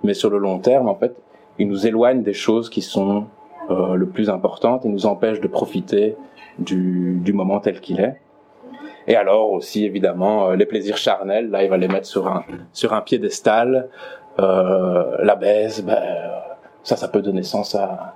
mais 0.05 0.12
sur 0.12 0.28
le 0.28 0.37
long 0.37 0.59
terme, 0.59 0.87
en 0.87 0.95
fait, 0.95 1.16
ils 1.59 1.66
nous 1.66 1.87
éloignent 1.87 2.22
des 2.22 2.35
choses 2.35 2.68
qui 2.68 2.83
sont 2.83 3.24
euh, 3.70 3.95
le 3.95 4.07
plus 4.07 4.28
importantes 4.28 4.85
et 4.85 4.89
nous 4.91 5.07
empêchent 5.07 5.41
de 5.41 5.49
profiter 5.49 6.14
du, 6.59 7.20
du 7.24 7.33
moment 7.33 7.59
tel 7.59 7.80
qu'il 7.80 8.01
est. 8.01 8.20
Et 9.07 9.16
alors 9.16 9.51
aussi, 9.51 9.87
évidemment, 9.87 10.51
euh, 10.51 10.57
les 10.57 10.66
plaisirs 10.66 10.99
charnels, 10.99 11.49
là, 11.49 11.64
il 11.64 11.70
va 11.70 11.78
les 11.78 11.89
mettre 11.89 12.07
sur 12.07 12.28
un, 12.28 12.45
sur 12.74 12.93
un 12.93 13.01
piédestal. 13.01 13.89
Euh, 14.41 15.16
la 15.22 15.37
baise, 15.37 15.83
ben, 15.83 16.03
ça, 16.83 16.97
ça 16.97 17.09
peut 17.09 17.22
donner 17.22 17.45
sens 17.45 17.74
à, 17.74 18.14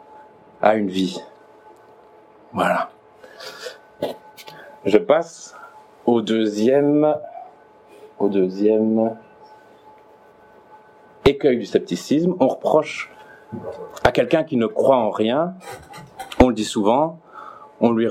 à 0.60 0.74
une 0.76 0.88
vie. 0.88 1.18
Voilà. 2.52 2.90
Je 4.86 4.98
passe 4.98 5.56
au 6.06 6.22
deuxième, 6.22 7.12
au 8.20 8.28
deuxième 8.28 9.16
écueil 11.24 11.58
du 11.58 11.66
scepticisme. 11.66 12.36
On 12.38 12.46
reproche 12.46 13.10
à 14.04 14.12
quelqu'un 14.12 14.44
qui 14.44 14.56
ne 14.56 14.66
croit 14.66 14.96
en 14.96 15.10
rien, 15.10 15.54
on 16.40 16.48
le 16.48 16.54
dit 16.54 16.64
souvent, 16.64 17.18
on 17.80 17.90
lui, 17.90 18.06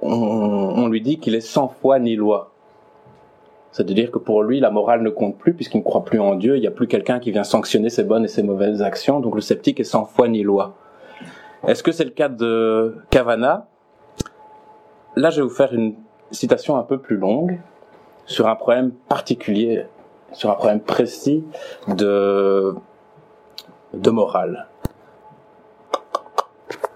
on, 0.00 0.10
on 0.10 0.88
lui 0.88 1.02
dit 1.02 1.18
qu'il 1.18 1.34
est 1.34 1.40
sans 1.40 1.68
foi 1.68 1.98
ni 1.98 2.16
loi. 2.16 2.50
C'est-à-dire 3.70 4.10
que 4.10 4.18
pour 4.18 4.42
lui, 4.42 4.58
la 4.58 4.70
morale 4.70 5.02
ne 5.02 5.10
compte 5.10 5.36
plus 5.36 5.52
puisqu'il 5.52 5.78
ne 5.78 5.84
croit 5.84 6.04
plus 6.04 6.18
en 6.18 6.34
Dieu, 6.34 6.56
il 6.56 6.60
n'y 6.60 6.66
a 6.66 6.72
plus 6.72 6.88
quelqu'un 6.88 7.20
qui 7.20 7.30
vient 7.30 7.44
sanctionner 7.44 7.90
ses 7.90 8.04
bonnes 8.04 8.24
et 8.24 8.28
ses 8.28 8.42
mauvaises 8.42 8.80
actions, 8.80 9.20
donc 9.20 9.34
le 9.34 9.42
sceptique 9.42 9.78
est 9.80 9.84
sans 9.84 10.06
foi 10.06 10.28
ni 10.28 10.42
loi. 10.42 10.74
Est-ce 11.66 11.82
que 11.82 11.92
c'est 11.92 12.04
le 12.04 12.10
cas 12.10 12.30
de 12.30 12.96
Cavana? 13.10 13.69
Là, 15.16 15.30
je 15.30 15.36
vais 15.36 15.48
vous 15.48 15.54
faire 15.54 15.74
une 15.74 15.96
citation 16.30 16.76
un 16.76 16.82
peu 16.82 16.98
plus 16.98 17.16
longue 17.16 17.58
sur 18.26 18.46
un 18.46 18.54
problème 18.54 18.92
particulier, 19.08 19.86
sur 20.32 20.50
un 20.50 20.54
problème 20.54 20.80
précis 20.80 21.44
de, 21.88 22.74
de 23.92 24.10
morale. 24.10 24.68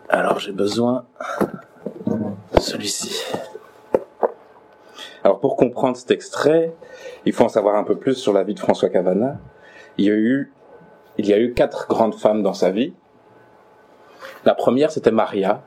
Alors, 0.09 0.39
j'ai 0.39 0.53
besoin 0.53 1.07
de 2.07 2.61
celui-ci. 2.61 3.33
Alors, 5.25 5.41
pour 5.41 5.57
comprendre 5.57 5.97
cet 5.97 6.12
extrait, 6.12 6.73
il 7.25 7.33
faut 7.33 7.45
en 7.45 7.49
savoir 7.49 7.75
un 7.75 7.83
peu 7.83 7.97
plus 7.97 8.15
sur 8.15 8.33
la 8.33 8.45
vie 8.45 8.55
de 8.55 8.61
François 8.61 8.91
Cavana. 8.91 9.39
Il 9.99 10.05
y 10.05 10.11
a 10.11 10.15
eu, 10.15 10.53
il 11.19 11.27
y 11.27 11.33
a 11.33 11.39
eu 11.39 11.53
quatre 11.53 11.89
grandes 11.89 12.15
femmes 12.15 12.43
dans 12.45 12.55
sa 12.55 12.71
vie. 12.71 12.95
La 14.45 14.55
première, 14.55 14.93
c'était 14.93 15.11
Maria, 15.11 15.62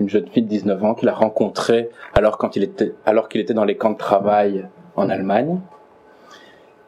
une 0.00 0.08
jeune 0.08 0.28
fille 0.28 0.42
de 0.42 0.48
19 0.48 0.84
ans 0.84 0.94
qu'il 0.94 1.08
a 1.08 1.14
rencontrée 1.14 1.90
alors 2.14 2.38
quand 2.38 2.56
il 2.56 2.62
était, 2.62 2.94
alors 3.04 3.28
qu'il 3.28 3.40
était 3.40 3.54
dans 3.54 3.64
les 3.64 3.76
camps 3.76 3.90
de 3.90 3.98
travail 3.98 4.66
en 4.96 5.08
Allemagne. 5.08 5.60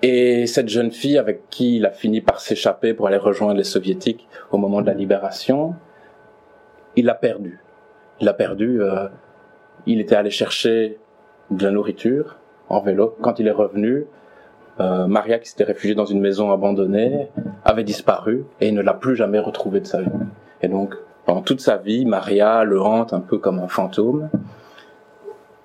Et 0.02 0.46
cette 0.46 0.68
jeune 0.68 0.90
fille 0.90 1.18
avec 1.18 1.50
qui 1.50 1.76
il 1.76 1.86
a 1.86 1.90
fini 1.90 2.20
par 2.20 2.40
s'échapper 2.40 2.94
pour 2.94 3.06
aller 3.06 3.18
rejoindre 3.18 3.56
les 3.56 3.64
soviétiques 3.64 4.28
au 4.50 4.56
moment 4.56 4.80
de 4.80 4.86
la 4.86 4.94
libération, 4.94 5.74
il 6.96 7.04
l'a 7.04 7.14
perdu. 7.14 7.60
Il 8.20 8.24
l'a 8.24 8.32
perdu. 8.32 8.82
euh, 8.82 9.08
il 9.86 10.00
était 10.00 10.16
allé 10.16 10.30
chercher 10.30 10.98
de 11.50 11.64
la 11.64 11.70
nourriture 11.70 12.36
en 12.68 12.80
vélo. 12.80 13.16
Quand 13.20 13.38
il 13.38 13.46
est 13.46 13.52
revenu, 13.52 14.06
euh, 14.78 15.06
Maria, 15.06 15.38
qui 15.38 15.48
s'était 15.48 15.64
réfugiée 15.64 15.94
dans 15.94 16.04
une 16.04 16.20
maison 16.20 16.52
abandonnée, 16.52 17.28
avait 17.64 17.84
disparu 17.84 18.44
et 18.60 18.68
il 18.68 18.74
ne 18.74 18.82
l'a 18.82 18.94
plus 18.94 19.16
jamais 19.16 19.38
retrouvée 19.38 19.80
de 19.80 19.86
sa 19.86 20.00
vie. 20.02 20.10
Et 20.62 20.68
donc, 20.68 20.94
pendant 21.24 21.42
toute 21.42 21.60
sa 21.60 21.76
vie, 21.76 22.06
Maria 22.06 22.64
le 22.64 22.80
hante 22.80 23.12
un 23.12 23.20
peu 23.20 23.38
comme 23.38 23.58
un 23.58 23.68
fantôme. 23.68 24.30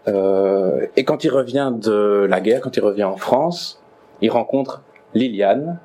Euh, 0.08 0.86
et 0.95 1.03
quand 1.03 1.24
il 1.24 1.30
revient 1.30 1.72
de 1.76 2.28
la 2.30 2.41
guerre, 2.41 2.62
quand 2.62 2.76
il 2.78 2.84
revient 2.84 3.03
en 3.03 3.18
France, 3.18 3.82
il 4.22 4.30
rencontre 4.30 4.82
Liliane. 5.14 5.80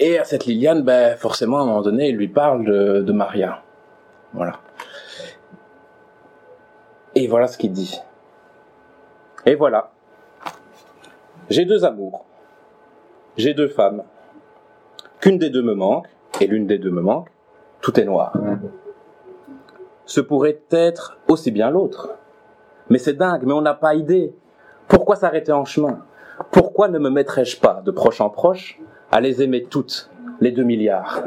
Et 0.00 0.18
à 0.18 0.24
cette 0.24 0.46
Liliane, 0.46 0.82
ben, 0.82 1.16
forcément, 1.16 1.58
à 1.58 1.62
un 1.62 1.66
moment 1.66 1.82
donné, 1.82 2.08
il 2.08 2.16
lui 2.16 2.28
parle 2.28 2.64
de, 2.64 3.00
de 3.00 3.12
Maria. 3.12 3.62
Voilà. 4.32 4.60
Et 7.14 7.26
voilà 7.26 7.46
ce 7.48 7.58
qu'il 7.58 7.72
dit. 7.72 8.00
Et 9.44 9.54
voilà. 9.54 9.90
J'ai 11.50 11.64
deux 11.64 11.84
amours. 11.84 12.24
J'ai 13.36 13.54
deux 13.54 13.68
femmes. 13.68 14.02
Qu'une 15.20 15.38
des 15.38 15.50
deux 15.50 15.62
me 15.62 15.74
manque, 15.74 16.06
et 16.40 16.46
l'une 16.46 16.66
des 16.66 16.78
deux 16.78 16.90
me 16.90 17.00
manque, 17.00 17.28
tout 17.88 17.98
est 17.98 18.04
noir. 18.04 18.34
Ce 20.04 20.20
pourrait 20.20 20.60
être 20.70 21.16
aussi 21.26 21.50
bien 21.50 21.70
l'autre. 21.70 22.10
Mais 22.90 22.98
c'est 22.98 23.14
dingue, 23.14 23.44
mais 23.46 23.54
on 23.54 23.62
n'a 23.62 23.72
pas 23.72 23.94
idée. 23.94 24.34
Pourquoi 24.88 25.16
s'arrêter 25.16 25.52
en 25.52 25.64
chemin? 25.64 26.00
Pourquoi 26.50 26.88
ne 26.88 26.98
me 26.98 27.08
mettrais-je 27.08 27.58
pas, 27.58 27.80
de 27.82 27.90
proche 27.90 28.20
en 28.20 28.28
proche, 28.28 28.78
à 29.10 29.22
les 29.22 29.42
aimer 29.42 29.64
toutes, 29.64 30.10
les 30.40 30.52
deux 30.52 30.64
milliards? 30.64 31.22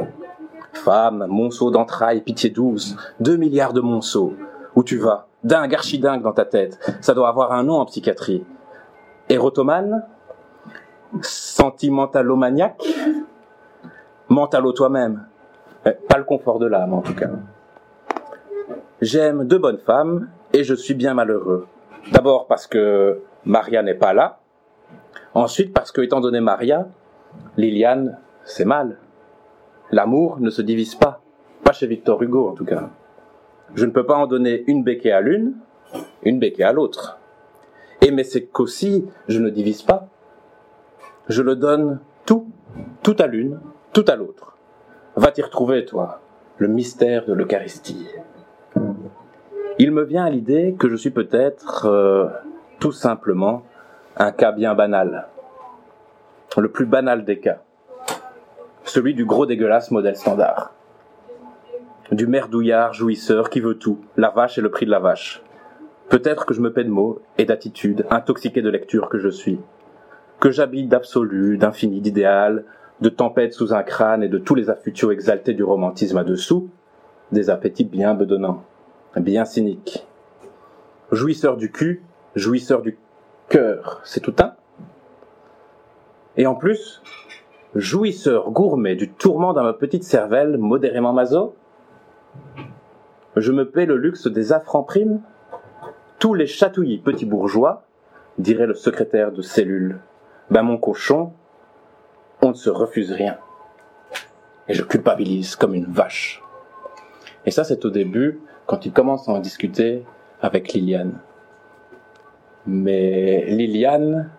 Femme, 0.74 1.26
monceau 1.28 1.72
d'entrailles, 1.72 2.22
pitié 2.22 2.52
douce, 2.52 2.96
deux 3.20 3.38
milliards 3.38 3.74
de 3.74 3.82
monceaux. 3.82 4.34
Où 4.76 4.84
tu 4.84 5.00
vas? 5.00 5.26
Dingue, 5.44 5.74
archidingue 5.74 6.22
dans 6.22 6.32
ta 6.32 6.46
tête. 6.46 6.78
Ça 7.02 7.16
doit 7.16 7.30
avoir 7.30 7.54
un 7.54 7.64
nom 7.64 7.80
en 7.80 7.86
psychiatrie. 7.86 8.46
Érotomane? 9.30 10.06
Sentimentalomaniaque? 11.22 12.84
Mentalo 14.30 14.74
toi-même? 14.74 15.26
Pas 15.84 16.18
le 16.18 16.24
confort 16.24 16.60
de 16.60 16.68
l'âme, 16.68 16.94
en 16.94 17.02
tout 17.02 17.16
cas. 17.16 17.30
J'aime 19.02 19.46
deux 19.46 19.58
bonnes 19.58 19.80
femmes 19.80 20.30
et 20.54 20.64
je 20.64 20.76
suis 20.76 20.94
bien 20.94 21.14
malheureux. 21.14 21.66
D'abord 22.12 22.46
parce 22.48 22.68
que 22.68 23.22
Maria 23.46 23.82
n'est 23.82 23.96
pas 23.96 24.14
là. 24.14 24.40
Ensuite 25.34 25.74
parce 25.74 25.92
que, 25.92 26.02
étant 26.02 26.22
donné 26.22 26.40
Maria, 26.40 26.88
Liliane, 27.58 28.20
c'est 28.44 28.66
mal. 28.66 28.98
L'amour 29.92 30.40
ne 30.40 30.50
se 30.50 30.62
divise 30.62 30.96
pas. 30.96 31.22
Pas 31.64 31.72
chez 31.72 31.88
Victor 31.88 32.22
Hugo, 32.22 32.48
en 32.50 32.54
tout 32.54 32.66
cas. 32.66 32.90
Je 33.74 33.86
ne 33.86 33.92
peux 33.92 34.06
pas 34.06 34.18
en 34.18 34.28
donner 34.28 34.64
une 34.68 34.84
béquée 34.84 35.12
à 35.12 35.22
l'une, 35.22 35.56
une 36.24 36.40
béquée 36.40 36.64
à 36.64 36.74
l'autre. 36.74 37.18
Et 38.02 38.12
mais 38.12 38.24
c'est 38.24 38.46
qu'aussi, 38.46 39.06
je 39.28 39.40
ne 39.40 39.50
divise 39.50 39.82
pas. 39.82 40.08
Je 41.28 41.42
le 41.42 41.56
donne 41.56 42.00
tout, 42.26 42.48
tout 43.04 43.16
à 43.20 43.28
l'une, 43.28 43.60
tout 43.94 44.06
à 44.08 44.16
l'autre. 44.16 44.58
Va 45.16 45.32
t'y 45.32 45.42
retrouver, 45.42 45.84
toi, 45.84 46.22
le 46.58 46.70
mystère 46.70 47.26
de 47.26 47.34
l'Eucharistie. 47.34 48.08
Il 49.78 49.92
me 49.92 50.04
vient 50.04 50.24
à 50.24 50.30
l'idée 50.30 50.76
que 50.80 50.88
je 50.88 50.96
suis 50.96 51.10
peut-être 51.10 51.86
euh, 51.86 52.28
tout 52.80 52.94
simplement 52.94 53.64
un 54.16 54.32
cas 54.32 54.54
bien 54.54 54.74
banal. 54.74 55.28
Le 56.58 56.70
plus 56.70 56.86
banal 56.86 57.26
des 57.26 57.40
cas. 57.40 57.60
Celui 58.86 59.14
du 59.14 59.26
gros 59.26 59.46
dégueulasse 59.46 59.92
modèle 59.92 60.16
standard. 60.16 60.74
Du 62.12 62.28
merdouillard 62.28 62.94
jouisseur 62.94 63.50
qui 63.50 63.60
veut 63.60 63.78
tout, 63.78 64.00
la 64.16 64.30
vache 64.30 64.58
et 64.58 64.62
le 64.62 64.72
prix 64.72 64.86
de 64.86 64.92
la 64.92 65.00
vache. 65.00 65.42
Peut-être 66.08 66.46
que 66.46 66.54
je 66.54 66.62
me 66.62 66.72
paie 66.72 66.84
de 66.84 66.90
mots 66.90 67.22
et 67.38 67.46
d'attitudes, 67.46 68.06
intoxiqué 68.10 68.62
de 68.62 68.70
lecture 68.70 69.10
que 69.10 69.18
je 69.18 69.30
suis. 69.30 69.60
Que 70.40 70.52
j'habite 70.52 70.90
d'absolu, 70.90 71.58
d'infini, 71.58 72.02
d'idéal, 72.02 72.66
de 73.02 73.10
tempête 73.10 73.54
sous 73.54 73.74
un 73.74 73.84
crâne 73.84 74.24
et 74.24 74.30
de 74.30 74.38
tous 74.38 74.56
les 74.56 74.70
affutiaux 74.70 75.12
exaltés 75.12 75.54
du 75.54 75.64
romantisme 75.64 76.18
à 76.18 76.24
dessous, 76.24 76.70
des 77.32 77.50
appétits 77.50 77.84
bien 77.86 78.14
bedonnants, 78.14 78.64
bien 79.18 79.44
cyniques. 79.44 80.08
Jouisseur 81.12 81.58
du 81.58 81.72
cul, 81.72 82.04
jouisseur 82.36 82.82
du 82.82 82.98
cœur, 83.50 84.02
c'est 84.04 84.22
tout 84.22 84.36
un. 84.40 84.54
Et 86.38 86.46
en 86.46 86.56
plus, 86.56 87.02
jouisseur 87.76 88.52
gourmet 88.52 88.96
du 88.96 89.10
tourment 89.12 89.54
dans 89.54 89.64
ma 89.64 89.74
petite 89.74 90.04
cervelle 90.04 90.58
modérément 90.58 91.12
maso, 91.12 91.56
je 93.36 93.52
me 93.52 93.70
paie 93.70 93.86
le 93.86 93.98
luxe 93.98 94.28
des 94.28 94.54
affres 94.54 94.76
en 94.76 94.84
prime 94.84 95.22
Tous 96.20 96.34
les 96.34 96.48
chatouillis 96.48 97.00
petits 97.00 97.26
bourgeois, 97.26 97.84
dirait 98.38 98.68
le 98.68 98.74
secrétaire 98.74 99.32
de 99.32 99.42
cellule. 99.42 100.00
Ben 100.50 100.64
mon 100.64 100.78
cochon, 100.78 101.34
on 102.42 102.50
ne 102.50 102.54
se 102.54 102.70
refuse 102.70 103.12
rien. 103.12 103.38
Et 104.68 104.74
je 104.74 104.84
culpabilise 104.84 105.56
comme 105.56 105.74
une 105.74 105.86
vache. 105.86 106.42
Et 107.46 107.52
ça, 107.52 107.64
c'est 107.64 107.86
au 107.86 107.90
début, 107.90 108.40
quand 108.66 108.86
il 108.86 108.92
commence 108.92 109.28
à 109.28 109.34
en 109.34 109.40
discuter 109.40 110.04
avec 110.42 110.74
Liliane. 110.74 111.20
Mais 112.68 113.46
Liliane, 113.46 114.30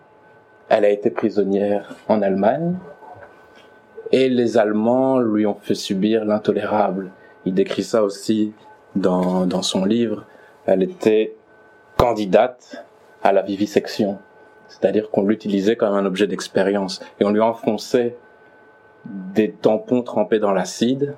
elle 0.69 0.85
a 0.85 0.89
été 0.89 1.09
prisonnière 1.09 1.95
en 2.07 2.21
Allemagne, 2.21 2.75
et 4.11 4.29
les 4.29 4.57
Allemands 4.57 5.19
lui 5.19 5.45
ont 5.45 5.57
fait 5.59 5.75
subir 5.75 6.23
l'intolérable. 6.23 7.11
Il 7.45 7.53
décrit 7.53 7.83
ça 7.83 8.03
aussi 8.03 8.53
dans, 8.95 9.45
dans 9.45 9.63
son 9.63 9.85
livre. 9.85 10.25
Elle 10.65 10.83
était 10.83 11.35
candidate 11.97 12.85
à 13.23 13.31
la 13.33 13.41
vivisection. 13.41 14.19
C'est-à-dire 14.67 15.09
qu'on 15.09 15.23
l'utilisait 15.23 15.75
comme 15.75 15.93
un 15.93 16.05
objet 16.05 16.27
d'expérience. 16.27 17.01
Et 17.19 17.25
on 17.25 17.31
lui 17.31 17.41
enfonçait 17.41 18.17
des 19.05 19.51
tampons 19.51 20.01
trempés 20.01 20.39
dans 20.39 20.53
l'acide, 20.53 21.15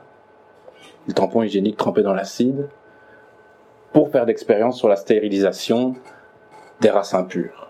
des 1.08 1.14
tampons 1.14 1.44
hygiéniques 1.44 1.78
trempés 1.78 2.04
dans 2.04 2.14
l'acide, 2.14 2.68
pour 3.94 4.10
faire 4.10 4.26
d'expérience 4.26 4.78
sur 4.78 4.90
la 4.90 4.96
stérilisation 4.96 5.96
des 6.82 6.90
races 6.90 7.14
impures. 7.14 7.70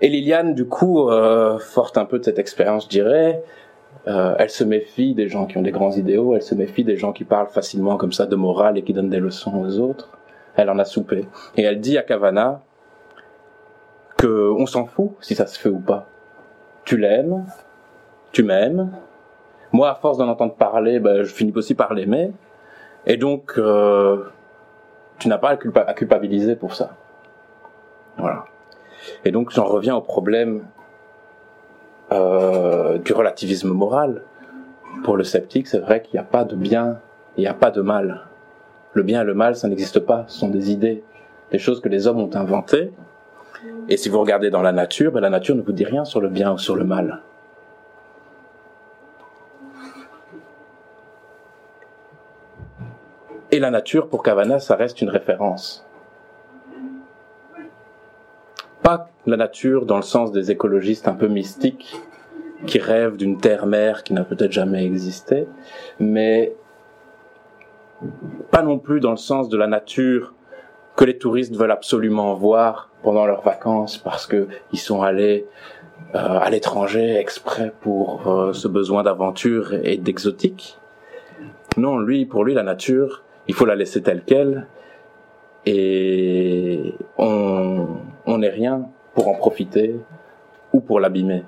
Et 0.00 0.08
Liliane, 0.08 0.54
du 0.54 0.66
coup, 0.66 1.08
euh, 1.08 1.58
forte 1.58 1.96
un 1.98 2.04
peu 2.04 2.18
de 2.18 2.24
cette 2.24 2.38
expérience, 2.38 2.84
je 2.84 2.88
dirais, 2.88 3.44
euh, 4.06 4.34
elle 4.38 4.50
se 4.50 4.64
méfie 4.64 5.14
des 5.14 5.28
gens 5.28 5.46
qui 5.46 5.56
ont 5.56 5.62
des 5.62 5.70
grands 5.70 5.92
idéaux, 5.92 6.34
elle 6.34 6.42
se 6.42 6.54
méfie 6.54 6.84
des 6.84 6.96
gens 6.96 7.12
qui 7.12 7.24
parlent 7.24 7.48
facilement 7.48 7.96
comme 7.96 8.12
ça 8.12 8.26
de 8.26 8.36
morale 8.36 8.76
et 8.76 8.82
qui 8.82 8.92
donnent 8.92 9.08
des 9.08 9.20
leçons 9.20 9.56
aux 9.56 9.78
autres. 9.78 10.18
Elle 10.56 10.68
en 10.68 10.78
a 10.78 10.84
soupé. 10.84 11.26
Et 11.56 11.62
elle 11.62 11.80
dit 11.80 11.96
à 11.96 12.02
Cavana 12.02 12.62
que 14.16 14.50
on 14.50 14.66
s'en 14.66 14.86
fout 14.86 15.12
si 15.20 15.34
ça 15.34 15.46
se 15.46 15.58
fait 15.58 15.68
ou 15.68 15.80
pas. 15.80 16.06
Tu 16.84 16.96
l'aimes, 16.96 17.46
tu 18.32 18.42
m'aimes. 18.42 18.90
Moi, 19.72 19.90
à 19.90 19.94
force 19.94 20.18
d'en 20.18 20.28
entendre 20.28 20.54
parler, 20.54 21.00
ben, 21.00 21.22
je 21.22 21.32
finis 21.32 21.52
aussi 21.56 21.74
par 21.74 21.94
l'aimer. 21.94 22.32
Et 23.06 23.16
donc, 23.16 23.54
euh, 23.58 24.24
tu 25.18 25.28
n'as 25.28 25.38
pas 25.38 25.50
à, 25.50 25.94
culpabiliser 25.94 26.56
pour 26.56 26.74
ça. 26.74 26.96
Voilà. 28.16 28.44
Et 29.24 29.30
donc, 29.30 29.50
j'en 29.50 29.64
reviens 29.64 29.96
au 29.96 30.00
problème 30.00 30.64
euh, 32.12 32.98
du 32.98 33.12
relativisme 33.12 33.70
moral. 33.70 34.22
Pour 35.02 35.16
le 35.16 35.24
sceptique, 35.24 35.66
c'est 35.66 35.80
vrai 35.80 36.02
qu'il 36.02 36.14
n'y 36.14 36.20
a 36.20 36.28
pas 36.28 36.44
de 36.44 36.54
bien, 36.54 37.00
il 37.36 37.40
n'y 37.40 37.48
a 37.48 37.54
pas 37.54 37.70
de 37.70 37.82
mal. 37.82 38.26
Le 38.92 39.02
bien 39.02 39.22
et 39.22 39.24
le 39.24 39.34
mal, 39.34 39.56
ça 39.56 39.68
n'existe 39.68 39.98
pas. 39.98 40.24
Ce 40.28 40.38
sont 40.38 40.48
des 40.48 40.70
idées, 40.70 41.02
des 41.50 41.58
choses 41.58 41.80
que 41.80 41.88
les 41.88 42.06
hommes 42.06 42.20
ont 42.20 42.34
inventées. 42.34 42.92
Et 43.88 43.96
si 43.96 44.08
vous 44.08 44.20
regardez 44.20 44.50
dans 44.50 44.62
la 44.62 44.72
nature, 44.72 45.12
ben, 45.12 45.20
la 45.20 45.30
nature 45.30 45.54
ne 45.54 45.62
vous 45.62 45.72
dit 45.72 45.84
rien 45.84 46.04
sur 46.04 46.20
le 46.20 46.28
bien 46.28 46.52
ou 46.52 46.58
sur 46.58 46.76
le 46.76 46.84
mal. 46.84 47.20
Et 53.50 53.60
la 53.60 53.70
nature, 53.70 54.08
pour 54.08 54.22
Cavana, 54.22 54.58
ça 54.58 54.74
reste 54.74 55.00
une 55.00 55.10
référence. 55.10 55.86
Pas 58.82 59.10
la 59.26 59.36
nature 59.36 59.86
dans 59.86 59.96
le 59.96 60.02
sens 60.02 60.32
des 60.32 60.50
écologistes 60.50 61.06
un 61.08 61.14
peu 61.14 61.28
mystiques 61.28 61.96
qui 62.66 62.78
rêvent 62.78 63.16
d'une 63.16 63.38
terre-mère 63.38 64.02
qui 64.02 64.12
n'a 64.12 64.24
peut-être 64.24 64.52
jamais 64.52 64.84
existé, 64.84 65.46
mais 66.00 66.54
pas 68.50 68.62
non 68.62 68.78
plus 68.78 69.00
dans 69.00 69.12
le 69.12 69.16
sens 69.16 69.48
de 69.48 69.56
la 69.56 69.66
nature 69.66 70.33
que 70.96 71.04
les 71.04 71.18
touristes 71.18 71.54
veulent 71.56 71.72
absolument 71.72 72.34
voir 72.34 72.90
pendant 73.02 73.26
leurs 73.26 73.42
vacances 73.42 73.98
parce 73.98 74.26
que 74.26 74.48
ils 74.72 74.78
sont 74.78 75.02
allés 75.02 75.46
euh, 76.14 76.38
à 76.38 76.50
l'étranger 76.50 77.16
exprès 77.16 77.72
pour 77.80 78.28
euh, 78.28 78.52
ce 78.52 78.68
besoin 78.68 79.02
d'aventure 79.02 79.74
et 79.74 79.96
d'exotique. 79.96 80.78
Non, 81.76 81.98
lui, 81.98 82.24
pour 82.24 82.44
lui, 82.44 82.54
la 82.54 82.62
nature, 82.62 83.22
il 83.48 83.54
faut 83.54 83.66
la 83.66 83.74
laisser 83.74 84.02
telle 84.02 84.22
qu'elle 84.22 84.66
et 85.66 86.94
on 87.16 88.38
n'est 88.38 88.48
rien 88.48 88.88
pour 89.14 89.28
en 89.28 89.34
profiter 89.34 89.96
ou 90.72 90.80
pour 90.80 91.00
l'abîmer. 91.00 91.42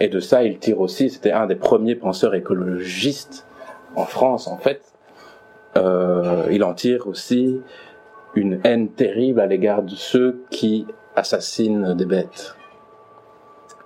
Et 0.00 0.08
de 0.08 0.20
ça, 0.20 0.42
il 0.42 0.58
tire 0.58 0.80
aussi, 0.80 1.10
c'était 1.10 1.32
un 1.32 1.46
des 1.46 1.54
premiers 1.54 1.94
penseurs 1.94 2.34
écologistes 2.34 3.46
en 3.94 4.04
France 4.04 4.48
en 4.48 4.56
fait, 4.56 4.91
euh, 5.76 6.46
il 6.50 6.64
en 6.64 6.74
tire 6.74 7.06
aussi 7.06 7.60
une 8.34 8.60
haine 8.64 8.88
terrible 8.88 9.40
à 9.40 9.46
l'égard 9.46 9.82
de 9.82 9.94
ceux 9.94 10.44
qui 10.50 10.86
assassinent 11.16 11.94
des 11.94 12.06
bêtes. 12.06 12.56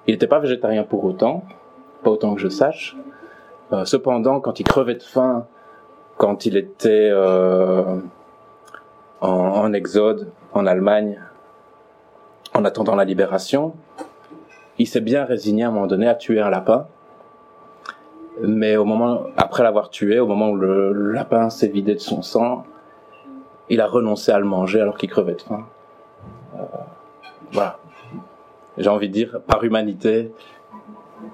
Il 0.06 0.14
n'était 0.14 0.26
pas 0.26 0.38
végétarien 0.38 0.84
pour 0.84 1.04
autant, 1.04 1.44
pas 2.02 2.10
autant 2.10 2.34
que 2.34 2.40
je 2.40 2.48
sache. 2.48 2.96
Euh, 3.72 3.84
cependant, 3.84 4.40
quand 4.40 4.60
il 4.60 4.64
crevait 4.64 4.94
de 4.94 5.02
faim 5.02 5.46
quand 6.16 6.46
il 6.46 6.56
était 6.56 7.10
euh, 7.12 7.98
en, 9.20 9.72
exode 9.72 10.28
en 10.52 10.66
Allemagne, 10.66 11.20
en 12.54 12.64
attendant 12.64 12.94
la 12.94 13.04
libération, 13.04 13.74
il 14.78 14.86
s'est 14.86 15.00
bien 15.00 15.24
résigné 15.24 15.64
à 15.64 15.68
un 15.68 15.70
moment 15.70 15.86
donné 15.86 16.08
à 16.08 16.14
tuer 16.14 16.40
un 16.40 16.50
lapin. 16.50 16.86
Mais 18.42 18.76
au 18.76 18.84
moment, 18.84 19.24
après 19.36 19.62
l'avoir 19.62 19.90
tué, 19.90 20.20
au 20.20 20.26
moment 20.26 20.50
où 20.50 20.56
le, 20.56 21.12
lapin 21.12 21.48
s'est 21.50 21.68
vidé 21.68 21.94
de 21.94 22.00
son 22.00 22.22
sang, 22.22 22.64
il 23.68 23.80
a 23.80 23.86
renoncé 23.86 24.30
à 24.32 24.38
le 24.38 24.44
manger 24.44 24.80
alors 24.80 24.96
qu'il 24.96 25.08
crevait 25.08 25.34
de 25.34 25.42
faim. 25.42 25.66
Euh, 26.54 26.62
voilà. 27.52 27.78
J'ai 28.78 28.88
envie 28.88 29.08
de 29.08 29.12
dire 29.12 29.40
par 29.46 29.64
humanité, 29.64 30.32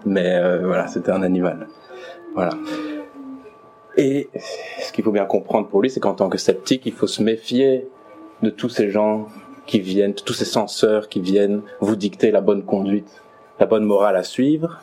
mais 0.06 0.36
euh, 0.36 0.64
voilà, 0.64 0.86
c'était 0.86 1.10
un 1.10 1.22
animal. 1.22 1.68
Voilà. 2.34 2.52
Et 3.96 4.30
ce 4.80 4.92
qu'il 4.92 5.04
faut 5.04 5.12
bien 5.12 5.26
comprendre 5.26 5.68
pour 5.68 5.82
lui, 5.82 5.90
c'est 5.90 6.00
qu'en 6.00 6.14
tant 6.14 6.28
que 6.28 6.38
sceptique, 6.38 6.86
il 6.86 6.92
faut 6.92 7.06
se 7.06 7.22
méfier 7.22 7.88
de 8.42 8.50
tous 8.50 8.68
ces 8.68 8.90
gens 8.90 9.26
qui 9.66 9.80
viennent, 9.80 10.12
de 10.12 10.20
tous 10.20 10.32
ces 10.32 10.44
censeurs 10.44 11.08
qui 11.08 11.20
viennent 11.20 11.62
vous 11.80 11.96
dicter 11.96 12.30
la 12.30 12.40
bonne 12.40 12.62
conduite, 12.62 13.22
la 13.60 13.66
bonne 13.66 13.84
morale 13.84 14.16
à 14.16 14.22
suivre. 14.22 14.80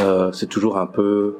Euh, 0.00 0.32
c'est 0.32 0.46
toujours 0.46 0.78
un 0.78 0.86
peu 0.86 1.38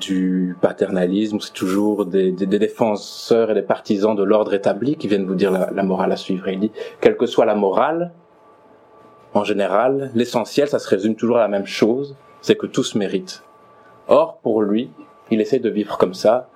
du 0.00 0.56
paternalisme, 0.60 1.38
c'est 1.40 1.52
toujours 1.52 2.04
des, 2.04 2.32
des, 2.32 2.46
des, 2.46 2.58
défenseurs 2.58 3.50
et 3.50 3.54
des 3.54 3.62
partisans 3.62 4.14
de 4.16 4.22
l'ordre 4.22 4.52
établi 4.52 4.96
qui 4.96 5.08
viennent 5.08 5.26
vous 5.26 5.36
dire 5.36 5.52
la, 5.52 5.70
la 5.70 5.82
morale 5.82 6.12
à 6.12 6.16
suivre. 6.16 6.48
Il 6.48 6.60
dit, 6.60 6.72
quelle 7.00 7.16
que 7.16 7.26
soit 7.26 7.44
la 7.44 7.54
morale, 7.54 8.12
en 9.34 9.44
général, 9.44 10.10
l'essentiel, 10.14 10.68
ça 10.68 10.78
se 10.78 10.88
résume 10.88 11.14
toujours 11.14 11.36
à 11.38 11.40
la 11.40 11.48
même 11.48 11.66
chose, 11.66 12.16
c'est 12.40 12.56
que 12.56 12.66
tout 12.66 12.82
se 12.82 12.98
mérite. 12.98 13.42
Or, 14.08 14.38
pour 14.42 14.62
lui, 14.62 14.90
il 15.30 15.40
essaie 15.40 15.58
de 15.58 15.70
vivre 15.70 15.96
comme 15.96 16.14
ça. 16.14 16.48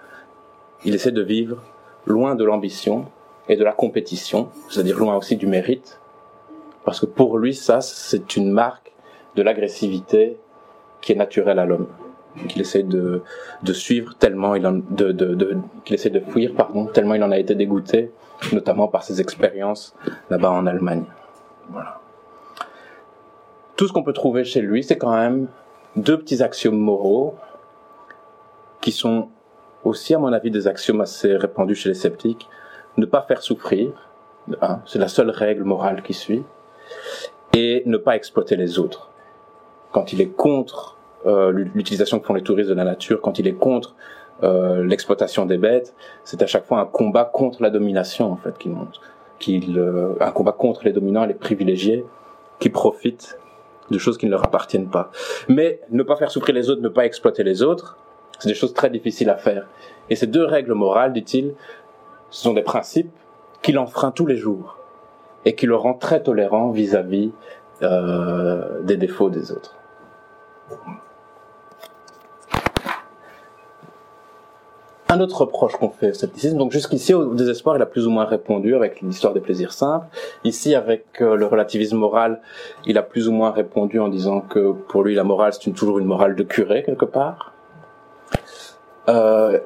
Il 0.84 0.94
essaie 0.94 1.12
de 1.12 1.22
vivre 1.22 1.62
loin 2.06 2.34
de 2.34 2.44
l'ambition 2.44 3.06
et 3.48 3.56
de 3.56 3.64
la 3.64 3.72
compétition, 3.72 4.50
c'est-à-dire 4.68 4.98
loin 4.98 5.16
aussi 5.16 5.36
du 5.36 5.46
mérite. 5.46 6.00
Parce 6.84 7.00
que 7.00 7.06
pour 7.06 7.38
lui, 7.38 7.54
ça, 7.54 7.80
c'est 7.80 8.36
une 8.36 8.50
marque 8.50 8.92
de 9.34 9.42
l'agressivité 9.42 10.38
qui 11.08 11.12
est 11.12 11.16
naturelle 11.16 11.58
à 11.58 11.64
l'homme. 11.64 11.86
Qu'il 12.48 12.60
essaie 12.60 12.82
de, 12.82 13.22
suivre 13.72 14.14
tellement 14.18 14.54
il 14.54 14.66
en, 14.66 14.74
de, 14.90 15.56
qu'il 15.86 15.94
essaie 15.94 16.10
de 16.10 16.20
fuir, 16.20 16.52
pardon, 16.54 16.84
tellement 16.84 17.14
il 17.14 17.22
en 17.22 17.30
a 17.30 17.38
été 17.38 17.54
dégoûté, 17.54 18.12
notamment 18.52 18.88
par 18.88 19.02
ses 19.02 19.18
expériences 19.18 19.96
là-bas 20.28 20.50
en 20.50 20.66
Allemagne. 20.66 21.04
Voilà. 21.70 21.98
Tout 23.76 23.88
ce 23.88 23.92
qu'on 23.94 24.02
peut 24.02 24.12
trouver 24.12 24.44
chez 24.44 24.60
lui, 24.60 24.84
c'est 24.84 24.98
quand 24.98 25.16
même 25.16 25.48
deux 25.96 26.18
petits 26.18 26.42
axiomes 26.42 26.78
moraux 26.78 27.36
qui 28.82 28.92
sont 28.92 29.30
aussi, 29.82 30.14
à 30.14 30.18
mon 30.18 30.34
avis, 30.34 30.50
des 30.50 30.68
axiomes 30.68 31.00
assez 31.00 31.34
répandus 31.36 31.76
chez 31.76 31.88
les 31.88 31.94
sceptiques. 31.94 32.50
Ne 32.98 33.06
pas 33.06 33.22
faire 33.22 33.40
souffrir, 33.40 33.92
hein, 34.60 34.80
c'est 34.84 34.98
la 34.98 35.08
seule 35.08 35.30
règle 35.30 35.64
morale 35.64 36.02
qui 36.02 36.12
suit, 36.12 36.44
et 37.54 37.82
ne 37.86 37.96
pas 37.96 38.14
exploiter 38.14 38.56
les 38.56 38.78
autres. 38.78 39.08
Quand 39.90 40.12
il 40.12 40.20
est 40.20 40.28
contre 40.28 40.97
l'utilisation 41.26 42.18
que 42.20 42.26
font 42.26 42.34
les 42.34 42.42
touristes 42.42 42.70
de 42.70 42.74
la 42.74 42.84
nature, 42.84 43.20
quand 43.20 43.38
il 43.38 43.46
est 43.46 43.54
contre 43.54 43.94
euh, 44.44 44.84
l'exploitation 44.84 45.46
des 45.46 45.58
bêtes, 45.58 45.94
c'est 46.22 46.42
à 46.42 46.46
chaque 46.46 46.64
fois 46.64 46.78
un 46.78 46.84
combat 46.84 47.24
contre 47.24 47.60
la 47.60 47.70
domination 47.70 48.30
en 48.30 48.36
fait 48.36 48.56
qu'il 48.56 48.70
montre, 48.70 49.00
qu'il 49.40 49.76
euh, 49.78 50.14
un 50.20 50.30
combat 50.30 50.52
contre 50.52 50.84
les 50.84 50.92
dominants 50.92 51.24
et 51.24 51.28
les 51.28 51.34
privilégiés 51.34 52.04
qui 52.60 52.68
profitent 52.68 53.38
de 53.90 53.98
choses 53.98 54.16
qui 54.16 54.26
ne 54.26 54.30
leur 54.30 54.44
appartiennent 54.44 54.90
pas. 54.90 55.10
Mais 55.48 55.80
ne 55.90 56.04
pas 56.04 56.14
faire 56.14 56.30
souffrir 56.30 56.54
les 56.54 56.70
autres, 56.70 56.82
ne 56.82 56.88
pas 56.88 57.04
exploiter 57.04 57.42
les 57.42 57.62
autres, 57.62 57.96
c'est 58.38 58.48
des 58.48 58.54
choses 58.54 58.74
très 58.74 58.90
difficiles 58.90 59.30
à 59.30 59.36
faire. 59.36 59.66
Et 60.08 60.14
ces 60.14 60.28
deux 60.28 60.44
règles 60.44 60.74
morales, 60.74 61.12
dit-il, 61.12 61.54
ce 62.30 62.42
sont 62.42 62.54
des 62.54 62.62
principes 62.62 63.10
qu'il 63.62 63.78
enfreint 63.78 64.12
tous 64.12 64.26
les 64.26 64.36
jours 64.36 64.76
et 65.44 65.56
qui 65.56 65.66
le 65.66 65.74
rend 65.74 65.94
très 65.94 66.22
tolérant 66.22 66.70
vis-à-vis 66.70 67.32
euh, 67.82 68.82
des 68.82 68.96
défauts 68.96 69.30
des 69.30 69.50
autres. 69.50 69.74
Un 75.10 75.20
autre 75.20 75.40
reproche 75.40 75.72
qu'on 75.72 75.88
fait 75.88 76.10
au 76.10 76.14
scepticisme, 76.14 76.58
donc 76.58 76.70
jusqu'ici 76.70 77.14
au 77.14 77.34
désespoir 77.34 77.76
il 77.76 77.82
a 77.82 77.86
plus 77.86 78.06
ou 78.06 78.10
moins 78.10 78.24
répondu 78.24 78.74
avec 78.74 79.00
l'histoire 79.00 79.32
des 79.32 79.40
plaisirs 79.40 79.72
simples. 79.72 80.06
Ici 80.44 80.74
avec 80.74 81.06
euh, 81.20 81.34
le 81.34 81.46
relativisme 81.46 81.96
moral, 81.96 82.40
il 82.84 82.98
a 82.98 83.02
plus 83.02 83.26
ou 83.26 83.32
moins 83.32 83.50
répondu 83.50 83.98
en 84.00 84.08
disant 84.08 84.40
que 84.40 84.72
pour 84.72 85.02
lui 85.02 85.14
la 85.14 85.24
morale 85.24 85.52
c'est 85.52 85.70
toujours 85.70 85.98
une 85.98 86.06
morale 86.06 86.36
de 86.36 86.42
curé 86.42 86.82
quelque 86.82 87.06
part. 87.06 87.54
Euh, 89.08 89.58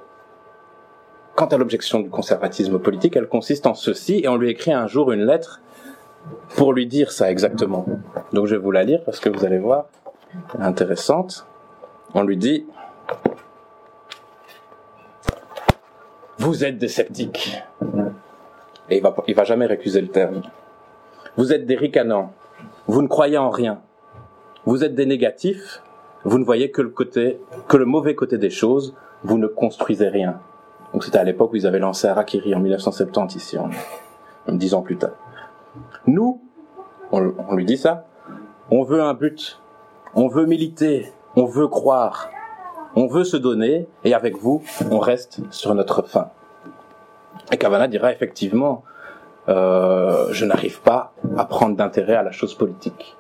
quant 1.35 1.47
à 1.47 1.57
l'objection 1.57 2.01
du 2.01 2.11
conservatisme 2.11 2.79
politique, 2.79 3.17
elle 3.17 3.27
consiste 3.27 3.67
en 3.67 3.75
ceci, 3.75 4.21
et 4.23 4.29
on 4.29 4.37
lui 4.37 4.51
écrit 4.51 4.73
un 4.73 4.87
jour 4.87 5.11
une 5.13 5.25
lettre 5.25 5.61
pour 6.57 6.73
lui 6.73 6.87
dire 6.87 7.11
ça 7.11 7.31
exactement. 7.31 7.85
Donc 8.33 8.47
je 8.47 8.55
vais 8.55 8.61
vous 8.61 8.71
la 8.71 8.85
lire 8.85 9.03
parce 9.05 9.19
que 9.19 9.29
vous 9.29 9.45
allez 9.45 9.59
voir, 9.59 9.87
intéressante. 10.61 11.47
On 12.15 12.23
lui 12.23 12.37
dit 12.37 12.67
Vous 16.43 16.65
êtes 16.65 16.77
des 16.77 16.89
sceptiques. 16.89 17.57
Et 18.91 18.97
il 18.97 19.03
va, 19.03 19.15
va 19.15 19.45
jamais 19.45 19.67
récuser 19.67 20.01
le 20.01 20.09
terme. 20.09 20.43
Vous 21.37 21.53
êtes 21.53 21.67
des 21.67 21.77
ricanants. 21.77 22.33
Vous 22.89 23.01
ne 23.01 23.07
croyez 23.07 23.39
en 23.39 23.49
rien. 23.49 23.81
Vous 24.67 24.83
êtes 24.83 24.97
des 24.97 25.07
négatifs. 25.07 25.85
Vous 26.25 26.41
ne 26.41 26.45
voyez 26.45 26.73
que 26.73 26.83
le 26.83 26.89
côté, 26.89 27.39
que 27.69 27.77
le 27.77 27.85
mauvais 27.85 28.17
côté 28.17 28.39
des 28.39 28.51
choses. 28.51 28.97
Vous 29.23 29.39
ne 29.39 29.47
construisez 29.47 30.09
rien. 30.09 30.41
Donc 30.93 31.05
c'était 31.05 31.19
à 31.19 31.25
l'époque 31.25 31.53
où 31.53 31.57
ils 31.57 31.67
avaient 31.69 31.79
lancé 31.79 32.09
Harakiri 32.09 32.57
en 32.57 32.59
1970 32.59 33.37
ici, 33.37 33.57
en, 33.57 33.71
dix 34.49 34.75
ans 34.75 34.83
plus 34.83 34.97
tard. 34.97 35.13
Nous, 36.09 36.43
on 37.13 37.55
lui 37.55 37.65
dit 37.65 37.79
ça, 37.79 38.07
on 38.73 38.83
veut 38.83 39.01
un 39.01 39.15
but, 39.15 39.61
on 40.17 40.27
veut 40.27 40.47
militer, 40.47 41.13
on 41.37 41.45
veut 41.45 41.69
croire, 41.69 42.31
on 42.95 43.07
veut 43.07 43.25
se 43.25 43.37
donner, 43.37 43.89
et 44.05 44.15
avec 44.15 44.37
vous, 44.37 44.63
on 44.91 44.99
reste 44.99 45.41
sur 45.51 45.75
notre 45.75 46.03
fin. 46.03 46.31
Et 47.51 47.57
Cavana 47.57 47.89
dira 47.89 48.13
effectivement, 48.13 48.85
euh, 49.49 50.29
je 50.31 50.45
n'arrive 50.45 50.81
pas 50.83 51.13
à 51.37 51.45
prendre 51.45 51.77
d'intérêt 51.77 52.15
à 52.15 52.23
la 52.23 52.31
chose 52.31 52.55
politique. 52.55 53.17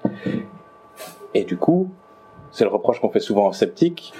Et 1.34 1.44
du 1.44 1.56
coup, 1.56 1.90
c'est 2.50 2.64
le 2.64 2.70
reproche 2.70 3.00
qu'on 3.00 3.10
fait 3.10 3.20
souvent 3.20 3.48
aux 3.48 3.52
sceptiques, 3.52 4.12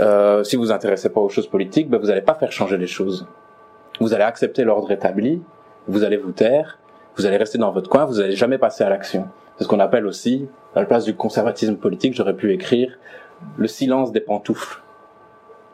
euh, 0.00 0.42
si 0.44 0.56
vous 0.56 0.62
vous 0.62 0.72
intéressez 0.72 1.10
pas 1.10 1.20
aux 1.20 1.28
choses 1.28 1.46
politiques, 1.46 1.88
ben 1.88 1.98
vous 1.98 2.06
n'allez 2.06 2.22
pas 2.22 2.34
faire 2.34 2.52
changer 2.52 2.76
les 2.76 2.86
choses. 2.86 3.26
Vous 4.00 4.14
allez 4.14 4.24
accepter 4.24 4.64
l'ordre 4.64 4.90
établi, 4.90 5.42
vous 5.86 6.04
allez 6.04 6.16
vous 6.16 6.32
taire, 6.32 6.78
vous 7.16 7.26
allez 7.26 7.36
rester 7.36 7.58
dans 7.58 7.72
votre 7.72 7.90
coin, 7.90 8.04
vous 8.04 8.18
n'allez 8.18 8.36
jamais 8.36 8.58
passer 8.58 8.84
à 8.84 8.88
l'action. 8.88 9.28
C'est 9.56 9.64
ce 9.64 9.68
qu'on 9.68 9.80
appelle 9.80 10.06
aussi, 10.06 10.48
à 10.74 10.80
la 10.80 10.86
place 10.86 11.04
du 11.04 11.14
conservatisme 11.14 11.76
politique, 11.76 12.14
j'aurais 12.14 12.34
pu 12.34 12.52
écrire 12.52 12.98
le 13.56 13.66
silence 13.66 14.12
des 14.12 14.20
pantoufles. 14.20 14.81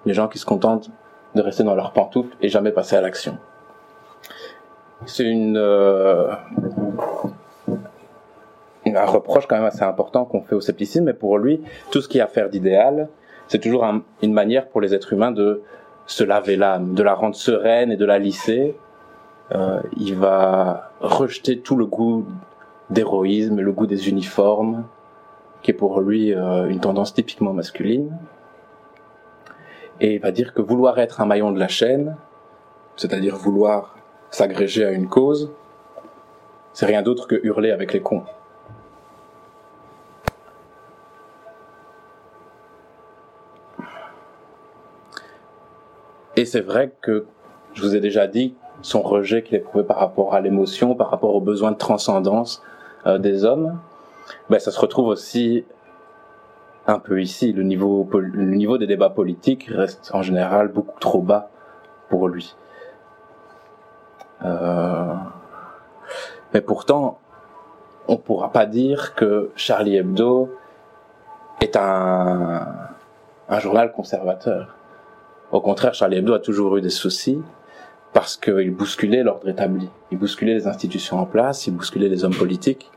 Les 0.06 0.14
gens 0.14 0.28
qui 0.28 0.38
se 0.38 0.46
contentent 0.46 0.90
de 1.34 1.42
rester 1.42 1.64
dans 1.64 1.74
leurs 1.74 1.92
pantoufles 1.92 2.36
et 2.40 2.48
jamais 2.48 2.70
passer 2.70 2.96
à 2.96 3.00
l'action. 3.00 3.38
C'est 5.06 5.24
une, 5.24 5.56
euh, 5.56 6.32
un 8.96 9.06
reproche 9.06 9.46
quand 9.46 9.56
même 9.56 9.64
assez 9.64 9.82
important 9.82 10.24
qu'on 10.24 10.42
fait 10.42 10.54
au 10.54 10.60
scepticisme, 10.60 11.04
mais 11.04 11.14
pour 11.14 11.38
lui, 11.38 11.62
tout 11.90 12.00
ce 12.00 12.08
qui 12.08 12.20
a 12.20 12.24
à 12.24 12.26
faire 12.26 12.48
d'idéal, 12.48 13.08
c'est 13.46 13.60
toujours 13.60 13.84
une 14.22 14.32
manière 14.32 14.68
pour 14.68 14.80
les 14.80 14.94
êtres 14.94 15.12
humains 15.12 15.30
de 15.30 15.62
se 16.06 16.24
laver 16.24 16.56
l'âme, 16.56 16.94
de 16.94 17.02
la 17.02 17.14
rendre 17.14 17.36
sereine 17.36 17.92
et 17.92 17.96
de 17.96 18.04
la 18.04 18.18
lisser. 18.18 18.76
Euh, 19.52 19.80
il 19.96 20.14
va 20.14 20.90
rejeter 21.00 21.58
tout 21.60 21.76
le 21.76 21.86
goût 21.86 22.26
d'héroïsme, 22.90 23.60
le 23.60 23.72
goût 23.72 23.86
des 23.86 24.08
uniformes, 24.08 24.84
qui 25.62 25.70
est 25.70 25.74
pour 25.74 26.00
lui 26.00 26.34
euh, 26.34 26.68
une 26.68 26.80
tendance 26.80 27.14
typiquement 27.14 27.52
masculine. 27.52 28.10
Et 30.00 30.18
va 30.18 30.30
dire 30.30 30.54
que 30.54 30.62
vouloir 30.62 30.98
être 30.98 31.20
un 31.20 31.26
maillon 31.26 31.50
de 31.50 31.58
la 31.58 31.68
chaîne, 31.68 32.16
c'est-à-dire 32.96 33.36
vouloir 33.36 33.96
s'agréger 34.30 34.84
à 34.84 34.90
une 34.90 35.08
cause, 35.08 35.50
c'est 36.72 36.86
rien 36.86 37.02
d'autre 37.02 37.26
que 37.26 37.34
hurler 37.42 37.70
avec 37.70 37.92
les 37.92 38.00
cons. 38.00 38.24
Et 46.36 46.44
c'est 46.44 46.60
vrai 46.60 46.92
que, 47.00 47.26
je 47.74 47.82
vous 47.82 47.96
ai 47.96 48.00
déjà 48.00 48.28
dit, 48.28 48.54
son 48.82 49.02
rejet 49.02 49.42
qu'il 49.42 49.56
éprouvait 49.56 49.82
par 49.82 49.98
rapport 49.98 50.34
à 50.34 50.40
l'émotion, 50.40 50.94
par 50.94 51.10
rapport 51.10 51.34
aux 51.34 51.40
besoins 51.40 51.72
de 51.72 51.76
transcendance 51.76 52.62
euh, 53.06 53.18
des 53.18 53.44
hommes, 53.44 53.76
ben, 54.48 54.60
ça 54.60 54.70
se 54.70 54.78
retrouve 54.78 55.08
aussi 55.08 55.64
un 56.88 56.98
peu 56.98 57.20
ici. 57.20 57.52
Le 57.52 57.62
niveau, 57.62 58.08
le 58.12 58.44
niveau 58.44 58.78
des 58.78 58.86
débats 58.86 59.10
politiques 59.10 59.68
reste 59.70 60.10
en 60.14 60.22
général 60.22 60.68
beaucoup 60.68 60.98
trop 60.98 61.22
bas 61.22 61.50
pour 62.08 62.28
lui. 62.28 62.56
Euh, 64.44 65.14
mais 66.54 66.60
pourtant, 66.60 67.18
on 68.06 68.14
ne 68.14 68.18
pourra 68.18 68.50
pas 68.50 68.66
dire 68.66 69.14
que 69.14 69.50
Charlie 69.54 69.96
Hebdo 69.96 70.50
est 71.60 71.76
un, 71.76 72.66
un 73.48 73.58
journal 73.58 73.92
conservateur. 73.92 74.74
Au 75.50 75.60
contraire, 75.60 75.94
Charlie 75.94 76.18
Hebdo 76.18 76.34
a 76.34 76.38
toujours 76.38 76.76
eu 76.76 76.80
des 76.80 76.90
soucis 76.90 77.42
parce 78.12 78.36
qu'il 78.36 78.74
bousculait 78.74 79.22
l'ordre 79.22 79.48
établi. 79.48 79.90
Il 80.10 80.18
bousculait 80.18 80.54
les 80.54 80.66
institutions 80.66 81.18
en 81.18 81.26
place, 81.26 81.66
il 81.66 81.74
bousculait 81.74 82.08
les 82.08 82.24
hommes 82.24 82.34
politiques. 82.34 82.90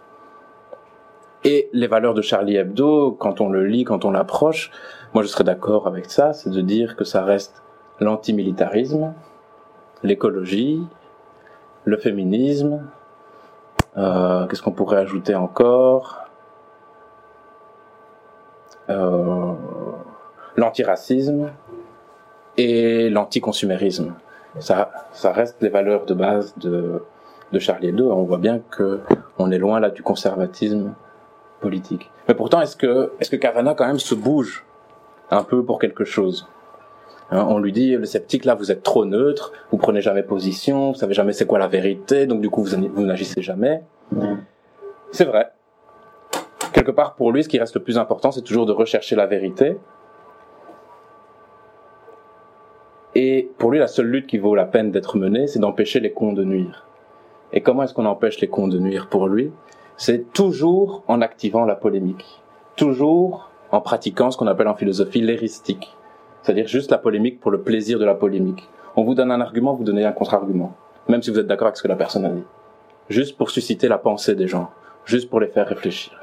Et 1.44 1.70
les 1.74 1.88
valeurs 1.88 2.14
de 2.14 2.22
Charlie 2.22 2.56
Hebdo, 2.56 3.12
quand 3.12 3.42
on 3.42 3.50
le 3.50 3.66
lit, 3.66 3.84
quand 3.84 4.06
on 4.06 4.12
l'approche, 4.12 4.72
moi 5.14 5.24
je 5.24 5.28
serais 5.28 5.44
d'accord 5.44 5.88
avec 5.88 6.06
ça, 6.12 6.34
c'est 6.34 6.52
de 6.52 6.62
dire 6.62 6.96
que 6.96 7.04
ça 7.04 7.24
reste 7.24 7.64
l'antimilitarisme, 8.00 9.14
l'écologie, 10.04 10.84
le 11.86 11.98
féminisme, 11.98 12.88
euh, 13.98 14.46
qu'est-ce 14.48 14.62
qu'on 14.62 14.72
pourrait 14.72 15.00
ajouter 15.00 15.36
encore? 15.36 16.26
Euh, 18.90 19.54
L'antiracisme, 20.58 21.50
et 22.58 23.10
l'anticonsumérisme. 23.10 24.14
Ça, 24.60 24.92
ça 25.14 25.32
reste 25.32 25.62
les 25.62 25.70
valeurs 25.70 26.06
de 26.06 26.14
base 26.14 26.54
de, 26.58 27.04
de 27.52 27.60
Charlie 27.60 27.88
Hebdo. 27.88 28.12
On 28.12 28.24
voit 28.24 28.38
bien 28.38 28.60
que 28.60 29.00
on 29.38 29.52
est 29.52 29.58
loin 29.58 29.80
là 29.80 29.90
du 29.90 30.04
conservatisme 30.04 30.94
politique. 31.62 32.10
Mais 32.28 32.34
pourtant, 32.34 32.60
est-ce 32.62 32.76
que, 32.76 33.12
est-ce 33.20 33.30
que 33.30 33.38
Cavana 33.38 33.74
quand 33.74 33.88
même 33.88 34.00
se 34.00 34.16
bouge 34.16 34.66
un 35.30 35.44
peu 35.44 35.64
pour 35.64 35.80
quelque 35.80 36.04
chose? 36.04 36.48
Hein, 37.32 37.46
On 37.48 37.60
lui 37.60 37.72
dit, 37.72 37.96
le 37.96 38.06
sceptique 38.06 38.44
là, 38.44 38.56
vous 38.56 38.72
êtes 38.72 38.84
trop 38.84 39.06
neutre, 39.06 39.54
vous 39.72 39.78
prenez 39.78 40.02
jamais 40.02 40.24
position, 40.24 40.92
vous 40.92 40.98
savez 40.98 41.14
jamais 41.14 41.32
c'est 41.32 41.46
quoi 41.46 41.60
la 41.60 41.68
vérité, 41.68 42.26
donc 42.26 42.42
du 42.42 42.50
coup 42.50 42.64
vous, 42.64 42.76
vous 42.94 43.06
n'agissez 43.06 43.42
jamais. 43.42 43.84
C'est 45.12 45.26
vrai. 45.26 45.52
Quelque 46.74 46.92
part, 46.92 47.16
pour 47.16 47.32
lui, 47.32 47.44
ce 47.44 47.50
qui 47.50 47.60
reste 47.60 47.76
le 47.76 47.82
plus 47.82 47.98
important, 47.98 48.32
c'est 48.32 48.42
toujours 48.42 48.66
de 48.66 48.72
rechercher 48.72 49.16
la 49.16 49.26
vérité, 49.26 49.78
Et 53.16 53.50
pour 53.58 53.72
lui, 53.72 53.80
la 53.80 53.88
seule 53.88 54.08
lutte 54.08 54.28
qui 54.28 54.38
vaut 54.38 54.56
la 54.56 54.66
peine 54.66 54.92
d'être 54.92 55.18
menée, 55.18 55.48
c'est 55.48 55.60
d'empêcher 55.60 56.00
les 56.00 56.12
cons 56.12 56.34
de 56.34 56.44
nuire. 56.44 56.86
Et 57.52 57.62
comment 57.62 57.84
est-ce 57.84 57.94
qu'on 57.94 58.06
empêche 58.06 58.40
les 58.40 58.48
cons 58.48 58.70
de 58.70 58.80
nuire 58.80 59.08
pour 59.10 59.28
lui? 59.28 59.52
C'est 60.04 60.34
toujours 60.34 61.04
en 61.08 61.22
activant 61.22 61.64
la 61.64 61.76
polémique, 61.76 62.42
toujours 62.76 63.52
en 63.70 63.82
pratiquant 63.82 64.32
ce 64.32 64.38
qu'on 64.38 64.48
appelle 64.48 64.68
en 64.68 64.74
philosophie 64.74 65.22
l'éristique, 65.22 65.96
c'est-à-dire 66.42 66.66
juste 66.66 66.90
la 66.90 66.98
polémique 66.98 67.40
pour 67.40 67.52
le 67.52 67.62
plaisir 67.62 68.00
de 68.00 68.06
la 68.06 68.16
polémique. 68.16 68.68
On 68.96 69.04
vous 69.04 69.14
donne 69.14 69.30
un 69.30 69.40
argument, 69.42 69.76
vous 69.76 69.84
donnez 69.84 70.04
un 70.04 70.12
contre-argument, 70.12 70.74
même 71.08 71.22
si 71.22 71.30
vous 71.30 71.38
êtes 71.38 71.46
d'accord 71.46 71.68
avec 71.68 71.78
ce 71.78 71.84
que 71.84 71.88
la 71.88 71.96
personne 71.96 72.26
a 72.26 72.30
dit, 72.30 72.42
juste 73.10 73.38
pour 73.38 73.52
susciter 73.52 73.88
la 73.88 74.00
pensée 74.00 74.34
des 74.34 74.48
gens, 74.48 74.72
juste 75.06 75.30
pour 75.30 75.40
les 75.40 75.46
faire 75.46 75.68
réfléchir. 75.68 76.14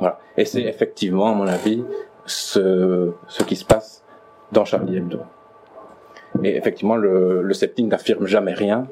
Voilà. 0.00 0.18
Et 0.36 0.44
c'est 0.44 0.62
effectivement, 0.62 1.28
à 1.28 1.34
mon 1.34 1.46
avis, 1.46 1.84
ce, 2.26 3.12
ce 3.28 3.44
qui 3.44 3.54
se 3.54 3.64
passe 3.64 4.02
dans 4.50 4.64
Charlie 4.64 4.96
Hebdo. 4.96 5.20
Mais 6.40 6.56
effectivement, 6.56 6.96
le, 6.96 7.42
le 7.42 7.54
sceptique 7.54 7.86
n'affirme 7.86 8.26
jamais 8.26 8.54
rien. 8.54 8.88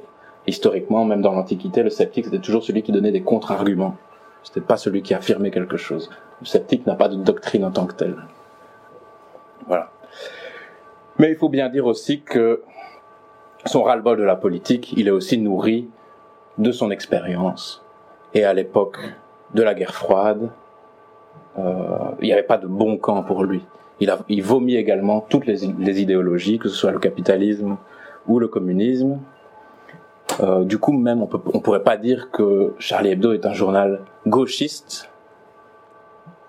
Historiquement, 0.46 1.04
même 1.04 1.22
dans 1.22 1.32
l'Antiquité, 1.32 1.82
le 1.82 1.90
sceptique 1.90 2.24
c'était 2.26 2.38
toujours 2.38 2.64
celui 2.64 2.82
qui 2.82 2.92
donnait 2.92 3.12
des 3.12 3.22
contre-arguments. 3.22 3.96
C'était 4.42 4.60
pas 4.60 4.76
celui 4.76 5.02
qui 5.02 5.14
affirmait 5.14 5.50
quelque 5.50 5.76
chose. 5.76 6.10
Le 6.40 6.46
sceptique 6.46 6.86
n'a 6.86 6.94
pas 6.94 7.08
de 7.08 7.16
doctrine 7.16 7.64
en 7.64 7.70
tant 7.70 7.86
que 7.86 7.94
tel. 7.94 8.16
Voilà. 9.68 9.90
Mais 11.18 11.30
il 11.30 11.36
faut 11.36 11.48
bien 11.48 11.68
dire 11.68 11.86
aussi 11.86 12.22
que 12.22 12.62
son 13.66 13.84
ras-le-bol 13.84 14.18
de 14.18 14.24
la 14.24 14.34
politique, 14.34 14.92
il 14.96 15.06
est 15.06 15.12
aussi 15.12 15.38
nourri 15.38 15.88
de 16.58 16.72
son 16.72 16.90
expérience. 16.90 17.84
Et 18.34 18.44
à 18.44 18.52
l'époque 18.52 18.98
de 19.54 19.62
la 19.62 19.74
guerre 19.74 19.94
froide, 19.94 20.50
euh, 21.58 21.98
il 22.20 22.26
n'y 22.26 22.32
avait 22.32 22.42
pas 22.42 22.58
de 22.58 22.66
bon 22.66 22.96
camp 22.96 23.22
pour 23.22 23.44
lui 23.44 23.62
il, 24.28 24.42
vomit 24.42 24.76
également 24.76 25.20
toutes 25.20 25.46
les, 25.46 25.64
idéologies, 26.00 26.58
que 26.58 26.68
ce 26.68 26.74
soit 26.74 26.92
le 26.92 26.98
capitalisme 26.98 27.76
ou 28.26 28.38
le 28.38 28.48
communisme. 28.48 29.18
Euh, 30.40 30.64
du 30.64 30.78
coup, 30.78 30.92
même, 30.92 31.22
on 31.22 31.26
peut, 31.26 31.40
on 31.52 31.60
pourrait 31.60 31.82
pas 31.82 31.96
dire 31.96 32.30
que 32.30 32.74
Charlie 32.78 33.10
Hebdo 33.10 33.32
est 33.32 33.46
un 33.46 33.52
journal 33.52 34.00
gauchiste, 34.26 35.10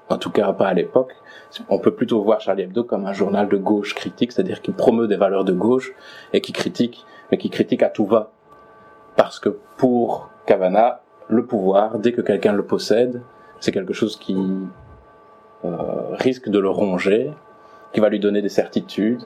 en 0.09 0.17
tout 0.17 0.31
cas 0.31 0.51
pas 0.53 0.67
à 0.67 0.73
l'époque, 0.73 1.13
On 1.69 1.79
peut 1.79 1.91
plutôt 1.91 2.21
voir 2.23 2.39
Charlie 2.41 2.63
Hebdo 2.63 2.83
comme 2.83 3.05
un 3.05 3.13
journal 3.13 3.47
de 3.47 3.57
gauche 3.57 3.93
critique, 3.93 4.31
c'est-à-dire 4.31 4.61
qui 4.61 4.71
promeut 4.71 5.07
des 5.07 5.15
valeurs 5.17 5.43
de 5.43 5.53
gauche 5.53 5.93
et 6.33 6.41
qui 6.41 6.51
critique, 6.51 7.05
mais 7.31 7.37
qui 7.37 7.49
critique 7.49 7.83
à 7.83 7.89
tout 7.89 8.05
va. 8.05 8.31
Parce 9.15 9.39
que 9.39 9.49
pour 9.77 10.29
Cavana, 10.45 11.01
le 11.29 11.45
pouvoir, 11.45 11.99
dès 11.99 12.11
que 12.11 12.21
quelqu'un 12.21 12.53
le 12.53 12.65
possède, 12.65 13.21
c'est 13.59 13.71
quelque 13.71 13.93
chose 13.93 14.17
qui 14.17 14.35
euh, 15.65 15.69
risque 16.11 16.49
de 16.49 16.59
le 16.59 16.69
ronger, 16.69 17.31
qui 17.93 17.99
va 17.99 18.09
lui 18.09 18.19
donner 18.19 18.41
des 18.41 18.49
certitudes, 18.49 19.23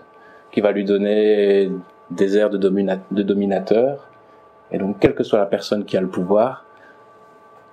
qui 0.51 0.62
va 0.62 0.72
lui 0.72 0.86
donner 0.86 1.72
des 2.12 2.38
airs 2.38 2.49
de, 2.49 2.58
de 2.58 3.24
dominateur. 3.24 4.07
Et 4.72 4.78
donc, 4.78 4.99
quelle 4.99 5.15
que 5.15 5.24
soit 5.24 5.39
la 5.39 5.45
personne 5.45 5.86
qui 5.86 5.97
a 5.97 6.01
le 6.01 6.07
pouvoir, 6.07 6.65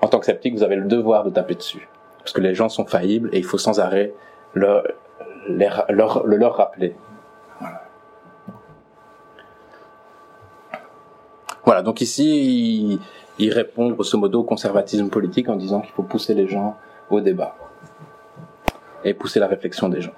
en 0.00 0.08
tant 0.08 0.18
que 0.18 0.26
sceptique, 0.26 0.54
vous 0.54 0.62
avez 0.62 0.76
le 0.76 0.84
devoir 0.84 1.24
de 1.24 1.30
taper 1.30 1.54
dessus. 1.54 1.88
Parce 2.18 2.32
que 2.32 2.40
les 2.40 2.54
gens 2.54 2.68
sont 2.68 2.86
faillibles 2.86 3.30
et 3.32 3.38
il 3.38 3.44
faut 3.44 3.58
sans 3.58 3.80
arrêt 3.80 4.14
leur, 4.54 4.84
leur, 5.48 6.26
le 6.26 6.36
leur 6.36 6.56
rappeler. 6.56 6.94
Voilà. 7.60 7.82
voilà 11.64 11.82
donc 11.82 12.00
ici, 12.00 12.92
il, 12.92 13.00
il 13.38 13.52
répond 13.52 13.90
grosso 13.90 14.16
modo 14.16 14.40
au 14.40 14.44
conservatisme 14.44 15.08
politique 15.08 15.48
en 15.48 15.56
disant 15.56 15.80
qu'il 15.80 15.92
faut 15.92 16.02
pousser 16.02 16.34
les 16.34 16.46
gens 16.46 16.76
au 17.10 17.20
débat 17.20 17.56
et 19.04 19.12
pousser 19.14 19.40
la 19.40 19.46
réflexion 19.46 19.88
des 19.88 20.00
gens. 20.00 20.14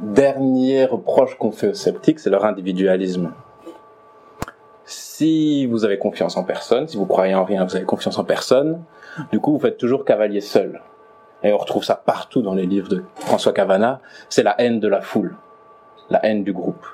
Dernier 0.00 0.84
reproche 0.84 1.36
qu'on 1.36 1.50
fait 1.50 1.68
aux 1.68 1.74
sceptiques, 1.74 2.20
c'est 2.20 2.30
leur 2.30 2.44
individualisme. 2.44 3.32
Si 4.84 5.66
vous 5.66 5.84
avez 5.84 5.98
confiance 5.98 6.36
en 6.36 6.44
personne, 6.44 6.86
si 6.86 6.96
vous 6.96 7.04
croyez 7.04 7.34
en 7.34 7.44
rien, 7.44 7.64
vous 7.64 7.74
avez 7.74 7.84
confiance 7.84 8.16
en 8.16 8.22
personne, 8.22 8.80
du 9.32 9.40
coup 9.40 9.52
vous 9.52 9.58
faites 9.58 9.76
toujours 9.76 10.04
cavalier 10.04 10.40
seul. 10.40 10.82
Et 11.42 11.52
on 11.52 11.58
retrouve 11.58 11.82
ça 11.82 11.96
partout 11.96 12.42
dans 12.42 12.54
les 12.54 12.64
livres 12.64 12.88
de 12.88 13.02
François 13.16 13.52
Cavana, 13.52 14.00
c'est 14.28 14.44
la 14.44 14.54
haine 14.60 14.78
de 14.78 14.86
la 14.86 15.00
foule, 15.00 15.34
la 16.10 16.24
haine 16.24 16.44
du 16.44 16.52
groupe. 16.52 16.86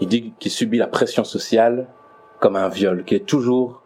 Il 0.00 0.08
dit 0.08 0.32
qu'il 0.38 0.50
subit 0.50 0.78
la 0.78 0.86
pression 0.86 1.24
sociale 1.24 1.88
comme 2.40 2.56
un 2.56 2.68
viol, 2.68 3.04
qu'il 3.04 3.18
est 3.18 3.26
toujours 3.26 3.82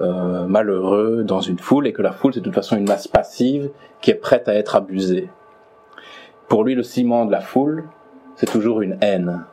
euh, 0.00 0.46
malheureux 0.46 1.22
dans 1.22 1.42
une 1.42 1.58
foule 1.58 1.86
et 1.86 1.92
que 1.92 2.00
la 2.00 2.12
foule 2.12 2.32
c'est 2.32 2.40
de 2.40 2.44
toute 2.46 2.54
façon 2.54 2.78
une 2.78 2.88
masse 2.88 3.08
passive 3.08 3.70
qui 4.00 4.10
est 4.10 4.14
prête 4.14 4.48
à 4.48 4.54
être 4.54 4.74
abusée. 4.74 5.28
Pour 6.50 6.64
lui, 6.64 6.74
le 6.74 6.82
ciment 6.82 7.26
de 7.26 7.30
la 7.30 7.40
foule, 7.40 7.84
c'est 8.34 8.50
toujours 8.50 8.80
une 8.82 8.98
haine. 9.02 9.44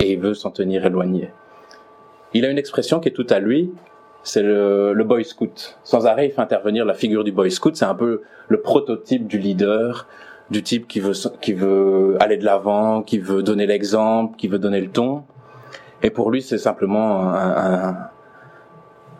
Et 0.00 0.14
il 0.14 0.18
veut 0.18 0.32
s'en 0.32 0.50
tenir 0.50 0.86
éloigné. 0.86 1.30
Il 2.32 2.46
a 2.46 2.50
une 2.50 2.56
expression 2.56 3.00
qui 3.00 3.10
est 3.10 3.12
tout 3.12 3.26
à 3.28 3.38
lui, 3.38 3.70
c'est 4.22 4.42
le, 4.42 4.94
boy 5.04 5.22
scout. 5.26 5.78
Sans 5.84 6.06
arrêt, 6.06 6.28
il 6.28 6.32
fait 6.32 6.40
intervenir 6.40 6.86
la 6.86 6.94
figure 6.94 7.22
du 7.22 7.32
boy 7.32 7.50
scout. 7.50 7.76
C'est 7.76 7.84
un 7.84 7.94
peu 7.94 8.22
le 8.48 8.62
prototype 8.62 9.26
du 9.26 9.38
leader, 9.38 10.06
du 10.48 10.62
type 10.62 10.88
qui 10.88 11.00
veut, 11.00 12.16
aller 12.18 12.38
de 12.38 12.44
l'avant, 12.46 13.02
qui 13.02 13.18
veut 13.18 13.42
donner 13.42 13.66
l'exemple, 13.66 14.38
qui 14.38 14.48
veut 14.48 14.58
donner 14.58 14.80
le 14.80 14.88
ton. 14.88 15.24
Et 16.02 16.08
pour 16.08 16.30
lui, 16.30 16.40
c'est 16.40 16.56
simplement 16.56 17.30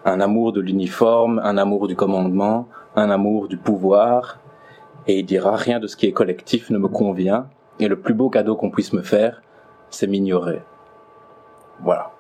un 0.07 0.21
amour 0.21 0.55
de 0.55 0.63
l'uniforme, 0.63 1.43
un 1.45 1.59
amour 1.59 1.89
du 1.89 1.95
commandement, 1.95 2.69
un 2.97 3.11
amour 3.11 3.49
du 3.49 3.59
pouvoir, 3.59 4.39
et 5.07 5.19
il 5.21 5.25
dira 5.25 5.57
rien 5.57 5.81
de 5.81 5.87
ce 5.87 5.97
qui 5.97 6.07
est 6.07 6.13
collectif 6.13 6.71
ne 6.71 6.79
me 6.79 6.89
convient, 6.89 7.49
et 7.79 7.89
le 7.89 7.99
plus 7.99 8.15
beau 8.15 8.29
cadeau 8.29 8.57
qu'on 8.57 8.71
puisse 8.71 8.93
me 8.93 9.03
faire, 9.03 9.43
c'est 9.91 10.07
m'ignorer. 10.07 10.63
Voilà. 11.81 12.13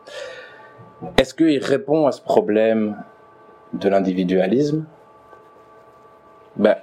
Est-ce 1.18 1.34
qu'il 1.34 1.62
répond 1.62 2.06
à 2.06 2.12
ce 2.12 2.22
problème 2.22 2.96
de 3.74 3.88
l'individualisme? 3.88 4.84
Ben, 6.56 6.76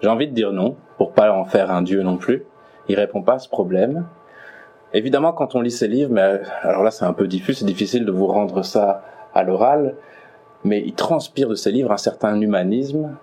j'ai 0.00 0.08
envie 0.08 0.28
de 0.28 0.34
dire 0.34 0.52
non, 0.52 0.76
pour 0.98 1.12
pas 1.12 1.32
en 1.32 1.44
faire 1.44 1.70
un 1.70 1.82
dieu 1.82 2.02
non 2.02 2.16
plus. 2.16 2.44
Il 2.88 2.96
répond 2.96 3.22
pas 3.22 3.34
à 3.34 3.38
ce 3.38 3.48
problème. 3.48 4.06
Évidemment, 4.92 5.32
quand 5.32 5.54
on 5.54 5.60
lit 5.60 5.70
ses 5.70 5.88
livres, 5.88 6.12
mais 6.12 6.40
alors 6.62 6.84
là 6.84 6.90
c'est 6.90 7.04
un 7.04 7.12
peu 7.12 7.26
diffus, 7.26 7.54
c'est 7.54 7.64
difficile 7.64 8.04
de 8.04 8.12
vous 8.12 8.26
rendre 8.26 8.62
ça 8.62 9.02
à 9.34 9.42
l'oral, 9.42 9.96
mais 10.62 10.80
il 10.84 10.94
transpire 10.94 11.48
de 11.48 11.56
ses 11.56 11.72
livres 11.72 11.90
un 11.90 11.96
certain 11.96 12.40
humanisme 12.40 13.16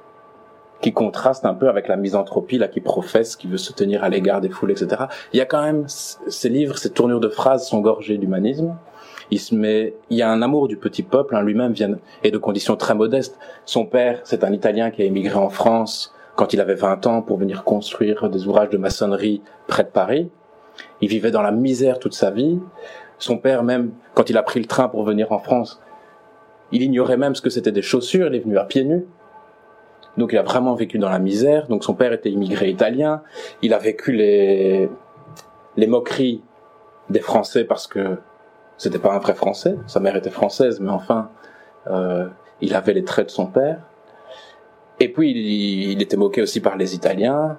qui 0.82 0.94
contraste 0.94 1.46
un 1.46 1.54
peu 1.54 1.70
avec 1.70 1.88
la 1.88 1.96
misanthropie 1.96 2.58
là 2.58 2.68
qui 2.68 2.82
professe, 2.82 3.36
qui 3.36 3.48
veut 3.48 3.58
se 3.58 3.72
tenir 3.72 4.04
à 4.04 4.10
l'égard 4.10 4.42
des 4.42 4.50
foules, 4.50 4.72
etc. 4.72 5.04
Il 5.34 5.38
y 5.38 5.42
a 5.42 5.46
quand 5.46 5.62
même 5.62 5.86
ces 5.88 6.50
livres, 6.50 6.78
ces 6.78 6.90
tournures 6.90 7.20
de 7.20 7.30
phrases 7.30 7.68
sont 7.68 7.80
gorgées 7.80 8.18
d'humanisme. 8.18 8.76
Il 9.30 9.40
se 9.40 9.56
met, 9.56 9.94
il 10.10 10.18
y 10.18 10.22
a 10.22 10.30
un 10.30 10.42
amour 10.42 10.68
du 10.68 10.76
petit 10.76 11.04
peuple. 11.04 11.36
Hein, 11.36 11.42
Lui-même 11.42 11.72
vient 11.72 11.98
et 12.24 12.32
de 12.32 12.38
conditions 12.38 12.76
très 12.76 12.96
modestes. 12.96 13.40
Son 13.66 13.86
père, 13.86 14.20
c'est 14.24 14.44
un 14.44 14.52
Italien 14.52 14.92
qui 14.92 15.04
a 15.04 15.06
émigré 15.06 15.36
en 15.36 15.50
France 15.50 16.14
quand 16.36 16.54
il 16.54 16.60
avait 16.60 16.76
20 16.76 17.08
ans 17.08 17.22
pour 17.22 17.38
venir 17.38 17.64
construire 17.64 18.30
des 18.30 18.48
ouvrages 18.48 18.70
de 18.70 18.78
maçonnerie 18.78 19.42
près 19.68 19.84
de 19.84 19.90
Paris. 19.90 20.30
Il 21.00 21.10
vivait 21.10 21.32
dans 21.32 21.42
la 21.42 21.52
misère 21.52 22.00
toute 22.00 22.14
sa 22.14 22.32
vie. 22.32 22.60
Son 23.20 23.38
père 23.38 23.64
même, 23.64 23.92
quand 24.16 24.30
il 24.30 24.38
a 24.38 24.44
pris 24.44 24.60
le 24.60 24.66
train 24.66 24.90
pour 24.90 25.04
venir 25.04 25.32
en 25.32 25.40
France, 25.40 25.82
il 26.72 26.82
ignorait 26.82 27.18
même 27.18 27.36
ce 27.36 27.42
que 27.42 27.50
c'était 27.50 27.72
des 27.72 27.82
chaussures. 27.82 28.28
Il 28.28 28.36
est 28.36 28.40
venu 28.40 28.58
à 28.58 28.64
pieds 28.66 28.84
nus. 28.84 29.06
Donc 30.18 30.34
il 30.34 30.38
a 30.38 30.44
vraiment 30.44 30.76
vécu 30.76 30.98
dans 30.98 31.10
la 31.10 31.20
misère. 31.20 31.68
Donc 31.68 31.84
son 31.84 31.94
père 31.94 32.14
était 32.14 32.30
immigré 32.30 32.70
italien. 32.70 33.22
Il 33.62 33.74
a 33.74 33.78
vécu 33.78 34.12
les 34.12 34.90
les 35.78 35.88
moqueries 35.88 36.42
des 37.10 37.20
Français 37.22 37.64
parce 37.64 37.88
que 37.88 38.18
c'était 38.78 39.00
pas 39.00 39.14
un 39.14 39.20
vrai 39.20 39.34
Français. 39.34 39.76
Sa 39.88 40.00
mère 40.00 40.16
était 40.16 40.30
française, 40.30 40.80
mais 40.80 40.92
enfin, 40.92 41.30
euh, 41.88 42.28
il 42.62 42.74
avait 42.76 42.94
les 42.94 43.04
traits 43.04 43.28
de 43.28 43.32
son 43.32 43.46
père. 43.46 43.80
Et 45.00 45.10
puis 45.10 45.32
il, 45.32 45.92
il 45.92 46.02
était 46.02 46.18
moqué 46.18 46.42
aussi 46.42 46.60
par 46.60 46.78
les 46.78 46.96
Italiens 46.96 47.58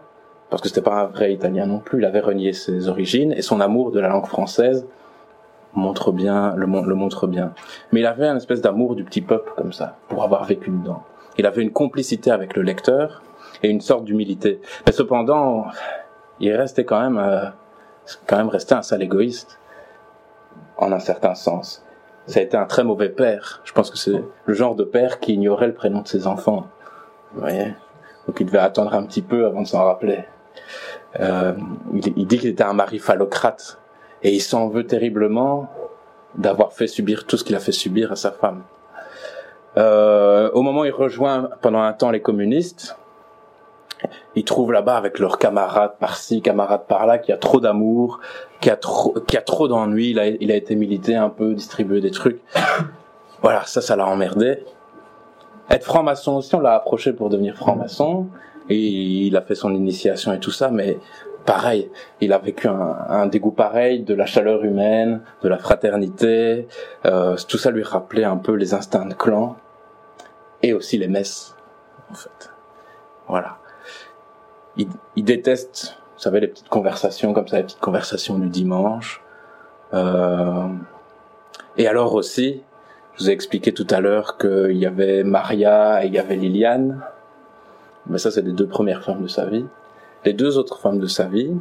parce 0.50 0.60
que 0.60 0.68
c'était 0.68 0.82
pas 0.82 1.00
un 1.02 1.06
vrai 1.06 1.32
Italien 1.32 1.66
non 1.66 1.78
plus. 1.78 2.00
Il 2.00 2.04
avait 2.04 2.20
renié 2.20 2.52
ses 2.52 2.88
origines 2.88 3.32
et 3.32 3.40
son 3.42 3.60
amour 3.60 3.90
de 3.90 4.00
la 4.00 4.08
langue 4.08 4.26
française 4.26 4.86
montre 5.74 6.12
bien 6.12 6.54
le, 6.56 6.66
le 6.66 6.94
montre 6.94 7.26
bien. 7.26 7.54
Mais 7.90 8.00
il 8.00 8.06
avait 8.06 8.26
un 8.26 8.36
espèce 8.36 8.60
d'amour 8.60 8.94
du 8.94 9.04
petit 9.04 9.22
peuple 9.22 9.52
comme 9.56 9.72
ça 9.72 9.96
pour 10.08 10.22
avoir 10.22 10.44
vécu 10.44 10.70
dedans. 10.70 11.02
Il 11.38 11.46
avait 11.46 11.62
une 11.62 11.72
complicité 11.72 12.30
avec 12.30 12.56
le 12.56 12.62
lecteur 12.62 13.22
et 13.62 13.68
une 13.68 13.80
sorte 13.80 14.04
d'humilité. 14.04 14.60
Mais 14.86 14.92
cependant, 14.92 15.66
il 16.40 16.52
restait 16.52 16.84
quand 16.84 17.00
même, 17.00 17.18
euh, 17.18 17.46
quand 18.26 18.36
même 18.36 18.48
resté 18.48 18.74
un 18.74 18.82
sale 18.82 19.02
égoïste, 19.02 19.58
en 20.76 20.92
un 20.92 20.98
certain 20.98 21.34
sens. 21.34 21.84
Ça 22.26 22.40
a 22.40 22.42
été 22.42 22.56
un 22.56 22.66
très 22.66 22.84
mauvais 22.84 23.08
père. 23.08 23.60
Je 23.64 23.72
pense 23.72 23.90
que 23.90 23.98
c'est 23.98 24.22
le 24.44 24.54
genre 24.54 24.74
de 24.74 24.84
père 24.84 25.20
qui 25.20 25.34
ignorait 25.34 25.66
le 25.66 25.74
prénom 25.74 26.02
de 26.02 26.08
ses 26.08 26.26
enfants. 26.26 26.66
Vous 27.32 27.40
voyez? 27.40 27.74
Donc 28.26 28.38
il 28.40 28.46
devait 28.46 28.58
attendre 28.58 28.94
un 28.94 29.04
petit 29.04 29.22
peu 29.22 29.46
avant 29.46 29.62
de 29.62 29.66
s'en 29.66 29.84
rappeler. 29.84 30.24
Euh, 31.20 31.54
il, 31.92 32.12
il 32.16 32.26
dit 32.26 32.38
qu'il 32.38 32.50
était 32.50 32.62
un 32.62 32.74
mari 32.74 32.98
phallocrate 32.98 33.78
et 34.22 34.32
il 34.32 34.40
s'en 34.40 34.68
veut 34.68 34.86
terriblement 34.86 35.68
d'avoir 36.36 36.72
fait 36.72 36.86
subir 36.86 37.26
tout 37.26 37.36
ce 37.36 37.44
qu'il 37.44 37.56
a 37.56 37.60
fait 37.60 37.72
subir 37.72 38.12
à 38.12 38.16
sa 38.16 38.30
femme. 38.30 38.62
Euh, 39.76 40.50
au 40.52 40.62
moment 40.62 40.80
où 40.80 40.84
il 40.84 40.92
rejoint 40.92 41.48
pendant 41.60 41.80
un 41.80 41.92
temps 41.92 42.10
les 42.10 42.20
communistes, 42.20 42.96
il 44.34 44.44
trouve 44.44 44.72
là-bas 44.72 44.96
avec 44.96 45.18
leurs 45.18 45.38
camarades 45.38 45.94
par-ci, 45.98 46.42
camarades 46.42 46.86
par-là, 46.86 47.18
qui 47.18 47.32
a 47.32 47.36
trop 47.36 47.60
d'amour, 47.60 48.20
qui 48.60 48.70
a 48.70 48.76
trop, 48.76 49.14
qui 49.26 49.36
a 49.36 49.42
trop 49.42 49.68
d'ennuis. 49.68 50.10
Il 50.10 50.18
a, 50.18 50.26
il 50.28 50.50
a 50.50 50.56
été 50.56 50.74
milité 50.74 51.14
un 51.14 51.28
peu, 51.28 51.54
distribué 51.54 52.00
des 52.00 52.10
trucs. 52.10 52.40
Voilà, 53.42 53.64
ça, 53.64 53.80
ça 53.80 53.96
l'a 53.96 54.06
emmerdé. 54.06 54.64
Être 55.68 55.84
franc-maçon 55.84 56.36
aussi, 56.36 56.54
on 56.54 56.60
l'a 56.60 56.74
approché 56.74 57.12
pour 57.12 57.28
devenir 57.28 57.56
franc-maçon, 57.56 58.28
et 58.68 58.76
il 58.78 59.36
a 59.36 59.42
fait 59.42 59.54
son 59.54 59.74
initiation 59.74 60.32
et 60.32 60.38
tout 60.38 60.50
ça, 60.50 60.70
mais 60.70 60.98
pareil, 61.44 61.90
il 62.20 62.32
a 62.32 62.38
vécu 62.38 62.68
un, 62.68 62.96
un, 63.08 63.26
dégoût 63.26 63.50
pareil 63.50 64.02
de 64.02 64.14
la 64.14 64.26
chaleur 64.26 64.64
humaine, 64.64 65.22
de 65.42 65.48
la 65.48 65.58
fraternité. 65.58 66.68
Euh, 67.04 67.36
tout 67.48 67.58
ça 67.58 67.70
lui 67.70 67.82
rappelait 67.82 68.24
un 68.24 68.36
peu 68.36 68.52
les 68.52 68.74
instincts 68.74 69.06
de 69.06 69.14
clan 69.14 69.56
et 70.62 70.72
aussi 70.72 70.98
les 70.98 71.08
messes, 71.08 71.56
en 72.10 72.14
fait. 72.14 72.50
Voilà. 73.28 73.58
Il, 74.76 74.88
il 75.16 75.24
déteste, 75.24 75.96
vous 76.16 76.22
savez, 76.22 76.40
les 76.40 76.48
petites 76.48 76.68
conversations 76.68 77.32
comme 77.32 77.48
ça, 77.48 77.58
les 77.58 77.64
petites 77.64 77.80
conversations 77.80 78.38
du 78.38 78.48
dimanche. 78.48 79.22
Euh, 79.94 80.68
et 81.76 81.86
alors 81.86 82.14
aussi, 82.14 82.62
je 83.14 83.24
vous 83.24 83.30
ai 83.30 83.32
expliqué 83.32 83.72
tout 83.72 83.86
à 83.90 84.00
l'heure 84.00 84.38
qu'il 84.38 84.76
y 84.76 84.86
avait 84.86 85.22
Maria 85.24 86.04
et 86.04 86.06
il 86.06 86.14
y 86.14 86.18
avait 86.18 86.36
Liliane. 86.36 87.02
Mais 88.06 88.18
ça, 88.18 88.30
c'est 88.30 88.42
les 88.42 88.52
deux 88.52 88.66
premières 88.66 89.04
femmes 89.04 89.22
de 89.22 89.28
sa 89.28 89.46
vie. 89.46 89.66
Les 90.24 90.32
deux 90.32 90.58
autres 90.58 90.78
femmes 90.80 90.98
de 90.98 91.06
sa 91.06 91.24
vie, 91.24 91.52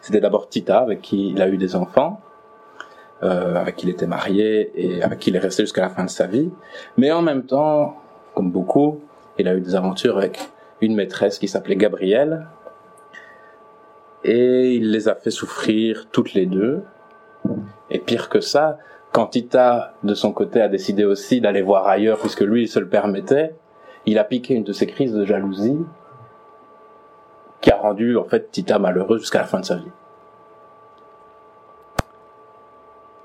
c'était 0.00 0.20
d'abord 0.20 0.48
Tita, 0.48 0.78
avec 0.78 1.00
qui 1.02 1.30
il 1.30 1.42
a 1.42 1.48
eu 1.48 1.56
des 1.56 1.76
enfants, 1.76 2.20
euh, 3.22 3.56
avec 3.56 3.76
qui 3.76 3.86
il 3.86 3.90
était 3.90 4.06
marié 4.06 4.70
et 4.74 5.02
avec 5.02 5.18
qui 5.18 5.30
il 5.30 5.36
est 5.36 5.40
resté 5.40 5.62
jusqu'à 5.62 5.82
la 5.82 5.90
fin 5.90 6.04
de 6.04 6.10
sa 6.10 6.26
vie. 6.26 6.50
Mais 6.96 7.12
en 7.12 7.22
même 7.22 7.44
temps, 7.44 7.99
comme 8.34 8.50
beaucoup, 8.50 9.00
il 9.38 9.48
a 9.48 9.54
eu 9.54 9.60
des 9.60 9.74
aventures 9.74 10.18
avec 10.18 10.38
une 10.80 10.94
maîtresse 10.94 11.38
qui 11.38 11.48
s'appelait 11.48 11.76
Gabrielle. 11.76 12.46
Et 14.24 14.74
il 14.74 14.90
les 14.90 15.08
a 15.08 15.14
fait 15.14 15.30
souffrir 15.30 16.08
toutes 16.12 16.34
les 16.34 16.46
deux. 16.46 16.82
Et 17.90 17.98
pire 17.98 18.28
que 18.28 18.40
ça, 18.40 18.78
quand 19.12 19.26
Tita, 19.26 19.94
de 20.02 20.14
son 20.14 20.32
côté, 20.32 20.60
a 20.60 20.68
décidé 20.68 21.04
aussi 21.04 21.40
d'aller 21.40 21.62
voir 21.62 21.88
ailleurs, 21.88 22.18
puisque 22.18 22.42
lui, 22.42 22.62
il 22.62 22.68
se 22.68 22.78
le 22.78 22.88
permettait, 22.88 23.54
il 24.06 24.18
a 24.18 24.24
piqué 24.24 24.54
une 24.54 24.64
de 24.64 24.72
ses 24.72 24.86
crises 24.86 25.12
de 25.12 25.24
jalousie 25.24 25.78
qui 27.60 27.70
a 27.70 27.76
rendu 27.76 28.16
en 28.16 28.24
fait 28.24 28.50
Tita 28.50 28.78
malheureux 28.78 29.18
jusqu'à 29.18 29.40
la 29.40 29.46
fin 29.46 29.60
de 29.60 29.64
sa 29.64 29.76
vie. 29.76 29.90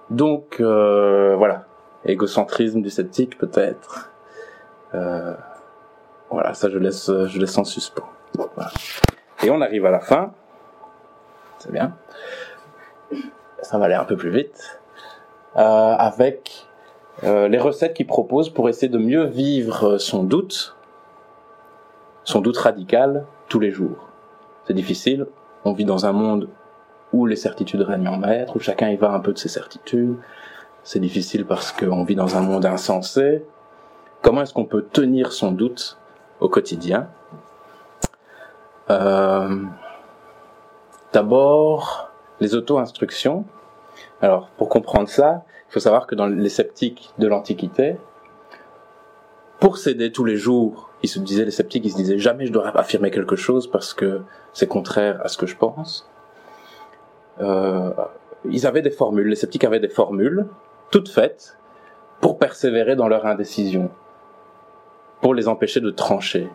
Donc 0.09 0.57
euh, 0.59 1.35
voilà, 1.35 1.65
égocentrisme 2.05 2.81
du 2.81 2.89
sceptique 2.89 3.37
peut-être. 3.37 4.11
Euh, 4.95 5.33
voilà, 6.29 6.53
ça 6.53 6.69
je 6.69 6.77
laisse, 6.77 7.11
je 7.27 7.39
laisse 7.39 7.57
en 7.57 7.63
suspens. 7.63 8.09
Et 9.43 9.49
on 9.49 9.61
arrive 9.61 9.85
à 9.85 9.91
la 9.91 9.99
fin. 9.99 10.33
C'est 11.59 11.71
bien. 11.71 11.95
Ça 13.61 13.77
va 13.77 13.85
aller 13.85 13.95
un 13.95 14.05
peu 14.05 14.15
plus 14.15 14.29
vite. 14.29 14.79
Euh, 15.57 15.61
avec 15.61 16.67
euh, 17.23 17.47
les 17.47 17.59
recettes 17.59 17.93
qu'il 17.93 18.07
propose 18.07 18.49
pour 18.49 18.67
essayer 18.69 18.89
de 18.89 18.97
mieux 18.97 19.23
vivre 19.23 19.97
son 19.97 20.23
doute, 20.23 20.75
son 22.23 22.41
doute 22.41 22.57
radical, 22.57 23.25
tous 23.47 23.59
les 23.59 23.71
jours. 23.71 24.09
C'est 24.65 24.73
difficile. 24.73 25.27
On 25.63 25.73
vit 25.73 25.85
dans 25.85 26.05
un 26.05 26.11
monde 26.11 26.49
où 27.13 27.25
les 27.25 27.35
certitudes 27.35 27.81
règnent 27.81 28.09
en 28.09 28.17
maître, 28.17 28.55
où 28.57 28.59
chacun 28.59 28.89
y 28.89 28.97
va 28.97 29.11
un 29.11 29.19
peu 29.19 29.31
de 29.31 29.37
ses 29.37 29.47
certitudes. 29.47 30.17
C'est 30.83 30.99
difficile 30.99 31.45
parce 31.45 31.71
qu'on 31.71 32.03
vit 32.03 32.15
dans 32.15 32.35
un 32.35 32.41
monde 32.41 32.65
insensé. 32.65 33.45
Comment 34.25 34.41
est-ce 34.41 34.55
qu'on 34.55 34.65
peut 34.65 34.81
tenir 34.91 35.31
son 35.31 35.51
doute 35.51 35.99
au 36.39 36.49
quotidien 36.49 37.09
euh, 38.89 39.55
D'abord, 41.13 42.09
les 42.39 42.55
auto-instructions. 42.55 43.45
Alors, 44.23 44.49
pour 44.57 44.67
comprendre 44.67 45.09
ça, 45.09 45.43
il 45.69 45.73
faut 45.73 45.79
savoir 45.79 46.07
que 46.07 46.15
dans 46.15 46.25
les 46.25 46.49
sceptiques 46.49 47.11
de 47.19 47.27
l'Antiquité, 47.27 47.97
pour 49.59 49.77
s'aider 49.77 50.11
tous 50.11 50.25
les 50.25 50.37
jours, 50.37 50.89
ils 51.03 51.09
se 51.09 51.19
disaient, 51.19 51.45
les 51.45 51.51
sceptiques, 51.51 51.85
ils 51.85 51.91
se 51.91 51.97
disaient, 51.97 52.17
jamais 52.17 52.47
je 52.47 52.51
dois 52.51 52.75
affirmer 52.75 53.11
quelque 53.11 53.35
chose 53.35 53.69
parce 53.69 53.93
que 53.93 54.21
c'est 54.53 54.65
contraire 54.65 55.21
à 55.23 55.27
ce 55.27 55.37
que 55.37 55.45
je 55.45 55.55
pense. 55.55 56.09
Euh, 57.41 57.91
ils 58.49 58.65
avaient 58.65 58.81
des 58.81 58.89
formules, 58.89 59.27
les 59.27 59.35
sceptiques 59.35 59.65
avaient 59.65 59.79
des 59.79 59.87
formules, 59.87 60.47
toutes 60.89 61.09
faites, 61.09 61.59
pour 62.21 62.39
persévérer 62.39 62.95
dans 62.95 63.07
leur 63.07 63.27
indécision, 63.27 63.91
pour 65.25 65.33
les 65.33 65.47
empêcher 65.47 65.79
de 65.79 65.89
trancher. 65.89 66.47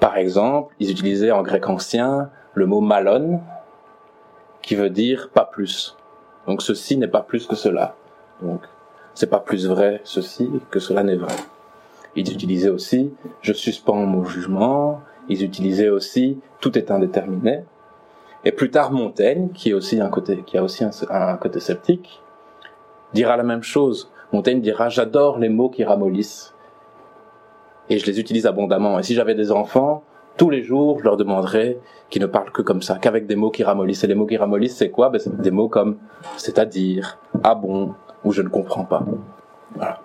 Par 0.00 0.16
exemple, 0.16 0.74
ils 0.80 0.90
utilisaient 0.90 1.30
en 1.30 1.42
grec 1.42 1.68
ancien 1.68 2.30
le 2.54 2.64
mot 2.64 2.80
malon, 2.80 3.42
qui 4.62 4.76
veut 4.76 4.88
dire 4.88 5.28
pas 5.28 5.44
plus. 5.44 5.94
Donc 6.46 6.62
ceci 6.62 6.96
n'est 6.96 7.06
pas 7.06 7.20
plus 7.20 7.46
que 7.46 7.54
cela. 7.54 7.94
Donc 8.40 8.62
c'est 9.12 9.28
pas 9.28 9.40
plus 9.40 9.66
vrai 9.68 10.00
ceci 10.04 10.50
que 10.70 10.78
cela 10.78 11.02
n'est 11.02 11.16
vrai. 11.16 11.36
Ils 12.14 12.32
utilisaient 12.32 12.70
aussi 12.70 13.12
je 13.42 13.52
suspends 13.52 14.06
mon 14.06 14.24
jugement. 14.24 15.02
Ils 15.28 15.44
utilisaient 15.44 15.90
aussi 15.90 16.40
tout 16.62 16.78
est 16.78 16.90
indéterminé. 16.90 17.64
Et 18.46 18.52
plus 18.52 18.70
tard 18.70 18.90
Montaigne, 18.90 19.50
qui 19.52 19.68
est 19.68 19.74
aussi 19.74 20.00
un 20.00 20.08
côté, 20.08 20.44
qui 20.46 20.56
a 20.56 20.62
aussi 20.62 20.82
un, 20.82 21.36
côté 21.36 21.60
sceptique, 21.60 22.22
dira 23.12 23.36
la 23.36 23.42
même 23.42 23.62
chose. 23.62 24.10
Montaigne 24.32 24.62
dira 24.62 24.88
j'adore 24.88 25.38
les 25.38 25.50
mots 25.50 25.68
qui 25.68 25.84
ramollissent 25.84 26.54
et 27.88 27.98
je 27.98 28.06
les 28.06 28.20
utilise 28.20 28.46
abondamment. 28.46 28.98
Et 28.98 29.02
si 29.02 29.14
j'avais 29.14 29.34
des 29.34 29.52
enfants, 29.52 30.02
tous 30.36 30.50
les 30.50 30.62
jours, 30.62 30.98
je 30.98 31.04
leur 31.04 31.16
demanderais 31.16 31.78
qu'ils 32.10 32.22
ne 32.22 32.26
parlent 32.26 32.50
que 32.50 32.62
comme 32.62 32.82
ça, 32.82 32.98
qu'avec 32.98 33.26
des 33.26 33.36
mots 33.36 33.50
qui 33.50 33.64
ramollissent. 33.64 34.04
Et 34.04 34.06
les 34.06 34.14
mots 34.14 34.26
qui 34.26 34.36
ramollissent, 34.36 34.76
c'est 34.76 34.90
quoi? 34.90 35.08
Ben, 35.08 35.18
C'est 35.18 35.40
des 35.40 35.50
mots 35.50 35.68
comme 35.68 35.98
c'est-à-dire, 36.36 37.18
ah 37.42 37.54
bon, 37.54 37.94
ou 38.24 38.32
je 38.32 38.42
ne 38.42 38.48
comprends 38.48 38.84
pas. 38.84 39.04
Voilà. 39.74 40.00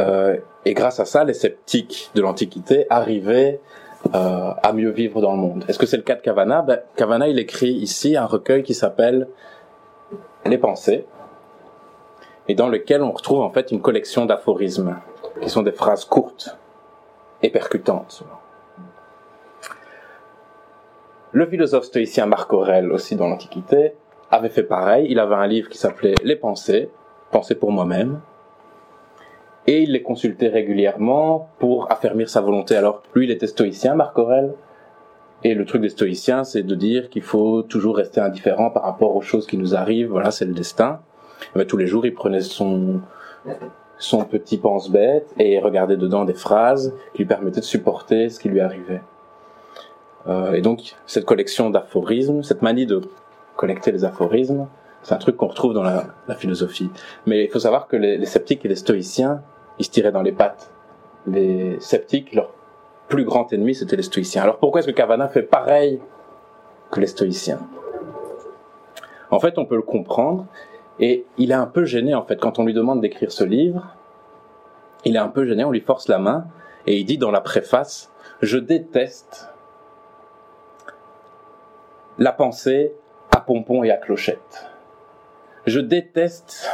Euh, 0.00 0.36
et 0.64 0.74
grâce 0.74 1.00
à 1.00 1.04
ça, 1.04 1.24
les 1.24 1.34
sceptiques 1.34 2.10
de 2.14 2.22
l'Antiquité 2.22 2.86
arrivaient 2.88 3.60
euh, 4.14 4.50
à 4.62 4.72
mieux 4.72 4.90
vivre 4.90 5.20
dans 5.20 5.32
le 5.32 5.38
monde. 5.38 5.64
Est-ce 5.68 5.78
que 5.78 5.86
c'est 5.86 5.96
le 5.96 6.02
cas 6.02 6.14
de 6.14 6.22
Cavana? 6.22 6.62
Ben, 6.62 6.80
Cavana, 6.96 7.28
il 7.28 7.38
écrit 7.38 7.72
ici 7.72 8.16
un 8.16 8.26
recueil 8.26 8.62
qui 8.62 8.74
s'appelle 8.74 9.28
Les 10.46 10.58
pensées, 10.58 11.04
et 12.48 12.54
dans 12.54 12.68
lequel 12.68 13.02
on 13.02 13.12
retrouve 13.12 13.40
en 13.40 13.50
fait 13.50 13.70
une 13.70 13.80
collection 13.80 14.26
d'aphorismes, 14.26 14.96
qui 15.40 15.48
sont 15.48 15.62
des 15.62 15.72
phrases 15.72 16.04
courtes 16.04 16.56
et 17.42 17.50
percutantes. 17.50 18.24
Le 21.32 21.46
philosophe 21.46 21.84
stoïcien 21.84 22.26
Marc 22.26 22.52
Aurèle, 22.52 22.92
aussi 22.92 23.16
dans 23.16 23.26
l'Antiquité, 23.26 23.94
avait 24.30 24.50
fait 24.50 24.62
pareil. 24.62 25.06
Il 25.08 25.18
avait 25.18 25.34
un 25.34 25.46
livre 25.46 25.68
qui 25.68 25.78
s'appelait 25.78 26.14
Les 26.24 26.36
pensées, 26.36 26.90
pensées 27.30 27.54
pour 27.54 27.72
moi-même. 27.72 28.20
Et 29.66 29.82
il 29.82 29.92
les 29.92 30.02
consultait 30.02 30.48
régulièrement 30.48 31.48
pour 31.58 31.90
affermir 31.90 32.28
sa 32.28 32.40
volonté. 32.40 32.76
Alors, 32.76 33.02
lui, 33.14 33.24
il 33.24 33.30
était 33.30 33.46
stoïcien, 33.46 33.94
Marc 33.94 34.18
Aurèle. 34.18 34.52
Et 35.44 35.54
le 35.54 35.64
truc 35.64 35.82
des 35.82 35.88
stoïciens, 35.88 36.44
c'est 36.44 36.62
de 36.62 36.74
dire 36.74 37.08
qu'il 37.08 37.22
faut 37.22 37.62
toujours 37.62 37.96
rester 37.96 38.20
indifférent 38.20 38.70
par 38.70 38.82
rapport 38.82 39.16
aux 39.16 39.22
choses 39.22 39.46
qui 39.46 39.56
nous 39.56 39.74
arrivent. 39.74 40.10
Voilà, 40.10 40.30
c'est 40.30 40.44
le 40.44 40.52
destin. 40.52 41.00
Mais 41.56 41.64
tous 41.64 41.76
les 41.76 41.86
jours, 41.86 42.04
il 42.04 42.14
prenait 42.14 42.40
son, 42.40 43.00
son 44.02 44.24
petit 44.24 44.58
pense-bête 44.58 45.32
et 45.38 45.60
regardait 45.60 45.96
dedans 45.96 46.24
des 46.24 46.34
phrases 46.34 46.92
qui 47.12 47.18
lui 47.18 47.24
permettaient 47.24 47.60
de 47.60 47.64
supporter 47.64 48.30
ce 48.30 48.40
qui 48.40 48.48
lui 48.48 48.60
arrivait. 48.60 49.00
Euh, 50.26 50.54
et 50.54 50.60
donc, 50.60 50.96
cette 51.06 51.24
collection 51.24 51.70
d'aphorismes, 51.70 52.42
cette 52.42 52.62
manie 52.62 52.84
de 52.84 53.00
collecter 53.56 53.92
les 53.92 54.04
aphorismes, 54.04 54.66
c'est 55.04 55.14
un 55.14 55.18
truc 55.18 55.36
qu'on 55.36 55.46
retrouve 55.46 55.72
dans 55.72 55.84
la, 55.84 56.04
philosophie. 56.36 56.90
Mais 57.26 57.44
il 57.44 57.48
faut 57.48 57.60
savoir 57.60 57.86
que 57.86 57.96
les, 57.96 58.24
sceptiques 58.26 58.64
et 58.64 58.68
les 58.68 58.76
stoïciens, 58.76 59.42
ils 59.78 59.84
se 59.84 59.90
tiraient 59.90 60.12
dans 60.12 60.22
les 60.22 60.32
pattes. 60.32 60.72
Les 61.28 61.78
sceptiques, 61.78 62.34
leur 62.34 62.50
plus 63.08 63.24
grand 63.24 63.52
ennemi, 63.52 63.72
c'était 63.72 63.96
les 63.96 64.02
stoïciens. 64.02 64.42
Alors 64.42 64.58
pourquoi 64.58 64.80
est-ce 64.80 64.88
que 64.88 64.92
Cavana 64.92 65.28
fait 65.28 65.42
pareil 65.42 66.00
que 66.90 66.98
les 66.98 67.06
stoïciens? 67.06 67.60
En 69.30 69.38
fait, 69.38 69.58
on 69.58 69.64
peut 69.64 69.76
le 69.76 69.82
comprendre, 69.82 70.46
et 71.02 71.26
il 71.36 71.50
est 71.50 71.54
un 71.54 71.66
peu 71.66 71.84
gêné, 71.84 72.14
en 72.14 72.22
fait, 72.24 72.36
quand 72.36 72.60
on 72.60 72.64
lui 72.64 72.74
demande 72.74 73.00
d'écrire 73.00 73.32
ce 73.32 73.42
livre, 73.42 73.88
il 75.04 75.16
est 75.16 75.18
un 75.18 75.28
peu 75.28 75.44
gêné, 75.44 75.64
on 75.64 75.72
lui 75.72 75.80
force 75.80 76.06
la 76.06 76.20
main, 76.20 76.46
et 76.86 76.96
il 76.96 77.04
dit 77.04 77.18
dans 77.18 77.32
la 77.32 77.40
préface, 77.40 78.12
je 78.40 78.56
déteste 78.56 79.52
la 82.18 82.30
pensée 82.30 82.92
à 83.32 83.40
pompon 83.40 83.82
et 83.82 83.90
à 83.90 83.96
clochette. 83.96 84.70
Je 85.66 85.80
déteste 85.80 86.70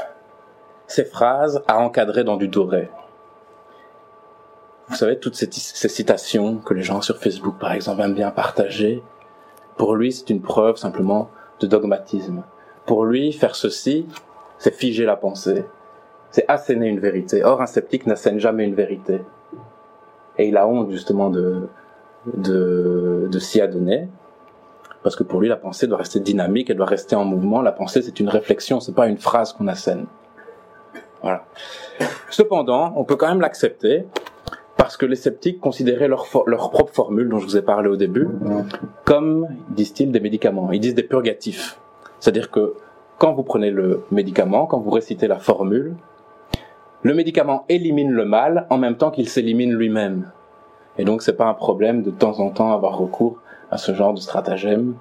ces 0.87 1.07
phrases 1.07 1.63
à 1.67 1.79
encadrer 1.79 2.23
dans 2.23 2.37
du 2.37 2.49
doré. 2.49 2.91
Vous 4.89 4.97
savez, 4.97 5.19
toutes 5.19 5.37
ces, 5.37 5.49
ces, 5.51 5.89
citations 5.89 6.57
que 6.59 6.75
les 6.75 6.83
gens 6.83 7.01
sur 7.01 7.17
Facebook, 7.17 7.59
par 7.59 7.73
exemple, 7.73 8.03
aiment 8.03 8.15
bien 8.15 8.31
partager, 8.31 9.03
pour 9.79 9.95
lui, 9.95 10.13
c'est 10.13 10.29
une 10.29 10.43
preuve 10.43 10.77
simplement 10.77 11.31
de 11.61 11.67
dogmatisme. 11.67 12.43
Pour 12.89 13.05
lui, 13.05 13.33
faire 13.33 13.55
ceci, 13.55 14.07
c'est 14.57 14.75
figer 14.75 15.05
la 15.05 15.15
pensée, 15.15 15.67
c'est 16.31 16.47
asséner 16.49 16.87
une 16.87 17.01
vérité. 17.01 17.45
Or, 17.45 17.61
un 17.61 17.67
sceptique 17.67 18.07
n'assène 18.07 18.41
jamais 18.41 18.65
une 18.65 18.75
vérité. 18.75 19.21
Et 20.39 20.49
il 20.49 20.57
a 20.57 20.67
honte 20.67 20.91
justement 20.91 21.29
de, 21.29 21.69
de, 22.35 23.39
s'y 23.39 23.61
adonner 23.61 24.09
parce 25.03 25.17
que 25.17 25.23
pour 25.23 25.41
lui 25.41 25.49
la 25.49 25.57
pensée 25.57 25.87
doit 25.87 25.99
rester 25.99 26.19
dynamique, 26.19 26.71
elle 26.71 26.79
doit 26.79 26.87
rester 26.87 27.15
en 27.15 27.27
mouvement. 27.27 27.61
La 27.61 27.73
pensée 27.73 28.01
c'est 28.01 28.21
une 28.21 28.31
réflexion, 28.31 28.81
c'est 28.81 28.95
pas 28.95 29.07
une 29.07 29.19
phrase 29.19 29.53
qu'on 29.53 29.69
assène. 29.69 30.07
Voilà. 31.21 31.45
Cependant, 32.31 32.95
on 32.97 33.05
peut 33.05 33.17
quand 33.17 33.29
même 33.29 33.43
l'accepter 33.43 34.07
parce 34.79 34.97
que 34.97 35.05
les 35.05 35.17
sceptiques 35.17 35.61
considéraient 35.61 36.09
leur, 36.09 36.27
leur 36.47 36.71
propre 36.71 36.95
formule 36.95 37.29
dont 37.29 37.39
je 37.39 37.45
vous 37.45 37.57
ai 37.59 37.63
parlé 37.63 37.91
au 37.91 37.97
début 37.97 38.29
comme, 39.05 39.47
disent-ils, 39.69 40.11
des 40.11 40.21
médicaments. 40.21 40.73
Ils 40.73 40.81
disent 40.81 40.95
des 40.95 41.03
purgatifs. 41.03 41.79
C'est-à-dire 42.21 42.51
que 42.51 42.75
quand 43.19 43.33
vous 43.33 43.43
prenez 43.43 43.71
le 43.71 44.05
médicament, 44.11 44.67
quand 44.67 44.79
vous 44.79 44.91
récitez 44.91 45.27
la 45.27 45.39
formule, 45.39 45.97
le 47.03 47.15
médicament 47.15 47.65
élimine 47.69 48.11
le 48.11 48.25
mal 48.25 48.67
en 48.71 48.79
même 48.79 48.97
temps 48.97 49.11
qu'il 49.11 49.29
s'élimine 49.29 49.73
lui-même. 49.73 50.31
Et 50.99 51.05
donc 51.05 51.23
c'est 51.23 51.37
pas 51.37 51.47
un 51.47 51.55
problème 51.55 52.03
de 52.03 52.11
temps 52.11 52.41
en 52.41 52.51
temps 52.51 52.73
avoir 52.73 52.99
recours 52.99 53.41
à 53.71 53.79
ce 53.79 53.95
genre 53.95 54.15
de 54.15 54.21
stratagème 54.21 54.95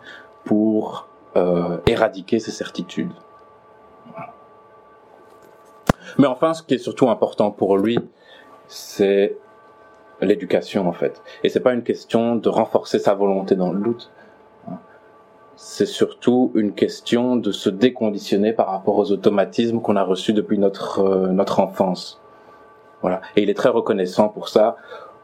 pour 0.43 1.07
euh, 1.35 1.77
éradiquer 1.87 2.39
ces 2.39 2.51
certitudes. 2.51 3.11
Mais 6.17 6.27
enfin, 6.27 6.53
ce 6.53 6.63
qui 6.63 6.75
est 6.75 6.79
surtout 6.79 7.09
important 7.09 7.51
pour 7.51 7.77
lui, 7.77 7.99
c'est 8.67 9.37
l'éducation 10.21 10.87
en 10.87 10.93
fait. 10.93 11.21
Et 11.43 11.49
c'est 11.49 11.59
pas 11.59 11.73
une 11.73 11.83
question 11.83 12.35
de 12.35 12.49
renforcer 12.49 12.99
sa 12.99 13.13
volonté 13.13 13.55
dans 13.55 13.71
le 13.71 13.79
doute. 13.79 14.11
C'est 15.59 15.87
surtout 15.87 16.51
une 16.53 16.73
question 16.73 17.35
de 17.35 17.51
se 17.51 17.71
déconditionner 17.71 18.53
par 18.53 18.67
rapport 18.67 18.95
aux 18.95 19.11
automatismes 19.11 19.81
qu'on 19.81 19.95
a 19.95 20.03
reçus 20.03 20.33
depuis 20.33 20.59
notre 20.59 20.99
euh, 20.99 21.27
notre 21.29 21.59
enfance. 21.59 22.21
Voilà. 23.01 23.21
Et 23.35 23.41
il 23.41 23.49
est 23.49 23.55
très 23.55 23.69
reconnaissant 23.69 24.29
pour 24.29 24.49
ça 24.49 24.77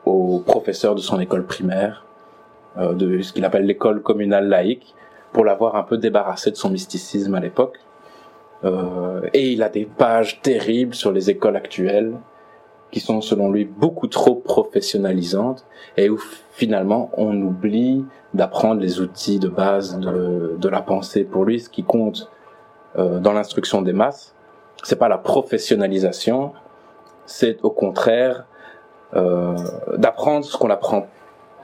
aux 0.06 0.40
professeurs 0.40 0.96
de 0.96 1.02
son 1.02 1.20
école 1.20 1.46
primaire 1.46 2.04
euh, 2.78 2.94
de 2.94 3.22
ce 3.22 3.32
qu'il 3.32 3.46
appelle 3.46 3.68
l'école 3.68 4.02
communale 4.02 4.48
laïque, 4.48 4.96
pour 5.34 5.46
l'avoir 5.46 5.76
un 5.76 5.84
peu 5.84 5.98
débarrassé 5.98 6.50
de 6.50 6.56
son 6.56 6.72
mysticisme 6.72 7.36
à 7.36 7.40
l'époque. 7.40 7.78
Euh, 8.64 9.22
et 9.34 9.52
il 9.52 9.62
a 9.62 9.70
des 9.70 9.86
pages 9.86 10.42
terribles 10.42 10.96
sur 10.96 11.12
les 11.12 11.30
écoles 11.30 11.58
actuelles 11.58 12.16
qui 12.94 13.00
sont 13.00 13.22
selon 13.22 13.52
lui 13.52 13.66
beaucoup 13.66 14.08
trop 14.08 14.36
professionnalisantes 14.36 15.66
et 15.98 16.12
où 16.12 16.20
finalement 16.52 17.10
on 17.18 17.36
oublie 17.42 18.06
d'apprendre 18.36 18.80
les 18.80 19.02
outils 19.02 19.40
de 19.40 19.50
base 19.50 19.98
de, 19.98 20.56
de, 20.60 20.70
la 20.70 20.84
pensée. 20.84 21.24
Pour 21.24 21.44
lui, 21.44 21.60
ce 21.60 21.70
qui 21.70 21.84
compte 21.84 22.30
euh, 23.00 23.20
dans 23.20 23.34
l'instruction 23.34 23.82
des 23.82 23.94
masses, 23.94 24.36
c'est 24.84 24.96
pas 24.96 25.08
la 25.08 25.18
professionnalisation, 25.18 26.54
c'est 27.26 27.58
au 27.64 27.72
contraire 27.72 28.46
euh, 29.16 29.56
d'apprendre 29.98 30.46
ce 30.46 30.56
qu'on 30.56 30.70
apprend, 30.70 31.08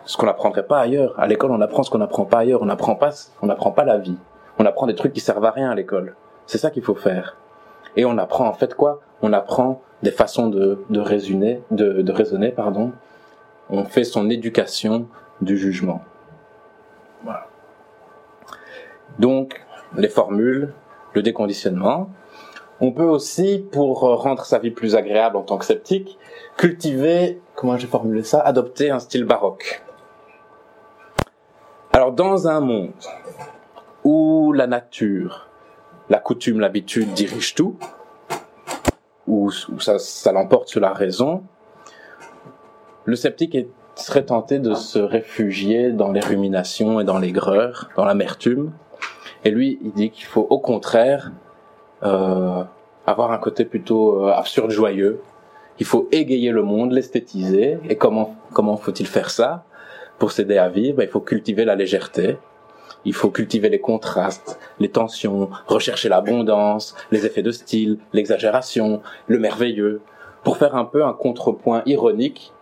ce 0.05 0.17
qu'on 0.17 0.25
n'apprendrait 0.25 0.65
pas 0.65 0.79
ailleurs. 0.79 1.13
À 1.19 1.27
l'école, 1.27 1.51
on 1.51 1.61
apprend 1.61 1.83
ce 1.83 1.91
qu'on 1.91 1.99
n'apprend 1.99 2.25
pas 2.25 2.39
ailleurs. 2.39 2.63
On 2.63 2.65
n'apprend 2.65 2.95
pas, 2.95 3.11
on 3.43 3.45
n'apprend 3.45 3.69
pas 3.69 3.83
la 3.83 3.99
vie. 3.99 4.17
On 4.57 4.65
apprend 4.65 4.87
des 4.87 4.95
trucs 4.95 5.13
qui 5.13 5.19
servent 5.19 5.45
à 5.45 5.51
rien 5.51 5.69
à 5.69 5.75
l'école. 5.75 6.15
C'est 6.47 6.57
ça 6.57 6.71
qu'il 6.71 6.83
faut 6.83 6.95
faire. 6.95 7.37
Et 7.95 8.05
on 8.05 8.17
apprend 8.17 8.47
en 8.47 8.53
fait 8.53 8.73
quoi? 8.75 9.01
On 9.21 9.33
apprend 9.33 9.81
des 10.03 10.11
façons 10.11 10.47
de, 10.47 10.83
de 10.89 10.99
raisonner, 10.99 11.61
de, 11.71 12.01
de 12.01 12.11
raisonner, 12.11 12.49
pardon. 12.49 12.93
On 13.69 13.83
fait 13.83 14.03
son 14.03 14.29
éducation 14.29 15.07
du 15.41 15.57
jugement. 15.57 16.01
Voilà. 17.23 17.47
Donc, 19.19 19.61
les 19.97 20.07
formules, 20.07 20.73
le 21.13 21.21
déconditionnement. 21.21 22.09
On 22.79 22.93
peut 22.93 23.03
aussi, 23.03 23.65
pour 23.71 23.99
rendre 23.99 24.45
sa 24.45 24.57
vie 24.57 24.71
plus 24.71 24.95
agréable 24.95 25.35
en 25.35 25.41
tant 25.41 25.57
que 25.57 25.65
sceptique, 25.65 26.17
cultiver, 26.55 27.41
comment 27.55 27.75
j'ai 27.75 27.87
formulé 27.87 28.23
ça, 28.23 28.39
adopter 28.39 28.89
un 28.89 28.99
style 28.99 29.25
baroque. 29.25 29.83
Alors, 31.91 32.13
dans 32.13 32.47
un 32.47 32.61
monde 32.61 32.93
où 34.05 34.53
la 34.53 34.65
nature, 34.65 35.48
la 36.09 36.19
coutume, 36.19 36.59
l'habitude 36.59 37.13
dirigent 37.13 37.53
tout, 37.55 37.75
où, 39.27 39.51
ça, 39.51 39.99
ça 39.99 40.31
l'emporte 40.31 40.67
sur 40.67 40.81
la 40.81 40.93
raison, 40.93 41.43
le 43.05 43.15
sceptique 43.15 43.55
est, 43.55 43.67
serait 43.95 44.25
tenté 44.25 44.59
de 44.59 44.73
se 44.73 44.99
réfugier 44.99 45.91
dans 45.91 46.11
les 46.11 46.19
ruminations 46.19 46.99
et 46.99 47.03
dans 47.03 47.19
l'aigreur, 47.19 47.89
dans 47.95 48.05
l'amertume. 48.05 48.71
Et 49.43 49.51
lui, 49.51 49.79
il 49.83 49.91
dit 49.93 50.09
qu'il 50.09 50.25
faut 50.25 50.45
au 50.49 50.59
contraire 50.59 51.31
euh, 52.03 52.63
avoir 53.05 53.31
un 53.31 53.37
côté 53.37 53.65
plutôt 53.65 54.25
euh, 54.25 54.31
absurde, 54.31 54.71
joyeux. 54.71 55.21
Il 55.79 55.85
faut 55.85 56.07
égayer 56.11 56.51
le 56.51 56.63
monde, 56.63 56.91
l'esthétiser. 56.91 57.79
Et 57.89 57.95
comment 57.95 58.35
comment 58.53 58.77
faut-il 58.77 59.07
faire 59.07 59.29
ça? 59.29 59.65
Pour 60.17 60.31
s'aider 60.31 60.57
à 60.57 60.69
vivre 60.69 60.97
ben, 60.97 61.03
Il 61.03 61.09
faut 61.09 61.21
cultiver 61.21 61.63
la 61.65 61.75
légèreté, 61.75 62.37
il 63.05 63.13
faut 63.13 63.29
cultiver 63.29 63.69
les 63.69 63.79
contrastes, 63.79 64.59
les 64.79 64.89
tensions, 64.89 65.49
rechercher 65.67 66.09
l'abondance, 66.09 66.95
les 67.11 67.25
effets 67.25 67.41
de 67.41 67.51
style, 67.51 67.97
l'exagération, 68.13 69.01
le 69.27 69.39
merveilleux, 69.39 70.01
pour 70.43 70.57
faire 70.57 70.75
un 70.75 70.85
peu 70.85 71.03
un 71.05 71.13
contrepoint 71.13 71.81
ironique 71.85 72.53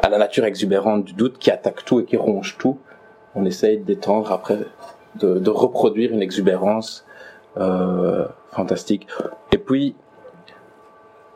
à 0.00 0.08
la 0.08 0.18
nature 0.18 0.44
exubérante 0.44 1.04
du 1.04 1.12
doute 1.12 1.38
qui 1.38 1.50
attaque 1.50 1.84
tout 1.84 2.00
et 2.00 2.04
qui 2.04 2.16
ronge 2.16 2.56
tout. 2.58 2.78
On 3.34 3.44
essaye 3.44 3.78
d'étendre 3.78 4.32
après, 4.32 4.58
de, 5.16 5.38
de, 5.38 5.50
reproduire 5.50 6.12
une 6.12 6.22
exubérance 6.22 7.04
euh, 7.56 8.26
fantastique. 8.52 9.06
Et 9.52 9.58
puis, 9.58 9.94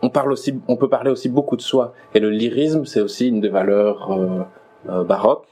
on 0.02 0.10
parle 0.10 0.32
aussi, 0.32 0.60
on 0.68 0.76
peut 0.76 0.88
parler 0.88 1.10
aussi 1.10 1.28
beaucoup 1.28 1.56
de 1.56 1.62
soi. 1.62 1.94
Et 2.14 2.20
le 2.20 2.30
lyrisme, 2.30 2.84
c'est 2.84 3.00
aussi 3.00 3.28
une 3.28 3.40
des 3.40 3.48
valeurs 3.48 4.12
euh, 4.12 4.42
euh, 4.88 5.04
baroques. 5.04 5.46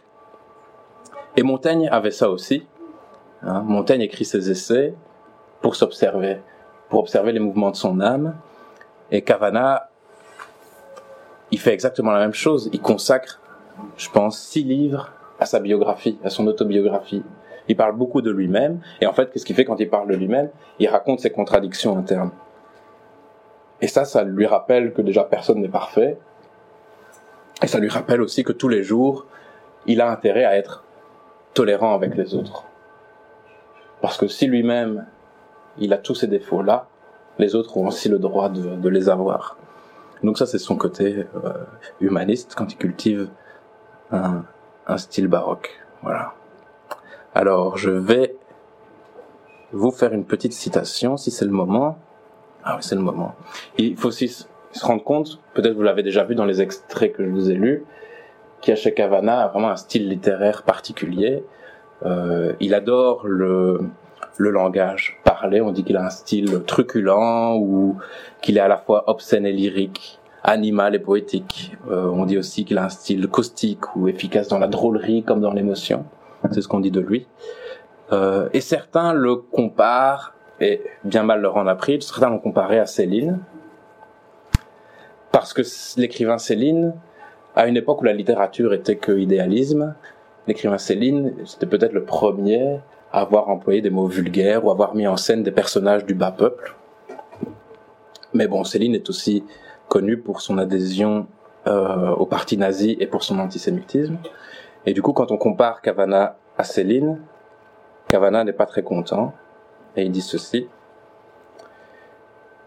Et 1.41 1.43
Montaigne 1.43 1.89
avait 1.91 2.11
ça 2.11 2.29
aussi. 2.29 2.67
Hein. 3.43 3.63
Montaigne 3.63 4.03
écrit 4.03 4.27
ses 4.27 4.51
essais 4.51 4.93
pour 5.63 5.75
s'observer, 5.75 6.37
pour 6.91 7.01
observer 7.01 7.33
les 7.33 7.41
mouvements 7.41 7.71
de 7.71 7.77
son 7.77 7.99
âme. 8.03 8.37
Et 9.11 9.23
Cavana, 9.23 9.89
il 11.51 11.59
fait 11.59 11.73
exactement 11.73 12.11
la 12.11 12.19
même 12.19 12.35
chose. 12.35 12.69
Il 12.75 12.83
consacre, 12.83 13.41
je 13.97 14.11
pense, 14.11 14.39
six 14.39 14.65
livres 14.65 15.15
à 15.39 15.47
sa 15.47 15.61
biographie, 15.61 16.19
à 16.23 16.29
son 16.29 16.47
autobiographie. 16.47 17.23
Il 17.69 17.77
parle 17.77 17.97
beaucoup 17.97 18.21
de 18.21 18.31
lui-même. 18.31 18.83
Et 19.01 19.07
en 19.07 19.15
fait, 19.15 19.33
qu'est-ce 19.33 19.47
qu'il 19.47 19.57
fait 19.57 19.65
quand 19.65 19.81
il 19.81 19.89
parle 19.89 20.09
de 20.09 20.17
lui-même? 20.17 20.51
Il 20.79 20.89
raconte 20.89 21.21
ses 21.21 21.31
contradictions 21.31 21.97
internes. 21.97 22.33
Et 23.81 23.87
ça, 23.87 24.05
ça 24.05 24.25
lui 24.25 24.45
rappelle 24.45 24.93
que 24.93 25.01
déjà 25.01 25.25
personne 25.25 25.63
n'est 25.63 25.69
parfait. 25.69 26.19
Et 27.63 27.67
ça 27.67 27.79
lui 27.79 27.89
rappelle 27.89 28.21
aussi 28.21 28.45
que 28.45 28.53
tous 28.53 28.69
les 28.69 28.83
jours, 28.83 29.25
il 29.87 30.03
a 30.03 30.11
intérêt 30.11 30.45
à 30.45 30.59
être 30.59 30.85
tolérant 31.55 31.95
avec 31.95 32.17
les 32.17 32.35
autres. 32.35 32.65
Parce 34.01 34.17
que 34.17 34.29
si 34.29 34.47
lui-même, 34.47 35.07
il 35.79 35.93
a 35.93 35.99
tous 35.99 36.15
ces 36.15 36.27
défauts-là, 36.27 36.87
les 37.39 37.55
autres 37.55 37.77
ont 37.77 37.87
aussi 37.87 38.09
le 38.09 38.19
droit 38.19 38.49
de, 38.49 38.77
de 38.77 38.89
les 38.89 39.09
avoir. 39.09 39.57
Donc 40.23 40.39
ça, 40.39 40.47
c'est 40.47 40.59
son 40.59 40.77
côté 40.77 41.27
euh, 41.45 41.53
humaniste 42.01 42.55
quand 42.57 42.73
il 42.73 42.77
cultive 42.77 43.29
un, 44.11 44.45
un 44.87 44.99
style 44.99 45.29
baroque. 45.29 45.81
Voilà. 46.03 46.35
Alors, 47.35 47.79
je 47.79 47.91
vais 47.91 48.37
vous 49.73 49.91
faire 49.91 50.13
une 50.13 50.25
petite 50.25 50.53
citation, 50.53 51.17
si 51.17 51.31
c'est 51.31 51.45
le 51.45 51.53
moment. 51.53 51.99
Ah 52.65 52.75
oui, 52.77 52.83
c'est 52.83 52.97
le 52.97 53.01
moment. 53.01 53.35
Il 53.79 53.97
faut 53.97 54.09
aussi 54.09 54.29
se 54.29 54.85
rendre 54.85 55.03
compte, 55.03 55.41
peut-être 55.55 55.75
vous 55.75 55.83
l'avez 55.83 56.03
déjà 56.03 56.25
vu 56.25 56.35
dans 56.35 56.45
les 56.45 56.61
extraits 56.61 57.13
que 57.13 57.25
je 57.25 57.31
vous 57.31 57.51
ai 57.51 57.55
lus, 57.55 57.85
Cavana 58.61 59.45
a 59.45 59.49
vraiment 59.49 59.71
un 59.71 59.77
style 59.77 60.09
littéraire 60.09 60.63
particulier. 60.63 61.45
Euh, 62.05 62.55
il 62.61 62.75
adore 62.75 63.27
le, 63.27 63.81
le 64.37 64.51
langage 64.51 65.19
parlé. 65.25 65.61
On 65.61 65.73
dit 65.73 65.85
qu'il 65.85 65.97
a 65.97 66.05
un 66.05 66.11
style 66.11 66.63
truculent 66.67 67.57
ou 67.59 67.97
qu'il 68.41 68.57
est 68.57 68.61
à 68.61 68.69
la 68.69 68.79
fois 68.79 69.05
obscène 69.09 69.47
et 69.47 69.53
lyrique, 69.53 70.19
animal 70.43 70.95
et 70.95 70.99
poétique. 70.99 71.77
Euh, 71.91 72.07
on 72.07 72.25
dit 72.25 72.39
aussi 72.39 72.65
qu'il 72.65 72.79
a 72.79 72.85
un 72.85 72.89
style 72.89 73.29
caustique 73.29 73.97
ou 73.97 74.09
efficace 74.09 74.49
dans 74.49 74.59
la 74.59 74.69
drôlerie 74.69 75.23
comme 75.23 75.41
dans 75.41 75.53
l'émotion. 75.53 76.05
C'est 76.53 76.63
ce 76.63 76.69
qu'on 76.69 76.81
dit 76.81 76.91
de 76.91 77.01
lui. 77.01 77.27
Euh, 78.13 78.49
et 78.53 78.61
certains 78.61 79.13
le 79.13 79.37
comparent, 79.37 80.33
et 80.59 80.83
bien 81.05 81.23
mal 81.23 81.41
leur 81.41 81.57
en 81.57 81.67
a 81.67 81.75
pris, 81.75 82.01
certains 82.03 82.31
l'ont 82.31 82.39
comparé 82.39 82.79
à 82.79 82.87
Céline. 82.87 83.39
Parce 85.33 85.53
que 85.53 85.63
l'écrivain 85.99 86.39
Céline 86.39 86.95
à 87.57 87.67
une 87.67 87.77
époque 87.77 88.01
où 88.01 88.05
la 88.05 88.13
littérature 88.13 88.73
était 88.73 88.97
que 88.97 89.13
idéalisme, 89.13 89.95
l'écrivain 90.47 90.79
Céline, 90.79 91.35
c'était 91.45 91.67
peut-être 91.67 91.93
le 91.93 92.05
premier 92.05 92.81
à 93.13 93.21
avoir 93.21 93.49
employé 93.49 93.81
des 93.81 93.91
mots 93.91 94.07
vulgaires 94.07 94.65
ou 94.65 94.71
avoir 94.71 94.95
mis 94.95 95.07
en 95.07 95.17
scène 95.17 95.43
des 95.43 95.51
personnages 95.51 96.05
du 96.05 96.15
bas 96.15 96.31
peuple. 96.31 96.77
Mais 98.33 98.47
bon, 98.47 98.63
Céline 98.63 98.95
est 98.95 99.09
aussi 99.09 99.45
connu 99.89 100.19
pour 100.19 100.41
son 100.41 100.59
adhésion 100.59 101.27
euh, 101.67 102.11
au 102.11 102.27
parti 102.27 102.57
nazi 102.57 102.97
et 103.01 103.07
pour 103.07 103.25
son 103.25 103.39
antisémitisme. 103.39 104.19
Et 104.87 104.95
du 104.95 105.03
coup, 105.03 105.13
quand 105.13 105.33
on 105.33 105.37
compare 105.37 105.83
Cavana 105.83 106.37
à 106.57 106.65
Céline, 106.65 107.19
Cavana 108.09 108.45
n'est 108.45 108.53
pas 108.53 108.67
très 108.67 108.83
content 108.83 109.33
et 109.97 110.03
il 110.05 110.13
dit 110.13 110.23
ceci. 110.23 110.69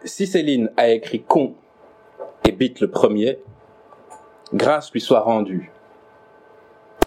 Si 0.03 0.27
Céline 0.27 0.69
a 0.75 0.89
écrit 0.89 1.23
con 1.23 1.55
et 2.45 2.51
bite 2.51 2.81
le 2.81 2.89
premier, 2.89 3.39
grâce 4.53 4.91
lui 4.91 5.01
soit 5.01 5.21
rendue. 5.21 5.71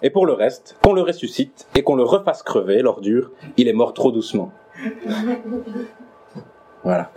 Et 0.02 0.10
pour 0.10 0.27
le 0.27 0.32
reste, 0.32 0.77
qu'on 0.82 0.93
le 0.93 1.02
ressuscite 1.02 1.66
et 1.74 1.82
qu'on 1.82 1.97
le 1.97 2.02
refasse 2.02 2.43
crever, 2.43 2.82
l'ordure, 2.82 3.31
il 3.56 3.68
est 3.68 3.73
mort 3.73 3.94
trop 3.94 4.12
doucement. 4.12 4.52
Voilà. 6.85 7.10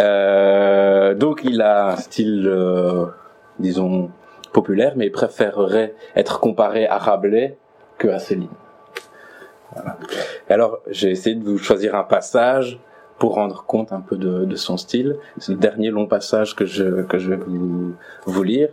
Euh, 0.00 1.14
donc 1.14 1.40
il 1.44 1.62
a 1.62 1.92
un 1.92 1.96
style, 1.96 2.46
euh, 2.46 3.06
disons, 3.58 4.10
populaire, 4.52 4.92
mais 4.96 5.06
il 5.06 5.12
préférerait 5.12 5.94
être 6.14 6.40
comparé 6.40 6.86
à 6.86 6.98
Rabelais 6.98 7.56
que 7.98 8.08
à 8.08 8.18
Céline. 8.18 8.48
Voilà. 9.74 9.98
Alors 10.50 10.80
j'ai 10.90 11.10
essayé 11.10 11.34
de 11.34 11.44
vous 11.44 11.58
choisir 11.58 11.94
un 11.94 12.04
passage 12.04 12.78
pour 13.18 13.34
rendre 13.34 13.64
compte 13.64 13.92
un 13.92 14.00
peu 14.00 14.16
de, 14.16 14.56
son 14.56 14.76
style. 14.76 15.16
C'est 15.38 15.52
le 15.52 15.58
dernier 15.58 15.90
long 15.90 16.06
passage 16.06 16.54
que 16.54 16.66
je, 16.66 17.02
que 17.02 17.18
je 17.18 17.30
vais 17.30 17.36
vous, 17.36 17.94
vous 18.26 18.42
lire 18.42 18.68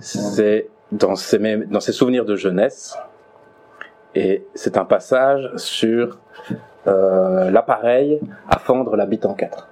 c'est 0.00 0.68
dans 0.90 1.16
ses, 1.16 1.38
mêmes, 1.38 1.64
dans 1.66 1.80
ses 1.80 1.92
souvenirs 1.92 2.24
de 2.24 2.36
jeunesse. 2.36 2.96
Et 4.14 4.44
c'est 4.54 4.76
un 4.76 4.84
passage 4.84 5.50
sur 5.56 6.18
euh, 6.86 7.50
l'appareil 7.50 8.20
à 8.48 8.58
fendre 8.58 8.96
la 8.96 9.06
bite 9.06 9.24
en 9.24 9.34
quatre. 9.34 9.68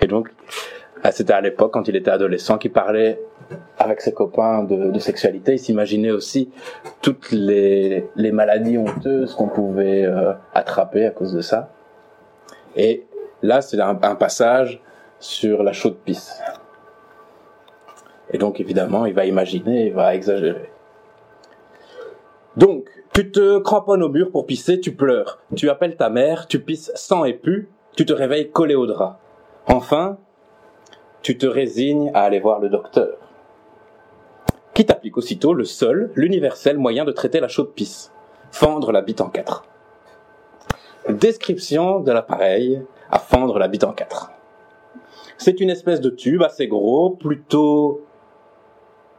Et 0.00 0.06
donc, 0.06 0.30
ah, 1.02 1.12
c'était 1.12 1.32
à 1.32 1.40
l'époque, 1.40 1.72
quand 1.72 1.88
il 1.88 1.96
était 1.96 2.10
adolescent, 2.10 2.58
qu'il 2.58 2.72
parlait 2.72 3.20
avec 3.78 4.00
ses 4.00 4.12
copains 4.12 4.62
de, 4.64 4.98
sexualité. 4.98 5.54
Il 5.54 5.58
s'imaginait 5.58 6.10
aussi 6.10 6.50
toutes 7.02 7.30
les, 7.32 8.08
les 8.16 8.32
maladies 8.32 8.78
honteuses 8.78 9.34
qu'on 9.34 9.48
pouvait 9.48 10.04
euh, 10.04 10.32
attraper 10.54 11.06
à 11.06 11.10
cause 11.10 11.34
de 11.34 11.40
ça. 11.40 11.70
Et 12.76 13.06
là, 13.42 13.60
c'est 13.60 13.80
un, 13.80 13.98
un 14.02 14.14
passage 14.14 14.82
sur 15.20 15.62
la 15.62 15.72
chaude 15.72 15.96
pisse. 16.04 16.32
Et 18.32 18.38
donc 18.38 18.58
évidemment, 18.60 19.06
il 19.06 19.14
va 19.14 19.26
imaginer, 19.26 19.86
il 19.86 19.94
va 19.94 20.14
exagérer. 20.14 20.70
Donc, 22.56 22.88
tu 23.12 23.30
te 23.30 23.58
cramponnes 23.58 24.02
au 24.02 24.08
mur 24.08 24.30
pour 24.30 24.46
pisser, 24.46 24.80
tu 24.80 24.92
pleures. 24.94 25.38
Tu 25.56 25.70
appelles 25.70 25.96
ta 25.96 26.10
mère, 26.10 26.46
tu 26.48 26.60
pisses 26.60 26.90
sans 26.94 27.24
épu, 27.24 27.68
tu 27.96 28.04
te 28.04 28.12
réveilles 28.12 28.50
collé 28.50 28.74
au 28.74 28.86
drap. 28.86 29.20
Enfin, 29.66 30.18
tu 31.22 31.38
te 31.38 31.46
résignes 31.46 32.10
à 32.14 32.22
aller 32.22 32.40
voir 32.40 32.60
le 32.60 32.68
docteur, 32.68 33.16
qui 34.74 34.86
t'applique 34.86 35.16
aussitôt 35.16 35.54
le 35.54 35.64
seul, 35.64 36.10
l'universel 36.14 36.78
moyen 36.78 37.04
de 37.04 37.12
traiter 37.12 37.40
la 37.40 37.48
chaude 37.48 37.72
pisse, 37.74 38.12
fendre 38.50 38.90
la 38.90 39.02
bite 39.02 39.20
en 39.20 39.28
quatre. 39.28 39.64
Description 41.08 42.00
de 42.00 42.10
l'appareil 42.10 42.82
à 43.10 43.18
fendre 43.18 43.58
la 43.58 43.68
bite 43.68 43.84
en 43.84 43.92
quatre. 43.92 44.32
C'est 45.40 45.58
une 45.60 45.70
espèce 45.70 46.02
de 46.02 46.10
tube 46.10 46.42
assez 46.42 46.68
gros, 46.68 47.08
plutôt... 47.08 48.02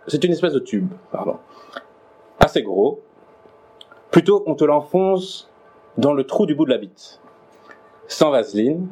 C'est 0.05 0.23
une 0.23 0.31
espèce 0.31 0.53
de 0.53 0.59
tube, 0.59 0.91
pardon. 1.11 1.37
Assez 2.39 2.61
gros. 2.61 3.01
Plutôt 4.11 4.43
on 4.45 4.53
te 4.53 4.63
l'enfonce 4.63 5.49
dans 5.97 6.13
le 6.13 6.23
trou 6.25 6.45
du 6.45 6.53
bout 6.53 6.65
de 6.65 6.69
la 6.69 6.77
bite. 6.77 7.19
Sans 8.05 8.29
vaseline, 8.29 8.87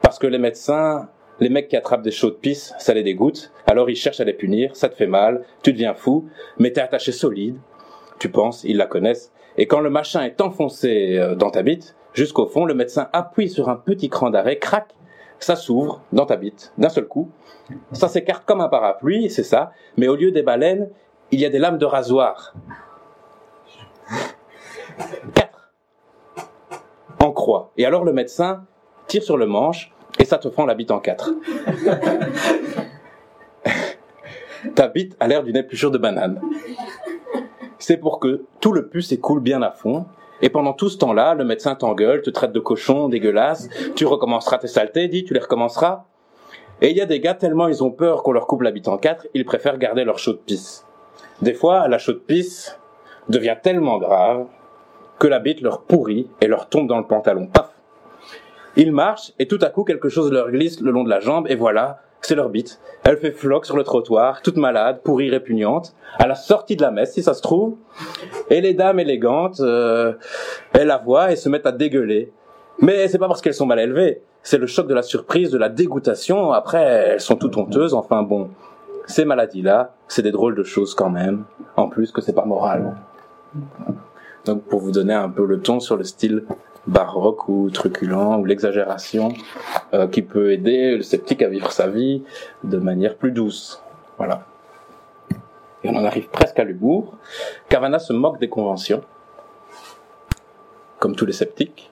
parce 0.00 0.18
que 0.18 0.26
les 0.26 0.38
médecins, 0.38 1.08
les 1.38 1.48
mecs 1.48 1.68
qui 1.68 1.76
attrapent 1.76 2.02
des 2.02 2.10
chaudes 2.10 2.38
pisses, 2.38 2.74
ça 2.80 2.92
les 2.92 3.04
dégoûte, 3.04 3.52
alors 3.68 3.88
ils 3.88 3.94
cherchent 3.94 4.20
à 4.20 4.24
les 4.24 4.32
punir, 4.32 4.74
ça 4.74 4.88
te 4.88 4.96
fait 4.96 5.06
mal, 5.06 5.44
tu 5.62 5.72
deviens 5.72 5.94
fou, 5.94 6.28
mais 6.58 6.72
t'es 6.72 6.80
attaché 6.80 7.12
solide, 7.12 7.56
tu 8.18 8.28
penses, 8.28 8.64
ils 8.64 8.78
la 8.78 8.86
connaissent, 8.86 9.32
et 9.56 9.68
quand 9.68 9.80
le 9.80 9.90
machin 9.90 10.24
est 10.24 10.40
enfoncé 10.40 11.18
euh, 11.18 11.36
dans 11.36 11.50
ta 11.50 11.62
bite, 11.62 11.94
jusqu'au 12.14 12.46
fond, 12.46 12.64
le 12.64 12.74
médecin 12.74 13.08
appuie 13.12 13.48
sur 13.48 13.68
un 13.68 13.76
petit 13.76 14.08
cran 14.08 14.30
d'arrêt, 14.30 14.58
crac, 14.58 14.92
ça 15.44 15.56
s'ouvre 15.56 16.02
dans 16.12 16.26
ta 16.26 16.36
bite, 16.36 16.72
d'un 16.78 16.88
seul 16.88 17.06
coup, 17.06 17.30
ça 17.92 18.08
s'écarte 18.08 18.44
comme 18.44 18.60
un 18.60 18.68
parapluie, 18.68 19.30
c'est 19.30 19.42
ça, 19.42 19.72
mais 19.96 20.08
au 20.08 20.16
lieu 20.16 20.30
des 20.30 20.42
baleines, 20.42 20.90
il 21.30 21.40
y 21.40 21.46
a 21.46 21.48
des 21.48 21.58
lames 21.58 21.78
de 21.78 21.86
rasoir. 21.86 22.54
Quatre. 25.34 25.72
En 27.20 27.32
croix. 27.32 27.72
Et 27.76 27.86
alors 27.86 28.04
le 28.04 28.12
médecin 28.12 28.64
tire 29.06 29.22
sur 29.22 29.36
le 29.36 29.46
manche 29.46 29.92
et 30.18 30.24
ça 30.24 30.38
te 30.38 30.50
fend 30.50 30.66
la 30.66 30.74
bite 30.74 30.90
en 30.90 30.98
quatre. 30.98 31.30
Ta 34.74 34.88
bite 34.88 35.16
a 35.18 35.26
l'air 35.26 35.42
d'une 35.42 35.56
épluchure 35.56 35.90
de 35.90 35.98
banane. 35.98 36.40
C'est 37.78 37.96
pour 37.96 38.20
que 38.20 38.44
tout 38.60 38.72
le 38.72 38.88
pus 38.88 39.10
écoule 39.12 39.40
bien 39.40 39.62
à 39.62 39.72
fond. 39.72 40.06
Et 40.42 40.50
pendant 40.50 40.72
tout 40.72 40.88
ce 40.88 40.98
temps-là, 40.98 41.34
le 41.34 41.44
médecin 41.44 41.76
t'engueule, 41.76 42.20
te 42.20 42.30
traite 42.30 42.52
de 42.52 42.60
cochon, 42.60 43.08
dégueulasse, 43.08 43.68
tu 43.94 44.04
recommenceras 44.04 44.58
tes 44.58 44.66
saletés, 44.66 45.06
dit, 45.08 45.24
tu 45.24 45.34
les 45.34 45.40
recommenceras. 45.40 46.04
Et 46.80 46.90
il 46.90 46.96
y 46.96 47.00
a 47.00 47.06
des 47.06 47.20
gars, 47.20 47.34
tellement 47.34 47.68
ils 47.68 47.84
ont 47.84 47.92
peur 47.92 48.24
qu'on 48.24 48.32
leur 48.32 48.48
coupe 48.48 48.62
la 48.62 48.72
bite 48.72 48.88
en 48.88 48.98
quatre, 48.98 49.28
ils 49.34 49.44
préfèrent 49.44 49.78
garder 49.78 50.02
leur 50.02 50.18
chaude 50.18 50.40
pisse. 50.44 50.84
Des 51.40 51.54
fois, 51.54 51.86
la 51.86 51.98
chaude 51.98 52.22
pisse 52.26 52.76
devient 53.28 53.56
tellement 53.62 53.98
grave 53.98 54.46
que 55.20 55.28
la 55.28 55.38
bite 55.38 55.60
leur 55.60 55.82
pourrit 55.82 56.28
et 56.40 56.48
leur 56.48 56.68
tombe 56.68 56.88
dans 56.88 56.98
le 56.98 57.06
pantalon. 57.06 57.46
Paf 57.46 57.70
Ils 58.74 58.90
marchent 58.90 59.32
et 59.38 59.46
tout 59.46 59.60
à 59.62 59.70
coup 59.70 59.84
quelque 59.84 60.08
chose 60.08 60.32
leur 60.32 60.50
glisse 60.50 60.80
le 60.80 60.90
long 60.90 61.04
de 61.04 61.10
la 61.10 61.20
jambe 61.20 61.46
et 61.48 61.54
voilà, 61.54 62.00
c'est 62.22 62.34
leur 62.34 62.48
bite. 62.48 62.80
Elle 63.04 63.18
fait 63.18 63.32
floc 63.32 63.66
sur 63.66 63.76
le 63.76 63.82
trottoir, 63.82 64.42
toute 64.42 64.56
malade, 64.56 65.00
pourrie, 65.02 65.28
répugnante, 65.28 65.94
à 66.18 66.26
la 66.26 66.34
sortie 66.34 66.76
de 66.76 66.82
la 66.82 66.90
messe 66.90 67.12
si 67.12 67.22
ça 67.22 67.34
se 67.34 67.42
trouve. 67.42 67.76
Et 68.48 68.60
les 68.60 68.74
dames 68.74 69.00
élégantes, 69.00 69.60
euh, 69.60 70.14
elles 70.72 70.86
la 70.86 70.98
voient 70.98 71.32
et 71.32 71.36
se 71.36 71.48
mettent 71.48 71.66
à 71.66 71.72
dégueuler. 71.72 72.32
Mais 72.80 73.08
c'est 73.08 73.18
pas 73.18 73.28
parce 73.28 73.42
qu'elles 73.42 73.54
sont 73.54 73.66
mal 73.66 73.80
élevées, 73.80 74.22
c'est 74.42 74.58
le 74.58 74.66
choc 74.66 74.86
de 74.86 74.94
la 74.94 75.02
surprise, 75.02 75.50
de 75.50 75.58
la 75.58 75.68
dégoûtation. 75.68 76.52
Après, 76.52 76.82
elles 76.82 77.20
sont 77.20 77.36
toutes 77.36 77.56
honteuses. 77.56 77.94
Enfin 77.94 78.22
bon, 78.22 78.50
ces 79.06 79.24
maladies-là, 79.24 79.94
c'est 80.08 80.22
des 80.22 80.32
drôles 80.32 80.54
de 80.54 80.64
choses 80.64 80.94
quand 80.94 81.10
même. 81.10 81.44
En 81.76 81.88
plus 81.88 82.12
que 82.12 82.20
c'est 82.20 82.32
pas 82.32 82.44
moral. 82.44 82.96
Donc 84.44 84.62
pour 84.64 84.80
vous 84.80 84.90
donner 84.90 85.14
un 85.14 85.28
peu 85.28 85.44
le 85.44 85.60
ton 85.60 85.80
sur 85.80 85.96
le 85.96 86.04
style 86.04 86.44
baroque 86.86 87.48
ou 87.48 87.70
truculent 87.70 88.38
ou 88.38 88.44
l'exagération 88.44 89.32
euh, 89.94 90.08
qui 90.08 90.22
peut 90.22 90.52
aider 90.52 90.96
le 90.96 91.02
sceptique 91.02 91.42
à 91.42 91.48
vivre 91.48 91.70
sa 91.70 91.88
vie 91.88 92.22
de 92.64 92.78
manière 92.78 93.16
plus 93.16 93.30
douce. 93.30 93.82
Voilà. 94.18 94.46
Et 95.84 95.88
on 95.88 95.96
en 95.96 96.04
arrive 96.04 96.28
presque 96.28 96.58
à 96.58 96.64
l'humour. 96.64 97.14
Cavana 97.68 97.98
se 97.98 98.12
moque 98.12 98.38
des 98.38 98.48
conventions, 98.48 99.02
comme 100.98 101.16
tous 101.16 101.26
les 101.26 101.32
sceptiques. 101.32 101.90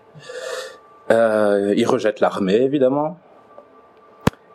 Euh, 1.10 1.74
il 1.76 1.86
rejette 1.86 2.20
l'armée, 2.20 2.62
évidemment. 2.62 3.18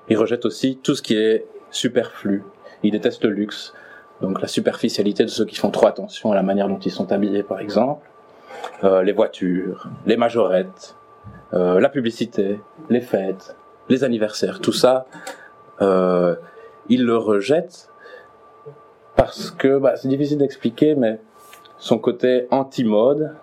Il 0.08 0.18
rejette 0.18 0.46
aussi 0.46 0.80
tout 0.82 0.96
ce 0.96 1.02
qui 1.02 1.16
est 1.16 1.46
superflu. 1.72 2.44
Il 2.84 2.92
déteste 2.92 3.24
le 3.26 3.32
luxe, 3.32 3.74
donc 4.22 4.42
la 4.42 4.48
superficialité 4.48 5.24
de 5.24 5.30
ceux 5.30 5.46
qui 5.46 5.56
font 5.56 5.72
trop 5.72 5.88
attention 5.88 6.32
à 6.32 6.36
la 6.36 6.44
manière 6.44 6.70
dont 6.70 6.80
ils 6.80 6.92
sont 6.92 7.12
habillés, 7.12 7.44
par 7.44 7.60
exemple. 7.60 8.08
Euh, 8.84 9.04
les 9.04 9.14
voitures, 9.14 9.88
les 10.06 10.18
majorettes, 10.18 10.96
euh, 11.54 11.80
la 11.80 11.90
publicité, 11.90 12.60
les 12.90 13.02
fêtes, 13.02 13.56
les 13.90 14.04
anniversaires, 14.04 14.60
tout 14.60 14.74
ça, 14.74 15.06
euh, 15.82 16.36
il 16.90 17.06
le 17.06 17.18
rejette 17.18 17.90
parce 19.16 19.52
que 19.52 19.78
bah, 19.78 19.96
c'est 19.96 20.08
difficile 20.08 20.38
d'expliquer, 20.38 20.96
mais 20.96 21.20
son 21.78 21.98
côté 21.98 22.48
anti-mode, 22.52 23.34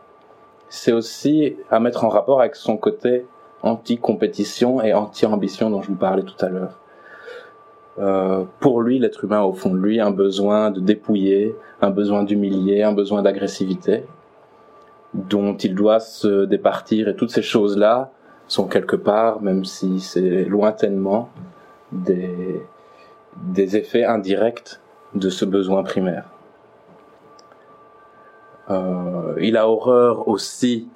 c'est 0.69 0.93
aussi 0.93 1.57
à 1.71 1.81
mettre 1.81 2.05
en 2.05 2.09
rapport 2.09 2.41
avec 2.41 2.57
son 2.57 2.77
côté 2.77 3.27
anti-compétition 3.63 4.83
et 4.83 4.93
anti-ambition 4.93 5.71
dont 5.71 5.83
je 5.83 5.89
vous 5.89 5.97
parlais 5.97 6.23
tout 6.23 6.45
à 6.45 6.49
l'heure. 6.49 6.79
Euh, 7.99 8.45
pour 8.61 8.81
lui, 8.81 8.99
l'être 8.99 9.25
humain, 9.25 9.43
au 9.43 9.53
fond 9.53 9.71
de 9.71 9.79
lui, 9.79 10.01
a 10.01 10.07
un 10.07 10.11
besoin 10.11 10.71
de 10.71 10.81
dépouiller, 10.81 11.55
un 11.81 11.91
besoin 11.91 12.25
d'humilier, 12.25 12.83
un 12.83 12.93
besoin 12.93 13.23
d'agressivité, 13.23 14.05
dont 15.15 15.57
il 15.57 15.75
doit 15.75 16.01
se 16.01 16.45
départir. 16.45 17.09
Et 17.09 17.17
toutes 17.17 17.31
ces 17.31 17.43
choses-là 17.43 18.11
sont 18.49 18.67
quelque 18.67 18.97
part, 18.97 19.43
même 19.43 19.65
si 19.65 20.01
c'est 20.01 20.45
lointainement, 20.45 21.29
des, 21.93 22.63
des 23.37 23.77
effets 23.77 24.05
indirects 24.05 24.81
de 25.15 25.29
ce 25.29 25.45
besoin 25.45 25.83
primaire. 25.83 26.25
Euh, 28.71 29.35
il 29.41 29.57
a 29.57 29.69
horreur 29.69 30.29
aussi 30.29 30.89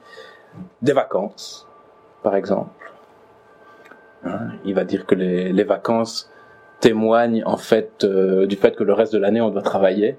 des 0.82 0.93
vacances, 0.93 1.68
par 2.22 2.36
exemple. 2.36 2.70
Hein, 4.24 4.51
il 4.64 4.74
va 4.74 4.84
dire 4.84 5.06
que 5.06 5.14
les, 5.14 5.64
vacances 5.64 6.30
témoignent 6.80 7.43
en 7.44 7.56
fait 7.56 8.05
euh, 8.05 8.47
du 8.47 8.56
fait 8.56 8.74
que 8.76 8.84
le 8.84 8.93
reste 8.93 9.12
de 9.12 9.18
l'année 9.18 9.40
on 9.40 9.51
doit 9.51 9.62
travailler. 9.62 10.16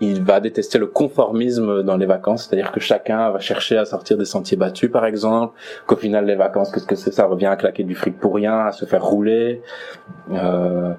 Il 0.00 0.22
va 0.22 0.40
détester 0.40 0.78
le 0.78 0.86
conformisme 0.86 1.82
dans 1.82 1.96
les 1.96 2.06
vacances, 2.06 2.46
c'est-à-dire 2.46 2.72
que 2.72 2.80
chacun 2.80 3.30
va 3.30 3.38
chercher 3.38 3.76
à 3.76 3.84
sortir 3.84 4.16
des 4.16 4.24
sentiers 4.24 4.56
battus, 4.56 4.90
par 4.90 5.04
exemple, 5.04 5.54
qu'au 5.86 5.96
final 5.96 6.24
les 6.24 6.36
vacances, 6.36 6.70
qu'est-ce 6.70 6.86
que 6.86 6.96
c'est 6.96 7.12
Ça 7.12 7.26
revient 7.26 7.46
à 7.46 7.56
claquer 7.56 7.84
du 7.84 7.94
fric 7.94 8.18
pour 8.18 8.34
rien, 8.34 8.60
à 8.60 8.72
se 8.72 8.86
faire 8.86 9.04
rouler. 9.04 9.60
Euh, 10.32 10.92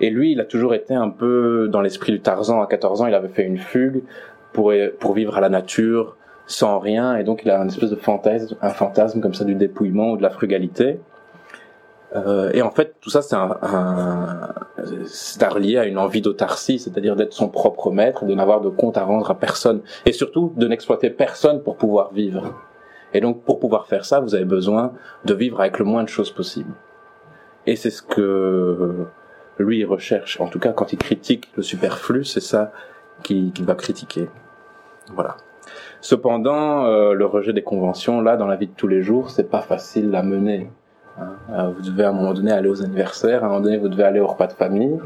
et 0.00 0.10
lui, 0.10 0.32
il 0.32 0.40
a 0.40 0.44
toujours 0.44 0.74
été 0.74 0.94
un 0.94 1.10
peu 1.10 1.68
dans 1.70 1.80
l'esprit 1.80 2.10
du 2.10 2.20
Tarzan. 2.20 2.60
À 2.60 2.66
14 2.66 3.02
ans, 3.02 3.06
il 3.06 3.14
avait 3.14 3.28
fait 3.28 3.44
une 3.44 3.58
fugue 3.58 4.02
pour, 4.52 4.72
pour 4.98 5.12
vivre 5.12 5.36
à 5.36 5.40
la 5.40 5.48
nature, 5.48 6.16
sans 6.46 6.78
rien, 6.80 7.16
et 7.16 7.24
donc 7.24 7.42
il 7.44 7.50
a 7.50 7.60
un 7.60 7.68
espèce 7.68 7.90
de 7.90 7.96
fantasme, 7.96 8.56
un 8.60 8.70
fantasme 8.70 9.20
comme 9.20 9.34
ça 9.34 9.44
du 9.44 9.54
dépouillement 9.54 10.10
ou 10.10 10.16
de 10.16 10.22
la 10.22 10.30
frugalité. 10.30 10.98
Euh, 12.14 12.50
et 12.52 12.62
en 12.62 12.70
fait, 12.70 12.96
tout 13.00 13.10
ça, 13.10 13.22
c'est 13.22 13.36
un, 13.36 13.56
un 13.62 14.54
c'est 15.06 15.46
relié 15.46 15.78
à 15.78 15.86
une 15.86 15.98
envie 15.98 16.20
d'autarcie, 16.20 16.78
c'est-à-dire 16.78 17.16
d'être 17.16 17.32
son 17.32 17.48
propre 17.48 17.90
maître, 17.90 18.24
de 18.24 18.34
n'avoir 18.34 18.60
de 18.60 18.68
compte 18.68 18.98
à 18.98 19.04
rendre 19.04 19.30
à 19.30 19.38
personne, 19.38 19.80
et 20.04 20.12
surtout 20.12 20.52
de 20.56 20.66
n'exploiter 20.68 21.10
personne 21.10 21.62
pour 21.62 21.76
pouvoir 21.76 22.12
vivre. 22.12 22.54
Et 23.14 23.20
donc, 23.20 23.42
pour 23.42 23.60
pouvoir 23.60 23.86
faire 23.86 24.04
ça, 24.04 24.20
vous 24.20 24.34
avez 24.34 24.44
besoin 24.44 24.92
de 25.24 25.34
vivre 25.34 25.60
avec 25.60 25.78
le 25.78 25.84
moins 25.84 26.02
de 26.02 26.08
choses 26.08 26.30
possible. 26.30 26.72
Et 27.66 27.76
c'est 27.76 27.90
ce 27.90 28.02
que 28.02 29.06
lui 29.58 29.84
recherche. 29.84 30.40
En 30.40 30.48
tout 30.48 30.58
cas, 30.58 30.72
quand 30.72 30.92
il 30.92 30.98
critique 30.98 31.48
le 31.56 31.62
superflu, 31.62 32.24
c'est 32.24 32.40
ça 32.40 32.72
qu'il 33.22 33.52
va 33.60 33.74
critiquer. 33.74 34.28
Voilà. 35.14 35.36
Cependant, 36.00 36.84
euh, 36.84 37.12
le 37.12 37.26
rejet 37.26 37.52
des 37.52 37.62
conventions, 37.62 38.20
là, 38.20 38.36
dans 38.36 38.46
la 38.46 38.56
vie 38.56 38.66
de 38.66 38.74
tous 38.74 38.88
les 38.88 39.02
jours, 39.02 39.30
c'est 39.30 39.48
pas 39.48 39.60
facile 39.60 40.14
à 40.14 40.22
mener. 40.22 40.70
Euh, 41.18 41.68
vous 41.76 41.82
devez 41.82 42.04
à 42.04 42.08
un 42.08 42.12
moment 42.12 42.32
donné 42.32 42.52
aller 42.52 42.68
aux 42.68 42.82
anniversaires, 42.82 43.42
à 43.42 43.46
un 43.46 43.48
moment 43.50 43.60
donné 43.60 43.78
vous 43.78 43.88
devez 43.88 44.04
aller 44.04 44.20
au 44.20 44.26
repas 44.26 44.46
de 44.46 44.52
famille. 44.52 44.98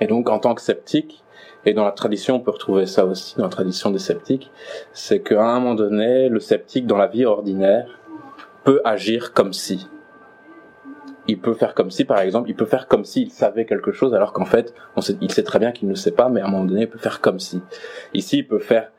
Et 0.00 0.06
donc, 0.06 0.30
en 0.30 0.38
tant 0.38 0.54
que 0.54 0.62
sceptique, 0.62 1.24
et 1.64 1.74
dans 1.74 1.84
la 1.84 1.92
tradition, 1.92 2.36
on 2.36 2.40
peut 2.40 2.52
retrouver 2.52 2.86
ça 2.86 3.04
aussi 3.04 3.36
dans 3.36 3.44
la 3.44 3.50
tradition 3.50 3.90
des 3.90 3.98
sceptiques, 3.98 4.50
c'est 4.92 5.20
qu'à 5.20 5.44
un 5.44 5.60
moment 5.60 5.74
donné, 5.74 6.28
le 6.28 6.40
sceptique 6.40 6.86
dans 6.86 6.96
la 6.96 7.08
vie 7.08 7.24
ordinaire 7.24 7.98
peut 8.64 8.80
agir 8.84 9.32
comme 9.32 9.52
si. 9.52 9.88
Il 11.26 11.38
peut 11.38 11.52
faire 11.52 11.74
comme 11.74 11.90
si, 11.90 12.04
par 12.04 12.20
exemple, 12.20 12.48
il 12.48 12.54
peut 12.54 12.64
faire 12.64 12.86
comme 12.86 13.04
s'il 13.04 13.30
savait 13.30 13.66
quelque 13.66 13.92
chose, 13.92 14.14
alors 14.14 14.32
qu'en 14.32 14.46
fait, 14.46 14.72
il 15.20 15.30
sait 15.30 15.42
très 15.42 15.58
bien 15.58 15.72
qu'il 15.72 15.88
ne 15.88 15.94
sait 15.94 16.12
pas, 16.12 16.30
mais 16.30 16.40
à 16.40 16.46
un 16.46 16.48
moment 16.48 16.64
donné, 16.64 16.82
il 16.82 16.88
peut 16.88 16.98
faire 16.98 17.20
comme 17.20 17.38
si. 17.38 17.60
Ici, 18.14 18.38
il 18.38 18.48
peut 18.48 18.60
faire 18.60 18.90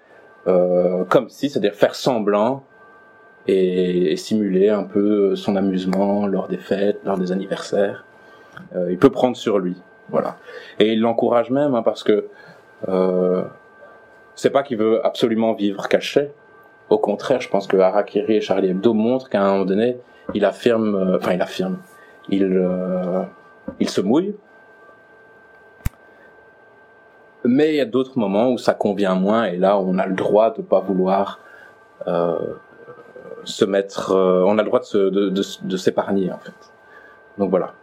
euh, 0.48 1.06
comme 1.06 1.30
si, 1.30 1.50
c'est-à-dire 1.50 1.74
faire 1.74 1.96
semblant 1.96 2.64
et, 3.50 4.16
simuler 4.16 4.70
un 4.70 4.84
peu 4.84 5.36
son 5.36 5.56
amusement 5.56 6.28
lors 6.28 6.48
des 6.48 6.58
fêtes, 6.58 7.00
lors 7.06 7.18
des 7.18 7.32
anniversaires. 7.32 8.06
Euh, 8.76 8.92
il 8.92 8.98
peut 8.98 9.10
prendre 9.10 9.38
sur 9.38 9.60
lui, 9.60 9.76
voilà. 10.10 10.38
Et 10.80 10.94
il 10.94 11.00
l'encourage 11.00 11.50
même 11.50 11.76
hein, 11.76 11.84
parce 11.84 12.04
que 12.04 12.28
euh, 12.88 13.44
c'est 14.36 14.50
pas 14.50 14.64
qu'il 14.64 14.78
veut 14.78 15.06
absolument 15.06 15.54
vivre 15.54 15.88
caché, 15.88 16.32
Au 16.90 16.98
contraire, 16.98 17.42
je 17.42 17.50
pense 17.50 17.68
que 17.68 17.78
Harakiri 17.78 18.38
et 18.38 18.42
Charlie 18.42 18.70
Hebdo 18.70 18.94
montrent 18.94 19.30
qu'à 19.30 19.42
un 19.42 19.52
moment 19.52 19.66
donné, 19.66 19.98
il 20.34 20.46
affirme, 20.46 20.96
euh, 20.96 21.18
enfin 21.18 21.34
il 21.34 21.42
affirme, 21.42 21.78
il, 22.30 22.44
euh, 22.44 23.24
il 23.80 23.90
se 23.90 24.02
mouille. 24.02 24.36
Mais 27.46 27.70
il 27.70 27.76
y 27.76 27.82
a 27.82 27.86
d'autres 27.86 28.18
moments 28.18 28.52
où 28.52 28.58
ça 28.58 28.74
convient 28.74 29.16
moins 29.16 29.46
et 29.46 29.58
là 29.58 29.80
on 29.80 29.98
a 29.98 30.06
le 30.06 30.16
droit 30.16 30.54
de 30.54 30.62
pas 30.62 30.82
vouloir 30.82 31.40
euh, 32.08 32.38
se 33.44 33.66
mettre, 33.66 34.12
euh, 34.12 34.44
on 34.46 34.58
a 34.58 34.64
le 34.64 34.68
droit 34.68 34.80
de, 34.80 34.86
se, 34.86 34.98
de, 34.98 35.30
de, 35.30 35.42
de 35.62 35.78
s'épargner 35.78 36.32
en 36.32 36.38
fait. 36.40 36.54
Donc 37.38 37.50
voilà. 37.50 37.74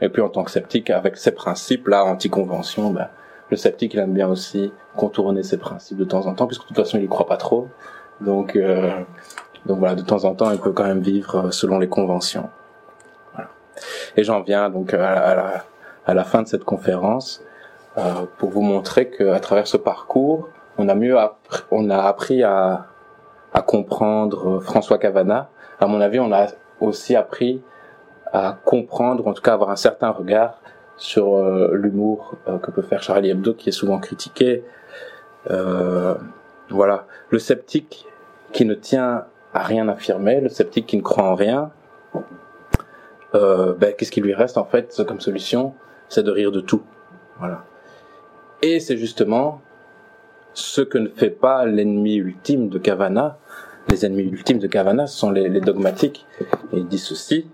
Et 0.00 0.08
puis 0.08 0.22
en 0.22 0.28
tant 0.28 0.44
que 0.44 0.50
sceptique, 0.50 0.90
avec 0.90 1.16
ces 1.16 1.32
principes-là, 1.32 2.04
anti-convention, 2.04 2.90
ben, 2.90 3.08
le 3.50 3.56
sceptique 3.56 3.94
il 3.94 4.00
aime 4.00 4.12
bien 4.12 4.28
aussi 4.28 4.72
contourner 4.96 5.42
ses 5.42 5.58
principes 5.58 5.98
de 5.98 6.04
temps 6.04 6.26
en 6.26 6.34
temps, 6.34 6.46
puisque 6.46 6.62
de 6.62 6.68
toute 6.68 6.76
façon 6.76 6.98
il 6.98 7.04
y 7.04 7.08
croit 7.08 7.26
pas 7.26 7.36
trop. 7.36 7.68
Donc, 8.20 8.56
euh, 8.56 8.90
donc 9.66 9.78
voilà, 9.78 9.94
de 9.94 10.02
temps 10.02 10.24
en 10.24 10.34
temps 10.34 10.50
il 10.50 10.58
peut 10.58 10.72
quand 10.72 10.84
même 10.84 11.00
vivre 11.00 11.50
selon 11.50 11.78
les 11.78 11.88
conventions. 11.88 12.48
Voilà. 13.34 13.50
Et 14.16 14.24
j'en 14.24 14.42
viens 14.42 14.70
donc 14.70 14.94
à 14.94 14.98
la, 14.98 15.64
à 16.06 16.14
la, 16.14 16.24
fin 16.24 16.42
de 16.42 16.48
cette 16.48 16.64
conférence 16.64 17.42
euh, 17.96 18.26
pour 18.38 18.50
vous 18.50 18.62
montrer 18.62 19.10
qu'à 19.10 19.40
travers 19.40 19.66
ce 19.66 19.76
parcours, 19.76 20.48
on 20.78 20.88
a 20.88 20.94
mieux 20.94 21.16
on 21.70 21.90
a 21.90 22.02
appris 22.02 22.42
à, 22.42 22.86
à 23.54 23.62
comprendre 23.62 24.60
François 24.60 24.98
Cavana. 24.98 25.48
À 25.80 25.86
mon 25.86 26.00
avis, 26.00 26.20
on 26.20 26.32
a 26.32 26.48
aussi 26.80 27.16
appris 27.16 27.62
à 28.32 28.58
comprendre, 28.64 29.26
en 29.28 29.32
tout 29.32 29.42
cas 29.42 29.54
avoir 29.54 29.70
un 29.70 29.76
certain 29.76 30.10
regard 30.10 30.60
sur 30.96 31.36
euh, 31.36 31.70
l'humour 31.74 32.36
euh, 32.48 32.58
que 32.58 32.70
peut 32.72 32.82
faire 32.82 33.02
Charlie 33.02 33.30
Hebdo, 33.30 33.54
qui 33.54 33.68
est 33.68 33.72
souvent 33.72 33.98
critiqué. 33.98 34.64
Euh, 35.50 36.14
voilà, 36.68 37.06
le 37.30 37.38
sceptique 37.38 38.06
qui 38.52 38.64
ne 38.64 38.74
tient 38.74 39.24
à 39.52 39.62
rien 39.62 39.88
affirmer, 39.88 40.40
le 40.40 40.48
sceptique 40.48 40.86
qui 40.86 40.96
ne 40.96 41.02
croit 41.02 41.24
en 41.24 41.34
rien, 41.34 41.70
ben, 43.32 43.92
qu'est-ce 43.98 44.12
qui 44.12 44.20
lui 44.20 44.32
reste 44.32 44.58
en 44.58 44.64
fait 44.64 45.02
comme 45.08 45.20
solution? 45.20 45.74
C'est 46.08 46.22
de 46.22 46.30
rire 46.30 46.52
de 46.52 46.60
tout. 46.60 46.82
Voilà. 47.40 47.64
Et 48.62 48.78
c'est 48.78 48.96
justement 48.96 49.60
ce 50.54 50.80
que 50.80 50.98
ne 50.98 51.08
fait 51.08 51.30
pas 51.30 51.66
l'ennemi 51.66 52.16
ultime 52.16 52.68
de 52.68 52.78
Cavana. 52.78 53.38
Les 53.90 54.06
ennemis 54.06 54.22
ultimes 54.22 54.58
de 54.58 54.66
Cavana 54.66 55.06
sont 55.06 55.30
les, 55.30 55.48
les 55.48 55.60
dogmatiques. 55.60 56.26
Et 56.72 56.78
il 56.78 56.86
dit 56.86 56.98
ceci 56.98 57.46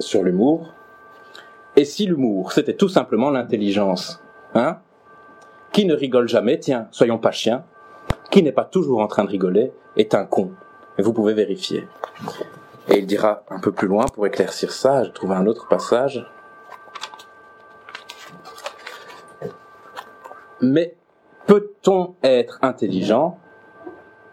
sur 0.00 0.22
l'humour. 0.22 0.74
Et 1.76 1.84
si 1.84 2.06
l'humour, 2.06 2.52
c'était 2.52 2.74
tout 2.74 2.88
simplement 2.88 3.30
l'intelligence, 3.30 4.20
hein 4.54 4.78
Qui 5.72 5.84
ne 5.84 5.94
rigole 5.94 6.28
jamais, 6.28 6.58
tiens, 6.58 6.88
soyons 6.90 7.18
pas 7.18 7.30
chiens, 7.30 7.64
qui 8.30 8.42
n'est 8.42 8.52
pas 8.52 8.64
toujours 8.64 9.00
en 9.00 9.06
train 9.06 9.24
de 9.24 9.30
rigoler, 9.30 9.72
est 9.96 10.14
un 10.14 10.24
con. 10.24 10.50
Et 10.98 11.02
vous 11.02 11.12
pouvez 11.12 11.34
vérifier. 11.34 11.86
Et 12.88 12.98
il 12.98 13.06
dira 13.06 13.44
un 13.50 13.60
peu 13.60 13.70
plus 13.70 13.86
loin, 13.86 14.06
pour 14.06 14.26
éclaircir 14.26 14.72
ça, 14.72 15.04
je 15.04 15.10
trouve 15.10 15.32
un 15.32 15.46
autre 15.46 15.68
passage. 15.68 16.26
Mais 20.60 20.94
peut-on 21.46 22.14
être 22.22 22.58
intelligent, 22.62 23.38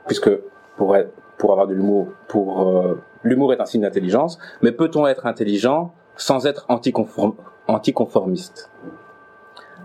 puisque 0.05 0.29
pour, 0.75 0.95
être, 0.95 1.11
pour 1.37 1.51
avoir 1.51 1.67
de 1.67 1.73
l'humour, 1.73 2.07
pour 2.27 2.67
euh, 2.67 3.01
l'humour 3.23 3.53
est 3.53 3.61
un 3.61 3.65
signe 3.65 3.81
d'intelligence, 3.81 4.37
mais 4.61 4.71
peut-on 4.71 5.07
être 5.07 5.25
intelligent 5.25 5.93
sans 6.15 6.45
être 6.45 6.65
anticonform, 6.69 7.33
anticonformiste? 7.67 8.69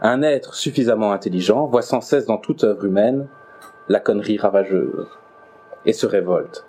Un 0.00 0.22
être 0.22 0.54
suffisamment 0.54 1.12
intelligent 1.12 1.66
voit 1.66 1.82
sans 1.82 2.00
cesse 2.00 2.26
dans 2.26 2.38
toute 2.38 2.64
œuvre 2.64 2.84
humaine 2.84 3.28
la 3.88 4.00
connerie 4.00 4.38
ravageuse 4.38 5.06
et 5.86 5.92
se 5.92 6.06
révolte. 6.06 6.66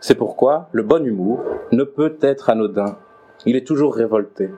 C'est 0.00 0.14
pourquoi 0.14 0.68
le 0.72 0.82
bon 0.82 1.04
humour 1.04 1.42
ne 1.72 1.84
peut 1.84 2.16
être 2.20 2.50
anodin. 2.50 2.96
Il 3.46 3.56
est 3.56 3.66
toujours 3.66 3.94
révolté. 3.94 4.50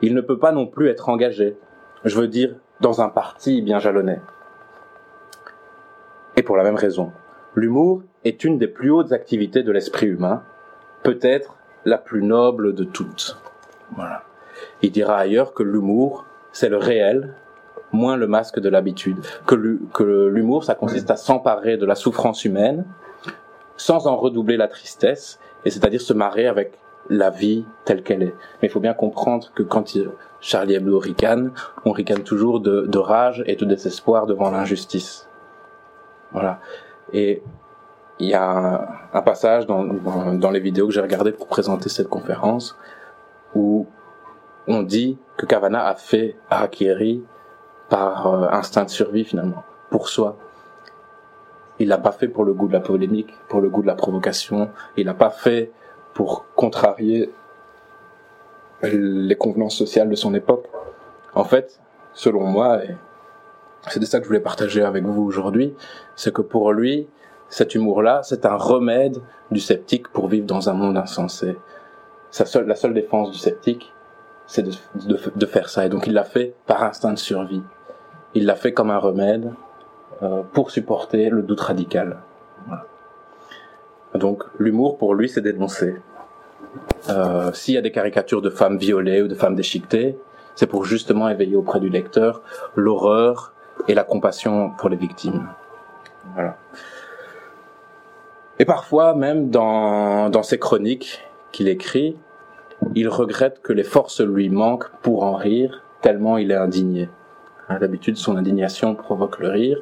Il 0.00 0.14
ne 0.14 0.20
peut 0.20 0.38
pas 0.38 0.52
non 0.52 0.66
plus 0.66 0.88
être 0.88 1.08
engagé. 1.08 1.56
Je 2.04 2.18
veux 2.18 2.28
dire, 2.28 2.54
dans 2.80 3.00
un 3.00 3.08
parti 3.08 3.62
bien 3.62 3.78
jalonné. 3.78 4.18
Et 6.36 6.42
pour 6.42 6.56
la 6.56 6.62
même 6.62 6.76
raison, 6.76 7.12
l'humour 7.54 8.02
est 8.24 8.44
une 8.44 8.58
des 8.58 8.68
plus 8.68 8.90
hautes 8.90 9.12
activités 9.12 9.62
de 9.62 9.72
l'esprit 9.72 10.06
humain, 10.06 10.42
peut-être 11.02 11.56
la 11.84 11.98
plus 11.98 12.22
noble 12.22 12.74
de 12.74 12.84
toutes. 12.84 13.38
Voilà. 13.96 14.22
Il 14.82 14.92
dira 14.92 15.16
ailleurs 15.16 15.54
que 15.54 15.62
l'humour, 15.62 16.26
c'est 16.52 16.68
le 16.68 16.76
réel, 16.76 17.34
moins 17.92 18.16
le 18.16 18.26
masque 18.26 18.60
de 18.60 18.68
l'habitude. 18.68 19.18
Que 19.46 19.54
l'humour, 20.04 20.64
ça 20.64 20.74
consiste 20.74 21.10
à 21.10 21.16
s'emparer 21.16 21.76
de 21.76 21.86
la 21.86 21.94
souffrance 21.94 22.44
humaine, 22.44 22.84
sans 23.76 24.06
en 24.06 24.16
redoubler 24.16 24.56
la 24.56 24.68
tristesse, 24.68 25.38
et 25.64 25.70
c'est-à-dire 25.70 26.00
se 26.00 26.12
marrer 26.12 26.46
avec 26.46 26.78
la 27.08 27.30
vie 27.30 27.64
telle 27.84 28.02
qu'elle 28.02 28.22
est. 28.22 28.34
Mais 28.62 28.68
il 28.68 28.70
faut 28.70 28.80
bien 28.80 28.94
comprendre 28.94 29.50
que 29.54 29.62
quand 29.62 29.94
il, 29.94 30.10
Charlie 30.40 30.74
Hebdo 30.74 30.98
ricane, 30.98 31.52
on 31.84 31.92
ricane 31.92 32.22
toujours 32.22 32.60
de, 32.60 32.98
rage 32.98 33.42
et 33.46 33.56
de 33.56 33.64
désespoir 33.64 34.26
devant 34.26 34.50
l'injustice. 34.50 35.28
Voilà. 36.32 36.60
Et 37.12 37.42
il 38.18 38.28
y 38.28 38.34
a 38.34 39.08
un, 39.12 39.22
passage 39.22 39.66
dans, 39.66 39.84
dans, 39.84 40.50
les 40.50 40.60
vidéos 40.60 40.86
que 40.86 40.92
j'ai 40.92 41.00
regardées 41.00 41.32
pour 41.32 41.46
présenter 41.46 41.88
cette 41.88 42.08
conférence 42.08 42.76
où 43.54 43.86
on 44.66 44.82
dit 44.82 45.18
que 45.36 45.46
Cavana 45.46 45.86
a 45.86 45.94
fait 45.94 46.36
Harakiri 46.48 47.22
par 47.88 48.26
euh, 48.26 48.48
instinct 48.50 48.84
de 48.84 48.90
survie 48.90 49.24
finalement, 49.24 49.64
pour 49.90 50.08
soi. 50.08 50.36
Il 51.78 51.88
l'a 51.88 51.98
pas 51.98 52.12
fait 52.12 52.28
pour 52.28 52.44
le 52.44 52.52
goût 52.52 52.68
de 52.68 52.74
la 52.74 52.80
polémique, 52.80 53.34
pour 53.48 53.60
le 53.60 53.68
goût 53.68 53.82
de 53.82 53.86
la 53.86 53.94
provocation. 53.94 54.70
Il 54.96 55.06
l'a 55.06 55.14
pas 55.14 55.30
fait 55.30 55.72
pour 56.14 56.44
contrarier 56.54 57.30
les 58.82 59.36
convenances 59.36 59.76
sociales 59.76 60.08
de 60.08 60.14
son 60.14 60.34
époque. 60.34 60.66
En 61.34 61.44
fait, 61.44 61.80
selon 62.12 62.42
moi, 62.42 62.80
c'est 63.88 64.00
de 64.00 64.04
ça 64.04 64.18
que 64.18 64.24
je 64.24 64.28
voulais 64.28 64.40
partager 64.40 64.82
avec 64.82 65.04
vous 65.04 65.22
aujourd'hui, 65.22 65.74
c'est 66.16 66.32
que 66.32 66.42
pour 66.42 66.72
lui, 66.72 67.08
cet 67.48 67.74
humour-là, 67.74 68.20
c'est 68.22 68.46
un 68.46 68.56
remède 68.56 69.18
du 69.50 69.60
sceptique 69.60 70.08
pour 70.08 70.28
vivre 70.28 70.46
dans 70.46 70.68
un 70.68 70.72
monde 70.72 70.96
insensé. 70.96 71.56
Sa 72.30 72.46
seule, 72.46 72.66
la 72.66 72.76
seule 72.76 72.94
défense 72.94 73.32
du 73.32 73.38
sceptique, 73.38 73.92
c'est 74.46 74.62
de, 74.62 74.70
de, 75.06 75.18
de, 75.34 75.46
faire 75.46 75.68
ça. 75.68 75.84
Et 75.86 75.88
donc 75.88 76.06
il 76.06 76.12
l'a 76.12 76.24
fait 76.24 76.54
par 76.66 76.82
instinct 76.82 77.12
de 77.12 77.18
survie. 77.18 77.62
Il 78.34 78.46
l'a 78.46 78.54
fait 78.54 78.72
comme 78.72 78.90
un 78.90 78.98
remède 78.98 79.52
euh, 80.22 80.42
pour 80.52 80.70
supporter 80.70 81.28
le 81.28 81.42
doute 81.42 81.60
radical. 81.60 82.18
Voilà. 82.66 82.86
Donc 84.14 84.44
l'humour 84.58 84.98
pour 84.98 85.14
lui, 85.14 85.28
c'est 85.28 85.40
dénoncer. 85.40 85.96
Euh, 87.08 87.52
S'il 87.52 87.74
y 87.74 87.78
a 87.78 87.82
des 87.82 87.90
caricatures 87.90 88.42
de 88.42 88.50
femmes 88.50 88.78
violées 88.78 89.22
ou 89.22 89.28
de 89.28 89.34
femmes 89.34 89.56
déchiquetées, 89.56 90.16
c'est 90.54 90.66
pour 90.66 90.84
justement 90.84 91.28
éveiller 91.28 91.56
auprès 91.56 91.80
du 91.80 91.88
lecteur 91.88 92.42
l'horreur 92.76 93.52
et 93.88 93.94
la 93.94 94.04
compassion 94.04 94.70
pour 94.78 94.88
les 94.88 94.96
victimes. 94.96 95.48
Voilà. 96.34 96.56
Et 98.58 98.64
parfois, 98.64 99.14
même 99.14 99.50
dans, 99.50 100.28
dans 100.28 100.42
ses 100.42 100.58
chroniques 100.58 101.24
qu'il 101.50 101.66
écrit, 101.68 102.16
il 102.94 103.08
regrette 103.08 103.62
que 103.62 103.72
les 103.72 103.84
forces 103.84 104.20
lui 104.20 104.50
manquent 104.50 104.90
pour 105.02 105.22
en 105.22 105.34
rire, 105.34 105.82
tellement 106.02 106.36
il 106.36 106.50
est 106.50 106.56
indigné. 106.56 107.08
Hein, 107.68 107.78
d'habitude, 107.78 108.16
son 108.16 108.36
indignation 108.36 108.94
provoque 108.94 109.38
le 109.38 109.48
rire, 109.48 109.78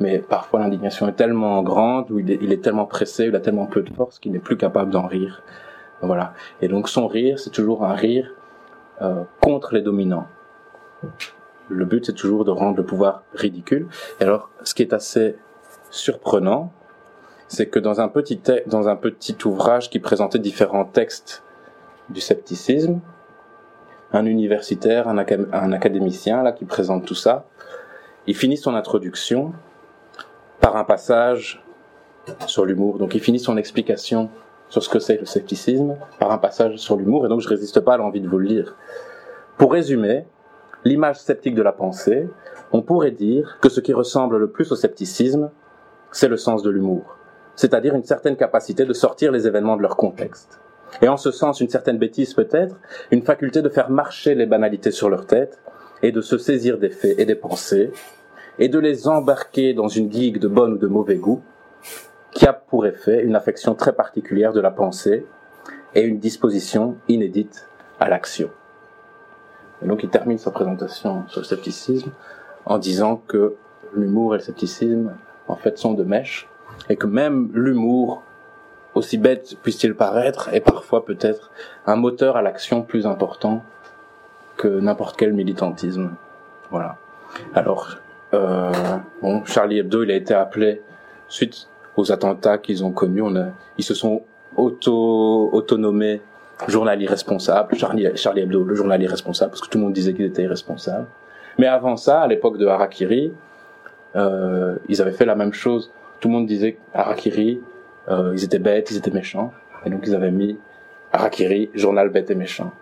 mais 0.00 0.18
parfois 0.18 0.60
l'indignation 0.60 1.08
est 1.08 1.12
tellement 1.12 1.62
grande, 1.62 2.10
ou 2.10 2.20
il 2.20 2.30
est, 2.30 2.38
il 2.40 2.52
est 2.52 2.62
tellement 2.62 2.86
pressé, 2.86 3.26
il 3.26 3.36
a 3.36 3.40
tellement 3.40 3.66
peu 3.66 3.82
de 3.82 3.92
force 3.92 4.18
qu'il 4.18 4.32
n'est 4.32 4.38
plus 4.38 4.56
capable 4.56 4.90
d'en 4.90 5.06
rire. 5.06 5.42
Voilà. 6.02 6.34
Et 6.60 6.68
donc 6.68 6.88
son 6.88 7.06
rire, 7.06 7.38
c'est 7.38 7.50
toujours 7.50 7.84
un 7.84 7.94
rire 7.94 8.34
euh, 9.00 9.22
contre 9.40 9.74
les 9.74 9.80
dominants. 9.80 10.26
Le 11.68 11.84
but, 11.84 12.04
c'est 12.06 12.12
toujours 12.12 12.44
de 12.44 12.50
rendre 12.50 12.76
le 12.76 12.84
pouvoir 12.84 13.22
ridicule. 13.34 13.88
Et 14.20 14.24
alors, 14.24 14.50
ce 14.62 14.74
qui 14.74 14.82
est 14.82 14.92
assez 14.92 15.36
surprenant, 15.90 16.72
c'est 17.48 17.66
que 17.66 17.78
dans 17.78 18.00
un 18.00 18.08
petit 18.08 18.40
dans 18.66 18.88
un 18.88 18.96
petit 18.96 19.36
ouvrage 19.44 19.90
qui 19.90 20.00
présentait 20.00 20.38
différents 20.38 20.84
textes 20.84 21.42
du 22.10 22.20
scepticisme, 22.20 23.00
un 24.12 24.26
universitaire, 24.26 25.08
un, 25.08 25.16
un 25.18 25.72
académicien 25.72 26.42
là 26.42 26.52
qui 26.52 26.64
présente 26.64 27.06
tout 27.06 27.14
ça, 27.14 27.46
il 28.26 28.36
finit 28.36 28.56
son 28.56 28.74
introduction 28.74 29.52
par 30.60 30.76
un 30.76 30.84
passage 30.84 31.62
sur 32.46 32.64
l'humour. 32.64 32.98
Donc 32.98 33.14
il 33.14 33.20
finit 33.20 33.38
son 33.38 33.56
explication 33.56 34.30
sur 34.72 34.82
ce 34.82 34.88
que 34.88 35.00
c'est 35.00 35.18
le 35.18 35.26
scepticisme 35.26 35.98
par 36.18 36.32
un 36.32 36.38
passage 36.38 36.78
sur 36.78 36.96
l'humour, 36.96 37.26
et 37.26 37.28
donc 37.28 37.42
je 37.42 37.48
résiste 37.48 37.80
pas 37.80 37.92
à 37.92 37.96
l'envie 37.98 38.22
de 38.22 38.28
vous 38.28 38.38
le 38.38 38.46
lire. 38.46 38.74
Pour 39.58 39.70
résumer, 39.70 40.24
l'image 40.82 41.20
sceptique 41.20 41.54
de 41.54 41.60
la 41.60 41.72
pensée, 41.72 42.26
on 42.72 42.80
pourrait 42.80 43.10
dire 43.10 43.58
que 43.60 43.68
ce 43.68 43.80
qui 43.80 43.92
ressemble 43.92 44.38
le 44.38 44.48
plus 44.48 44.72
au 44.72 44.74
scepticisme, 44.74 45.50
c'est 46.10 46.26
le 46.26 46.38
sens 46.38 46.62
de 46.62 46.70
l'humour, 46.70 47.18
c'est-à-dire 47.54 47.94
une 47.94 48.02
certaine 48.02 48.34
capacité 48.34 48.86
de 48.86 48.94
sortir 48.94 49.30
les 49.30 49.46
événements 49.46 49.76
de 49.76 49.82
leur 49.82 49.98
contexte. 49.98 50.58
Et 51.02 51.08
en 51.08 51.18
ce 51.18 51.32
sens, 51.32 51.60
une 51.60 51.68
certaine 51.68 51.98
bêtise 51.98 52.32
peut-être, 52.32 52.80
une 53.10 53.20
faculté 53.20 53.60
de 53.60 53.68
faire 53.68 53.90
marcher 53.90 54.34
les 54.34 54.46
banalités 54.46 54.90
sur 54.90 55.10
leur 55.10 55.26
tête, 55.26 55.60
et 56.02 56.12
de 56.12 56.22
se 56.22 56.38
saisir 56.38 56.78
des 56.78 56.88
faits 56.88 57.18
et 57.18 57.26
des 57.26 57.34
pensées, 57.34 57.92
et 58.58 58.70
de 58.70 58.78
les 58.78 59.06
embarquer 59.06 59.74
dans 59.74 59.88
une 59.88 60.08
digue 60.08 60.38
de 60.38 60.48
bon 60.48 60.72
ou 60.72 60.78
de 60.78 60.86
mauvais 60.86 61.16
goût 61.16 61.42
qui 62.32 62.46
a 62.46 62.52
pour 62.52 62.86
effet 62.86 63.22
une 63.22 63.36
affection 63.36 63.74
très 63.74 63.92
particulière 63.92 64.52
de 64.52 64.60
la 64.60 64.70
pensée 64.70 65.26
et 65.94 66.02
une 66.02 66.18
disposition 66.18 66.96
inédite 67.08 67.68
à 68.00 68.08
l'action. 68.08 68.50
Et 69.82 69.86
donc 69.86 70.02
il 70.02 70.08
termine 70.08 70.38
sa 70.38 70.50
présentation 70.50 71.24
sur 71.28 71.40
le 71.40 71.46
scepticisme 71.46 72.10
en 72.64 72.78
disant 72.78 73.22
que 73.28 73.54
l'humour 73.94 74.34
et 74.34 74.38
le 74.38 74.44
scepticisme 74.44 75.12
en 75.48 75.56
fait 75.56 75.78
sont 75.78 75.92
de 75.92 76.04
mèche 76.04 76.48
et 76.88 76.96
que 76.96 77.06
même 77.06 77.50
l'humour 77.52 78.22
aussi 78.94 79.18
bête 79.18 79.56
puisse-t-il 79.62 79.94
paraître 79.94 80.50
est 80.52 80.60
parfois 80.60 81.04
peut-être 81.04 81.50
un 81.86 81.96
moteur 81.96 82.36
à 82.36 82.42
l'action 82.42 82.82
plus 82.82 83.06
important 83.06 83.62
que 84.56 84.68
n'importe 84.68 85.16
quel 85.16 85.32
militantisme. 85.32 86.12
Voilà. 86.70 86.96
Alors, 87.54 87.96
euh, 88.34 88.70
bon, 89.22 89.44
Charlie 89.44 89.78
Hebdo, 89.78 90.02
il 90.04 90.10
a 90.10 90.14
été 90.14 90.34
appelé 90.34 90.82
suite 91.28 91.68
aux 91.96 92.12
attentats 92.12 92.58
qu'ils 92.58 92.84
ont 92.84 92.92
connus. 92.92 93.22
On 93.22 93.36
a, 93.36 93.46
ils 93.78 93.84
se 93.84 93.94
sont 93.94 94.22
auto 94.56 95.50
autonomés 95.52 96.20
journal 96.68 97.00
irresponsable. 97.02 97.74
Charlie, 97.76 98.08
Charlie 98.16 98.42
Hebdo, 98.42 98.64
le 98.64 98.74
journal 98.74 99.02
irresponsable, 99.02 99.50
parce 99.50 99.60
que 99.60 99.68
tout 99.68 99.78
le 99.78 99.84
monde 99.84 99.92
disait 99.92 100.14
qu'ils 100.14 100.26
étaient 100.26 100.42
irresponsables. 100.42 101.06
Mais 101.58 101.66
avant 101.66 101.96
ça, 101.96 102.22
à 102.22 102.28
l'époque 102.28 102.58
de 102.58 102.66
Harakiri, 102.66 103.32
euh, 104.16 104.76
ils 104.88 105.00
avaient 105.02 105.12
fait 105.12 105.26
la 105.26 105.34
même 105.34 105.52
chose. 105.52 105.90
Tout 106.20 106.28
le 106.28 106.34
monde 106.34 106.46
disait 106.46 106.78
Harakiri, 106.94 107.60
euh, 108.08 108.32
ils 108.34 108.44
étaient 108.44 108.58
bêtes, 108.58 108.90
ils 108.90 108.96
étaient 108.96 109.10
méchants. 109.10 109.52
Et 109.84 109.90
donc 109.90 110.02
ils 110.06 110.14
avaient 110.14 110.30
mis 110.30 110.58
Harakiri, 111.12 111.70
journal 111.74 112.08
bête 112.08 112.30
et 112.30 112.34
méchant. 112.34 112.72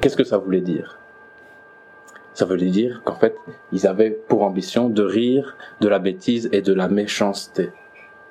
Qu'est-ce 0.00 0.16
que 0.16 0.24
ça 0.24 0.38
voulait 0.38 0.60
dire? 0.60 0.98
Ça 2.34 2.44
voulait 2.44 2.70
dire 2.70 3.02
qu'en 3.04 3.16
fait, 3.16 3.34
ils 3.72 3.86
avaient 3.86 4.10
pour 4.10 4.42
ambition 4.42 4.88
de 4.88 5.02
rire 5.02 5.56
de 5.80 5.88
la 5.88 5.98
bêtise 5.98 6.48
et 6.52 6.62
de 6.62 6.72
la 6.72 6.88
méchanceté. 6.88 7.70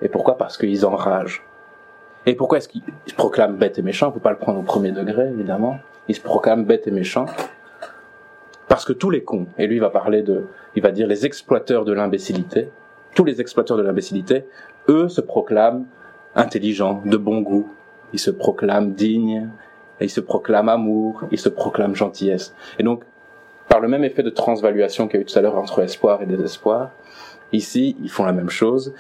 Et 0.02 0.10
pourquoi 0.10 0.38
Parce 0.38 0.58
qu'ils 0.58 0.86
enragent. 0.86 1.44
Et 2.26 2.36
pourquoi 2.36 2.58
est-ce 2.58 2.68
qu'ils 2.68 2.82
se 3.06 3.14
proclament 3.14 3.56
bêtes 3.56 3.80
et 3.80 3.82
méchants? 3.82 4.10
On 4.10 4.12
peut 4.12 4.20
pas 4.20 4.32
le 4.32 4.38
prendre 4.38 4.60
au 4.60 4.64
premier 4.64 4.92
degré, 4.92 5.28
évidemment. 5.28 5.80
Ils 6.08 6.16
se 6.16 6.22
proclament 6.22 6.66
bêtes 6.66 6.88
et 6.88 6.92
méchants 6.92 7.26
parce 8.70 8.86
que 8.86 8.94
tous 8.94 9.10
les 9.10 9.24
cons, 9.24 9.48
et 9.58 9.66
lui 9.68 9.80
va 9.80 9.90
parler 9.90 10.22
de, 10.22 10.46
il 10.76 10.84
va 10.84 10.92
dire 10.92 11.08
les 11.08 11.26
exploiteurs 11.26 11.86
de 11.86 11.92
l'imbécilité, 11.92 12.70
tous 13.16 13.26
les 13.26 13.42
exploiteurs 13.42 13.78
de 13.78 13.82
l'imbécilité, 13.82 14.46
eux 14.88 15.10
se 15.10 15.22
proclament 15.22 15.86
intelligents, 16.36 17.02
de 17.04 17.18
bon 17.18 17.42
goût, 17.42 17.68
ils 18.14 18.20
se 18.20 18.30
proclament 18.30 18.92
dignes, 18.94 19.50
ils 20.00 20.10
se 20.10 20.22
proclament 20.22 20.70
amour, 20.70 21.24
ils 21.32 21.40
se 21.40 21.50
proclament 21.50 21.96
gentillesse. 21.96 22.54
Et 22.78 22.84
donc, 22.84 23.04
par 23.68 23.80
le 23.80 23.88
même 23.88 24.04
effet 24.04 24.24
de 24.24 24.30
transvaluation 24.30 25.08
qu'il 25.08 25.16
y 25.16 25.20
a 25.20 25.22
eu 25.24 25.26
tout 25.26 25.38
à 25.38 25.42
l'heure 25.42 25.58
entre 25.58 25.82
espoir 25.82 26.22
et 26.22 26.28
désespoir, 26.28 26.92
ici, 27.52 27.98
ils 28.04 28.10
font 28.10 28.26
la 28.26 28.34
même 28.34 28.50
chose. 28.50 28.94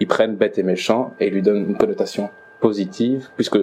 Ils 0.00 0.06
prennent 0.06 0.36
bête 0.36 0.58
et 0.58 0.62
méchant 0.62 1.14
et 1.20 1.30
lui 1.30 1.42
donnent 1.42 1.68
une 1.68 1.76
connotation 1.76 2.30
positive, 2.60 3.28
puisque 3.36 3.58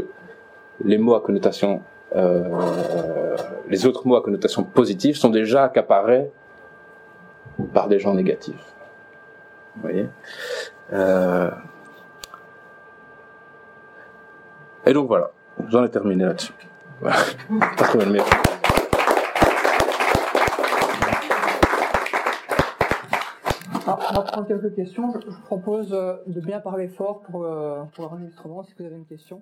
les 0.83 0.97
mots 0.97 1.15
à 1.15 1.21
connotation, 1.21 1.81
euh, 2.15 3.35
les 3.69 3.85
autres 3.85 4.07
mots 4.07 4.15
à 4.15 4.21
connotation 4.21 4.63
positive 4.63 5.15
sont 5.15 5.29
déjà 5.29 5.63
accaparés 5.65 6.29
par 7.73 7.87
des 7.87 7.99
gens 7.99 8.13
négatifs. 8.13 8.55
Vous 9.75 9.81
voyez? 9.81 10.07
Euh... 10.93 11.49
Et 14.85 14.93
donc 14.93 15.07
voilà, 15.07 15.31
j'en 15.69 15.83
ai 15.83 15.89
terminé 15.89 16.25
là-dessus. 16.25 16.53
Voilà. 17.01 17.17
Pas 17.77 17.85
trop 17.85 17.97
mal, 17.97 18.21
Alors, 23.85 23.93
on 24.09 24.13
va 24.13 24.21
prendre 24.21 24.47
quelques 24.47 24.75
questions. 24.75 25.11
Je, 25.11 25.31
je 25.31 25.41
propose 25.41 25.93
euh, 25.93 26.15
de 26.27 26.39
bien 26.39 26.59
parler 26.59 26.87
fort 26.87 27.21
pour, 27.21 27.45
euh, 27.45 27.83
pour 27.93 28.05
l'enregistrement 28.05 28.63
si 28.63 28.73
vous 28.77 28.85
avez 28.85 28.95
une 28.95 29.05
question. 29.05 29.41